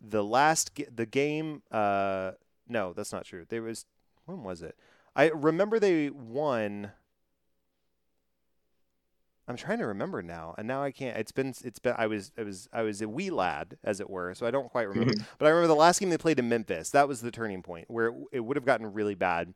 the 0.00 0.24
last 0.24 0.78
the 0.94 1.06
game. 1.06 1.62
Uh, 1.70 2.32
no, 2.68 2.92
that's 2.92 3.12
not 3.12 3.24
true. 3.24 3.44
There 3.48 3.62
was 3.62 3.84
when 4.24 4.42
was 4.42 4.62
it? 4.62 4.76
I 5.14 5.28
remember 5.30 5.78
they 5.78 6.08
won 6.08 6.92
I'm 9.50 9.56
trying 9.56 9.78
to 9.78 9.86
remember 9.86 10.22
now, 10.22 10.54
and 10.56 10.68
now 10.68 10.80
I 10.80 10.92
can't. 10.92 11.16
It's 11.16 11.32
been 11.32 11.52
it's 11.64 11.80
been 11.80 11.96
I 11.98 12.06
was 12.06 12.30
I 12.38 12.44
was 12.44 12.68
I 12.72 12.82
was 12.82 13.02
a 13.02 13.08
wee 13.08 13.30
lad, 13.30 13.76
as 13.82 13.98
it 13.98 14.08
were, 14.08 14.32
so 14.32 14.46
I 14.46 14.52
don't 14.52 14.70
quite 14.70 14.88
remember. 14.88 15.12
Mm-hmm. 15.12 15.24
But 15.38 15.46
I 15.46 15.48
remember 15.48 15.66
the 15.66 15.74
last 15.74 15.98
game 15.98 16.08
they 16.08 16.18
played 16.18 16.38
in 16.38 16.48
Memphis. 16.48 16.90
That 16.90 17.08
was 17.08 17.20
the 17.20 17.32
turning 17.32 17.60
point 17.60 17.90
where 17.90 18.06
it, 18.06 18.14
it 18.30 18.40
would 18.40 18.56
have 18.56 18.64
gotten 18.64 18.92
really 18.92 19.16
bad, 19.16 19.54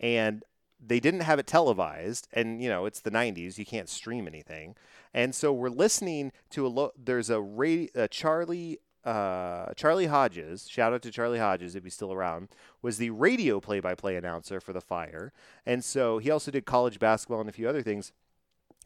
and 0.00 0.42
they 0.84 0.98
didn't 0.98 1.20
have 1.20 1.38
it 1.38 1.46
televised. 1.46 2.26
And 2.32 2.60
you 2.60 2.68
know, 2.68 2.86
it's 2.86 3.00
the 3.00 3.12
'90s; 3.12 3.56
you 3.56 3.64
can't 3.64 3.88
stream 3.88 4.26
anything. 4.26 4.74
And 5.14 5.32
so 5.32 5.52
we're 5.52 5.68
listening 5.68 6.32
to 6.50 6.66
a 6.66 6.68
lo- 6.68 6.92
there's 6.98 7.30
a, 7.30 7.40
radio, 7.40 7.88
a 7.94 8.08
Charlie 8.08 8.80
uh, 9.04 9.72
Charlie 9.76 10.06
Hodges, 10.06 10.68
shout 10.68 10.92
out 10.92 11.02
to 11.02 11.12
Charlie 11.12 11.38
Hodges 11.38 11.76
if 11.76 11.84
he's 11.84 11.94
still 11.94 12.12
around, 12.12 12.48
was 12.82 12.98
the 12.98 13.10
radio 13.10 13.60
play 13.60 13.78
by 13.78 13.94
play 13.94 14.16
announcer 14.16 14.60
for 14.60 14.72
the 14.72 14.80
Fire. 14.80 15.32
And 15.64 15.84
so 15.84 16.18
he 16.18 16.28
also 16.28 16.50
did 16.50 16.66
college 16.66 16.98
basketball 16.98 17.38
and 17.38 17.48
a 17.48 17.52
few 17.52 17.68
other 17.68 17.82
things 17.82 18.12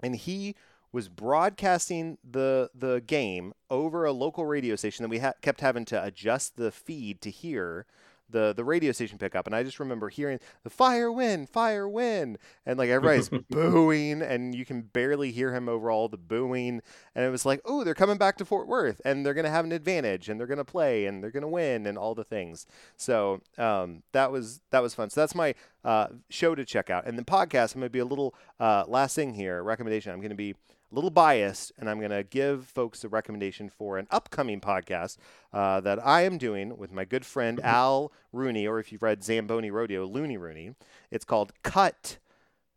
and 0.03 0.17
he 0.17 0.55
was 0.93 1.09
broadcasting 1.09 2.19
the 2.29 2.71
the 2.75 3.01
game 3.07 3.53
over 3.71 4.05
a 4.05 4.13
local 4.13 4.45
radio 4.47 4.77
station 4.77 5.03
that 5.03 5.09
we 5.09 5.19
ha- 5.19 5.35
kept 5.41 5.61
having 5.61 5.85
to 5.85 6.03
adjust 6.03 6.57
the 6.57 6.73
feed 6.73 7.21
to 7.21 7.31
hear 7.31 7.87
the 8.31 8.53
the 8.57 8.65
radio 8.65 8.93
station 8.93 9.19
pickup 9.19 9.47
and 9.47 9.55
I 9.55 9.63
just 9.63 9.81
remember 9.81 10.09
hearing 10.09 10.39
the 10.65 10.71
fire 10.71 11.11
win 11.11 11.47
fire 11.47 11.89
win 11.89 12.39
and 12.67 12.79
like 12.79 12.91
everybody's 12.91 13.29
booing 13.51 14.23
and 14.23 14.55
you 14.55 14.65
can 14.65 14.83
barely 14.83 15.33
hear 15.33 15.55
him 15.55 15.69
over 15.69 15.91
all 15.91 16.09
the 16.09 16.17
booing 16.17 16.81
and 17.15 17.25
it 17.25 17.31
was 17.31 17.45
like 17.47 17.61
oh 17.65 17.85
they're 17.85 17.95
coming 17.95 18.19
back 18.19 18.37
to 18.39 18.45
Fort 18.45 18.67
Worth 18.67 19.01
and 19.05 19.25
they're 19.25 19.35
gonna 19.35 19.51
have 19.51 19.65
an 19.65 19.73
advantage 19.73 20.29
and 20.29 20.39
they're 20.39 20.47
gonna 20.47 20.65
play 20.65 21.07
and 21.07 21.23
they're 21.23 21.31
gonna 21.31 21.49
win 21.49 21.87
and 21.87 21.99
all 21.99 22.15
the 22.15 22.25
things. 22.25 22.67
So 22.97 23.41
um, 23.59 24.03
that 24.13 24.33
was 24.33 24.61
that 24.71 24.83
was 24.83 24.95
fun. 24.95 25.11
So 25.11 25.21
that's 25.21 25.35
my 25.35 25.55
uh, 25.85 26.09
show 26.29 26.55
to 26.55 26.65
check 26.65 26.91
out. 26.91 27.07
And 27.07 27.19
the 27.19 27.25
podcast 27.25 27.75
I'm 27.75 27.81
gonna 27.81 27.91
be 27.91 27.99
a 27.99 28.05
little 28.05 28.35
uh, 28.59 28.85
last 28.87 29.15
thing 29.15 29.35
here 29.35 29.63
recommendation 29.63 30.13
I'm 30.13 30.21
gonna 30.21 30.35
be 30.35 30.55
a 30.91 30.95
little 30.95 31.11
biased, 31.11 31.73
and 31.79 31.89
I'm 31.89 31.99
going 31.99 32.11
to 32.11 32.25
give 32.25 32.67
folks 32.67 33.05
a 33.05 33.09
recommendation 33.09 33.69
for 33.69 33.99
an 33.99 34.07
upcoming 34.11 34.61
podcast 34.61 35.17
uh, 35.53 35.81
that 35.81 36.05
I 36.05 36.23
am 36.23 36.39
doing 36.39 36.77
with 36.77 36.93
my 36.93 37.05
good 37.05 37.25
friend 37.25 37.59
mm-hmm. 37.59 37.69
Al 37.69 38.13
Rooney, 38.33 38.67
or 38.67 38.79
if 38.81 38.91
you've 38.91 39.03
read 39.03 39.23
Zamboni 39.23 39.71
Rodeo, 39.71 40.07
Looney 40.07 40.37
Rooney. 40.37 40.75
It's 41.11 41.25
called 41.25 41.53
Cut 41.63 42.19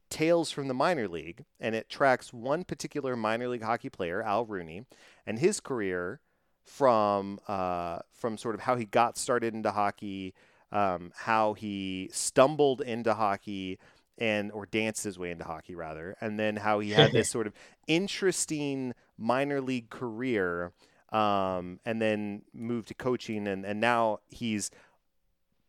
Tales 0.09 0.51
from 0.51 0.67
the 0.67 0.73
Minor 0.75 1.07
League, 1.07 1.45
and 1.59 1.73
it 1.73 1.89
tracks 1.89 2.31
one 2.31 2.63
particular 2.63 3.15
minor 3.15 3.47
league 3.47 3.63
hockey 3.63 3.89
player, 3.89 4.21
Al 4.21 4.45
Rooney, 4.45 4.85
and 5.25 5.39
his 5.39 5.59
career 5.59 6.19
from 6.63 7.39
uh, 7.47 7.99
from 8.11 8.37
sort 8.37 8.55
of 8.55 8.61
how 8.61 8.75
he 8.75 8.85
got 8.85 9.17
started 9.17 9.55
into 9.55 9.71
hockey, 9.71 10.33
um, 10.71 11.11
how 11.15 11.53
he 11.53 12.09
stumbled 12.13 12.81
into 12.81 13.13
hockey, 13.13 13.79
and 14.17 14.51
or 14.51 14.65
danced 14.65 15.03
his 15.03 15.17
way 15.17 15.31
into 15.31 15.43
hockey 15.43 15.75
rather, 15.75 16.15
and 16.21 16.39
then 16.39 16.57
how 16.57 16.79
he 16.79 16.91
had 16.91 17.11
this 17.11 17.29
sort 17.31 17.47
of 17.47 17.53
interesting 17.87 18.93
minor 19.17 19.61
league 19.61 19.89
career, 19.89 20.71
um, 21.11 21.79
and 21.85 22.01
then 22.01 22.43
moved 22.53 22.87
to 22.89 22.93
coaching, 22.93 23.47
and 23.47 23.65
and 23.65 23.79
now 23.79 24.19
he's 24.29 24.71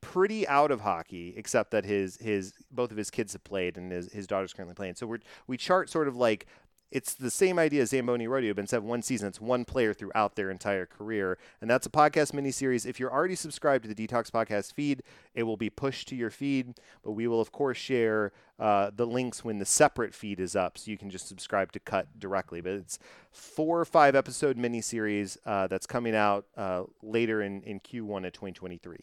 pretty 0.04 0.46
out 0.48 0.70
of 0.70 0.82
hockey, 0.82 1.32
except 1.36 1.70
that 1.70 1.84
his 1.84 2.18
his 2.18 2.52
both 2.70 2.90
of 2.90 2.96
his 2.96 3.10
kids 3.10 3.32
have 3.32 3.42
played 3.42 3.78
and 3.78 3.90
his 3.90 4.12
his 4.12 4.26
daughter's 4.26 4.52
currently 4.52 4.74
playing. 4.74 4.94
So 4.94 5.06
we 5.06 5.18
we 5.46 5.56
chart 5.56 5.88
sort 5.88 6.08
of 6.08 6.16
like 6.16 6.46
it's 6.94 7.12
the 7.14 7.30
same 7.30 7.58
idea 7.58 7.82
as 7.82 7.90
Zamboni 7.90 8.28
Rodeo, 8.28 8.54
but 8.54 8.60
instead 8.60 8.76
of 8.76 8.84
one 8.84 9.02
season, 9.02 9.26
it's 9.26 9.40
one 9.40 9.64
player 9.64 9.92
throughout 9.92 10.36
their 10.36 10.48
entire 10.48 10.86
career. 10.86 11.36
And 11.60 11.68
that's 11.68 11.86
a 11.86 11.90
podcast 11.90 12.30
miniseries. 12.30 12.86
If 12.86 13.00
you're 13.00 13.12
already 13.12 13.34
subscribed 13.34 13.82
to 13.82 13.92
the 13.92 14.06
Detox 14.06 14.30
Podcast 14.30 14.72
feed, 14.72 15.02
it 15.34 15.42
will 15.42 15.56
be 15.56 15.68
pushed 15.68 16.06
to 16.08 16.16
your 16.16 16.30
feed. 16.30 16.74
But 17.02 17.10
we 17.10 17.26
will, 17.26 17.40
of 17.40 17.50
course, 17.50 17.78
share 17.78 18.30
uh, 18.60 18.92
the 18.94 19.08
links 19.08 19.44
when 19.44 19.58
the 19.58 19.64
separate 19.64 20.14
feed 20.14 20.38
is 20.38 20.54
up, 20.54 20.78
so 20.78 20.88
you 20.92 20.96
can 20.96 21.10
just 21.10 21.26
subscribe 21.26 21.72
to 21.72 21.80
Cut 21.80 22.20
directly. 22.20 22.60
But 22.60 22.74
it's 22.74 23.00
four 23.32 23.80
or 23.80 23.84
five 23.84 24.14
episode 24.14 24.56
miniseries 24.56 25.36
uh, 25.44 25.66
that's 25.66 25.88
coming 25.88 26.14
out 26.14 26.46
uh, 26.56 26.84
later 27.02 27.42
in, 27.42 27.60
in 27.64 27.80
Q1 27.80 28.24
of 28.24 28.32
2023. 28.32 28.98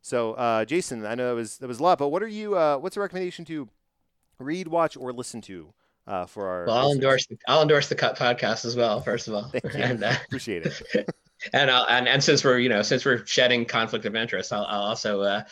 So, 0.00 0.32
uh, 0.32 0.64
Jason, 0.64 1.04
I 1.04 1.14
know 1.14 1.28
that 1.28 1.34
was 1.34 1.58
that 1.58 1.66
was 1.66 1.80
a 1.80 1.82
lot, 1.82 1.98
but 1.98 2.08
what 2.08 2.22
are 2.22 2.28
you? 2.28 2.56
Uh, 2.56 2.78
what's 2.78 2.96
a 2.96 3.00
recommendation 3.00 3.44
to 3.44 3.68
read, 4.38 4.68
watch, 4.68 4.96
or 4.96 5.12
listen 5.12 5.42
to 5.42 5.74
uh, 6.06 6.26
for 6.26 6.46
our. 6.48 6.66
Well, 6.66 6.76
I'll 6.76 6.92
endorse 6.92 7.26
the, 7.26 7.38
I'll 7.48 7.62
endorse 7.62 7.88
the 7.88 7.94
Cut 7.94 8.18
podcast 8.18 8.64
as 8.64 8.76
well. 8.76 9.00
First 9.00 9.28
of 9.28 9.34
all, 9.34 9.44
Thank 9.44 9.64
you. 9.64 9.70
and, 9.82 10.04
uh, 10.04 10.14
appreciate 10.26 10.66
it. 10.66 11.08
and, 11.52 11.70
I'll, 11.70 11.86
and 11.86 12.08
and 12.08 12.22
since 12.22 12.44
we're 12.44 12.58
you 12.58 12.68
know 12.68 12.82
since 12.82 13.04
we're 13.04 13.24
shedding 13.26 13.64
conflict 13.64 14.04
of 14.04 14.16
interest, 14.16 14.52
I'll, 14.52 14.66
I'll 14.66 14.82
also 14.82 15.22
uh, 15.22 15.42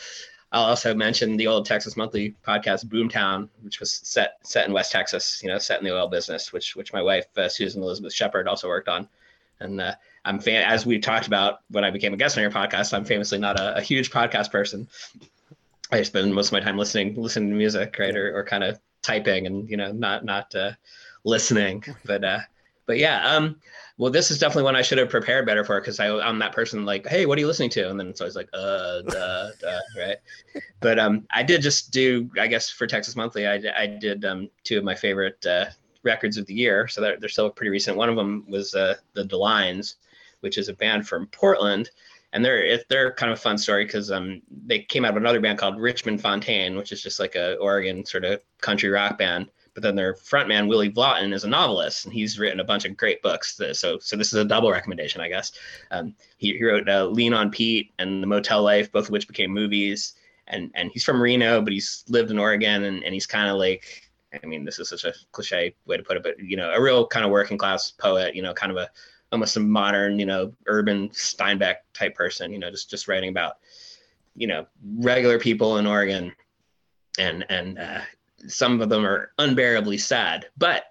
I'll 0.51 0.65
also 0.65 0.93
mention 0.93 1.35
the 1.35 1.47
old 1.47 1.65
Texas 1.65 1.97
Monthly 1.97 2.35
podcast, 2.45 2.85
Boomtown, 2.85 3.49
which 3.61 3.79
was 3.79 3.91
set 3.91 4.37
set 4.43 4.67
in 4.67 4.73
West 4.73 4.91
Texas. 4.91 5.41
You 5.41 5.49
know, 5.49 5.57
set 5.57 5.79
in 5.79 5.85
the 5.85 5.95
oil 5.95 6.07
business, 6.07 6.53
which 6.53 6.75
which 6.75 6.93
my 6.93 7.01
wife 7.01 7.25
uh, 7.37 7.49
Susan 7.49 7.81
Elizabeth 7.81 8.13
Shepard 8.13 8.47
also 8.47 8.67
worked 8.67 8.89
on, 8.89 9.07
and 9.59 9.81
uh, 9.81 9.95
I'm 10.23 10.39
fan 10.39 10.63
as 10.63 10.85
we 10.85 10.99
talked 10.99 11.27
about 11.27 11.61
when 11.69 11.83
I 11.83 11.89
became 11.89 12.13
a 12.13 12.17
guest 12.17 12.37
on 12.37 12.43
your 12.43 12.51
podcast. 12.51 12.93
I'm 12.93 13.05
famously 13.05 13.39
not 13.39 13.59
a, 13.59 13.77
a 13.77 13.81
huge 13.81 14.11
podcast 14.11 14.51
person. 14.51 14.87
I 15.91 16.01
spend 16.03 16.33
most 16.33 16.47
of 16.47 16.53
my 16.53 16.59
time 16.59 16.77
listening 16.77 17.15
listening 17.15 17.49
to 17.49 17.55
music, 17.55 17.95
right, 17.97 18.15
or, 18.15 18.37
or 18.37 18.43
kind 18.43 18.63
of 18.63 18.79
typing 19.03 19.45
and 19.45 19.69
you 19.69 19.77
know 19.77 19.91
not 19.91 20.25
not 20.25 20.53
uh, 20.55 20.71
listening. 21.23 21.83
But 22.05 22.23
uh, 22.23 22.39
but 22.85 22.97
yeah, 22.97 23.35
um, 23.35 23.57
well, 23.97 24.11
this 24.11 24.31
is 24.31 24.39
definitely 24.39 24.63
one 24.63 24.75
I 24.75 24.81
should 24.81 24.97
have 24.97 25.09
prepared 25.09 25.45
better 25.45 25.63
for 25.63 25.79
because 25.79 25.99
I'm 25.99 26.39
that 26.39 26.51
person 26.51 26.83
like, 26.83 27.05
hey, 27.07 27.25
what 27.25 27.37
are 27.37 27.41
you 27.41 27.47
listening 27.47 27.69
to? 27.71 27.89
And 27.89 27.99
then 27.99 28.07
it's 28.07 28.21
always 28.21 28.35
like, 28.35 28.49
uh, 28.53 29.01
duh, 29.03 29.51
duh, 29.61 29.79
right. 29.97 30.17
But 30.79 30.97
um, 30.97 31.27
I 31.31 31.43
did 31.43 31.61
just 31.61 31.91
do, 31.91 32.29
I 32.39 32.47
guess, 32.47 32.69
for 32.69 32.87
Texas 32.87 33.15
Monthly, 33.15 33.47
I, 33.47 33.61
I 33.77 33.85
did 33.85 34.25
um, 34.25 34.49
two 34.63 34.79
of 34.79 34.83
my 34.83 34.95
favorite 34.95 35.45
uh, 35.45 35.65
records 36.01 36.37
of 36.37 36.47
the 36.47 36.55
year. 36.55 36.87
So 36.87 37.01
they're, 37.01 37.19
they're 37.19 37.29
still 37.29 37.51
pretty 37.51 37.69
recent. 37.69 37.95
One 37.95 38.09
of 38.09 38.15
them 38.15 38.43
was 38.47 38.73
uh, 38.73 38.95
the 39.13 39.25
DeLines, 39.25 39.95
which 40.39 40.57
is 40.57 40.69
a 40.69 40.73
band 40.73 41.07
from 41.07 41.27
Portland. 41.27 41.91
And 42.33 42.43
they're 42.43 42.79
they're 42.89 43.13
kind 43.13 43.31
of 43.31 43.37
a 43.37 43.41
fun 43.41 43.57
story 43.57 43.85
because 43.85 44.11
um 44.11 44.41
they 44.65 44.79
came 44.79 45.05
out 45.05 45.11
of 45.11 45.17
another 45.17 45.39
band 45.39 45.59
called 45.59 45.79
Richmond 45.79 46.19
Fontaine, 46.19 46.75
which 46.75 46.91
is 46.91 47.01
just 47.01 47.19
like 47.19 47.35
a 47.35 47.55
Oregon 47.55 48.05
sort 48.05 48.25
of 48.25 48.41
country 48.59 48.89
rock 48.89 49.17
band 49.17 49.49
but 49.73 49.81
then 49.81 49.95
their 49.95 50.13
frontman 50.13 50.67
Willy 50.67 50.91
Vlautin 50.91 51.33
is 51.33 51.43
a 51.43 51.49
novelist, 51.49 52.05
and 52.05 52.13
he's 52.13 52.37
written 52.37 52.59
a 52.59 52.63
bunch 52.63 52.85
of 52.85 52.95
great 52.95 53.21
books. 53.21 53.59
So, 53.73 53.97
so 53.99 54.15
this 54.15 54.27
is 54.27 54.39
a 54.39 54.45
double 54.45 54.71
recommendation, 54.71 55.21
I 55.21 55.29
guess. 55.29 55.51
Um, 55.91 56.15
he, 56.37 56.57
he, 56.57 56.63
wrote 56.63 56.87
uh, 56.87 57.07
Lean 57.07 57.33
on 57.33 57.49
Pete 57.49 57.91
and 57.97 58.21
The 58.21 58.27
Motel 58.27 58.61
Life, 58.61 58.91
both 58.91 59.05
of 59.05 59.11
which 59.11 59.27
became 59.27 59.51
movies. 59.51 60.13
And 60.47 60.71
and 60.75 60.91
he's 60.91 61.05
from 61.05 61.21
Reno, 61.21 61.61
but 61.61 61.73
he's 61.73 62.03
lived 62.09 62.29
in 62.29 62.37
Oregon, 62.37 62.83
and, 62.83 63.03
and 63.03 63.13
he's 63.13 63.25
kind 63.25 63.49
of 63.49 63.57
like, 63.57 64.11
I 64.43 64.45
mean, 64.45 64.65
this 64.65 64.77
is 64.77 64.89
such 64.89 65.05
a 65.05 65.13
cliche 65.31 65.73
way 65.85 65.97
to 65.97 66.03
put 66.03 66.17
it, 66.17 66.23
but 66.23 66.37
you 66.37 66.57
know, 66.57 66.69
a 66.71 66.81
real 66.81 67.07
kind 67.07 67.25
of 67.25 67.31
working 67.31 67.57
class 67.57 67.91
poet. 67.91 68.35
You 68.35 68.41
know, 68.41 68.53
kind 68.53 68.71
of 68.71 68.77
a 68.77 68.89
almost 69.33 69.57
a 69.57 69.59
modern, 69.59 70.19
you 70.19 70.25
know, 70.25 70.53
urban 70.67 71.09
Steinbeck 71.09 71.77
type 71.93 72.15
person. 72.15 72.53
You 72.53 72.59
know, 72.59 72.71
just 72.71 72.89
just 72.89 73.09
writing 73.09 73.29
about, 73.29 73.57
you 74.35 74.47
know, 74.47 74.65
regular 74.97 75.39
people 75.39 75.77
in 75.77 75.87
Oregon, 75.87 76.31
and 77.19 77.45
and 77.49 77.77
uh, 77.77 78.01
some 78.47 78.79
of 78.79 78.87
them 78.87 79.05
are 79.05 79.31
unbearably 79.39 79.97
sad. 79.97 80.45
But 80.57 80.85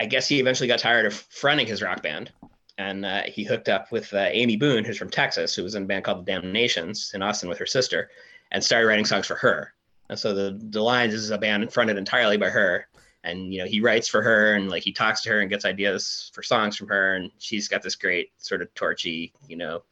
I 0.00 0.06
guess 0.06 0.26
he 0.26 0.40
eventually 0.40 0.66
got 0.66 0.80
tired 0.80 1.06
of 1.06 1.14
fronting 1.14 1.66
his 1.66 1.82
rock 1.82 2.02
band, 2.02 2.32
and 2.78 3.04
uh, 3.04 3.22
he 3.26 3.44
hooked 3.44 3.68
up 3.68 3.92
with 3.92 4.12
uh, 4.12 4.28
Amy 4.30 4.56
Boone, 4.56 4.84
who's 4.84 4.98
from 4.98 5.10
Texas, 5.10 5.54
who 5.54 5.62
was 5.62 5.74
in 5.76 5.84
a 5.84 5.86
band 5.86 6.04
called 6.04 6.24
the 6.24 6.32
Damnations 6.32 7.14
in 7.14 7.22
Austin 7.22 7.48
with 7.48 7.58
her 7.58 7.66
sister, 7.66 8.10
and 8.50 8.64
started 8.64 8.88
writing 8.88 9.04
songs 9.04 9.26
for 9.26 9.36
her. 9.36 9.74
And 10.08 10.18
so 10.18 10.34
the 10.34 10.58
the 10.70 10.82
Lines 10.82 11.12
is 11.12 11.30
a 11.30 11.38
band 11.38 11.70
fronted 11.72 11.98
entirely 11.98 12.38
by 12.38 12.48
her, 12.48 12.88
and 13.24 13.52
you 13.52 13.60
know 13.60 13.66
he 13.66 13.80
writes 13.80 14.08
for 14.08 14.22
her, 14.22 14.54
and 14.54 14.68
like 14.68 14.82
he 14.82 14.92
talks 14.92 15.22
to 15.22 15.30
her 15.30 15.40
and 15.40 15.50
gets 15.50 15.64
ideas 15.64 16.30
for 16.34 16.42
songs 16.42 16.76
from 16.76 16.88
her, 16.88 17.14
and 17.14 17.30
she's 17.38 17.68
got 17.68 17.82
this 17.82 17.96
great 17.96 18.30
sort 18.38 18.62
of 18.62 18.72
torchy, 18.74 19.32
you 19.48 19.56
know, 19.56 19.82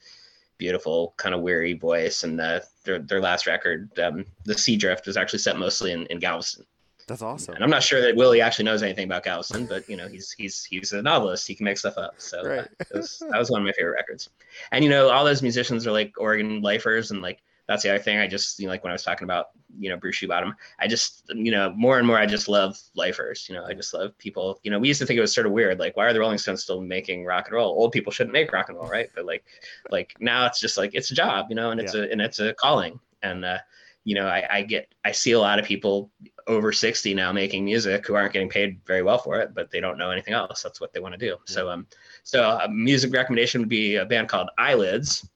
beautiful 0.58 1.14
kind 1.16 1.34
of 1.34 1.40
weary 1.40 1.74
voice. 1.74 2.24
And 2.24 2.40
uh, 2.40 2.60
their 2.84 2.98
their 2.98 3.20
last 3.20 3.46
record, 3.46 3.90
um, 3.98 4.24
the 4.44 4.56
Sea 4.56 4.76
Drift, 4.76 5.06
was 5.06 5.16
actually 5.16 5.40
set 5.40 5.58
mostly 5.58 5.92
in, 5.92 6.06
in 6.06 6.18
Galveston. 6.18 6.64
That's 7.06 7.22
awesome. 7.22 7.54
And 7.54 7.62
I'm 7.62 7.70
not 7.70 7.84
sure 7.84 8.00
that 8.00 8.16
Willie 8.16 8.40
actually 8.40 8.64
knows 8.64 8.82
anything 8.82 9.04
about 9.04 9.22
Galveston, 9.22 9.66
but 9.66 9.88
you 9.88 9.96
know, 9.96 10.08
he's 10.08 10.32
he's 10.32 10.64
he's 10.64 10.92
a 10.92 11.02
novelist. 11.02 11.46
He 11.46 11.54
can 11.54 11.64
make 11.64 11.78
stuff 11.78 11.96
up. 11.98 12.14
So 12.18 12.40
uh, 12.40 12.48
right. 12.48 12.68
that, 12.78 12.92
was, 12.92 13.22
that 13.30 13.38
was 13.38 13.50
one 13.50 13.60
of 13.60 13.66
my 13.66 13.72
favorite 13.72 13.92
records. 13.94 14.28
And 14.72 14.82
you 14.82 14.90
know, 14.90 15.10
all 15.10 15.24
those 15.24 15.42
musicians 15.42 15.86
are 15.86 15.92
like 15.92 16.14
Oregon 16.18 16.62
lifers, 16.62 17.12
and 17.12 17.22
like 17.22 17.42
that's 17.66 17.82
the 17.82 17.90
other 17.90 18.02
thing. 18.02 18.18
I 18.18 18.26
just 18.26 18.58
you 18.58 18.66
know, 18.66 18.72
like 18.72 18.84
when 18.84 18.90
I 18.90 18.94
was 18.94 19.02
talking 19.02 19.24
about 19.24 19.46
you 19.78 19.90
know 19.90 19.96
Bruce 19.96 20.18
Shoebottom, 20.18 20.52
I 20.78 20.86
just 20.86 21.24
you 21.34 21.50
know 21.50 21.72
more 21.76 21.98
and 21.98 22.06
more 22.06 22.18
I 22.18 22.26
just 22.26 22.48
love 22.48 22.78
lifers. 22.94 23.46
You 23.48 23.54
know, 23.54 23.64
I 23.64 23.74
just 23.74 23.92
love 23.92 24.16
people. 24.18 24.60
You 24.62 24.70
know, 24.70 24.78
we 24.78 24.88
used 24.88 25.00
to 25.00 25.06
think 25.06 25.18
it 25.18 25.20
was 25.20 25.34
sort 25.34 25.46
of 25.46 25.52
weird, 25.52 25.78
like 25.78 25.96
why 25.96 26.06
are 26.06 26.12
the 26.12 26.20
Rolling 26.20 26.38
Stones 26.38 26.62
still 26.62 26.80
making 26.80 27.24
rock 27.24 27.46
and 27.46 27.56
roll? 27.56 27.70
Old 27.70 27.92
people 27.92 28.12
shouldn't 28.12 28.32
make 28.32 28.52
rock 28.52 28.68
and 28.68 28.78
roll, 28.78 28.88
right? 28.88 29.10
But 29.14 29.26
like 29.26 29.44
like 29.90 30.14
now 30.20 30.46
it's 30.46 30.60
just 30.60 30.76
like 30.76 30.90
it's 30.94 31.10
a 31.10 31.14
job, 31.14 31.46
you 31.48 31.56
know, 31.56 31.70
and 31.70 31.80
it's 31.80 31.94
yeah. 31.94 32.02
a 32.02 32.10
and 32.10 32.20
it's 32.20 32.38
a 32.38 32.54
calling. 32.54 33.00
And 33.22 33.44
uh, 33.44 33.58
you 34.04 34.14
know, 34.14 34.28
I, 34.28 34.46
I 34.48 34.62
get 34.62 34.94
I 35.04 35.10
see 35.10 35.32
a 35.32 35.40
lot 35.40 35.58
of 35.58 35.64
people 35.64 36.10
over 36.46 36.72
60 36.72 37.12
now 37.14 37.32
making 37.32 37.64
music 37.64 38.06
who 38.06 38.14
aren't 38.14 38.32
getting 38.32 38.48
paid 38.48 38.80
very 38.86 39.02
well 39.02 39.18
for 39.18 39.40
it, 39.40 39.52
but 39.52 39.70
they 39.70 39.80
don't 39.80 39.98
know 39.98 40.10
anything 40.12 40.32
else. 40.32 40.62
That's 40.62 40.80
what 40.80 40.92
they 40.92 41.00
want 41.00 41.14
to 41.14 41.18
do. 41.18 41.36
Yeah. 41.48 41.54
So, 41.54 41.68
um, 41.68 41.88
so 42.22 42.58
a 42.62 42.68
music 42.68 43.12
recommendation 43.12 43.60
would 43.60 43.68
be 43.68 43.96
a 43.96 44.04
band 44.04 44.28
called 44.28 44.50
Eyelids, 44.56 45.28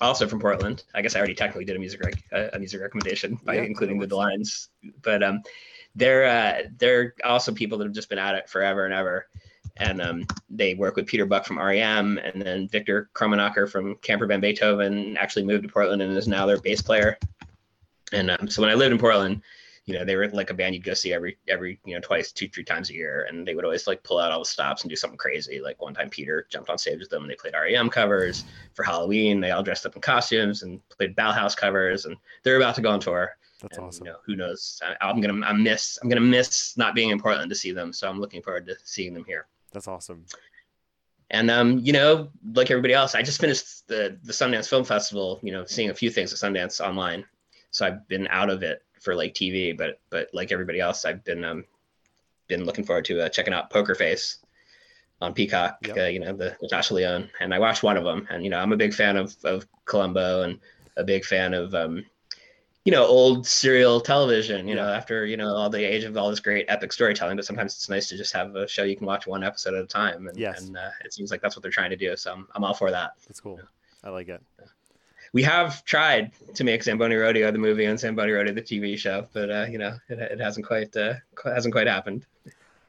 also 0.00 0.26
from 0.26 0.40
Portland. 0.40 0.84
I 0.94 1.02
guess 1.02 1.14
I 1.14 1.18
already 1.18 1.34
technically 1.34 1.64
did 1.64 1.76
a 1.76 1.78
music 1.78 2.02
rec- 2.02 2.52
a 2.54 2.58
music 2.58 2.80
recommendation 2.80 3.38
by 3.44 3.56
yeah, 3.56 3.62
including 3.62 3.98
the 3.98 4.16
lines, 4.16 4.68
but 5.02 5.22
um, 5.22 5.42
they're 5.94 6.26
uh, 6.26 6.68
they're 6.78 7.14
also 7.24 7.52
people 7.52 7.78
that 7.78 7.84
have 7.84 7.94
just 7.94 8.08
been 8.08 8.18
at 8.18 8.34
it 8.34 8.48
forever 8.48 8.84
and 8.84 8.94
ever. 8.94 9.26
And 9.78 10.02
um, 10.02 10.26
they 10.50 10.74
work 10.74 10.96
with 10.96 11.06
Peter 11.06 11.24
Buck 11.24 11.46
from 11.46 11.58
REM, 11.58 12.18
and 12.18 12.42
then 12.42 12.68
Victor 12.68 13.08
Krummenacher 13.14 13.70
from 13.70 13.96
Camper 13.96 14.26
Van 14.26 14.40
Beethoven 14.40 15.16
actually 15.16 15.44
moved 15.44 15.62
to 15.62 15.68
Portland 15.68 16.02
and 16.02 16.16
is 16.16 16.28
now 16.28 16.44
their 16.44 16.60
bass 16.60 16.82
player. 16.82 17.18
And 18.12 18.30
um, 18.30 18.48
so 18.48 18.60
when 18.60 18.70
I 18.70 18.74
lived 18.74 18.92
in 18.92 18.98
Portland, 18.98 19.40
you 19.84 19.94
know, 19.94 20.04
they 20.04 20.14
were 20.14 20.28
like 20.28 20.50
a 20.50 20.54
band 20.54 20.74
you'd 20.74 20.84
go 20.84 20.94
see 20.94 21.12
every 21.12 21.38
every 21.48 21.80
you 21.84 21.94
know 21.94 22.00
twice, 22.00 22.30
two, 22.30 22.48
three 22.48 22.62
times 22.62 22.90
a 22.90 22.94
year, 22.94 23.26
and 23.28 23.46
they 23.46 23.54
would 23.54 23.64
always 23.64 23.86
like 23.86 24.02
pull 24.04 24.18
out 24.18 24.30
all 24.30 24.38
the 24.38 24.44
stops 24.44 24.82
and 24.82 24.90
do 24.90 24.94
something 24.96 25.18
crazy. 25.18 25.60
Like 25.60 25.82
one 25.82 25.94
time, 25.94 26.08
Peter 26.08 26.46
jumped 26.50 26.70
on 26.70 26.78
stage 26.78 27.00
with 27.00 27.10
them 27.10 27.22
and 27.22 27.30
they 27.30 27.34
played 27.34 27.54
REM 27.54 27.90
covers 27.90 28.44
for 28.74 28.84
Halloween. 28.84 29.40
They 29.40 29.50
all 29.50 29.62
dressed 29.62 29.84
up 29.84 29.96
in 29.96 30.02
costumes 30.02 30.62
and 30.62 30.80
played 30.88 31.16
Bauhaus 31.16 31.56
covers, 31.56 32.04
and 32.04 32.16
they're 32.44 32.58
about 32.58 32.76
to 32.76 32.80
go 32.80 32.90
on 32.90 33.00
tour. 33.00 33.36
That's 33.60 33.76
and, 33.76 33.86
awesome. 33.86 34.06
You 34.06 34.12
know, 34.12 34.18
who 34.24 34.36
knows? 34.36 34.80
I, 35.00 35.10
am 35.10 35.20
gonna 35.20 35.44
I 35.44 35.52
miss 35.52 35.98
I'm 36.00 36.08
gonna 36.08 36.20
miss 36.20 36.76
not 36.76 36.94
being 36.94 37.10
in 37.10 37.20
Portland 37.20 37.50
to 37.50 37.56
see 37.56 37.72
them, 37.72 37.92
so 37.92 38.08
I'm 38.08 38.20
looking 38.20 38.42
forward 38.42 38.66
to 38.66 38.76
seeing 38.84 39.14
them 39.14 39.24
here. 39.24 39.46
That's 39.72 39.88
awesome. 39.88 40.26
And 41.30 41.50
um, 41.50 41.80
you 41.80 41.92
know, 41.92 42.28
like 42.54 42.70
everybody 42.70 42.94
else, 42.94 43.16
I 43.16 43.22
just 43.22 43.40
finished 43.40 43.88
the 43.88 44.16
the 44.22 44.32
Sundance 44.32 44.68
Film 44.68 44.84
Festival. 44.84 45.40
You 45.42 45.50
know, 45.50 45.64
seeing 45.64 45.90
a 45.90 45.94
few 45.94 46.10
things 46.10 46.32
at 46.32 46.38
Sundance 46.38 46.80
online, 46.80 47.24
so 47.72 47.84
I've 47.84 48.06
been 48.06 48.28
out 48.28 48.48
of 48.48 48.62
it 48.62 48.84
for 49.02 49.14
like 49.14 49.34
TV, 49.34 49.76
but 49.76 50.00
but 50.10 50.28
like 50.32 50.52
everybody 50.52 50.80
else, 50.80 51.04
I've 51.04 51.24
been 51.24 51.44
um 51.44 51.64
been 52.48 52.64
looking 52.64 52.84
forward 52.84 53.04
to 53.06 53.22
uh, 53.22 53.28
checking 53.28 53.52
out 53.52 53.70
Poker 53.70 53.94
Face 53.94 54.38
on 55.20 55.34
Peacock. 55.34 55.78
Yep. 55.86 55.96
Uh, 55.96 56.04
you 56.04 56.20
know 56.20 56.32
the, 56.32 56.56
Josh 56.70 56.90
Leone, 56.90 57.28
and 57.40 57.52
I 57.52 57.58
watched 57.58 57.82
one 57.82 57.96
of 57.96 58.04
them, 58.04 58.26
and 58.30 58.44
you 58.44 58.50
know 58.50 58.58
I'm 58.58 58.72
a 58.72 58.76
big 58.76 58.94
fan 58.94 59.16
of 59.16 59.36
of 59.44 59.66
Columbo 59.84 60.42
and 60.42 60.58
a 60.96 61.04
big 61.04 61.24
fan 61.24 61.54
of 61.54 61.74
um 61.74 62.04
you 62.84 62.92
know 62.92 63.04
old 63.04 63.46
serial 63.46 64.00
television. 64.00 64.66
You 64.66 64.76
yeah. 64.76 64.82
know 64.82 64.88
after 64.88 65.26
you 65.26 65.36
know 65.36 65.54
all 65.54 65.68
the 65.68 65.84
age 65.84 66.04
of 66.04 66.16
all 66.16 66.30
this 66.30 66.40
great 66.40 66.66
epic 66.68 66.92
storytelling, 66.92 67.36
but 67.36 67.44
sometimes 67.44 67.74
it's 67.74 67.88
nice 67.88 68.08
to 68.08 68.16
just 68.16 68.32
have 68.32 68.54
a 68.54 68.68
show 68.68 68.84
you 68.84 68.96
can 68.96 69.06
watch 69.06 69.26
one 69.26 69.42
episode 69.42 69.74
at 69.74 69.84
a 69.84 69.86
time, 69.86 70.28
and, 70.28 70.38
yes. 70.38 70.62
and 70.62 70.76
uh, 70.76 70.90
it 71.04 71.12
seems 71.12 71.30
like 71.30 71.42
that's 71.42 71.56
what 71.56 71.62
they're 71.62 71.72
trying 71.72 71.90
to 71.90 71.96
do. 71.96 72.16
So 72.16 72.32
I'm 72.32 72.48
I'm 72.54 72.64
all 72.64 72.74
for 72.74 72.90
that. 72.90 73.12
That's 73.26 73.40
cool. 73.40 73.60
I 74.04 74.10
like 74.10 74.28
it. 74.28 74.42
Yeah 74.58 74.66
we 75.32 75.42
have 75.42 75.84
tried 75.84 76.32
to 76.54 76.64
make 76.64 76.82
Zamboni 76.82 77.14
Rodeo 77.16 77.50
the 77.50 77.58
movie 77.58 77.84
and 77.84 77.98
Zamboni 77.98 78.32
Rodeo 78.32 78.52
the 78.52 78.62
TV 78.62 78.98
show, 78.98 79.26
but 79.32 79.50
uh, 79.50 79.66
you 79.68 79.78
know 79.78 79.96
it, 80.08 80.18
it 80.18 80.40
hasn't 80.40 80.66
quite 80.66 80.96
uh, 80.96 81.14
hasn't 81.44 81.72
quite 81.72 81.86
happened. 81.86 82.26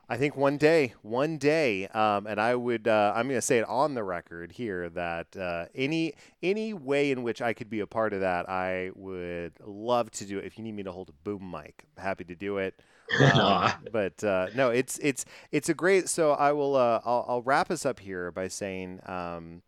I 0.10 0.18
think 0.18 0.36
one 0.36 0.58
day, 0.58 0.94
one 1.02 1.38
day, 1.38 1.88
um, 1.88 2.28
and 2.28 2.40
I 2.40 2.56
would, 2.56 2.90
uh, 2.90 3.14
I'm 3.16 3.28
going 3.28 3.38
to 3.38 3.42
say 3.42 3.58
it 3.58 3.68
on 3.70 3.96
the 3.96 4.04
record 4.04 4.52
here 4.52 4.90
that 4.90 5.36
uh, 5.36 5.66
any 5.74 6.14
any 6.42 6.74
way 6.74 7.10
in 7.12 7.24
which 7.24 7.42
I 7.42 7.54
could 7.54 7.70
be 7.70 7.80
a 7.80 7.88
part 7.88 8.14
of 8.14 8.20
that, 8.20 8.50
I 8.50 8.92
would 8.96 9.54
love 9.66 10.12
to 10.12 10.26
do 10.26 10.40
it. 10.40 10.46
If 10.46 10.58
you 10.58 10.64
need 10.64 10.74
me 10.74 10.84
to 10.84 10.92
hold 10.92 11.10
a 11.10 11.14
boom 11.24 11.50
mic, 11.50 11.86
I'm 11.98 12.04
happy 12.04 12.26
to 12.26 12.36
do 12.36 12.58
it. 12.58 12.80
Um, 13.36 13.72
but 13.92 14.24
uh, 14.24 14.48
no, 14.56 14.72
it's 14.72 14.98
it's 15.00 15.26
it's 15.52 15.70
a 15.70 15.74
great. 15.74 16.10
So 16.10 16.32
I 16.32 16.52
will, 16.54 16.76
uh, 16.76 17.00
I'll, 17.06 17.26
I'll 17.28 17.42
wrap 17.44 17.70
us 17.70 17.86
up 17.86 18.00
here 18.00 18.32
by 18.32 18.48
saying 18.48 19.02
um, 19.06 19.62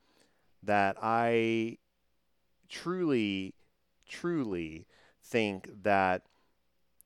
that 0.63 0.97
I 1.01 1.77
truly, 2.75 3.53
truly 4.07 4.85
think 5.23 5.69
that 5.83 6.23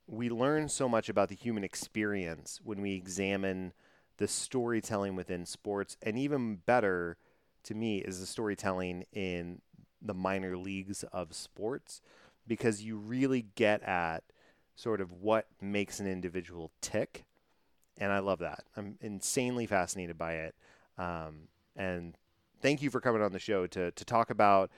we 0.08 0.30
learn 0.30 0.68
so 0.68 0.90
much 0.90 1.10
about 1.10 1.30
the 1.30 1.36
human 1.36 1.64
experience 1.64 2.60
when 2.64 2.82
we 2.82 2.96
examine 2.96 3.74
the 4.18 4.28
storytelling 4.28 5.16
within 5.16 5.46
sports, 5.46 5.96
and 6.02 6.18
even 6.18 6.56
better 6.56 7.18
to 7.64 7.76
me 7.76 8.00
is 8.00 8.20
the 8.20 8.26
storytelling 8.26 9.06
in 9.14 9.62
the 10.02 10.14
minor 10.14 10.58
leagues 10.58 11.04
of 11.14 11.34
sports 11.34 12.02
because 12.48 12.82
you 12.84 12.98
really 12.98 13.46
get 13.56 13.84
at 13.84 14.24
sort 14.76 15.02
of 15.02 15.12
what 15.12 15.46
makes 15.62 16.00
an 16.00 16.08
individual 16.08 16.72
tick. 16.82 17.26
And 17.98 18.12
I 18.12 18.20
love 18.20 18.40
that. 18.40 18.64
I'm 18.76 18.98
insanely 19.02 19.68
fascinated 19.68 20.18
by 20.18 20.34
it. 20.34 20.56
Um, 20.98 21.50
and 21.76 22.18
thank 22.62 22.82
you 22.82 22.90
for 22.90 23.00
coming 23.02 23.22
on 23.22 23.32
the 23.32 23.40
show 23.40 23.68
to, 23.68 23.92
to 23.92 24.06
talk 24.06 24.30
about 24.30 24.72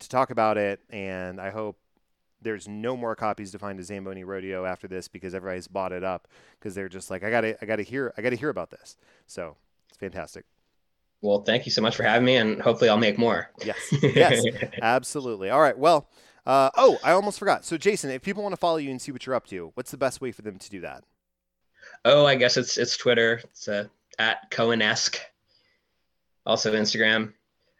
to 0.00 0.08
talk 0.08 0.30
about 0.30 0.58
it, 0.58 0.80
and 0.90 1.40
I 1.40 1.50
hope 1.50 1.78
there's 2.42 2.66
no 2.66 2.96
more 2.96 3.14
copies 3.14 3.52
to 3.52 3.58
find 3.58 3.78
a 3.78 3.82
Zamboni 3.82 4.24
Rodeo 4.24 4.64
after 4.64 4.88
this 4.88 5.08
because 5.08 5.34
everybody's 5.34 5.68
bought 5.68 5.92
it 5.92 6.02
up 6.02 6.26
because 6.58 6.74
they're 6.74 6.88
just 6.88 7.10
like, 7.10 7.22
I 7.22 7.30
gotta, 7.30 7.56
I 7.62 7.66
gotta 7.66 7.82
hear, 7.82 8.12
I 8.16 8.22
gotta 8.22 8.36
hear 8.36 8.48
about 8.48 8.70
this. 8.70 8.96
So 9.26 9.56
it's 9.88 9.98
fantastic. 9.98 10.44
Well, 11.22 11.42
thank 11.42 11.66
you 11.66 11.72
so 11.72 11.82
much 11.82 11.96
for 11.96 12.02
having 12.02 12.24
me, 12.24 12.36
and 12.36 12.60
hopefully 12.60 12.88
I'll 12.88 12.96
make 12.96 13.18
more. 13.18 13.50
Yes, 13.62 13.76
yes, 14.02 14.42
absolutely. 14.80 15.50
All 15.50 15.60
right. 15.60 15.78
Well, 15.78 16.08
uh, 16.46 16.70
oh, 16.76 16.98
I 17.04 17.12
almost 17.12 17.38
forgot. 17.38 17.64
So, 17.64 17.76
Jason, 17.76 18.10
if 18.10 18.22
people 18.22 18.42
want 18.42 18.54
to 18.54 18.56
follow 18.56 18.78
you 18.78 18.90
and 18.90 19.00
see 19.00 19.12
what 19.12 19.26
you're 19.26 19.34
up 19.34 19.46
to, 19.48 19.70
what's 19.74 19.90
the 19.90 19.98
best 19.98 20.20
way 20.20 20.32
for 20.32 20.42
them 20.42 20.58
to 20.58 20.70
do 20.70 20.80
that? 20.80 21.04
Oh, 22.04 22.24
I 22.24 22.36
guess 22.36 22.56
it's 22.56 22.78
it's 22.78 22.96
Twitter. 22.96 23.40
It's 23.44 23.68
uh, 23.68 23.88
at 24.18 24.50
Cohenesque. 24.50 25.18
Also 26.46 26.72
Instagram. 26.72 27.34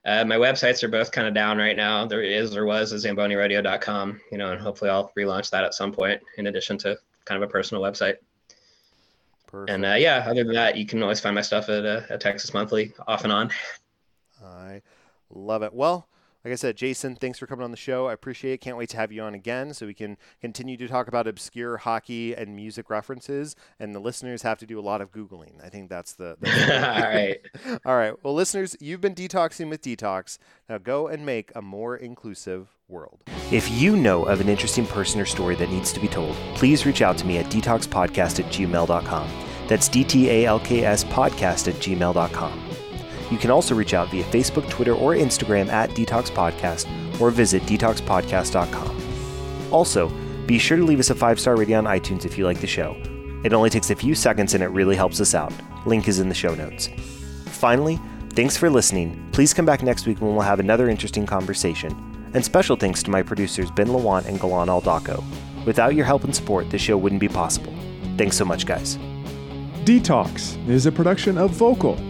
Uh, 0.05 0.25
my 0.25 0.37
websites 0.37 0.83
are 0.83 0.89
both 0.89 1.13
kind 1.13 1.29
of 1.29 1.35
down 1.35 1.59
right 1.59 1.77
now. 1.77 2.07
There 2.07 2.23
is 2.23 2.57
or 2.57 2.65
was 2.65 2.93
a 2.93 2.97
zambonirodeo.com, 2.97 4.21
you 4.33 4.39
know, 4.39 4.53
and 4.53 4.61
hopefully 4.61 4.91
I'll 4.91 5.13
relaunch 5.17 5.51
that 5.51 5.65
at 5.65 5.75
some 5.75 5.93
point 5.93 6.23
in 6.39 6.47
addition 6.47 6.79
to 6.79 6.97
kind 7.27 7.43
of 7.43 7.49
a 7.49 7.53
personal 7.53 7.83
website. 7.83 8.17
Perfect. 9.47 9.71
And 9.71 9.85
uh, 9.85 9.95
yeah, 9.95 10.25
other 10.27 10.45
than 10.45 10.55
that, 10.55 10.77
you 10.77 10.87
can 10.87 11.03
always 11.03 11.21
find 11.21 11.35
my 11.35 11.43
stuff 11.43 11.69
at, 11.69 11.85
uh, 11.85 12.03
at 12.09 12.21
Texas 12.21 12.55
Monthly 12.55 12.93
off 13.07 13.25
and 13.25 13.33
on. 13.33 13.51
I 14.43 14.81
love 15.29 15.63
it. 15.63 15.75
Well, 15.75 16.07
like 16.45 16.53
I 16.53 16.57
said, 16.57 16.77
Jason, 16.77 17.17
thanks 17.17 17.39
for 17.39 17.47
coming 17.47 17.65
on 17.65 17.71
the 17.71 17.77
show. 17.77 18.07
I 18.07 18.13
appreciate 18.13 18.55
it. 18.55 18.61
Can't 18.61 18.77
wait 18.77 18.89
to 18.91 18.97
have 18.97 19.13
you 19.13 19.23
on 19.23 19.35
again 19.35 19.75
so 19.75 19.87
we 19.87 19.95
can 19.95 20.17
continue 20.41 20.77
to 20.79 20.89
talk 20.89 21.07
about 21.07 21.27
obscure 21.27 21.77
hockey 21.79 22.35
and 22.35 22.57
music 22.57 22.89
references. 22.89 23.55
And 23.79 23.95
the 23.95 24.01
listeners 24.01 24.43
have 24.43 24.59
to 24.59 24.67
do 24.67 24.79
a 24.79 24.83
lot 24.83 25.01
of 25.01 25.13
Googling. 25.13 25.63
I 25.63 25.69
think 25.69 25.91
that's 25.91 26.15
the. 26.15 26.37
All 26.47 27.03
right. 27.03 27.81
All 27.85 27.97
right. 27.97 28.15
Well, 28.25 28.35
listeners, 28.35 28.77
you've 28.81 29.01
been 29.01 29.15
detoxing 29.15 29.69
with 29.69 29.83
Detox. 29.83 30.39
Now 30.69 30.79
go 30.79 31.09
and 31.09 31.27
make 31.27 31.53
a 31.55 31.61
more 31.61 31.97
inclusive 31.97 32.69
world. 32.89 33.21
If 33.53 33.71
you 33.71 33.97
know 33.97 34.25
of 34.25 34.41
an 34.41 34.49
interesting 34.49 34.87
person 34.87 35.21
or 35.21 35.27
story 35.27 35.57
that 35.57 35.71
needs 35.71 35.93
to 35.93 36.01
be 36.01 36.09
told, 36.09 36.37
please 36.55 36.87
reach 36.87 37.03
out 37.03 37.19
to 37.19 37.27
me 37.27 37.39
at 37.39 37.47
dtalkspodcast 37.47 38.45
at 38.45 38.53
gmail.com. 38.53 39.29
That's 39.69 39.89
D 39.89 40.05
T 40.05 40.31
A 40.31 40.47
L 40.47 40.59
K 40.59 40.85
S 40.85 41.05
podcast 41.05 41.69
at 41.69 41.75
gmail.com. 41.75 42.70
You 43.31 43.39
can 43.39 43.51
also 43.51 43.75
reach 43.75 43.95
out 43.95 44.11
via 44.11 44.25
Facebook, 44.25 44.69
Twitter, 44.69 44.95
or 44.95 45.15
Instagram 45.15 45.69
at 45.69 45.91
Detox 45.91 46.31
Podcast 46.31 46.87
or 47.21 47.31
visit 47.31 47.63
dtalkspodcast.com. 47.63 49.73
Also, 49.73 50.09
be 50.47 50.59
sure 50.59 50.77
to 50.77 50.85
leave 50.85 50.99
us 50.99 51.11
a 51.11 51.15
five 51.15 51.39
star 51.39 51.57
rating 51.57 51.77
on 51.77 51.85
iTunes 51.85 52.25
if 52.25 52.37
you 52.37 52.45
like 52.45 52.61
the 52.61 52.67
show. 52.67 52.97
It 53.45 53.53
only 53.53 53.71
takes 53.71 53.91
a 53.91 53.95
few 53.95 54.15
seconds 54.15 54.55
and 54.55 54.63
it 54.63 54.69
really 54.69 54.97
helps 54.97 55.21
us 55.21 55.35
out. 55.35 55.53
Link 55.87 56.09
is 56.09 56.19
in 56.19 56.29
the 56.29 56.35
show 56.35 56.55
notes. 56.55 56.89
Finally, 57.47 58.01
thanks 58.31 58.57
for 58.57 58.69
listening. 58.69 59.29
Please 59.33 59.55
come 59.55 59.65
back 59.65 59.83
next 59.83 60.07
week 60.07 60.21
when 60.21 60.35
we'll 60.35 60.43
have 60.43 60.61
another 60.61 60.89
interesting 60.89 61.25
conversation. 61.25 61.95
And 62.35 62.45
special 62.45 62.77
thanks 62.77 63.03
to 63.05 63.11
my 63.11 63.23
producers 63.23 63.71
Ben 63.71 63.89
Lawant 63.89 64.27
and 64.27 64.41
Galan 64.41 64.69
Aldaco. 64.69 65.23
Without 65.65 65.95
your 65.95 66.05
help 66.05 66.25
and 66.25 66.35
support, 66.35 66.71
this 66.71 66.83
show 66.83 66.97
wouldn't 66.97 67.21
be 67.21 67.29
possible. 67.29 67.73
Thanks 68.17 68.37
so 68.37 68.45
much, 68.45 68.67
guys. 68.67 68.99
Detox 69.85 70.69
is 70.69 70.87
a 70.87 70.93
production 70.93 71.39
of 71.39 71.53
Vokal. 71.53 72.10